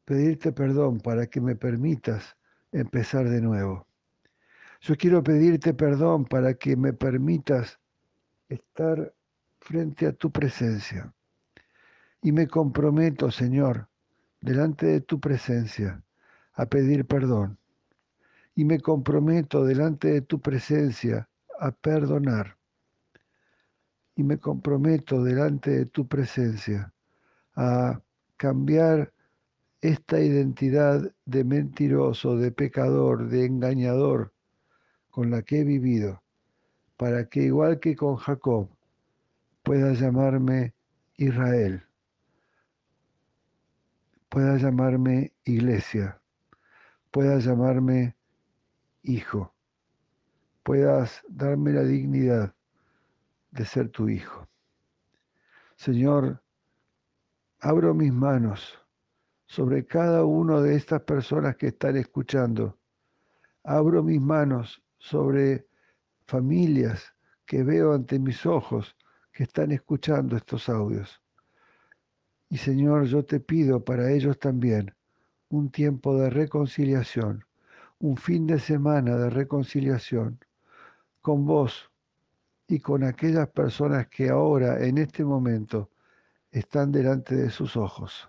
pedirte 0.05 0.52
perdón 0.52 1.01
para 1.01 1.26
que 1.26 1.40
me 1.40 1.55
permitas 1.55 2.36
empezar 2.72 3.28
de 3.28 3.40
nuevo. 3.40 3.86
Yo 4.80 4.97
quiero 4.97 5.22
pedirte 5.22 5.74
perdón 5.74 6.24
para 6.24 6.55
que 6.55 6.76
me 6.76 6.93
permitas 6.93 7.78
estar 8.48 9.14
frente 9.60 10.06
a 10.06 10.12
tu 10.12 10.30
presencia. 10.32 11.12
Y 12.20 12.32
me 12.32 12.48
comprometo, 12.48 13.30
Señor, 13.30 13.89
delante 14.40 14.86
de 14.86 15.01
tu 15.01 15.20
presencia, 15.20 16.02
a 16.59 16.66
pedir 16.66 17.06
perdón. 17.06 17.56
Y 18.56 18.64
me 18.64 18.80
comprometo 18.80 19.64
delante 19.64 20.09
de 20.09 20.22
tu 20.22 20.40
presencia 20.40 21.28
a 21.60 21.70
perdonar. 21.70 22.56
Y 24.16 24.24
me 24.24 24.39
comprometo 24.39 25.22
delante 25.22 25.70
de 25.70 25.86
tu 25.86 26.09
presencia 26.09 26.93
a 27.55 28.01
cambiar 28.36 29.12
esta 29.80 30.20
identidad 30.20 31.14
de 31.24 31.44
mentiroso, 31.44 32.36
de 32.36 32.51
pecador, 32.51 33.28
de 33.28 33.44
engañador 33.47 34.32
con 35.10 35.30
la 35.30 35.43
que 35.43 35.60
he 35.60 35.64
vivido, 35.64 36.24
para 36.97 37.28
que 37.28 37.43
igual 37.44 37.78
que 37.78 37.94
con 37.94 38.16
Jacob, 38.16 38.68
pueda 39.62 39.93
llamarme 39.93 40.74
Israel, 41.16 41.85
pueda 44.28 44.56
llamarme 44.56 45.32
iglesia, 45.44 46.20
pueda 47.19 47.40
llamarme 47.40 48.16
hijo, 49.03 49.53
puedas 50.62 51.20
darme 51.28 51.73
la 51.73 51.82
dignidad 51.82 52.55
de 53.51 53.65
ser 53.65 53.89
tu 53.89 54.09
hijo. 54.09 54.47
Señor, 55.74 56.40
abro 57.59 57.93
mis 57.93 58.12
manos 58.12 58.78
sobre 59.47 59.85
cada 59.85 60.24
una 60.24 60.61
de 60.61 60.77
estas 60.77 61.03
personas 61.03 61.57
que 61.57 61.66
están 61.66 61.97
escuchando. 61.97 62.78
Abro 63.65 64.05
mis 64.05 64.20
manos 64.20 64.81
sobre 64.99 65.66
familias 66.24 67.12
que 67.47 67.65
veo 67.65 67.95
ante 67.95 68.20
mis 68.20 68.47
ojos 68.47 68.97
que 69.32 69.43
están 69.43 69.73
escuchando 69.73 70.36
estos 70.36 70.69
audios. 70.69 71.20
Y 72.49 72.59
Señor, 72.59 73.07
yo 73.07 73.24
te 73.24 73.40
pido 73.40 73.85
para 73.85 74.09
ellos 74.12 74.39
también 74.39 74.95
un 75.51 75.70
tiempo 75.70 76.16
de 76.16 76.31
reconciliación, 76.31 77.45
un 77.99 78.16
fin 78.16 78.47
de 78.47 78.59
semana 78.59 79.16
de 79.16 79.31
reconciliación 79.31 80.39
con 81.23 81.47
vos 81.47 81.91
y 82.66 82.81
con 82.81 83.03
aquellas 83.03 83.49
personas 83.49 84.09
que 84.09 84.29
ahora, 84.29 84.85
en 84.85 84.99
este 84.99 85.25
momento, 85.25 85.91
están 86.51 86.93
delante 86.93 87.35
de 87.35 87.51
sus 87.51 87.77
ojos. 87.77 88.29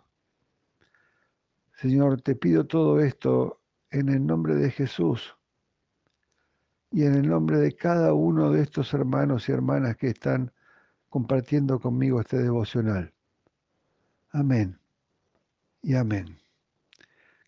Señor, 1.76 2.22
te 2.22 2.36
pido 2.36 2.66
todo 2.66 3.00
esto 3.00 3.62
en 3.92 4.10
el 4.10 4.26
nombre 4.26 4.56
de 4.56 4.72
Jesús 4.72 5.36
y 6.92 7.04
en 7.04 7.16
el 7.16 7.30
nombre 7.30 7.58
de 7.58 7.74
cada 7.76 8.14
uno 8.14 8.52
de 8.52 8.64
estos 8.64 8.94
hermanos 8.94 9.48
y 9.48 9.52
hermanas 9.52 9.96
que 9.98 10.08
están 10.08 10.52
compartiendo 11.10 11.80
conmigo 11.80 12.20
este 12.22 12.38
devocional. 12.38 13.14
Amén 14.32 14.80
y 15.82 15.96
amén. 15.96 16.49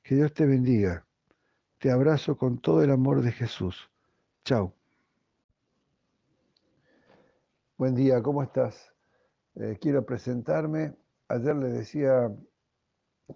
Que 0.04 0.16
Dios 0.16 0.34
te 0.34 0.48
bendiga. 0.48 1.06
Te 1.78 1.92
abrazo 1.92 2.36
con 2.36 2.60
todo 2.60 2.84
el 2.84 2.90
amor 2.90 3.22
de 3.22 3.32
Jesús. 3.32 3.92
Chao. 4.44 4.74
Buen 7.78 7.94
día, 7.94 8.22
¿cómo 8.24 8.42
estás? 8.42 8.94
Eh, 9.56 9.78
quiero 9.80 10.04
presentarme. 10.04 10.96
Ayer 11.28 11.56
le 11.56 11.68
decía 11.68 12.36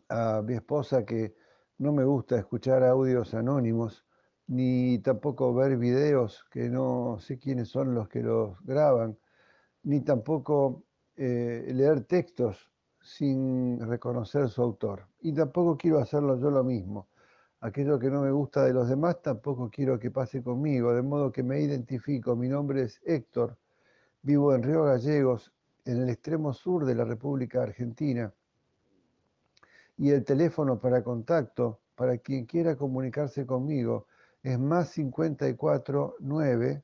a 0.10 0.42
mi 0.44 0.56
esposa 0.56 1.06
que 1.06 1.36
no 1.78 1.94
me 1.94 2.04
gusta 2.04 2.38
escuchar 2.38 2.84
audios 2.84 3.36
anónimos, 3.36 4.04
ni 4.48 4.98
tampoco 5.00 5.54
ver 5.54 5.78
videos 5.78 6.46
que 6.50 6.70
no 6.70 7.18
sé 7.20 7.38
quiénes 7.38 7.70
son 7.70 7.94
los 7.94 8.10
que 8.10 8.22
los 8.22 8.60
graban, 8.64 9.20
ni 9.84 10.02
tampoco 10.02 10.84
eh, 11.16 11.70
leer 11.74 12.06
textos 12.06 12.72
sin 13.06 13.80
reconocer 13.80 14.50
su 14.50 14.62
autor. 14.62 15.06
Y 15.22 15.32
tampoco 15.34 15.78
quiero 15.78 16.00
hacerlo 16.00 16.38
yo 16.40 16.50
lo 16.50 16.64
mismo. 16.64 17.08
Aquello 17.62 18.00
que 18.00 18.10
no 18.10 18.22
me 18.22 18.32
gusta 18.32 18.64
de 18.64 18.74
los 18.74 18.90
demás 18.90 19.22
tampoco 19.22 19.70
quiero 19.70 20.00
que 20.00 20.12
pase 20.12 20.42
conmigo, 20.44 20.94
de 20.94 21.04
modo 21.04 21.32
que 21.32 21.44
me 21.44 21.62
identifico. 21.62 22.36
Mi 22.36 22.50
nombre 22.50 22.82
es 22.84 23.00
Héctor, 23.06 23.58
vivo 24.24 24.54
en 24.54 24.64
Río 24.64 24.84
Gallegos, 24.84 25.54
en 25.86 26.02
el 26.02 26.10
extremo 26.10 26.52
sur 26.54 26.86
de 26.86 26.96
la 26.96 27.06
República 27.06 27.62
Argentina 27.62 28.34
y 29.98 30.10
el 30.10 30.26
teléfono 30.26 30.80
para 30.80 31.04
contacto 31.04 31.80
para 31.96 32.18
quien 32.18 32.46
quiera 32.46 32.76
comunicarse 32.76 33.46
conmigo 33.46 34.08
es 34.44 34.60
más 34.60 34.90
54 34.90 36.16
9 36.20 36.84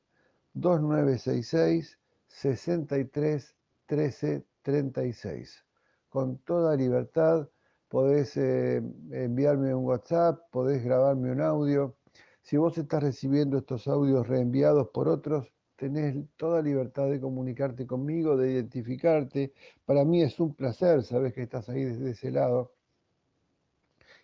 2966 0.54 2.00
63 2.28 3.56
13 3.88 4.46
36. 4.62 5.66
Con 6.12 6.40
toda 6.40 6.76
libertad 6.76 7.48
podés 7.88 8.36
eh, 8.36 8.84
enviarme 9.12 9.74
un 9.74 9.86
WhatsApp, 9.86 10.42
podés 10.52 10.84
grabarme 10.84 11.32
un 11.32 11.40
audio. 11.40 11.96
Si 12.42 12.58
vos 12.58 12.78
estás 12.78 13.02
recibiendo 13.02 13.58
estos 13.60 13.88
audios 13.88 14.28
reenviados 14.28 14.90
por 14.90 15.08
otros, 15.08 15.54
tenés 15.78 16.18
toda 16.36 16.62
libertad 16.62 17.10
de 17.10 17.22
comunicarte 17.22 17.88
conmigo, 17.88 18.36
de 18.36 18.52
identificarte. 18.52 19.54
Para 19.86 20.04
mí 20.04 20.22
es 20.22 20.38
un 20.42 20.54
placer, 20.54 21.02
sabes 21.04 21.34
que 21.34 21.44
estás 21.44 21.70
ahí 21.70 21.86
desde 21.86 22.12
ese 22.12 22.30
lado 22.30 22.74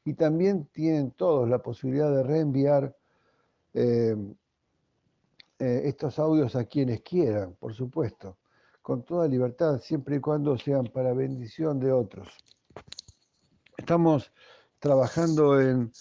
y 0.03 0.13
también 0.13 0.65
tienen 0.73 1.11
todos 1.11 1.49
la 1.49 1.59
posibilidad 1.59 2.13
de 2.13 2.23
reenviar 2.23 2.97
eh, 3.73 4.13
eh, 5.59 5.81
estos 5.85 6.19
audios 6.19 6.53
a 6.57 6.65
quienes 6.65 6.99
quieran, 6.99 7.55
por 7.57 7.73
supuesto, 7.73 8.35
con 8.87 9.03
toda 9.03 9.27
libertad, 9.27 9.81
siempre 9.81 10.15
y 10.15 10.19
cuando 10.21 10.57
sean 10.57 10.85
para 10.85 11.11
bendición 11.11 11.77
de 11.77 11.91
otros. 11.91 12.29
Estamos 13.75 14.31
trabajando 14.79 15.59
en 15.59 15.91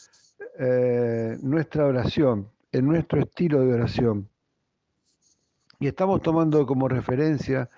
eh, 0.60 1.36
nuestra 1.42 1.86
oración, 1.86 2.48
en 2.70 2.86
nuestro 2.86 3.22
estilo 3.22 3.62
de 3.62 3.74
oración. 3.74 4.28
Y 5.80 5.88
estamos 5.88 6.22
tomando 6.22 6.64
como 6.64 6.86
referencia 6.86 7.68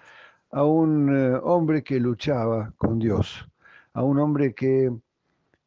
a 0.50 0.64
un 0.64 1.40
hombre 1.42 1.82
que 1.82 1.98
luchaba 1.98 2.74
con 2.76 2.98
Dios, 2.98 3.48
a 3.94 4.02
un 4.02 4.18
hombre 4.18 4.52
que 4.52 4.92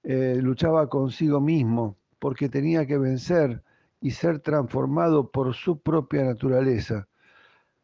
eh, 0.03 0.38
luchaba 0.39 0.88
consigo 0.88 1.41
mismo 1.41 1.97
porque 2.19 2.47
tenía 2.47 2.85
que 2.85 2.99
vencer 2.99 3.63
y 4.01 4.11
ser 4.11 4.38
transformado 4.38 5.31
por 5.31 5.55
su 5.55 5.81
propia 5.81 6.26
naturaleza. 6.26 7.07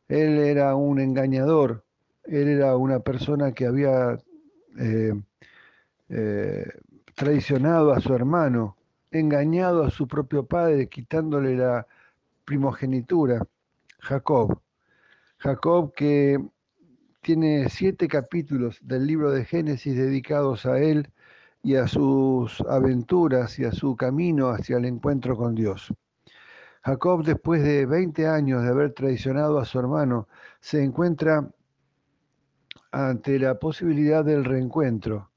Él 0.07 0.39
era 0.39 0.75
un 0.75 0.99
engañador, 0.99 1.83
él 2.23 2.47
era 2.47 2.75
una 2.77 2.99
persona 2.99 3.51
que 3.53 3.65
había 3.65 4.17
eh, 4.77 5.13
eh, 6.09 6.65
traicionado 7.15 7.91
a 7.91 7.99
su 7.99 8.13
hermano, 8.13 8.77
engañado 9.11 9.83
a 9.83 9.89
su 9.89 10.07
propio 10.07 10.45
padre, 10.45 10.87
quitándole 10.87 11.55
la 11.55 11.87
primogenitura, 12.45 13.45
Jacob. 13.99 14.59
Jacob 15.39 15.93
que 15.93 16.39
tiene 17.21 17.69
siete 17.69 18.07
capítulos 18.07 18.79
del 18.81 19.05
libro 19.05 19.31
de 19.31 19.45
Génesis 19.45 19.97
dedicados 19.97 20.65
a 20.65 20.79
él 20.79 21.11
y 21.61 21.75
a 21.75 21.87
sus 21.87 22.61
aventuras 22.61 23.59
y 23.59 23.65
a 23.65 23.71
su 23.71 23.95
camino 23.95 24.49
hacia 24.49 24.77
el 24.77 24.85
encuentro 24.85 25.35
con 25.35 25.53
Dios. 25.53 25.93
Jacob, 26.87 27.21
después 27.25 27.61
de 27.63 27.85
20 27.85 28.27
años 28.27 28.63
de 28.63 28.69
haber 28.69 28.93
traicionado 28.93 29.59
a 29.59 29.65
su 29.65 29.77
hermano, 29.77 30.29
se 30.61 30.81
encuentra 30.81 31.45
ante 32.91 33.37
la 33.39 33.59
posibilidad 33.59 34.23
del 34.23 34.45
reencuentro. 34.45 35.29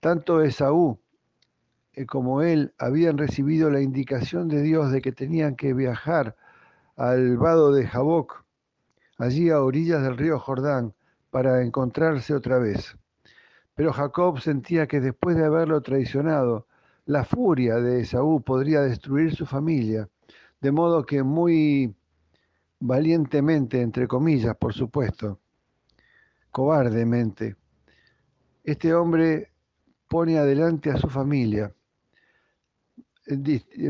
Tanto 0.00 0.42
Esaú 0.42 0.98
eh, 1.92 2.04
como 2.04 2.42
él 2.42 2.74
habían 2.78 3.16
recibido 3.16 3.70
la 3.70 3.80
indicación 3.80 4.48
de 4.48 4.60
Dios 4.60 4.90
de 4.90 5.00
que 5.02 5.12
tenían 5.12 5.54
que 5.54 5.72
viajar 5.72 6.34
al 6.96 7.36
vado 7.36 7.70
de 7.70 7.86
Jaboc, 7.86 8.44
allí 9.18 9.50
a 9.50 9.62
orillas 9.62 10.02
del 10.02 10.16
río 10.16 10.40
Jordán, 10.40 10.94
para 11.30 11.62
encontrarse 11.62 12.34
otra 12.34 12.58
vez. 12.58 12.96
Pero 13.76 13.92
Jacob 13.92 14.40
sentía 14.40 14.88
que 14.88 15.00
después 15.00 15.36
de 15.36 15.44
haberlo 15.44 15.80
traicionado, 15.80 16.66
la 17.04 17.24
furia 17.24 17.76
de 17.76 18.00
Esaú 18.00 18.42
podría 18.42 18.80
destruir 18.80 19.36
su 19.36 19.46
familia, 19.46 20.08
de 20.62 20.70
modo 20.70 21.04
que 21.04 21.24
muy 21.24 21.92
valientemente, 22.78 23.82
entre 23.82 24.06
comillas, 24.06 24.56
por 24.56 24.72
supuesto, 24.72 25.40
cobardemente, 26.52 27.56
este 28.62 28.94
hombre 28.94 29.50
pone 30.06 30.38
adelante 30.38 30.90
a 30.90 30.96
su 30.96 31.08
familia, 31.08 31.74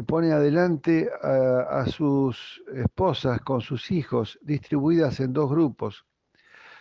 pone 0.06 0.32
adelante 0.32 1.10
a, 1.22 1.84
sus 1.86 2.62
esposas 2.74 3.40
con 3.42 3.60
sus 3.60 3.90
hijos, 3.90 4.38
distribuidas 4.40 5.20
en 5.20 5.34
dos 5.34 5.50
grupos, 5.50 6.06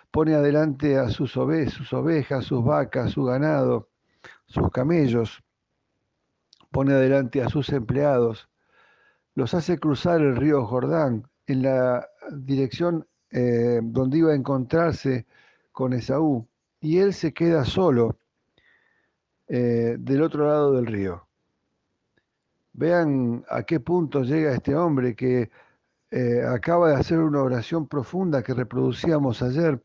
pone 0.09 0.35
adelante 0.35 0.97
a 0.97 1.09
sus, 1.09 1.34
sus 1.34 1.93
ovejas, 1.93 2.45
sus 2.45 2.63
vacas, 2.63 3.11
su 3.11 3.26
ganado, 3.26 3.89
sus 4.45 4.69
camellos, 4.72 5.43
pone 6.72 6.93
adelante 6.93 7.41
a 7.41 7.49
sus 7.49 7.69
empleados, 7.69 8.51
los 9.35 9.53
hace 9.53 9.77
cruzar 9.79 10.21
el 10.21 10.35
río 10.35 10.65
Jordán 10.65 11.27
en 11.47 11.63
la 11.63 12.07
dirección 12.31 13.07
eh, 13.31 13.79
donde 13.83 14.17
iba 14.17 14.31
a 14.31 14.35
encontrarse 14.35 15.25
con 15.71 15.93
Esaú, 15.93 16.47
y 16.81 16.97
él 16.97 17.13
se 17.13 17.33
queda 17.33 17.63
solo 17.63 18.17
eh, 19.47 19.95
del 19.99 20.21
otro 20.21 20.47
lado 20.47 20.73
del 20.73 20.85
río. 20.85 21.27
Vean 22.73 23.45
a 23.49 23.63
qué 23.63 23.79
punto 23.79 24.23
llega 24.23 24.53
este 24.53 24.75
hombre 24.75 25.15
que 25.15 25.49
eh, 26.11 26.43
acaba 26.45 26.89
de 26.89 26.95
hacer 26.95 27.19
una 27.19 27.41
oración 27.41 27.87
profunda 27.87 28.43
que 28.43 28.53
reproducíamos 28.53 29.41
ayer, 29.41 29.81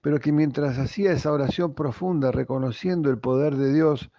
pero 0.00 0.18
que 0.18 0.32
mientras 0.32 0.78
hacía 0.78 1.12
esa 1.12 1.32
oración 1.32 1.74
profunda, 1.74 2.32
reconociendo 2.32 3.10
el 3.10 3.18
poder 3.18 3.56
de 3.56 3.72
Dios 3.72 4.10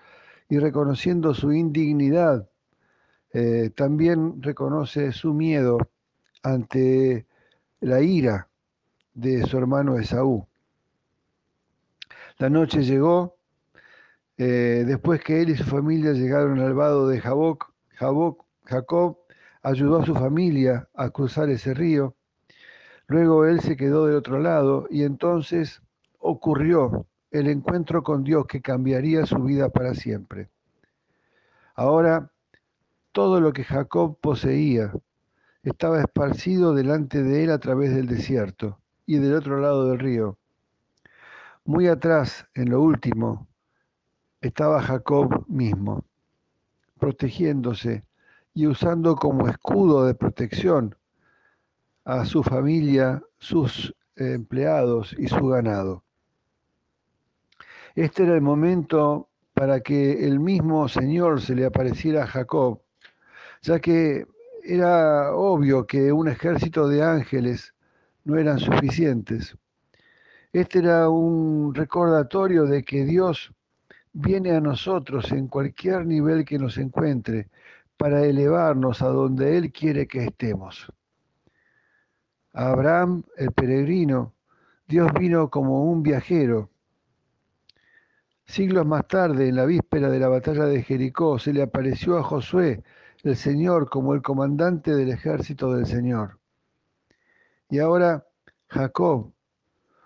y 0.47 0.59
reconociendo 0.59 1.33
su 1.33 1.51
indignidad, 1.51 2.47
eh, 3.33 3.71
también 3.75 4.41
reconoce 4.43 5.11
su 5.11 5.33
miedo 5.33 5.79
ante 6.43 7.25
la 7.81 8.01
ira 8.01 8.47
de 9.13 9.43
su 9.47 9.57
hermano 9.57 9.97
Esaú. 9.97 10.47
La 12.37 12.49
noche 12.49 12.83
llegó, 12.83 13.37
eh, 14.37 14.83
después 14.85 15.21
que 15.23 15.41
él 15.41 15.49
y 15.49 15.55
su 15.55 15.63
familia 15.63 16.13
llegaron 16.13 16.59
al 16.59 16.73
vado 16.73 17.07
de 17.07 17.19
Jaboc, 17.19 17.73
Jacob 18.65 19.17
ayudó 19.63 19.99
a 19.99 20.05
su 20.05 20.13
familia 20.13 20.87
a 20.93 21.09
cruzar 21.09 21.49
ese 21.49 21.73
río. 21.73 22.15
Luego 23.07 23.45
él 23.45 23.61
se 23.61 23.75
quedó 23.75 24.05
del 24.05 24.17
otro 24.17 24.39
lado 24.39 24.87
y 24.89 25.03
entonces 25.03 25.81
ocurrió 26.19 27.07
el 27.31 27.47
encuentro 27.47 28.03
con 28.03 28.23
Dios 28.23 28.45
que 28.45 28.61
cambiaría 28.61 29.25
su 29.25 29.39
vida 29.39 29.69
para 29.69 29.95
siempre. 29.95 30.49
Ahora 31.75 32.32
todo 33.13 33.39
lo 33.39 33.53
que 33.53 33.63
Jacob 33.63 34.17
poseía 34.19 34.91
estaba 35.61 36.01
esparcido 36.01 36.73
delante 36.73 37.23
de 37.23 37.45
él 37.45 37.51
a 37.51 37.59
través 37.59 37.95
del 37.95 38.07
desierto 38.07 38.79
y 39.05 39.19
del 39.19 39.35
otro 39.35 39.59
lado 39.59 39.87
del 39.87 39.99
río. 39.99 40.37
Muy 41.63 41.87
atrás, 41.87 42.47
en 42.55 42.71
lo 42.71 42.81
último, 42.81 43.47
estaba 44.41 44.81
Jacob 44.81 45.45
mismo, 45.47 46.03
protegiéndose 46.99 48.03
y 48.53 48.67
usando 48.67 49.15
como 49.15 49.47
escudo 49.47 50.05
de 50.05 50.15
protección 50.15 50.95
a 52.05 52.25
su 52.25 52.43
familia, 52.43 53.23
sus 53.37 53.95
empleados 54.15 55.15
y 55.17 55.27
su 55.27 55.47
ganado. 55.47 56.03
Este 57.95 58.23
era 58.23 58.33
el 58.33 58.41
momento 58.41 59.29
para 59.53 59.81
que 59.81 60.25
el 60.25 60.39
mismo 60.39 60.87
Señor 60.89 61.41
se 61.41 61.55
le 61.55 61.65
apareciera 61.65 62.23
a 62.23 62.27
Jacob, 62.27 62.81
ya 63.63 63.79
que 63.79 64.27
era 64.63 65.33
obvio 65.33 65.87
que 65.87 66.11
un 66.11 66.27
ejército 66.27 66.87
de 66.87 67.01
ángeles 67.01 67.73
no 68.25 68.37
eran 68.37 68.59
suficientes. 68.59 69.57
Este 70.51 70.79
era 70.79 71.09
un 71.09 71.73
recordatorio 71.73 72.65
de 72.65 72.83
que 72.83 73.05
Dios 73.05 73.51
viene 74.11 74.51
a 74.51 74.61
nosotros 74.61 75.31
en 75.31 75.47
cualquier 75.47 76.05
nivel 76.05 76.45
que 76.45 76.59
nos 76.59 76.77
encuentre 76.77 77.49
para 77.97 78.25
elevarnos 78.25 79.01
a 79.01 79.07
donde 79.07 79.57
Él 79.57 79.71
quiere 79.71 80.07
que 80.07 80.25
estemos. 80.25 80.91
A 82.53 82.69
Abraham, 82.71 83.23
el 83.37 83.51
peregrino, 83.51 84.33
Dios 84.87 85.11
vino 85.17 85.49
como 85.49 85.85
un 85.85 86.03
viajero. 86.03 86.69
Siglos 88.45 88.85
más 88.85 89.07
tarde, 89.07 89.47
en 89.47 89.55
la 89.55 89.65
víspera 89.65 90.09
de 90.09 90.19
la 90.19 90.27
batalla 90.27 90.65
de 90.65 90.83
Jericó, 90.83 91.39
se 91.39 91.53
le 91.53 91.63
apareció 91.63 92.17
a 92.17 92.23
Josué, 92.23 92.83
el 93.23 93.37
Señor, 93.37 93.89
como 93.89 94.13
el 94.13 94.21
comandante 94.21 94.93
del 94.93 95.09
ejército 95.09 95.73
del 95.73 95.85
Señor. 95.85 96.39
Y 97.69 97.79
ahora 97.79 98.25
Jacob, 98.67 99.31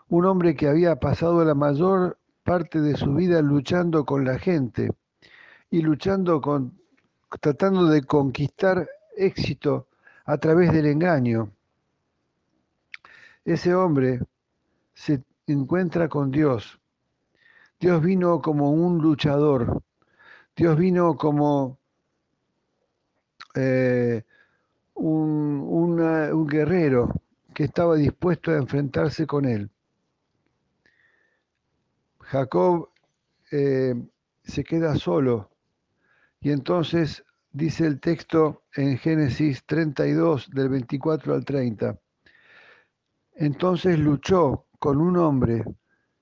un 0.09 0.25
hombre 0.25 0.55
que 0.55 0.67
había 0.67 0.95
pasado 0.97 1.43
la 1.43 1.55
mayor 1.55 2.17
parte 2.43 2.79
de 2.79 2.95
su 2.95 3.13
vida 3.13 3.41
luchando 3.41 4.05
con 4.05 4.23
la 4.23 4.39
gente 4.39 4.89
y 5.69 5.81
luchando 5.81 6.39
con 6.39 6.79
tratando 7.41 7.87
de 7.87 8.03
conquistar 8.03 8.87
éxito 9.17 9.87
a 10.25 10.37
través 10.37 10.71
del 10.71 10.85
engaño. 10.85 11.51
Ese 13.43 13.75
hombre 13.75 14.21
se 14.93 15.23
encuentra 15.45 16.07
con 16.07 16.31
Dios. 16.31 16.79
Dios 17.79 18.01
vino 18.01 18.41
como 18.41 18.71
un 18.71 18.99
luchador. 18.99 19.81
Dios 20.55 20.77
vino 20.77 21.15
como 21.15 21.79
eh, 23.57 24.23
un, 24.93 26.47
guerrero 26.47 27.09
que 27.53 27.65
estaba 27.65 27.95
dispuesto 27.95 28.51
a 28.51 28.57
enfrentarse 28.57 29.25
con 29.25 29.45
él. 29.45 29.69
Jacob 32.21 32.89
eh, 33.51 33.95
se 34.43 34.63
queda 34.63 34.95
solo 34.95 35.49
y 36.39 36.51
entonces 36.51 37.23
dice 37.51 37.85
el 37.87 37.99
texto 37.99 38.63
en 38.75 38.97
Génesis 38.97 39.63
32 39.65 40.49
del 40.51 40.69
24 40.69 41.33
al 41.33 41.43
30. 41.43 41.99
Entonces 43.35 43.99
luchó 43.99 44.65
con 44.79 45.01
un 45.01 45.17
hombre 45.17 45.63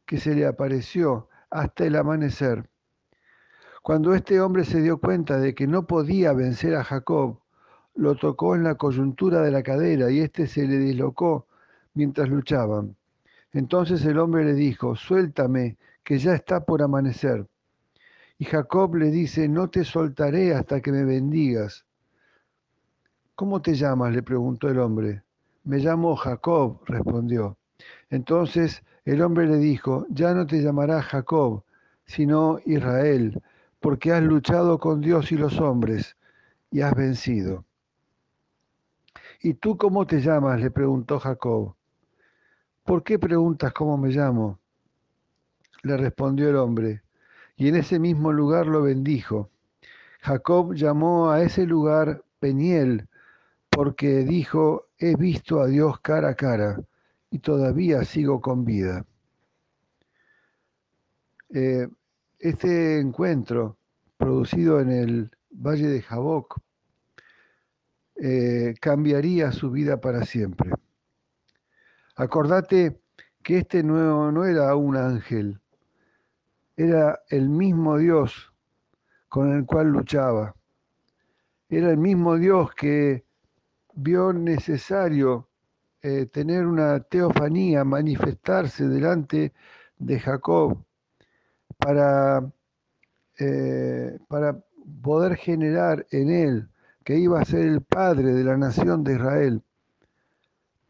que 0.06 0.20
se 0.20 0.34
le 0.34 0.45
apareció 0.45 1.30
hasta 1.49 1.86
el 1.86 1.95
amanecer. 1.95 2.70
Cuando 3.86 4.16
este 4.16 4.41
hombre 4.41 4.66
se 4.66 4.82
dio 4.82 4.98
cuenta 4.98 5.38
de 5.38 5.53
que 5.53 5.68
no 5.68 5.86
podía 5.86 6.34
vencer 6.34 6.74
a 6.74 6.84
Jacob, 6.84 7.38
lo 7.94 8.16
tocó 8.16 8.56
en 8.56 8.64
la 8.64 8.74
coyuntura 8.74 9.44
de 9.44 9.52
la 9.52 9.62
cadera 9.62 10.10
y 10.10 10.22
éste 10.22 10.48
se 10.48 10.68
le 10.68 10.80
dislocó 10.80 11.45
mientras 11.94 12.28
luchaban. 12.28 12.95
Entonces 13.53 14.03
el 14.06 14.18
hombre 14.18 14.44
le 14.44 14.56
dijo, 14.56 14.95
suéltame, 14.95 15.78
que 16.03 16.18
ya 16.18 16.34
está 16.34 16.66
por 16.66 16.82
amanecer. 16.82 17.45
Y 18.40 18.45
Jacob 18.45 18.95
le 18.95 19.12
dice, 19.12 19.48
no 19.48 19.70
te 19.70 19.84
soltaré 19.84 20.56
hasta 20.56 20.82
que 20.82 20.91
me 20.91 21.03
bendigas. 21.03 21.86
¿Cómo 23.36 23.62
te 23.62 23.76
llamas? 23.76 24.16
le 24.16 24.24
preguntó 24.24 24.68
el 24.68 24.80
hombre. 24.80 25.22
Me 25.64 25.78
llamo 25.78 26.16
Jacob, 26.16 26.80
respondió. 26.88 27.60
Entonces 28.10 28.82
el 29.03 29.22
hombre 29.22 29.45
le 29.45 29.57
dijo, 29.57 30.07
ya 30.10 30.34
no 30.34 30.48
te 30.48 30.60
llamarás 30.64 31.06
Jacob, 31.06 31.64
sino 32.07 32.60
Israel, 32.66 33.40
porque 33.86 34.12
has 34.12 34.24
luchado 34.24 34.80
con 34.80 34.99
Dios 34.99 35.32
y 35.32 35.38
los 35.38 35.60
hombres 35.60 36.18
y 36.72 36.82
has 36.82 36.95
vencido. 36.95 37.66
¿Y 39.44 39.53
tú 39.53 39.78
cómo 39.78 40.07
te 40.07 40.22
llamas? 40.22 40.60
le 40.60 40.72
preguntó 40.72 41.20
Jacob. 41.20 41.76
¿Por 42.84 43.03
qué 43.03 43.20
preguntas 43.20 43.74
cómo 43.74 43.95
me 43.95 44.10
llamo? 44.10 44.57
Le 45.84 45.98
respondió 45.98 46.49
el 46.49 46.56
hombre 46.56 47.03
y 47.57 47.68
en 47.68 47.76
ese 47.76 47.99
mismo 47.99 48.34
lugar 48.34 48.66
lo 48.66 48.82
bendijo. 48.82 49.52
Jacob 50.20 50.74
llamó 50.74 51.30
a 51.30 51.44
ese 51.44 51.68
lugar 51.68 52.24
Peniel, 52.40 53.07
porque 53.70 54.24
dijo, 54.24 54.88
he 54.98 55.16
visto 55.16 55.62
a 55.62 55.68
Dios 55.68 55.99
cara 55.99 56.30
a 56.30 56.36
cara 56.36 56.80
y 57.30 57.38
todavía 57.38 58.03
sigo 58.03 58.41
con 58.41 58.66
vida. 58.66 59.06
Eh, 61.53 61.88
este 62.50 63.00
encuentro, 63.00 63.80
producido 64.18 64.80
en 64.80 64.92
el 64.92 65.32
Valle 65.50 65.88
de 65.88 66.02
Jaboc, 66.04 66.60
eh, 68.18 68.76
cambiaría 68.80 69.52
su 69.52 69.72
vida 69.72 70.00
para 70.00 70.24
siempre. 70.26 70.70
Acordate 72.16 73.02
que 73.42 73.58
este 73.58 73.82
no, 73.82 74.32
no 74.32 74.46
era 74.46 74.76
un 74.76 74.96
ángel, 74.96 75.60
era 76.78 77.20
el 77.30 77.50
mismo 77.50 77.98
Dios 77.98 78.54
con 79.28 79.52
el 79.52 79.66
cual 79.66 79.88
luchaba. 79.88 80.56
Era 81.68 81.90
el 81.90 81.98
mismo 81.98 82.38
Dios 82.38 82.76
que 82.76 83.26
vio 83.96 84.34
necesario 84.34 85.50
eh, 86.04 86.28
tener 86.28 86.68
una 86.68 87.00
teofanía, 87.00 87.84
manifestarse 87.84 88.88
delante 88.88 89.52
de 89.98 90.20
Jacob 90.20 90.86
para, 91.86 92.44
eh, 93.38 94.18
para 94.28 94.60
poder 95.03 95.36
generar 95.36 96.07
en 96.10 96.32
él 96.32 96.70
que 97.03 97.16
iba 97.16 97.40
a 97.40 97.45
ser 97.45 97.62
el 97.62 97.82
padre 97.82 98.34
de 98.34 98.44
la 98.44 98.57
nación 98.57 99.03
de 99.03 99.14
Israel, 99.14 99.62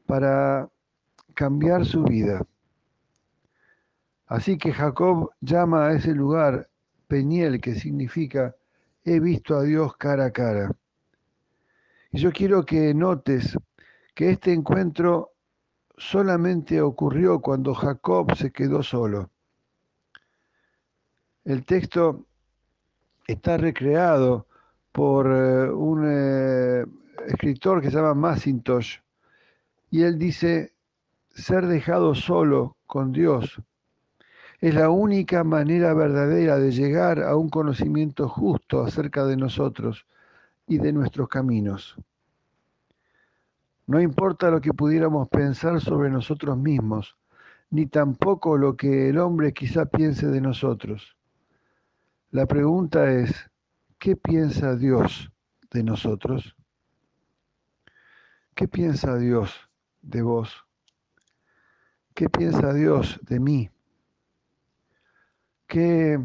para 0.05 0.69
cambiar 1.34 1.85
su 1.85 2.05
vida. 2.05 2.45
Así 4.27 4.57
que 4.57 4.72
Jacob 4.72 5.31
llama 5.41 5.88
a 5.88 5.93
ese 5.95 6.13
lugar 6.13 6.69
Peniel, 7.07 7.59
que 7.59 7.76
significa 7.76 8.55
he 9.03 9.19
visto 9.19 9.57
a 9.57 9.63
Dios 9.63 9.97
cara 9.97 10.27
a 10.27 10.31
cara. 10.31 10.72
Y 12.13 12.19
yo 12.19 12.31
quiero 12.31 12.63
que 12.63 12.93
notes 12.93 13.57
que 14.13 14.30
este 14.30 14.53
encuentro 14.53 15.34
solamente 15.97 16.80
ocurrió 16.81 17.41
cuando 17.41 17.73
Jacob 17.73 18.34
se 18.38 18.53
quedó 18.53 18.81
solo. 18.81 19.30
El 21.45 21.63
texto 21.63 22.26
está 23.27 23.57
recreado 23.57 24.47
por 24.91 25.27
eh, 25.27 25.69
un 25.72 26.03
eh, 26.05 26.85
escritor 27.27 27.81
que 27.81 27.91
se 27.91 27.97
llama 27.97 28.15
Macintosh 28.15 28.97
y 29.91 30.01
él 30.03 30.17
dice, 30.17 30.73
ser 31.30 31.67
dejado 31.67 32.15
solo 32.15 32.77
con 32.88 33.11
Dios 33.11 33.61
es 34.61 34.73
la 34.73 34.89
única 34.89 35.43
manera 35.43 35.93
verdadera 35.93 36.57
de 36.57 36.72
llegar 36.72 37.22
a 37.22 37.35
un 37.35 37.49
conocimiento 37.49 38.27
justo 38.27 38.81
acerca 38.81 39.26
de 39.26 39.38
nosotros 39.38 40.07
y 40.67 40.80
de 40.80 40.91
nuestros 40.91 41.27
caminos. 41.30 41.95
No 43.85 44.01
importa 44.01 44.49
lo 44.49 44.61
que 44.61 44.73
pudiéramos 44.73 45.30
pensar 45.30 45.81
sobre 45.81 46.09
nosotros 46.09 46.57
mismos, 46.57 47.15
ni 47.69 47.85
tampoco 47.85 48.57
lo 48.57 48.76
que 48.76 49.09
el 49.09 49.19
hombre 49.19 49.53
quizá 49.53 49.85
piense 49.85 50.26
de 50.27 50.41
nosotros. 50.41 51.14
La 52.35 52.47
pregunta 52.47 53.09
es, 53.13 53.31
¿qué 53.97 54.17
piensa 54.17 54.75
Dios 54.75 55.31
de 55.71 55.83
nosotros? 55.83 56.57
¿Qué 58.53 58.67
piensa 58.67 59.15
Dios 59.15 59.53
de 60.01 60.21
vos? 60.21 60.53
¿Qué 62.13 62.27
piensa 62.27 62.73
Dios 62.73 63.21
de 63.21 63.39
mí? 63.39 63.69
¿Qué, 65.65 66.19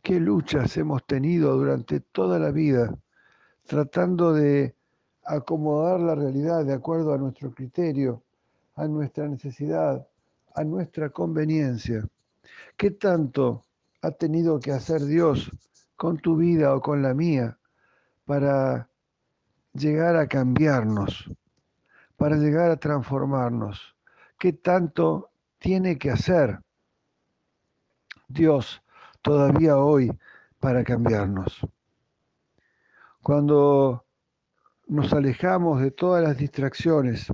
qué 0.00 0.20
luchas 0.20 0.76
hemos 0.76 1.04
tenido 1.04 1.56
durante 1.56 1.98
toda 1.98 2.38
la 2.38 2.52
vida 2.52 2.96
tratando 3.66 4.32
de 4.32 4.76
acomodar 5.24 5.98
la 5.98 6.14
realidad 6.14 6.64
de 6.64 6.72
acuerdo 6.72 7.12
a 7.14 7.18
nuestro 7.18 7.52
criterio, 7.52 8.22
a 8.76 8.86
nuestra 8.86 9.26
necesidad, 9.26 10.06
a 10.54 10.62
nuestra 10.62 11.10
conveniencia. 11.10 12.08
¿Qué 12.76 12.92
tanto 12.92 13.64
ha 14.04 14.10
tenido 14.10 14.60
que 14.60 14.70
hacer 14.70 15.02
Dios 15.06 15.50
con 15.96 16.18
tu 16.18 16.36
vida 16.36 16.74
o 16.74 16.80
con 16.82 17.00
la 17.00 17.14
mía 17.14 17.58
para 18.26 18.90
llegar 19.72 20.16
a 20.16 20.28
cambiarnos, 20.28 21.30
para 22.18 22.36
llegar 22.36 22.70
a 22.70 22.76
transformarnos? 22.76 23.96
¿Qué 24.38 24.52
tanto 24.52 25.30
tiene 25.58 25.96
que 25.96 26.10
hacer 26.10 26.60
Dios 28.28 28.82
todavía 29.22 29.78
hoy 29.78 30.12
para 30.60 30.84
cambiarnos? 30.84 31.66
Cuando 33.22 34.04
nos 34.86 35.14
alejamos 35.14 35.80
de 35.80 35.92
todas 35.92 36.22
las 36.22 36.36
distracciones 36.36 37.32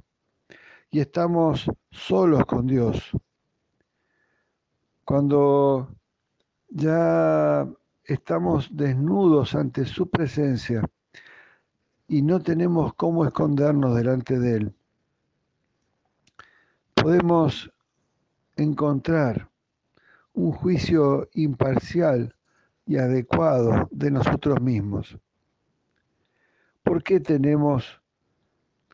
y 0.93 1.01
estamos 1.01 1.69
solos 1.91 2.47
con 2.47 2.69
Dios. 2.69 3.11
Cuando 5.05 5.89
ya 6.71 7.69
estamos 8.05 8.69
desnudos 8.73 9.55
ante 9.55 9.85
su 9.85 10.09
presencia 10.09 10.83
y 12.09 12.23
no 12.23 12.41
tenemos 12.41 12.95
cómo 12.95 13.25
escondernos 13.25 13.97
delante 13.97 14.39
de 14.39 14.57
Él. 14.57 14.75
Podemos 16.95 17.73
encontrar 18.57 19.49
un 20.33 20.53
juicio 20.53 21.29
imparcial 21.35 22.35
y 22.87 22.97
adecuado 22.97 23.89
de 23.91 24.11
nosotros 24.11 24.61
mismos. 24.61 25.19
¿Por 26.83 27.03
qué 27.03 27.21
tenemos 27.21 28.01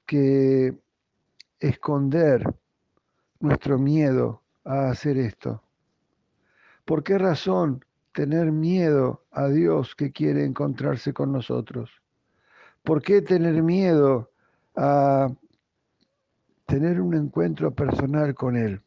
que 0.04 0.76
esconder 1.60 2.54
nuestro 3.40 3.78
miedo 3.78 4.42
a 4.64 4.90
hacer 4.90 5.18
esto? 5.18 5.62
¿Por 6.86 7.02
qué 7.02 7.18
razón 7.18 7.84
tener 8.12 8.52
miedo 8.52 9.24
a 9.32 9.48
Dios 9.48 9.96
que 9.96 10.12
quiere 10.12 10.44
encontrarse 10.44 11.12
con 11.12 11.32
nosotros? 11.32 11.90
¿Por 12.84 13.02
qué 13.02 13.22
tener 13.22 13.60
miedo 13.60 14.30
a 14.76 15.28
tener 16.64 17.00
un 17.00 17.16
encuentro 17.16 17.74
personal 17.74 18.36
con 18.36 18.56
Él? 18.56 18.82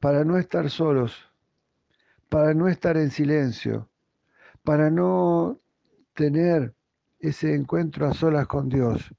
Para 0.00 0.24
no 0.24 0.38
estar 0.38 0.70
solos, 0.70 1.30
para 2.30 2.54
no 2.54 2.66
estar 2.66 2.96
en 2.96 3.10
silencio, 3.10 3.90
para 4.64 4.88
no 4.88 5.60
tener 6.14 6.74
ese 7.18 7.54
encuentro 7.54 8.06
a 8.06 8.14
solas 8.14 8.46
con 8.46 8.70
Dios. 8.70 9.14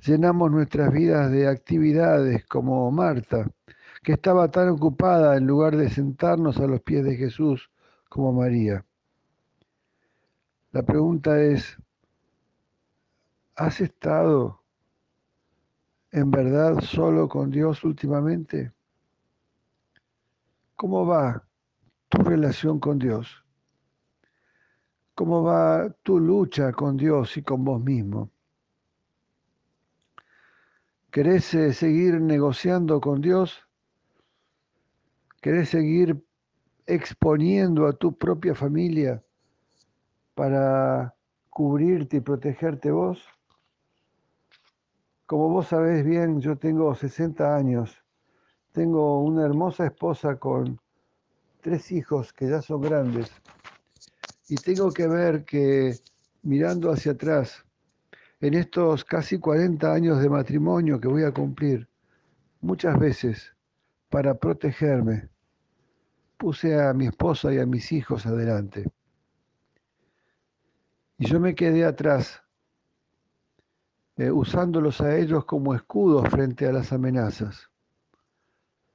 Llenamos 0.00 0.50
nuestras 0.50 0.90
vidas 0.94 1.30
de 1.30 1.46
actividades 1.46 2.46
como 2.46 2.90
Marta, 2.90 3.50
que 4.02 4.12
estaba 4.12 4.50
tan 4.50 4.68
ocupada 4.68 5.36
en 5.36 5.46
lugar 5.46 5.76
de 5.76 5.90
sentarnos 5.90 6.58
a 6.58 6.66
los 6.66 6.80
pies 6.82 7.04
de 7.04 7.16
Jesús 7.16 7.70
como 8.08 8.32
María. 8.32 8.84
La 10.72 10.82
pregunta 10.82 11.40
es, 11.40 11.76
¿has 13.56 13.80
estado 13.80 14.62
en 16.10 16.30
verdad 16.30 16.80
solo 16.80 17.28
con 17.28 17.50
Dios 17.50 17.84
últimamente? 17.84 18.72
¿Cómo 20.76 21.06
va 21.06 21.44
tu 22.08 22.18
relación 22.18 22.78
con 22.78 22.98
Dios? 22.98 23.44
¿Cómo 25.14 25.42
va 25.42 25.90
tu 26.02 26.20
lucha 26.20 26.72
con 26.72 26.96
Dios 26.96 27.36
y 27.36 27.42
con 27.42 27.64
vos 27.64 27.82
mismo? 27.82 28.30
¿Querés 31.10 31.52
eh, 31.54 31.72
seguir 31.72 32.20
negociando 32.20 33.00
con 33.00 33.20
Dios? 33.20 33.67
¿Querés 35.40 35.68
seguir 35.68 36.20
exponiendo 36.84 37.86
a 37.86 37.92
tu 37.92 38.16
propia 38.16 38.56
familia 38.56 39.22
para 40.34 41.14
cubrirte 41.48 42.16
y 42.16 42.20
protegerte 42.20 42.90
vos? 42.90 43.24
Como 45.26 45.48
vos 45.48 45.68
sabés 45.68 46.04
bien, 46.04 46.40
yo 46.40 46.56
tengo 46.56 46.92
60 46.92 47.54
años, 47.54 48.02
tengo 48.72 49.22
una 49.22 49.44
hermosa 49.44 49.86
esposa 49.86 50.36
con 50.40 50.80
tres 51.60 51.92
hijos 51.92 52.32
que 52.32 52.48
ya 52.48 52.60
son 52.60 52.80
grandes 52.80 53.30
y 54.48 54.56
tengo 54.56 54.90
que 54.90 55.06
ver 55.06 55.44
que 55.44 55.94
mirando 56.42 56.90
hacia 56.90 57.12
atrás, 57.12 57.64
en 58.40 58.54
estos 58.54 59.04
casi 59.04 59.38
40 59.38 59.92
años 59.92 60.20
de 60.20 60.30
matrimonio 60.30 60.98
que 60.98 61.06
voy 61.06 61.22
a 61.22 61.32
cumplir, 61.32 61.88
muchas 62.60 62.98
veces 62.98 63.52
para 64.08 64.34
protegerme, 64.34 65.28
puse 66.36 66.80
a 66.80 66.92
mi 66.94 67.06
esposa 67.06 67.52
y 67.52 67.58
a 67.58 67.66
mis 67.66 67.92
hijos 67.92 68.26
adelante. 68.26 68.90
Y 71.18 71.26
yo 71.26 71.40
me 71.40 71.54
quedé 71.54 71.84
atrás, 71.84 72.42
eh, 74.16 74.30
usándolos 74.30 75.00
a 75.00 75.16
ellos 75.16 75.44
como 75.44 75.74
escudos 75.74 76.28
frente 76.28 76.66
a 76.66 76.72
las 76.72 76.92
amenazas. 76.92 77.68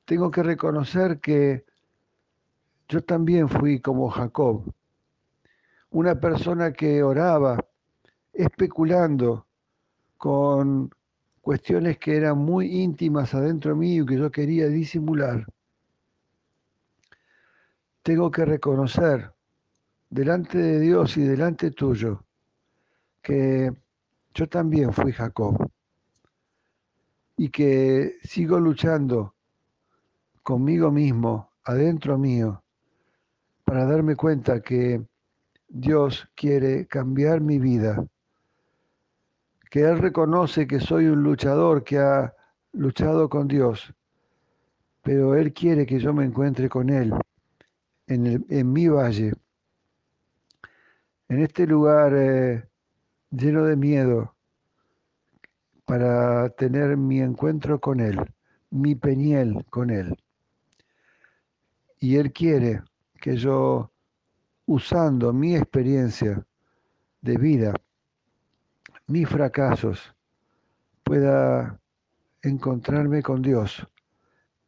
Tengo 0.06 0.32
que 0.32 0.44
reconocer 0.44 1.20
que 1.20 1.66
yo 2.88 3.04
también 3.04 3.50
fui 3.50 3.80
como 3.80 4.10
Jacob, 4.10 4.74
una 5.92 6.16
persona 6.20 6.74
que 6.74 7.04
oraba 7.04 7.58
especulando 8.34 9.46
con 10.18 10.90
cuestiones 11.44 11.98
que 11.98 12.16
eran 12.16 12.38
muy 12.38 12.82
íntimas 12.82 13.34
adentro 13.34 13.76
mío 13.76 14.04
y 14.04 14.06
que 14.06 14.18
yo 14.18 14.32
quería 14.32 14.68
disimular. 14.68 15.46
Tengo 18.02 18.32
que 18.32 18.46
reconocer 18.46 19.30
delante 20.10 20.58
de 20.58 20.80
Dios 20.80 21.18
y 21.18 21.24
delante 21.24 21.72
tuyo 21.72 22.24
que 23.22 23.74
yo 24.34 24.48
también 24.48 24.94
fui 24.94 25.12
Jacob 25.12 25.70
y 27.36 27.50
que 27.50 28.20
sigo 28.24 28.58
luchando 28.58 29.36
conmigo 30.44 30.92
mismo, 30.92 31.52
adentro 31.66 32.18
mío, 32.18 32.64
para 33.66 33.86
darme 33.86 34.16
cuenta 34.16 34.62
que 34.62 35.06
Dios 35.68 36.26
quiere 36.36 36.88
cambiar 36.88 37.42
mi 37.42 37.60
vida, 37.60 38.06
que 39.74 39.80
Él 39.80 39.98
reconoce 39.98 40.68
que 40.68 40.80
soy 40.80 41.08
un 41.08 41.24
luchador 41.24 41.84
que 41.84 41.98
ha 41.98 42.36
luchado 42.74 43.28
con 43.28 43.48
Dios, 43.48 43.92
pero 45.02 45.34
Él 45.34 45.52
quiere 45.52 45.88
que 45.88 45.98
yo 45.98 46.14
me 46.14 46.26
encuentre 46.26 46.70
con 46.70 46.92
Él 46.92 47.12
en, 48.06 48.46
en 48.48 48.72
mi 48.72 48.88
valle, 48.88 49.34
en 51.28 51.42
este 51.42 51.66
lugar 51.66 52.14
eh, 52.16 52.70
lleno 53.32 53.66
de 53.66 53.76
miedo, 53.76 54.36
para 55.86 56.50
tener 56.50 56.96
mi 56.96 57.22
encuentro 57.22 57.80
con 57.80 58.00
Él, 58.00 58.20
mi 58.70 58.94
peñel 58.94 59.66
con 59.72 59.90
Él. 59.90 60.16
Y 62.00 62.18
Él 62.18 62.32
quiere 62.32 62.84
que 63.20 63.38
yo 63.38 63.90
usando 64.68 65.34
mi 65.34 65.56
experiencia 65.56 66.46
de 67.22 67.38
vida, 67.38 67.74
mis 69.08 69.28
fracasos, 69.28 70.16
pueda 71.04 71.80
encontrarme 72.42 73.22
con 73.22 73.42
Dios 73.42 73.88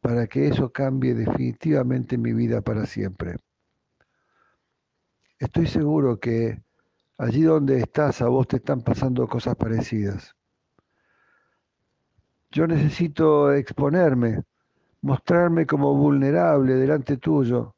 para 0.00 0.26
que 0.26 0.48
eso 0.48 0.70
cambie 0.70 1.14
definitivamente 1.14 2.18
mi 2.18 2.32
vida 2.32 2.60
para 2.60 2.86
siempre. 2.86 3.36
Estoy 5.38 5.66
seguro 5.66 6.18
que 6.18 6.62
allí 7.18 7.42
donde 7.42 7.80
estás 7.80 8.22
a 8.22 8.28
vos 8.28 8.46
te 8.48 8.56
están 8.56 8.82
pasando 8.82 9.26
cosas 9.26 9.56
parecidas. 9.56 10.34
Yo 12.50 12.66
necesito 12.66 13.52
exponerme, 13.52 14.42
mostrarme 15.02 15.66
como 15.66 15.94
vulnerable 15.94 16.74
delante 16.74 17.16
tuyo, 17.16 17.74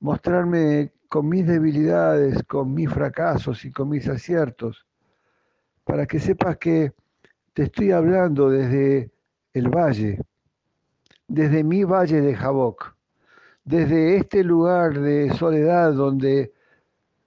mostrarme 0.00 0.92
con 1.08 1.28
mis 1.28 1.46
debilidades, 1.46 2.42
con 2.44 2.72
mis 2.72 2.90
fracasos 2.90 3.64
y 3.64 3.70
con 3.70 3.90
mis 3.90 4.08
aciertos, 4.08 4.86
para 5.84 6.06
que 6.06 6.18
sepas 6.18 6.56
que 6.58 6.92
te 7.52 7.64
estoy 7.64 7.90
hablando 7.90 8.50
desde 8.50 9.10
el 9.52 9.68
valle, 9.68 10.20
desde 11.28 11.64
mi 11.64 11.84
valle 11.84 12.20
de 12.20 12.34
Jaboc, 12.34 12.96
desde 13.64 14.16
este 14.16 14.42
lugar 14.42 14.98
de 14.98 15.32
soledad 15.34 15.92
donde 15.92 16.52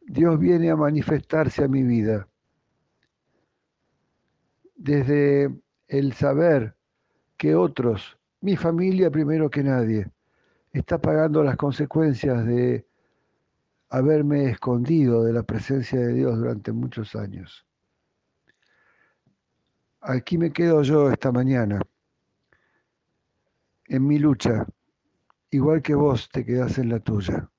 Dios 0.01 0.39
viene 0.39 0.69
a 0.69 0.75
manifestarse 0.75 1.63
a 1.63 1.67
mi 1.67 1.83
vida, 1.83 2.27
desde 4.75 5.49
el 5.87 6.13
saber 6.13 6.75
que 7.37 7.55
otros, 7.55 8.17
mi 8.41 8.55
familia 8.55 9.09
primero 9.09 9.49
que 9.49 9.63
nadie, 9.63 10.11
está 10.73 10.99
pagando 10.99 11.43
las 11.43 11.55
consecuencias 11.55 12.45
de 12.45 12.85
haberme 13.89 14.49
escondido 14.49 15.23
de 15.23 15.33
la 15.33 15.43
presencia 15.43 15.99
de 15.99 16.13
Dios 16.13 16.37
durante 16.37 16.71
muchos 16.71 17.15
años. 17.15 17.64
Aquí 20.07 20.37
me 20.37 20.51
quedo 20.51 20.83
yo 20.83 21.09
esta 21.09 21.31
mañana, 21.31 21.81
en 23.87 24.05
mi 24.05 24.19
lucha, 24.19 24.67
igual 25.49 25.81
que 25.81 25.95
vos 25.95 26.29
te 26.29 26.45
quedás 26.45 26.77
en 26.77 26.89
la 26.89 26.99
tuya. 26.99 27.49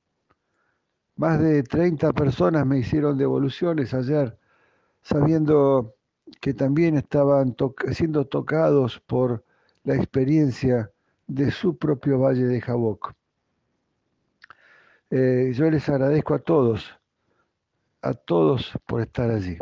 Más 1.16 1.40
de 1.40 1.64
30 1.64 2.12
personas 2.12 2.64
me 2.64 2.78
hicieron 2.78 3.18
devoluciones 3.18 3.92
ayer, 3.94 4.38
sabiendo 5.02 5.96
que 6.40 6.54
también 6.54 6.96
estaban 6.96 7.56
siendo 7.90 8.26
tocados 8.26 9.00
por 9.00 9.44
la 9.82 9.96
experiencia 9.96 10.92
de 11.26 11.50
su 11.50 11.76
propio 11.76 12.20
valle 12.20 12.44
de 12.44 12.60
Jaboc. 12.60 13.12
Eh, 15.10 15.50
yo 15.52 15.68
les 15.68 15.88
agradezco 15.88 16.34
a 16.34 16.38
todos, 16.38 16.96
a 18.02 18.14
todos 18.14 18.70
por 18.86 19.00
estar 19.00 19.32
allí. 19.32 19.58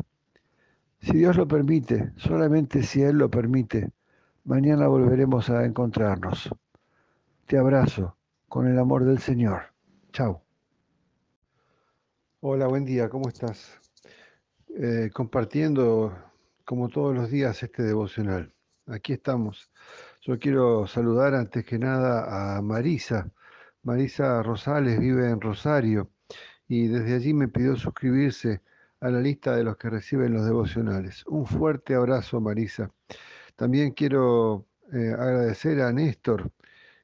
Si 1.04 1.18
Dios 1.18 1.36
lo 1.36 1.46
permite, 1.46 2.12
solamente 2.16 2.82
si 2.82 3.02
Él 3.02 3.18
lo 3.18 3.28
permite, 3.28 3.90
mañana 4.44 4.88
volveremos 4.88 5.50
a 5.50 5.66
encontrarnos. 5.66 6.48
Te 7.44 7.58
abrazo 7.58 8.16
con 8.48 8.66
el 8.68 8.78
amor 8.78 9.04
del 9.04 9.18
Señor. 9.18 9.64
Chao. 10.12 10.42
Hola, 12.40 12.68
buen 12.68 12.86
día, 12.86 13.10
¿cómo 13.10 13.28
estás? 13.28 13.78
Eh, 14.78 15.10
compartiendo 15.12 16.16
como 16.64 16.88
todos 16.88 17.14
los 17.14 17.30
días 17.30 17.62
este 17.62 17.82
devocional. 17.82 18.54
Aquí 18.86 19.12
estamos. 19.12 19.70
Yo 20.22 20.38
quiero 20.38 20.86
saludar 20.86 21.34
antes 21.34 21.66
que 21.66 21.78
nada 21.78 22.56
a 22.56 22.62
Marisa. 22.62 23.30
Marisa 23.82 24.42
Rosales 24.42 24.98
vive 24.98 25.28
en 25.28 25.42
Rosario 25.42 26.08
y 26.66 26.88
desde 26.88 27.14
allí 27.14 27.34
me 27.34 27.48
pidió 27.48 27.76
suscribirse 27.76 28.62
a 29.04 29.10
la 29.10 29.20
lista 29.20 29.54
de 29.54 29.64
los 29.64 29.76
que 29.76 29.90
reciben 29.90 30.32
los 30.32 30.46
devocionales. 30.46 31.26
Un 31.26 31.44
fuerte 31.44 31.94
abrazo, 31.94 32.40
Marisa. 32.40 32.90
También 33.54 33.90
quiero 33.90 34.64
eh, 34.94 35.12
agradecer 35.12 35.82
a 35.82 35.92
Néstor 35.92 36.50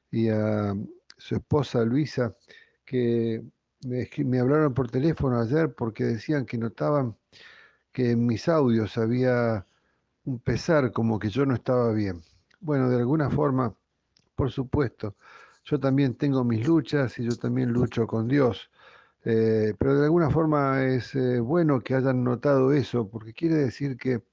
y 0.09 0.29
a 0.29 0.73
su 1.15 1.35
esposa 1.35 1.85
Luisa 1.85 2.35
que 2.83 3.43
me, 3.85 4.39
hablaron 4.39 4.73
por 4.73 4.89
teléfono 4.89 5.39
ayer 5.39 5.75
porque 5.75 6.05
decían 6.05 6.47
que 6.47 6.57
notaban 6.57 7.15
que 7.91 8.11
en 8.11 8.25
mis 8.25 8.49
audios 8.49 8.97
había 8.97 9.67
un 10.25 10.39
pesar 10.39 10.91
como 10.91 11.19
que 11.19 11.29
yo 11.29 11.45
no 11.45 11.53
estaba 11.53 11.93
bien. 11.93 12.23
Bueno, 12.61 12.89
de 12.89 12.97
alguna 12.97 13.29
forma, 13.29 13.75
por 14.35 14.51
supuesto, 14.51 15.15
yo 15.65 15.79
también 15.79 16.15
tengo 16.15 16.43
mis 16.43 16.65
luchas 16.65 17.19
y 17.19 17.25
yo 17.25 17.35
también 17.35 17.71
lucho 17.71 18.07
con 18.07 18.27
Dios. 18.27 18.71
Eh, 19.23 19.73
pero 19.77 19.99
de 19.99 20.05
alguna 20.05 20.31
forma 20.31 20.83
es 20.85 21.13
eh, 21.15 21.39
bueno 21.39 21.79
que 21.81 21.95
hayan 21.95 22.23
notado 22.23 22.73
eso, 22.73 23.07
porque 23.09 23.33
quiere 23.33 23.55
decir 23.55 23.97
que 23.97 24.23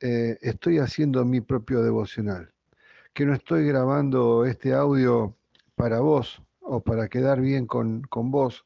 eh, 0.00 0.38
estoy 0.40 0.78
haciendo 0.78 1.24
mi 1.24 1.40
propio 1.42 1.82
devocional, 1.82 2.52
que 3.12 3.26
no 3.26 3.34
estoy 3.34 3.66
grabando 3.66 4.46
este 4.46 4.72
audio 4.72 5.36
para 5.74 6.00
vos, 6.00 6.42
o 6.60 6.80
para 6.82 7.08
quedar 7.08 7.40
bien 7.40 7.66
con, 7.66 8.02
con 8.02 8.30
vos, 8.30 8.64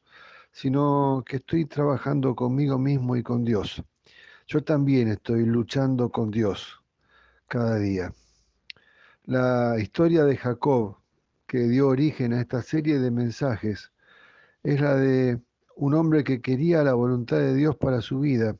sino 0.51 1.23
que 1.27 1.37
estoy 1.37 1.65
trabajando 1.65 2.35
conmigo 2.35 2.77
mismo 2.79 3.15
y 3.15 3.23
con 3.23 3.43
Dios. 3.43 3.83
Yo 4.47 4.63
también 4.63 5.09
estoy 5.09 5.45
luchando 5.45 6.09
con 6.09 6.31
Dios 6.31 6.81
cada 7.47 7.77
día. 7.77 8.13
La 9.25 9.77
historia 9.79 10.23
de 10.23 10.37
Jacob, 10.37 10.97
que 11.47 11.67
dio 11.67 11.87
origen 11.87 12.33
a 12.33 12.41
esta 12.41 12.61
serie 12.61 12.99
de 12.99 13.11
mensajes, 13.11 13.91
es 14.65 14.81
la 14.81 14.95
de 14.95 15.39
un 15.75 15.93
hombre 15.93 16.23
que 16.23 16.41
quería 16.41 16.83
la 16.83 16.95
voluntad 16.95 17.37
de 17.37 17.53
Dios 17.53 17.75
para 17.75 18.01
su 18.01 18.19
vida, 18.19 18.57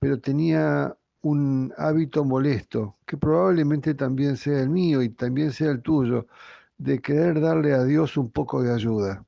pero 0.00 0.20
tenía 0.20 0.96
un 1.22 1.72
hábito 1.76 2.24
molesto, 2.24 2.96
que 3.06 3.16
probablemente 3.16 3.94
también 3.94 4.36
sea 4.36 4.60
el 4.60 4.68
mío 4.68 5.02
y 5.02 5.10
también 5.10 5.52
sea 5.52 5.70
el 5.70 5.80
tuyo, 5.80 6.26
de 6.76 7.00
querer 7.00 7.40
darle 7.40 7.72
a 7.72 7.84
Dios 7.84 8.16
un 8.16 8.32
poco 8.32 8.62
de 8.62 8.74
ayuda. 8.74 9.24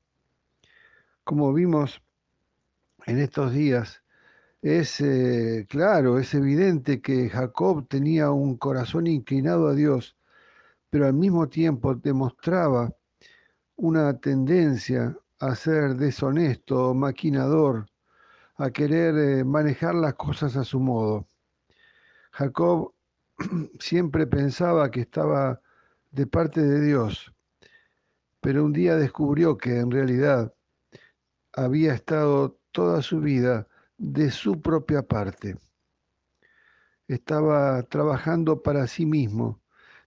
Como 1.23 1.53
vimos 1.53 2.01
en 3.05 3.19
estos 3.19 3.53
días, 3.53 4.03
es 4.61 4.99
eh, 4.99 5.65
claro, 5.69 6.19
es 6.19 6.33
evidente 6.33 7.01
que 7.01 7.29
Jacob 7.29 7.87
tenía 7.87 8.31
un 8.31 8.57
corazón 8.57 9.07
inclinado 9.07 9.69
a 9.69 9.75
Dios, 9.75 10.17
pero 10.89 11.05
al 11.05 11.13
mismo 11.13 11.47
tiempo 11.47 11.95
demostraba 11.95 12.93
una 13.77 14.19
tendencia 14.19 15.17
a 15.39 15.55
ser 15.55 15.95
deshonesto, 15.95 16.93
maquinador, 16.93 17.87
a 18.57 18.69
querer 18.71 19.15
eh, 19.17 19.43
manejar 19.43 19.95
las 19.95 20.15
cosas 20.15 20.57
a 20.57 20.65
su 20.65 20.79
modo. 20.79 21.27
Jacob 22.31 22.93
siempre 23.79 24.27
pensaba 24.27 24.91
que 24.91 25.01
estaba 25.01 25.61
de 26.11 26.27
parte 26.27 26.61
de 26.61 26.81
Dios, 26.81 27.33
pero 28.41 28.65
un 28.65 28.73
día 28.73 28.95
descubrió 28.95 29.57
que 29.57 29.79
en 29.79 29.91
realidad 29.91 30.53
había 31.53 31.93
estado 31.93 32.59
toda 32.71 33.01
su 33.01 33.21
vida 33.21 33.67
de 33.97 34.31
su 34.31 34.61
propia 34.61 35.03
parte. 35.03 35.57
Estaba 37.07 37.81
trabajando 37.83 38.61
para 38.61 38.87
sí 38.87 39.05
mismo, 39.05 39.59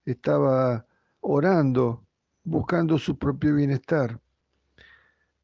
estaba 0.05 0.85
orando, 1.21 2.05
buscando 2.43 2.97
su 2.97 3.17
propio 3.17 3.55
bienestar, 3.55 4.19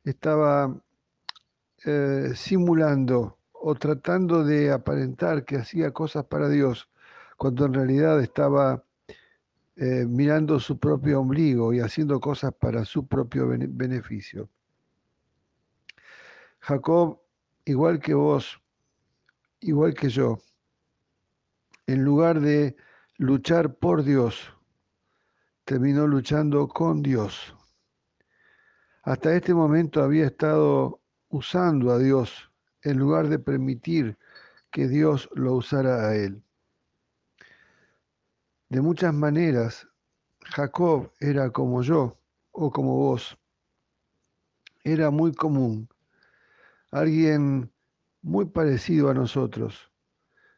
estaba 0.09 0.75
eh, 1.85 2.31
simulando 2.35 3.37
o 3.51 3.75
tratando 3.75 4.43
de 4.43 4.71
aparentar 4.71 5.45
que 5.45 5.57
hacía 5.57 5.91
cosas 5.91 6.25
para 6.25 6.49
Dios, 6.49 6.89
cuando 7.37 7.65
en 7.65 7.73
realidad 7.73 8.21
estaba 8.21 8.83
eh, 9.75 10.05
mirando 10.05 10.59
su 10.59 10.77
propio 10.77 11.21
ombligo 11.21 11.73
y 11.73 11.79
haciendo 11.79 12.19
cosas 12.19 12.53
para 12.53 12.85
su 12.85 13.07
propio 13.07 13.47
beneficio. 13.47 14.49
Jacob, 16.59 17.19
igual 17.65 17.99
que 17.99 18.13
vos, 18.13 18.61
igual 19.61 19.93
que 19.93 20.09
yo, 20.09 20.39
en 21.87 22.03
lugar 22.03 22.41
de 22.41 22.75
luchar 23.17 23.75
por 23.75 24.03
Dios, 24.03 24.53
terminó 25.63 26.07
luchando 26.07 26.67
con 26.67 27.01
Dios. 27.01 27.55
Hasta 29.09 29.35
este 29.35 29.55
momento 29.55 30.03
había 30.03 30.27
estado 30.27 31.01
usando 31.29 31.91
a 31.91 31.97
Dios 31.97 32.51
en 32.83 32.99
lugar 32.99 33.27
de 33.27 33.39
permitir 33.39 34.19
que 34.69 34.87
Dios 34.87 35.27
lo 35.33 35.55
usara 35.55 36.07
a 36.09 36.15
él. 36.15 36.43
De 38.69 38.81
muchas 38.81 39.11
maneras, 39.11 39.87
Jacob 40.41 41.11
era 41.19 41.49
como 41.49 41.81
yo 41.81 42.19
o 42.51 42.69
como 42.69 42.97
vos. 42.97 43.35
Era 44.83 45.09
muy 45.09 45.33
común. 45.33 45.89
Alguien 46.91 47.71
muy 48.21 48.45
parecido 48.45 49.09
a 49.09 49.15
nosotros. 49.15 49.91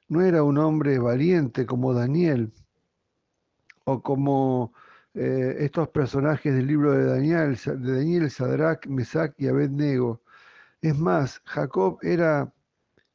No 0.09 0.19
era 0.19 0.43
un 0.43 0.57
hombre 0.57 0.99
valiente 0.99 1.65
como 1.65 1.93
Daniel 1.93 2.51
o 3.85 4.01
como 4.01 4.73
eh, 5.13 5.57
estos 5.59 5.89
personajes 5.89 6.53
del 6.55 6.67
libro 6.67 6.93
de 6.93 7.05
Daniel, 7.05 7.57
de 7.57 7.95
Daniel, 7.97 8.31
Sadrach, 8.31 8.87
Mesach 8.87 9.33
y 9.37 9.47
Abednego. 9.47 10.21
Es 10.81 10.97
más, 10.97 11.41
Jacob 11.45 11.99
era 12.01 12.51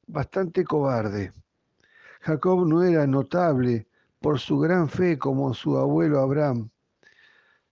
bastante 0.06 0.64
cobarde. 0.64 1.32
Jacob 2.20 2.66
no 2.66 2.82
era 2.82 3.06
notable 3.06 3.86
por 4.20 4.38
su 4.38 4.58
gran 4.58 4.88
fe 4.88 5.18
como 5.18 5.54
su 5.54 5.76
abuelo 5.78 6.20
Abraham. 6.20 6.68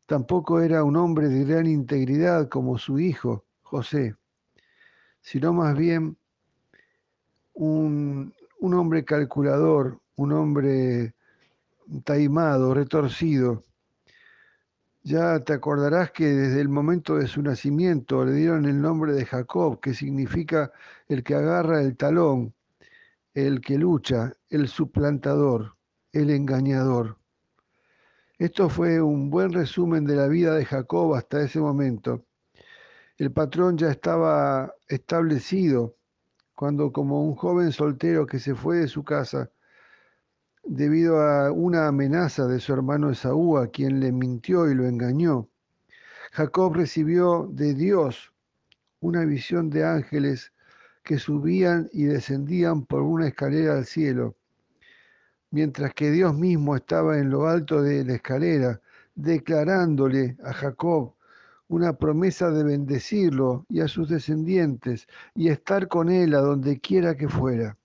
Tampoco 0.06 0.60
era 0.60 0.84
un 0.84 0.96
hombre 0.96 1.28
de 1.28 1.44
gran 1.44 1.66
integridad 1.66 2.48
como 2.48 2.78
su 2.78 2.98
hijo 2.98 3.44
José, 3.62 4.14
sino 5.20 5.52
más 5.52 5.76
bien 5.76 6.16
un, 7.54 8.32
un 8.60 8.74
hombre 8.74 9.04
calculador, 9.04 10.00
un 10.16 10.32
hombre 10.32 11.14
taimado, 12.04 12.74
retorcido. 12.74 13.62
Ya 15.06 15.38
te 15.40 15.52
acordarás 15.52 16.12
que 16.12 16.24
desde 16.24 16.62
el 16.62 16.70
momento 16.70 17.16
de 17.16 17.26
su 17.26 17.42
nacimiento 17.42 18.24
le 18.24 18.32
dieron 18.32 18.64
el 18.64 18.80
nombre 18.80 19.12
de 19.12 19.26
Jacob, 19.26 19.78
que 19.78 19.92
significa 19.92 20.72
el 21.08 21.22
que 21.22 21.34
agarra 21.34 21.82
el 21.82 21.94
talón, 21.94 22.54
el 23.34 23.60
que 23.60 23.76
lucha, 23.76 24.32
el 24.48 24.66
suplantador, 24.66 25.76
el 26.10 26.30
engañador. 26.30 27.18
Esto 28.38 28.70
fue 28.70 29.02
un 29.02 29.28
buen 29.28 29.52
resumen 29.52 30.06
de 30.06 30.16
la 30.16 30.26
vida 30.26 30.54
de 30.54 30.64
Jacob 30.64 31.14
hasta 31.14 31.42
ese 31.42 31.60
momento. 31.60 32.24
El 33.18 33.30
patrón 33.30 33.76
ya 33.76 33.90
estaba 33.90 34.72
establecido 34.88 35.96
cuando 36.54 36.92
como 36.92 37.22
un 37.22 37.34
joven 37.34 37.72
soltero 37.72 38.24
que 38.24 38.38
se 38.38 38.54
fue 38.54 38.78
de 38.78 38.88
su 38.88 39.04
casa 39.04 39.50
debido 40.66 41.20
a 41.20 41.52
una 41.52 41.88
amenaza 41.88 42.46
de 42.46 42.60
su 42.60 42.72
hermano 42.72 43.10
Esaú, 43.10 43.58
a 43.58 43.68
quien 43.68 44.00
le 44.00 44.12
mintió 44.12 44.70
y 44.70 44.74
lo 44.74 44.86
engañó, 44.86 45.48
Jacob 46.32 46.74
recibió 46.74 47.48
de 47.52 47.74
Dios 47.74 48.32
una 49.00 49.24
visión 49.24 49.70
de 49.70 49.84
ángeles 49.84 50.52
que 51.02 51.18
subían 51.18 51.88
y 51.92 52.04
descendían 52.04 52.86
por 52.86 53.02
una 53.02 53.28
escalera 53.28 53.74
al 53.74 53.84
cielo, 53.84 54.34
mientras 55.50 55.92
que 55.94 56.10
Dios 56.10 56.34
mismo 56.34 56.74
estaba 56.74 57.18
en 57.18 57.30
lo 57.30 57.46
alto 57.46 57.82
de 57.82 58.04
la 58.04 58.14
escalera, 58.14 58.80
declarándole 59.14 60.36
a 60.42 60.52
Jacob 60.52 61.14
una 61.68 61.92
promesa 61.92 62.50
de 62.50 62.64
bendecirlo 62.64 63.66
y 63.68 63.80
a 63.80 63.88
sus 63.88 64.08
descendientes 64.08 65.06
y 65.34 65.48
estar 65.48 65.88
con 65.88 66.08
él 66.08 66.34
a 66.34 66.40
donde 66.40 66.80
quiera 66.80 67.16
que 67.16 67.28
fuera. 67.28 67.76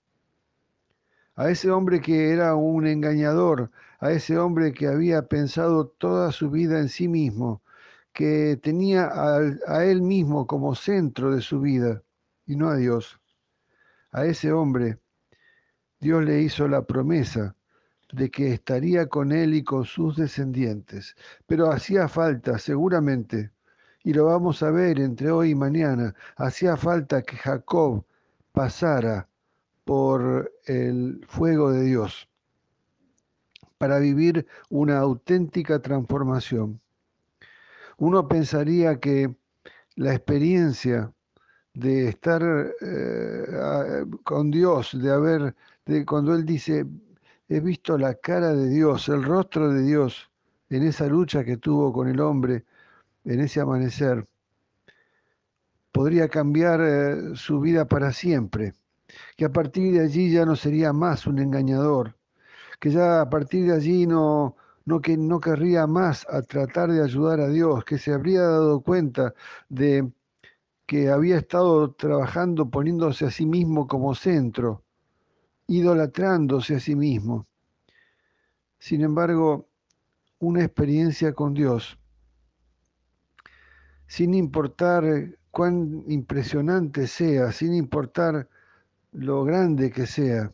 A 1.39 1.49
ese 1.49 1.71
hombre 1.71 2.01
que 2.01 2.33
era 2.33 2.53
un 2.55 2.85
engañador, 2.85 3.71
a 4.01 4.11
ese 4.11 4.37
hombre 4.37 4.73
que 4.73 4.87
había 4.87 5.21
pensado 5.29 5.87
toda 5.87 6.33
su 6.33 6.49
vida 6.49 6.79
en 6.79 6.89
sí 6.89 7.07
mismo, 7.07 7.61
que 8.11 8.59
tenía 8.61 9.05
a, 9.05 9.39
a 9.67 9.85
él 9.85 10.01
mismo 10.01 10.45
como 10.45 10.75
centro 10.75 11.33
de 11.33 11.39
su 11.39 11.61
vida 11.61 12.03
y 12.45 12.57
no 12.57 12.67
a 12.67 12.75
Dios. 12.75 13.21
A 14.11 14.25
ese 14.25 14.51
hombre 14.51 14.99
Dios 16.01 16.25
le 16.25 16.41
hizo 16.41 16.67
la 16.67 16.81
promesa 16.81 17.55
de 18.11 18.29
que 18.29 18.51
estaría 18.51 19.07
con 19.07 19.31
él 19.31 19.53
y 19.53 19.63
con 19.63 19.85
sus 19.85 20.17
descendientes. 20.17 21.15
Pero 21.47 21.71
hacía 21.71 22.09
falta, 22.09 22.57
seguramente, 22.59 23.51
y 24.03 24.11
lo 24.11 24.25
vamos 24.25 24.61
a 24.61 24.71
ver 24.71 24.99
entre 24.99 25.31
hoy 25.31 25.51
y 25.51 25.55
mañana, 25.55 26.13
hacía 26.35 26.75
falta 26.75 27.21
que 27.21 27.37
Jacob 27.37 28.03
pasara 28.51 29.28
por 29.89 30.53
el 30.65 31.25
fuego 31.27 31.71
de 31.71 31.81
Dios 31.81 32.29
para 33.79 33.97
vivir 33.97 34.45
una 34.69 34.99
auténtica 34.99 35.81
transformación. 35.81 36.79
Uno 37.97 38.27
pensaría 38.27 38.99
que 38.99 39.35
la 39.95 40.13
experiencia 40.13 41.11
de 41.73 42.07
estar 42.07 42.43
eh, 42.81 44.05
con 44.23 44.51
Dios, 44.51 44.91
de 44.93 45.09
haber, 45.09 45.55
de 45.87 46.05
cuando 46.05 46.35
Él 46.35 46.45
dice, 46.45 46.85
he 47.47 47.59
visto 47.59 47.97
la 47.97 48.13
cara 48.13 48.53
de 48.53 48.69
Dios, 48.69 49.09
el 49.09 49.23
rostro 49.23 49.73
de 49.73 49.81
Dios 49.81 50.29
en 50.69 50.83
esa 50.83 51.07
lucha 51.07 51.43
que 51.43 51.57
tuvo 51.57 51.91
con 51.91 52.07
el 52.07 52.19
hombre, 52.19 52.63
en 53.25 53.39
ese 53.39 53.59
amanecer, 53.59 54.27
podría 55.91 56.27
cambiar 56.27 56.79
eh, 56.79 57.15
su 57.33 57.59
vida 57.59 57.85
para 57.85 58.13
siempre, 58.13 58.75
que 59.35 59.45
a 59.45 59.51
partir 59.51 59.93
de 59.93 60.01
allí 60.01 60.31
ya 60.31 60.45
no 60.45 60.55
sería 60.55 60.93
más 60.93 61.27
un 61.27 61.39
engañador, 61.39 62.15
que 62.79 62.91
ya 62.91 63.21
a 63.21 63.29
partir 63.29 63.67
de 63.67 63.73
allí 63.73 64.05
no, 64.05 64.55
no, 64.85 65.01
que, 65.01 65.17
no 65.17 65.39
querría 65.39 65.87
más 65.87 66.25
a 66.29 66.41
tratar 66.41 66.91
de 66.91 67.03
ayudar 67.03 67.39
a 67.39 67.47
Dios, 67.47 67.83
que 67.85 67.97
se 67.97 68.13
habría 68.13 68.41
dado 68.41 68.81
cuenta 68.81 69.33
de 69.69 70.11
que 70.85 71.09
había 71.09 71.37
estado 71.37 71.91
trabajando 71.93 72.69
poniéndose 72.69 73.25
a 73.25 73.31
sí 73.31 73.45
mismo 73.45 73.87
como 73.87 74.15
centro, 74.15 74.83
idolatrándose 75.67 76.75
a 76.75 76.79
sí 76.79 76.95
mismo. 76.95 77.47
Sin 78.79 79.01
embargo, 79.01 79.67
una 80.39 80.63
experiencia 80.63 81.33
con 81.33 81.53
Dios 81.53 81.99
sin 84.09 84.33
importar 84.33 85.37
cuán 85.51 86.03
impresionante 86.07 87.05
sea, 87.05 87.51
sin 87.51 87.75
importar 87.75 88.49
lo 89.11 89.43
grande 89.43 89.91
que 89.91 90.05
sea, 90.05 90.53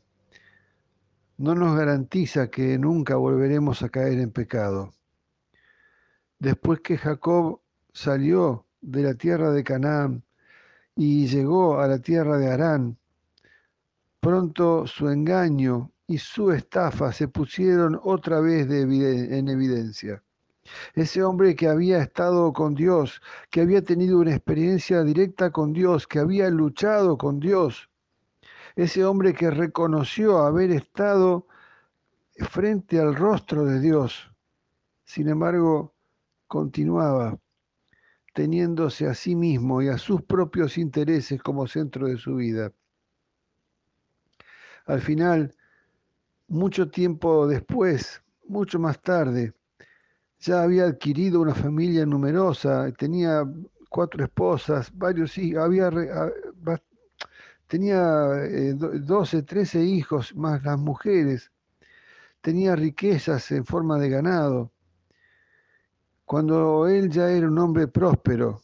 no 1.38 1.56
nos 1.56 1.78
garantiza 1.78 2.50
que 2.50 2.78
nunca 2.78 3.16
volveremos 3.18 3.82
a 3.84 3.90
caer 3.90 4.20
en 4.20 4.32
pecado. 4.32 4.94
Después 6.40 6.80
que 6.80 6.98
Jacob 6.98 7.62
salió 7.94 8.66
de 8.82 9.04
la 9.04 9.14
tierra 9.16 9.52
de 9.52 9.64
Canaán 9.64 10.24
y 10.96 11.28
llegó 11.28 11.80
a 11.80 11.88
la 11.88 12.00
tierra 12.00 12.38
de 12.38 12.50
Harán, 12.50 12.98
pronto 14.22 14.88
su 14.88 15.10
engaño 15.10 15.92
y 16.08 16.18
su 16.18 16.52
estafa 16.52 17.12
se 17.12 17.28
pusieron 17.28 18.00
otra 18.04 18.40
vez 18.40 18.70
en 18.70 19.50
evidencia. 19.50 20.24
Ese 20.94 21.22
hombre 21.24 21.56
que 21.56 21.68
había 21.68 22.02
estado 22.02 22.54
con 22.54 22.74
Dios, 22.74 23.22
que 23.52 23.62
había 23.62 23.84
tenido 23.84 24.20
una 24.20 24.32
experiencia 24.32 25.04
directa 25.04 25.52
con 25.52 25.74
Dios, 25.74 26.08
que 26.08 26.20
había 26.20 26.50
luchado 26.50 27.18
con 27.18 27.40
Dios. 27.40 27.90
Ese 28.76 29.06
hombre 29.06 29.34
que 29.34 29.50
reconoció 29.50 30.40
haber 30.40 30.72
estado 30.72 31.48
frente 32.38 33.00
al 33.00 33.16
rostro 33.16 33.66
de 33.66 33.80
Dios. 33.80 34.30
Sin 35.06 35.30
embargo, 35.30 35.94
continuaba 36.48 37.40
teniéndose 38.34 39.08
a 39.08 39.14
sí 39.14 39.34
mismo 39.34 39.82
y 39.82 39.88
a 39.88 39.98
sus 39.98 40.22
propios 40.22 40.78
intereses 40.78 41.42
como 41.42 41.68
centro 41.68 42.08
de 42.08 42.18
su 42.18 42.36
vida. 42.36 42.74
Al 44.86 45.00
final, 45.00 45.56
mucho 46.50 46.90
tiempo 46.90 47.48
después, 47.48 48.22
mucho 48.46 48.78
más 48.78 49.02
tarde, 49.02 49.54
ya 50.40 50.64
había 50.64 50.84
adquirido 50.84 51.40
una 51.40 51.56
familia 51.56 52.06
numerosa, 52.06 52.92
tenía 52.92 53.44
cuatro 53.90 54.26
esposas, 54.26 54.92
varios 54.94 55.38
hijos, 55.38 55.64
había, 55.64 55.90
tenía 57.76 58.00
12, 58.00 59.38
eh, 59.38 59.42
13 59.42 59.84
hijos 59.84 60.34
más 60.34 60.64
las 60.64 60.80
mujeres, 60.80 61.52
tenía 62.40 62.74
riquezas 62.74 63.52
en 63.52 63.66
forma 63.66 64.00
de 64.00 64.08
ganado. 64.08 64.72
Cuando 66.24 66.88
él 66.88 67.10
ya 67.10 67.30
era 67.30 67.50
un 67.50 67.60
hombre 67.60 67.90
próspero, 67.90 68.62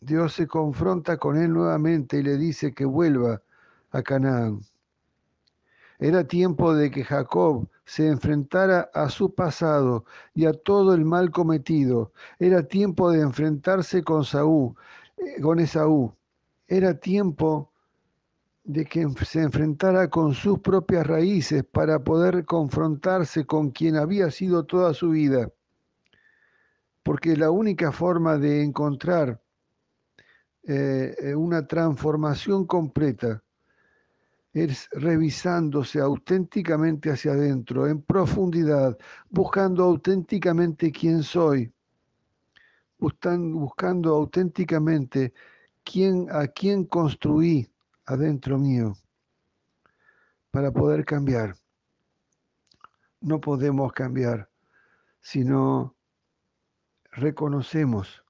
Dios 0.00 0.34
se 0.34 0.46
confronta 0.46 1.16
con 1.16 1.36
él 1.36 1.52
nuevamente 1.52 2.18
y 2.18 2.22
le 2.22 2.36
dice 2.36 2.72
que 2.72 2.84
vuelva 2.84 3.42
a 3.90 4.00
Canaán. 4.00 4.60
Era 5.98 6.22
tiempo 6.22 6.76
de 6.76 6.92
que 6.92 7.02
Jacob 7.02 7.68
se 7.84 8.06
enfrentara 8.06 8.90
a 8.94 9.08
su 9.08 9.34
pasado 9.34 10.04
y 10.34 10.46
a 10.46 10.52
todo 10.52 10.94
el 10.94 11.04
mal 11.04 11.32
cometido. 11.32 12.12
Era 12.38 12.62
tiempo 12.62 13.10
de 13.10 13.22
enfrentarse 13.22 14.04
con 14.04 14.24
Saúl, 14.24 14.76
eh, 15.16 15.40
con 15.42 15.58
Esaú. 15.58 16.14
Era 16.68 16.94
tiempo 16.94 17.72
de 18.68 18.84
que 18.84 19.08
se 19.24 19.40
enfrentara 19.40 20.10
con 20.10 20.34
sus 20.34 20.58
propias 20.58 21.06
raíces 21.06 21.64
para 21.64 22.04
poder 22.04 22.44
confrontarse 22.44 23.46
con 23.46 23.70
quien 23.70 23.96
había 23.96 24.30
sido 24.30 24.66
toda 24.66 24.92
su 24.92 25.08
vida. 25.08 25.50
Porque 27.02 27.34
la 27.34 27.50
única 27.50 27.92
forma 27.92 28.36
de 28.36 28.62
encontrar 28.62 29.40
eh, 30.64 31.16
eh, 31.18 31.34
una 31.34 31.66
transformación 31.66 32.66
completa 32.66 33.42
es 34.52 34.90
revisándose 34.92 35.98
auténticamente 35.98 37.10
hacia 37.10 37.32
adentro, 37.32 37.88
en 37.88 38.02
profundidad, 38.02 38.98
buscando 39.30 39.82
auténticamente 39.84 40.92
quién 40.92 41.22
soy, 41.22 41.72
buscando, 42.98 44.14
auténticamente 44.14 45.32
quién, 45.82 46.26
a 46.30 46.46
quién 46.48 46.84
construí 46.84 47.66
adentro 48.08 48.58
mío 48.58 48.96
para 50.50 50.72
poder 50.72 51.04
cambiar. 51.04 51.56
No 53.20 53.38
podemos 53.38 53.92
cambiar 53.92 54.48
si 55.20 55.44
no 55.44 55.94
reconocemos 57.12 58.24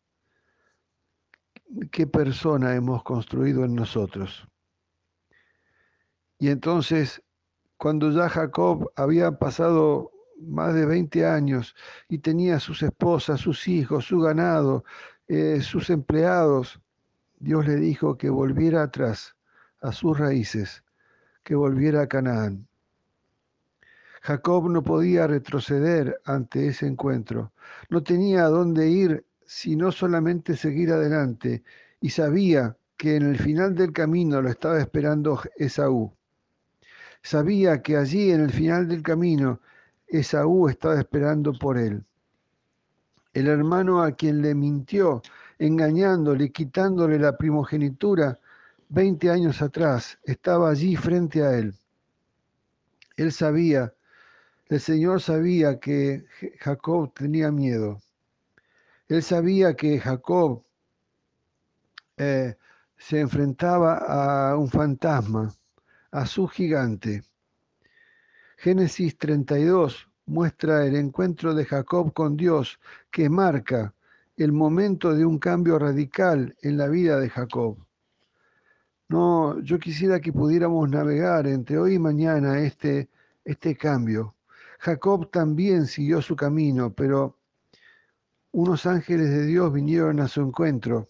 qué 1.93 2.09
persona 2.09 2.75
hemos 2.75 3.05
construido 3.05 3.65
en 3.65 3.77
nosotros. 3.77 4.49
Y 6.41 6.49
entonces 6.49 7.23
cuando 7.77 8.11
ya 8.11 8.29
Jacob 8.29 8.91
había 8.97 9.39
pasado 9.39 10.11
más 10.41 10.75
de 10.75 10.87
20 10.87 11.25
años 11.25 11.77
y 12.09 12.19
tenía 12.19 12.59
sus 12.59 12.83
esposas, 12.83 13.41
sus 13.41 13.69
hijos, 13.69 14.07
su 14.07 14.19
ganado, 14.19 14.85
eh, 15.29 15.61
sus 15.61 15.89
empleados, 15.91 16.81
Dios 17.39 17.69
le 17.69 17.77
dijo 17.77 18.17
que 18.17 18.31
volviera 18.31 18.83
atrás 18.83 19.38
a 19.81 19.93
sus 19.93 20.19
raíces, 20.19 20.83
que 21.43 21.55
volviera 21.55 22.03
a 22.03 22.07
Canaán. 22.07 22.67
Jacob 24.23 24.69
no 24.69 24.83
podía 24.83 25.27
retroceder 25.27 26.21
ante 26.25 26.67
ese 26.69 26.87
encuentro, 26.87 27.53
no 27.89 28.03
tenía 28.03 28.45
a 28.45 28.49
dónde 28.49 28.89
ir 28.89 29.25
sino 29.47 29.91
solamente 29.93 30.57
seguir 30.57 30.93
adelante 30.93 31.63
y 32.01 32.11
sabía 32.11 32.77
que 32.99 33.17
en 33.17 33.23
el 33.23 33.39
final 33.39 33.75
del 33.75 33.93
camino 33.93 34.43
lo 34.43 34.51
estaba 34.51 34.79
esperando 34.79 35.41
Esaú. 35.57 36.13
Sabía 37.23 37.81
que 37.81 37.97
allí 37.97 38.31
en 38.31 38.43
el 38.43 38.53
final 38.53 38.89
del 38.89 39.03
camino 39.03 39.61
Esaú 40.07 40.69
estaba 40.69 40.99
esperando 40.99 41.53
por 41.53 41.79
él. 41.79 42.05
El 43.33 43.47
hermano 43.47 44.03
a 44.03 44.13
quien 44.13 44.43
le 44.43 44.55
mintió, 44.55 45.23
engañándole, 45.59 46.51
quitándole 46.51 47.19
la 47.19 47.37
primogenitura 47.37 48.39
20 48.91 49.31
años 49.31 49.61
atrás, 49.61 50.19
estaba 50.25 50.71
allí 50.71 50.97
frente 50.97 51.43
a 51.43 51.59
él. 51.59 51.75
Él 53.17 53.33
sabía, 53.33 53.93
el 54.69 54.81
Señor 54.81 55.21
sabía 55.21 55.79
que 55.79 56.25
Jacob 56.61 57.13
tenía 57.15 57.51
miedo. 57.51 58.01
Él 59.09 59.23
sabía 59.23 59.75
que 59.75 59.99
Jacob 59.99 60.65
eh, 62.17 62.57
se 62.97 63.21
enfrentaba 63.21 64.51
a 64.51 64.57
un 64.57 64.69
fantasma, 64.69 65.55
a 66.11 66.27
su 66.27 66.47
gigante. 66.47 67.23
Génesis 68.57 69.17
32 69.19 70.09
muestra 70.27 70.85
el 70.87 70.97
encuentro 70.97 71.55
de 71.55 71.65
Jacob 71.65 72.13
con 72.13 72.37
Dios 72.37 72.79
que 73.11 73.29
marca 73.29 73.95
el 74.37 74.53
momento 74.53 75.15
de 75.15 75.25
un 75.25 75.39
cambio 75.39 75.79
radical 75.79 76.57
en 76.63 76.77
la 76.77 76.89
vida 76.89 77.19
de 77.19 77.31
Jacob. 77.31 77.88
No, 79.09 79.59
yo 79.61 79.79
quisiera 79.79 80.21
que 80.21 80.33
pudiéramos 80.33 80.89
navegar 80.91 81.47
entre 81.47 81.79
hoy 81.79 81.95
y 81.95 81.99
mañana 81.99 82.61
este, 82.61 83.09
este 83.45 83.75
cambio. 83.77 84.35
Jacob 84.81 85.31
también 85.31 85.87
siguió 85.87 86.21
su 86.21 86.37
camino, 86.37 86.93
pero 86.93 87.37
unos 88.53 88.85
ángeles 88.87 89.31
de 89.31 89.47
Dios 89.47 89.73
vinieron 89.73 90.21
a 90.21 90.29
su 90.29 90.43
encuentro 90.43 91.09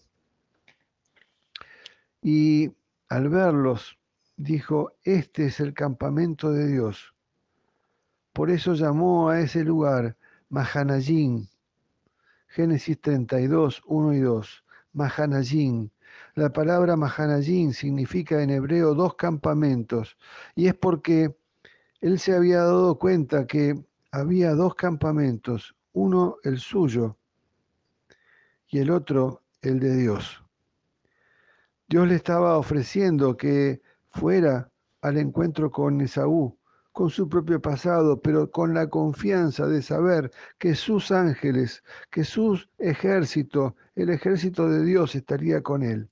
y 2.21 2.71
al 3.09 3.29
verlos 3.29 3.97
dijo, 4.37 4.93
este 5.03 5.47
es 5.47 5.59
el 5.59 5.73
campamento 5.73 6.51
de 6.51 6.67
Dios. 6.67 7.13
Por 8.31 8.49
eso 8.49 8.73
llamó 8.75 9.29
a 9.29 9.41
ese 9.41 9.63
lugar 9.63 10.15
Mahanayim. 10.49 11.47
Génesis 12.47 12.99
32, 13.01 13.81
1 13.85 14.13
y 14.13 14.19
2. 14.19 14.63
Mahanayim. 14.93 15.89
La 16.35 16.51
palabra 16.53 16.95
Mahanayim 16.95 17.73
significa 17.73 18.41
en 18.41 18.51
hebreo 18.51 18.93
dos 18.93 19.15
campamentos. 19.15 20.17
Y 20.55 20.67
es 20.67 20.75
porque 20.75 21.35
él 22.01 22.19
se 22.19 22.35
había 22.35 22.59
dado 22.59 22.97
cuenta 22.97 23.45
que 23.45 23.83
había 24.11 24.53
dos 24.53 24.75
campamentos, 24.75 25.75
uno 25.93 26.37
el 26.43 26.59
suyo 26.59 27.17
y 28.67 28.79
el 28.79 28.91
otro 28.91 29.41
el 29.61 29.79
de 29.79 29.95
Dios. 29.97 30.43
Dios 31.87 32.07
le 32.07 32.15
estaba 32.15 32.57
ofreciendo 32.57 33.35
que 33.35 33.81
fuera 34.11 34.71
al 35.01 35.17
encuentro 35.17 35.71
con 35.71 35.99
Esaú, 36.01 36.57
con 36.91 37.09
su 37.09 37.27
propio 37.29 37.61
pasado, 37.61 38.21
pero 38.21 38.51
con 38.51 38.73
la 38.73 38.87
confianza 38.87 39.67
de 39.67 39.81
saber 39.81 40.31
que 40.57 40.75
sus 40.75 41.11
ángeles, 41.11 41.83
que 42.11 42.23
su 42.23 42.59
ejército, 42.77 43.75
el 43.95 44.09
ejército 44.09 44.69
de 44.69 44.83
Dios 44.83 45.15
estaría 45.15 45.61
con 45.61 45.83
él. 45.83 46.09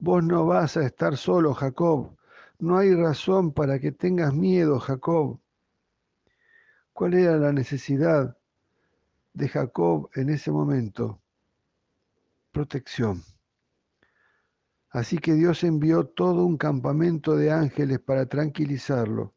Vos 0.00 0.22
no 0.22 0.46
vas 0.46 0.76
a 0.76 0.86
estar 0.86 1.16
solo, 1.16 1.54
Jacob. 1.54 2.16
No 2.60 2.78
hay 2.78 2.94
razón 2.94 3.52
para 3.52 3.80
que 3.80 3.90
tengas 3.90 4.32
miedo, 4.32 4.78
Jacob. 4.78 5.40
¿Cuál 6.92 7.14
era 7.14 7.36
la 7.36 7.52
necesidad 7.52 8.36
de 9.32 9.48
Jacob 9.48 10.08
en 10.14 10.30
ese 10.30 10.52
momento? 10.52 11.20
Protección. 12.52 13.24
Así 14.90 15.18
que 15.18 15.34
Dios 15.34 15.64
envió 15.64 16.04
todo 16.04 16.44
un 16.44 16.56
campamento 16.56 17.36
de 17.36 17.50
ángeles 17.50 17.98
para 17.98 18.26
tranquilizarlo. 18.26 19.34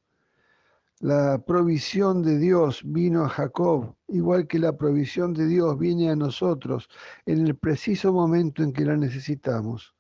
La 0.99 1.39
provisión 1.43 2.21
de 2.21 2.37
Dios 2.37 2.83
vino 2.85 3.25
a 3.25 3.29
Jacob, 3.29 3.95
igual 4.07 4.47
que 4.47 4.59
la 4.59 4.77
provisión 4.77 5.33
de 5.33 5.47
Dios 5.47 5.79
viene 5.79 6.11
a 6.11 6.15
nosotros 6.15 6.87
en 7.25 7.47
el 7.47 7.55
preciso 7.55 8.13
momento 8.13 8.61
en 8.61 8.71
que 8.71 8.85
la 8.85 8.95
necesitamos. 8.95 9.95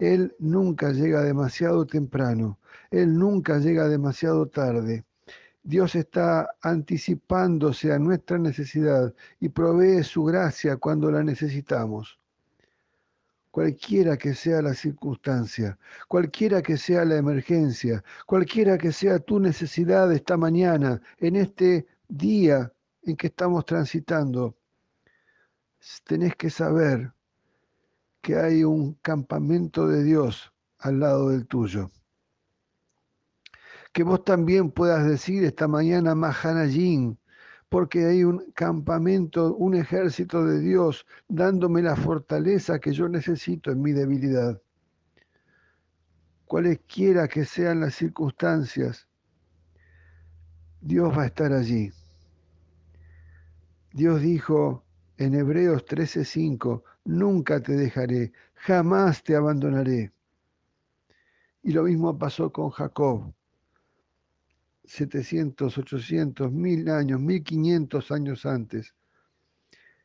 Él 0.00 0.34
nunca 0.40 0.90
llega 0.90 1.22
demasiado 1.22 1.86
temprano, 1.86 2.58
Él 2.90 3.16
nunca 3.16 3.58
llega 3.58 3.86
demasiado 3.86 4.46
tarde. 4.46 5.04
Dios 5.62 5.94
está 5.94 6.56
anticipándose 6.62 7.92
a 7.92 7.98
nuestra 8.00 8.38
necesidad 8.38 9.14
y 9.38 9.50
provee 9.50 10.02
su 10.02 10.24
gracia 10.24 10.76
cuando 10.78 11.12
la 11.12 11.22
necesitamos 11.22 12.18
cualquiera 13.50 14.16
que 14.16 14.34
sea 14.34 14.62
la 14.62 14.74
circunstancia, 14.74 15.78
cualquiera 16.08 16.62
que 16.62 16.76
sea 16.76 17.04
la 17.04 17.16
emergencia, 17.16 18.04
cualquiera 18.26 18.78
que 18.78 18.92
sea 18.92 19.18
tu 19.18 19.40
necesidad 19.40 20.12
esta 20.12 20.36
mañana, 20.36 21.00
en 21.18 21.36
este 21.36 21.86
día 22.08 22.72
en 23.02 23.16
que 23.16 23.28
estamos 23.28 23.64
transitando, 23.64 24.56
tenés 26.04 26.36
que 26.36 26.50
saber 26.50 27.12
que 28.20 28.36
hay 28.36 28.64
un 28.64 28.94
campamento 28.94 29.86
de 29.86 30.04
Dios 30.04 30.52
al 30.78 31.00
lado 31.00 31.30
del 31.30 31.46
tuyo. 31.46 31.90
Que 33.92 34.02
vos 34.02 34.24
también 34.24 34.70
puedas 34.70 35.06
decir 35.06 35.44
esta 35.44 35.66
mañana 35.66 36.14
Mahanayin, 36.14 37.18
porque 37.68 38.04
hay 38.04 38.24
un 38.24 38.50
campamento, 38.52 39.54
un 39.54 39.74
ejército 39.74 40.44
de 40.44 40.60
Dios 40.60 41.06
dándome 41.28 41.82
la 41.82 41.96
fortaleza 41.96 42.78
que 42.78 42.92
yo 42.92 43.08
necesito 43.08 43.70
en 43.70 43.80
mi 43.80 43.92
debilidad. 43.92 44.60
Cualesquiera 46.46 47.28
que 47.28 47.44
sean 47.44 47.80
las 47.80 47.94
circunstancias, 47.94 49.08
Dios 50.80 51.16
va 51.16 51.22
a 51.22 51.26
estar 51.26 51.52
allí. 51.52 51.92
Dios 53.92 54.20
dijo 54.20 54.84
en 55.16 55.34
Hebreos 55.34 55.84
13:5, 55.84 56.82
nunca 57.10 57.60
te 57.60 57.72
dejaré, 57.72 58.32
jamás 58.54 59.22
te 59.22 59.34
abandonaré. 59.34 60.12
Y 61.62 61.72
lo 61.72 61.82
mismo 61.82 62.16
pasó 62.16 62.50
con 62.52 62.70
Jacob. 62.70 63.32
700, 64.84 65.76
800, 65.76 66.50
1000 66.50 66.90
años, 66.90 67.20
1500 67.20 68.10
años 68.10 68.46
antes. 68.46 68.94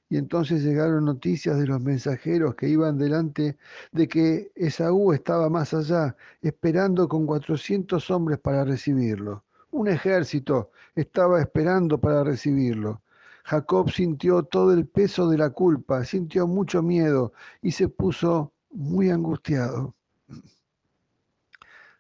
Y 0.10 0.18
entonces 0.18 0.64
llegaron 0.64 1.06
noticias 1.06 1.58
de 1.58 1.66
los 1.66 1.82
mensajeros 1.82 2.56
que 2.56 2.70
iban 2.70 2.98
delante 2.98 3.58
de 3.92 4.08
que 4.08 4.52
Esaú 4.56 5.14
estaba 5.14 5.50
más 5.50 5.74
allá, 5.74 6.16
esperando 6.42 7.08
con 7.08 7.26
400 7.26 8.12
hombres 8.12 8.40
para 8.40 8.64
recibirlo. 8.64 9.44
Un 9.72 9.88
ejército 9.88 10.72
estaba 10.94 11.42
esperando 11.42 12.00
para 12.00 12.24
recibirlo. 12.24 13.02
Jacob 13.46 13.92
sintió 13.92 14.42
todo 14.42 14.74
el 14.74 14.88
peso 14.88 15.30
de 15.30 15.38
la 15.38 15.52
culpa, 15.52 16.04
sintió 16.04 16.48
mucho 16.48 16.82
miedo 16.82 17.32
y 17.62 17.74
se 17.74 17.88
puso 17.88 18.52
muy 18.72 19.12
angustiado. 19.12 19.94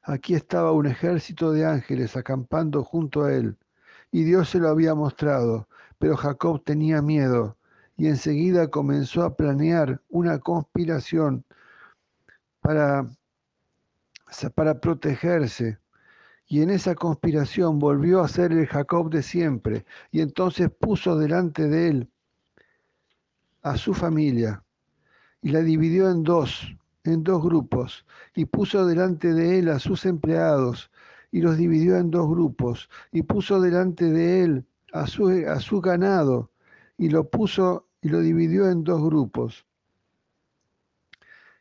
Aquí 0.02 0.34
estaba 0.34 0.72
un 0.72 0.88
ejército 0.88 1.52
de 1.52 1.64
ángeles 1.64 2.18
acampando 2.18 2.84
junto 2.84 3.26
a 3.26 3.34
él, 3.34 3.58
y 4.12 4.24
Dios 4.24 4.50
se 4.50 4.58
lo 4.58 4.70
había 4.70 4.96
mostrado, 4.96 5.68
pero 6.00 6.18
Jacob 6.18 6.64
tenía 6.64 7.04
miedo, 7.04 7.56
y 7.96 8.08
enseguida 8.08 8.72
comenzó 8.72 9.22
a 9.22 9.36
planear 9.36 10.02
una 10.10 10.40
conspiración 10.40 11.46
para, 12.60 13.06
para 14.56 14.80
protegerse. 14.80 15.78
Y 16.48 16.62
en 16.62 16.70
esa 16.70 16.96
conspiración 16.96 17.80
volvió 17.80 18.22
a 18.22 18.28
ser 18.28 18.52
el 18.52 18.68
Jacob 18.68 19.10
de 19.10 19.24
siempre, 19.24 19.86
y 20.12 20.22
entonces 20.22 20.70
puso 20.70 21.18
delante 21.18 21.68
de 21.68 21.88
él 21.90 22.10
a 23.64 23.78
su 23.78 23.94
familia, 23.94 24.64
y 25.42 25.50
la 25.50 25.62
dividió 25.62 26.10
en 26.10 26.24
dos, 26.24 26.76
en 27.06 27.24
dos 27.24 27.42
grupos 27.44 28.06
y 28.34 28.46
puso 28.46 28.86
delante 28.86 29.34
de 29.34 29.60
él 29.60 29.70
a 29.70 29.80
sus 29.80 30.06
empleados 30.06 30.92
y 31.32 31.42
los 31.42 31.58
dividió 31.58 31.98
en 31.98 32.12
dos 32.12 32.28
grupos 32.30 32.90
y 33.12 33.24
puso 33.24 33.62
delante 33.62 34.06
de 34.06 34.44
él 34.44 34.66
a 34.92 35.08
su, 35.08 35.30
a 35.48 35.60
su 35.60 35.82
ganado 35.82 36.52
y 36.98 37.10
lo 37.10 37.30
puso 37.30 37.88
y 38.02 38.10
lo 38.10 38.22
dividió 38.22 38.70
en 38.70 38.84
dos 38.84 39.04
grupos. 39.04 39.66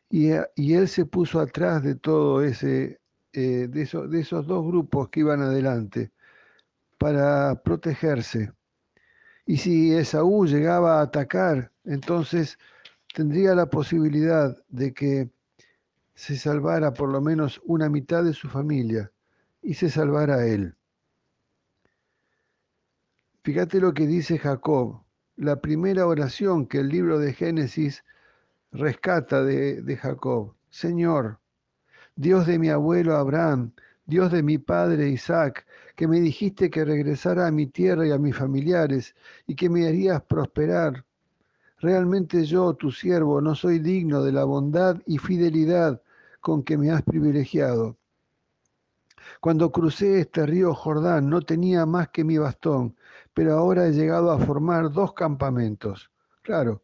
Y, 0.09 0.29
y 0.55 0.73
él 0.73 0.87
se 0.87 1.05
puso 1.05 1.39
atrás 1.39 1.83
de 1.83 1.95
todo 1.95 2.43
ese 2.43 2.99
eh, 3.35 3.67
de, 3.67 4.07
de 4.09 4.19
esos 4.19 4.47
dos 4.47 4.65
grupos 4.65 5.09
que 5.09 5.19
iban 5.19 5.41
adelante 5.41 6.11
para 6.97 7.61
protegerse. 7.61 8.53
Y 9.45 9.57
si 9.57 9.93
Esaú 9.93 10.45
llegaba 10.45 10.99
a 10.99 11.03
atacar, 11.03 11.71
entonces 11.83 12.57
tendría 13.13 13.53
la 13.53 13.67
posibilidad 13.67 14.57
de 14.69 14.93
que 14.93 15.29
se 16.15 16.37
salvara 16.37 16.93
por 16.93 17.09
lo 17.09 17.21
menos 17.21 17.61
una 17.65 17.89
mitad 17.89 18.23
de 18.23 18.33
su 18.33 18.47
familia 18.47 19.11
y 19.61 19.73
se 19.73 19.89
salvara 19.89 20.47
él. 20.47 20.75
Fíjate 23.43 23.79
lo 23.79 23.93
que 23.93 24.07
dice 24.07 24.39
Jacob, 24.39 25.03
la 25.35 25.57
primera 25.61 26.07
oración 26.07 26.65
que 26.65 26.79
el 26.79 26.89
libro 26.89 27.19
de 27.19 27.33
Génesis 27.33 28.03
rescata 28.71 29.43
de, 29.43 29.81
de 29.81 29.97
Jacob. 29.97 30.55
Señor, 30.69 31.39
Dios 32.17 32.47
de 32.47 32.57
mi 32.57 32.69
abuelo 32.69 33.17
Abraham, 33.17 33.71
Dios 34.05 34.31
de 34.31 34.41
mi 34.41 34.57
padre 34.57 35.09
Isaac, 35.09 35.65
que 35.97 36.07
me 36.07 36.21
dijiste 36.21 36.69
que 36.69 36.85
regresara 36.85 37.45
a 37.45 37.51
mi 37.51 37.67
tierra 37.67 38.07
y 38.07 38.11
a 38.11 38.17
mis 38.17 38.37
familiares 38.37 39.13
y 39.47 39.55
que 39.55 39.69
me 39.69 39.85
harías 39.85 40.21
prosperar. 40.21 41.03
Realmente 41.79 42.45
yo, 42.45 42.73
tu 42.73 42.89
siervo, 42.89 43.41
no 43.41 43.53
soy 43.53 43.79
digno 43.79 44.23
de 44.23 44.31
la 44.31 44.45
bondad 44.45 45.01
y 45.05 45.17
fidelidad 45.17 46.01
con 46.39 46.63
que 46.63 46.77
me 46.77 46.89
has 46.89 47.01
privilegiado. 47.01 47.97
Cuando 49.41 49.71
crucé 49.73 50.21
este 50.21 50.45
río 50.45 50.73
Jordán 50.73 51.29
no 51.29 51.41
tenía 51.41 51.85
más 51.85 52.09
que 52.09 52.23
mi 52.23 52.37
bastón, 52.37 52.95
pero 53.33 53.57
ahora 53.57 53.87
he 53.87 53.91
llegado 53.91 54.31
a 54.31 54.39
formar 54.39 54.89
dos 54.89 55.13
campamentos. 55.13 56.09
Claro, 56.43 56.81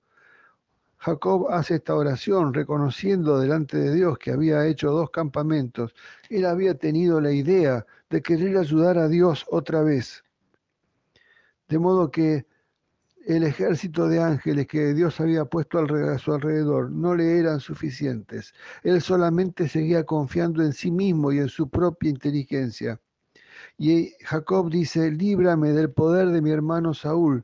Jacob 1.03 1.47
hace 1.49 1.75
esta 1.75 1.95
oración 1.95 2.53
reconociendo 2.53 3.39
delante 3.39 3.75
de 3.75 3.95
Dios 3.95 4.19
que 4.19 4.29
había 4.29 4.67
hecho 4.67 4.91
dos 4.91 5.09
campamentos. 5.09 5.95
Él 6.29 6.45
había 6.45 6.75
tenido 6.75 7.19
la 7.19 7.31
idea 7.31 7.87
de 8.11 8.21
querer 8.21 8.55
ayudar 8.55 8.99
a 8.99 9.07
Dios 9.07 9.43
otra 9.49 9.81
vez. 9.81 10.23
De 11.67 11.79
modo 11.79 12.11
que 12.11 12.45
el 13.25 13.41
ejército 13.41 14.07
de 14.07 14.21
ángeles 14.21 14.67
que 14.67 14.93
Dios 14.93 15.19
había 15.19 15.45
puesto 15.45 15.79
a 15.79 16.19
su 16.19 16.33
alrededor 16.33 16.91
no 16.91 17.15
le 17.15 17.39
eran 17.39 17.59
suficientes. 17.59 18.53
Él 18.83 19.01
solamente 19.01 19.67
seguía 19.67 20.03
confiando 20.05 20.61
en 20.61 20.71
sí 20.71 20.91
mismo 20.91 21.31
y 21.31 21.39
en 21.39 21.49
su 21.49 21.67
propia 21.67 22.11
inteligencia. 22.11 23.01
Y 23.75 24.11
Jacob 24.23 24.69
dice, 24.69 25.09
líbrame 25.09 25.71
del 25.71 25.89
poder 25.91 26.27
de 26.29 26.43
mi 26.43 26.51
hermano 26.51 26.93
Saúl, 26.93 27.43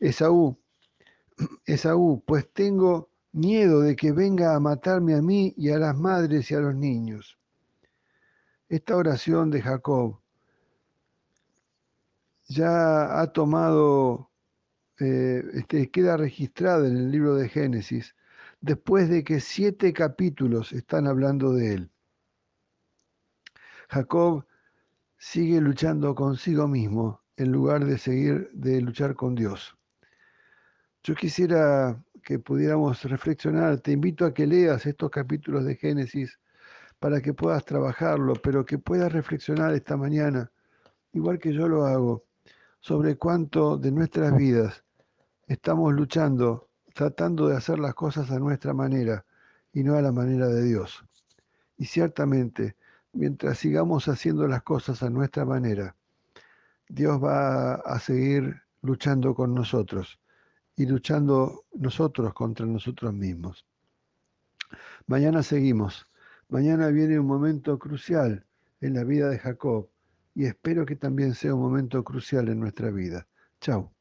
Esaú, 0.00 0.58
Esaú, 1.64 2.22
pues 2.26 2.52
tengo 2.52 3.10
miedo 3.32 3.80
de 3.80 3.96
que 3.96 4.12
venga 4.12 4.54
a 4.54 4.60
matarme 4.60 5.14
a 5.14 5.22
mí 5.22 5.54
y 5.56 5.70
a 5.70 5.78
las 5.78 5.96
madres 5.96 6.50
y 6.50 6.54
a 6.54 6.60
los 6.60 6.74
niños. 6.74 7.38
Esta 8.68 8.96
oración 8.96 9.50
de 9.50 9.62
Jacob 9.62 10.20
ya 12.48 13.20
ha 13.20 13.32
tomado, 13.32 14.30
eh, 14.98 15.42
este, 15.54 15.90
queda 15.90 16.16
registrada 16.16 16.86
en 16.86 16.96
el 16.96 17.10
libro 17.10 17.36
de 17.36 17.48
Génesis, 17.48 18.14
después 18.60 19.08
de 19.08 19.24
que 19.24 19.40
siete 19.40 19.92
capítulos 19.92 20.72
están 20.72 21.06
hablando 21.06 21.52
de 21.52 21.74
él. 21.74 21.90
Jacob 23.88 24.46
sigue 25.16 25.60
luchando 25.60 26.14
consigo 26.14 26.68
mismo 26.68 27.22
en 27.36 27.52
lugar 27.52 27.84
de 27.84 27.98
seguir 27.98 28.50
de 28.52 28.80
luchar 28.80 29.14
con 29.14 29.34
Dios. 29.34 29.76
Yo 31.02 31.14
quisiera 31.14 31.98
que 32.22 32.38
pudiéramos 32.38 33.04
reflexionar, 33.04 33.80
te 33.80 33.92
invito 33.92 34.26
a 34.26 34.34
que 34.34 34.46
leas 34.46 34.84
estos 34.84 35.10
capítulos 35.10 35.64
de 35.64 35.74
Génesis 35.76 36.38
para 36.98 37.22
que 37.22 37.32
puedas 37.32 37.64
trabajarlo, 37.64 38.34
pero 38.34 38.66
que 38.66 38.76
puedas 38.76 39.10
reflexionar 39.10 39.72
esta 39.72 39.96
mañana, 39.96 40.52
igual 41.14 41.38
que 41.38 41.54
yo 41.54 41.68
lo 41.68 41.86
hago, 41.86 42.24
sobre 42.80 43.16
cuánto 43.16 43.78
de 43.78 43.92
nuestras 43.92 44.36
vidas 44.36 44.84
estamos 45.46 45.94
luchando, 45.94 46.68
tratando 46.94 47.48
de 47.48 47.56
hacer 47.56 47.78
las 47.78 47.94
cosas 47.94 48.30
a 48.30 48.38
nuestra 48.38 48.74
manera 48.74 49.24
y 49.72 49.82
no 49.82 49.94
a 49.94 50.02
la 50.02 50.12
manera 50.12 50.48
de 50.48 50.62
Dios. 50.64 51.02
Y 51.78 51.86
ciertamente, 51.86 52.76
mientras 53.14 53.56
sigamos 53.56 54.06
haciendo 54.06 54.46
las 54.46 54.62
cosas 54.64 55.02
a 55.02 55.08
nuestra 55.08 55.46
manera, 55.46 55.96
Dios 56.90 57.24
va 57.24 57.76
a 57.76 57.98
seguir 58.00 58.60
luchando 58.82 59.34
con 59.34 59.54
nosotros 59.54 60.19
y 60.80 60.86
luchando 60.86 61.66
nosotros 61.74 62.32
contra 62.32 62.64
nosotros 62.64 63.12
mismos. 63.12 63.66
Mañana 65.06 65.42
seguimos. 65.42 66.06
Mañana 66.48 66.88
viene 66.88 67.20
un 67.20 67.26
momento 67.26 67.78
crucial 67.78 68.46
en 68.80 68.94
la 68.94 69.04
vida 69.04 69.28
de 69.28 69.38
Jacob 69.38 69.90
y 70.34 70.46
espero 70.46 70.86
que 70.86 70.96
también 70.96 71.34
sea 71.34 71.54
un 71.54 71.60
momento 71.60 72.02
crucial 72.02 72.48
en 72.48 72.60
nuestra 72.60 72.90
vida. 72.90 73.28
Chao. 73.60 73.92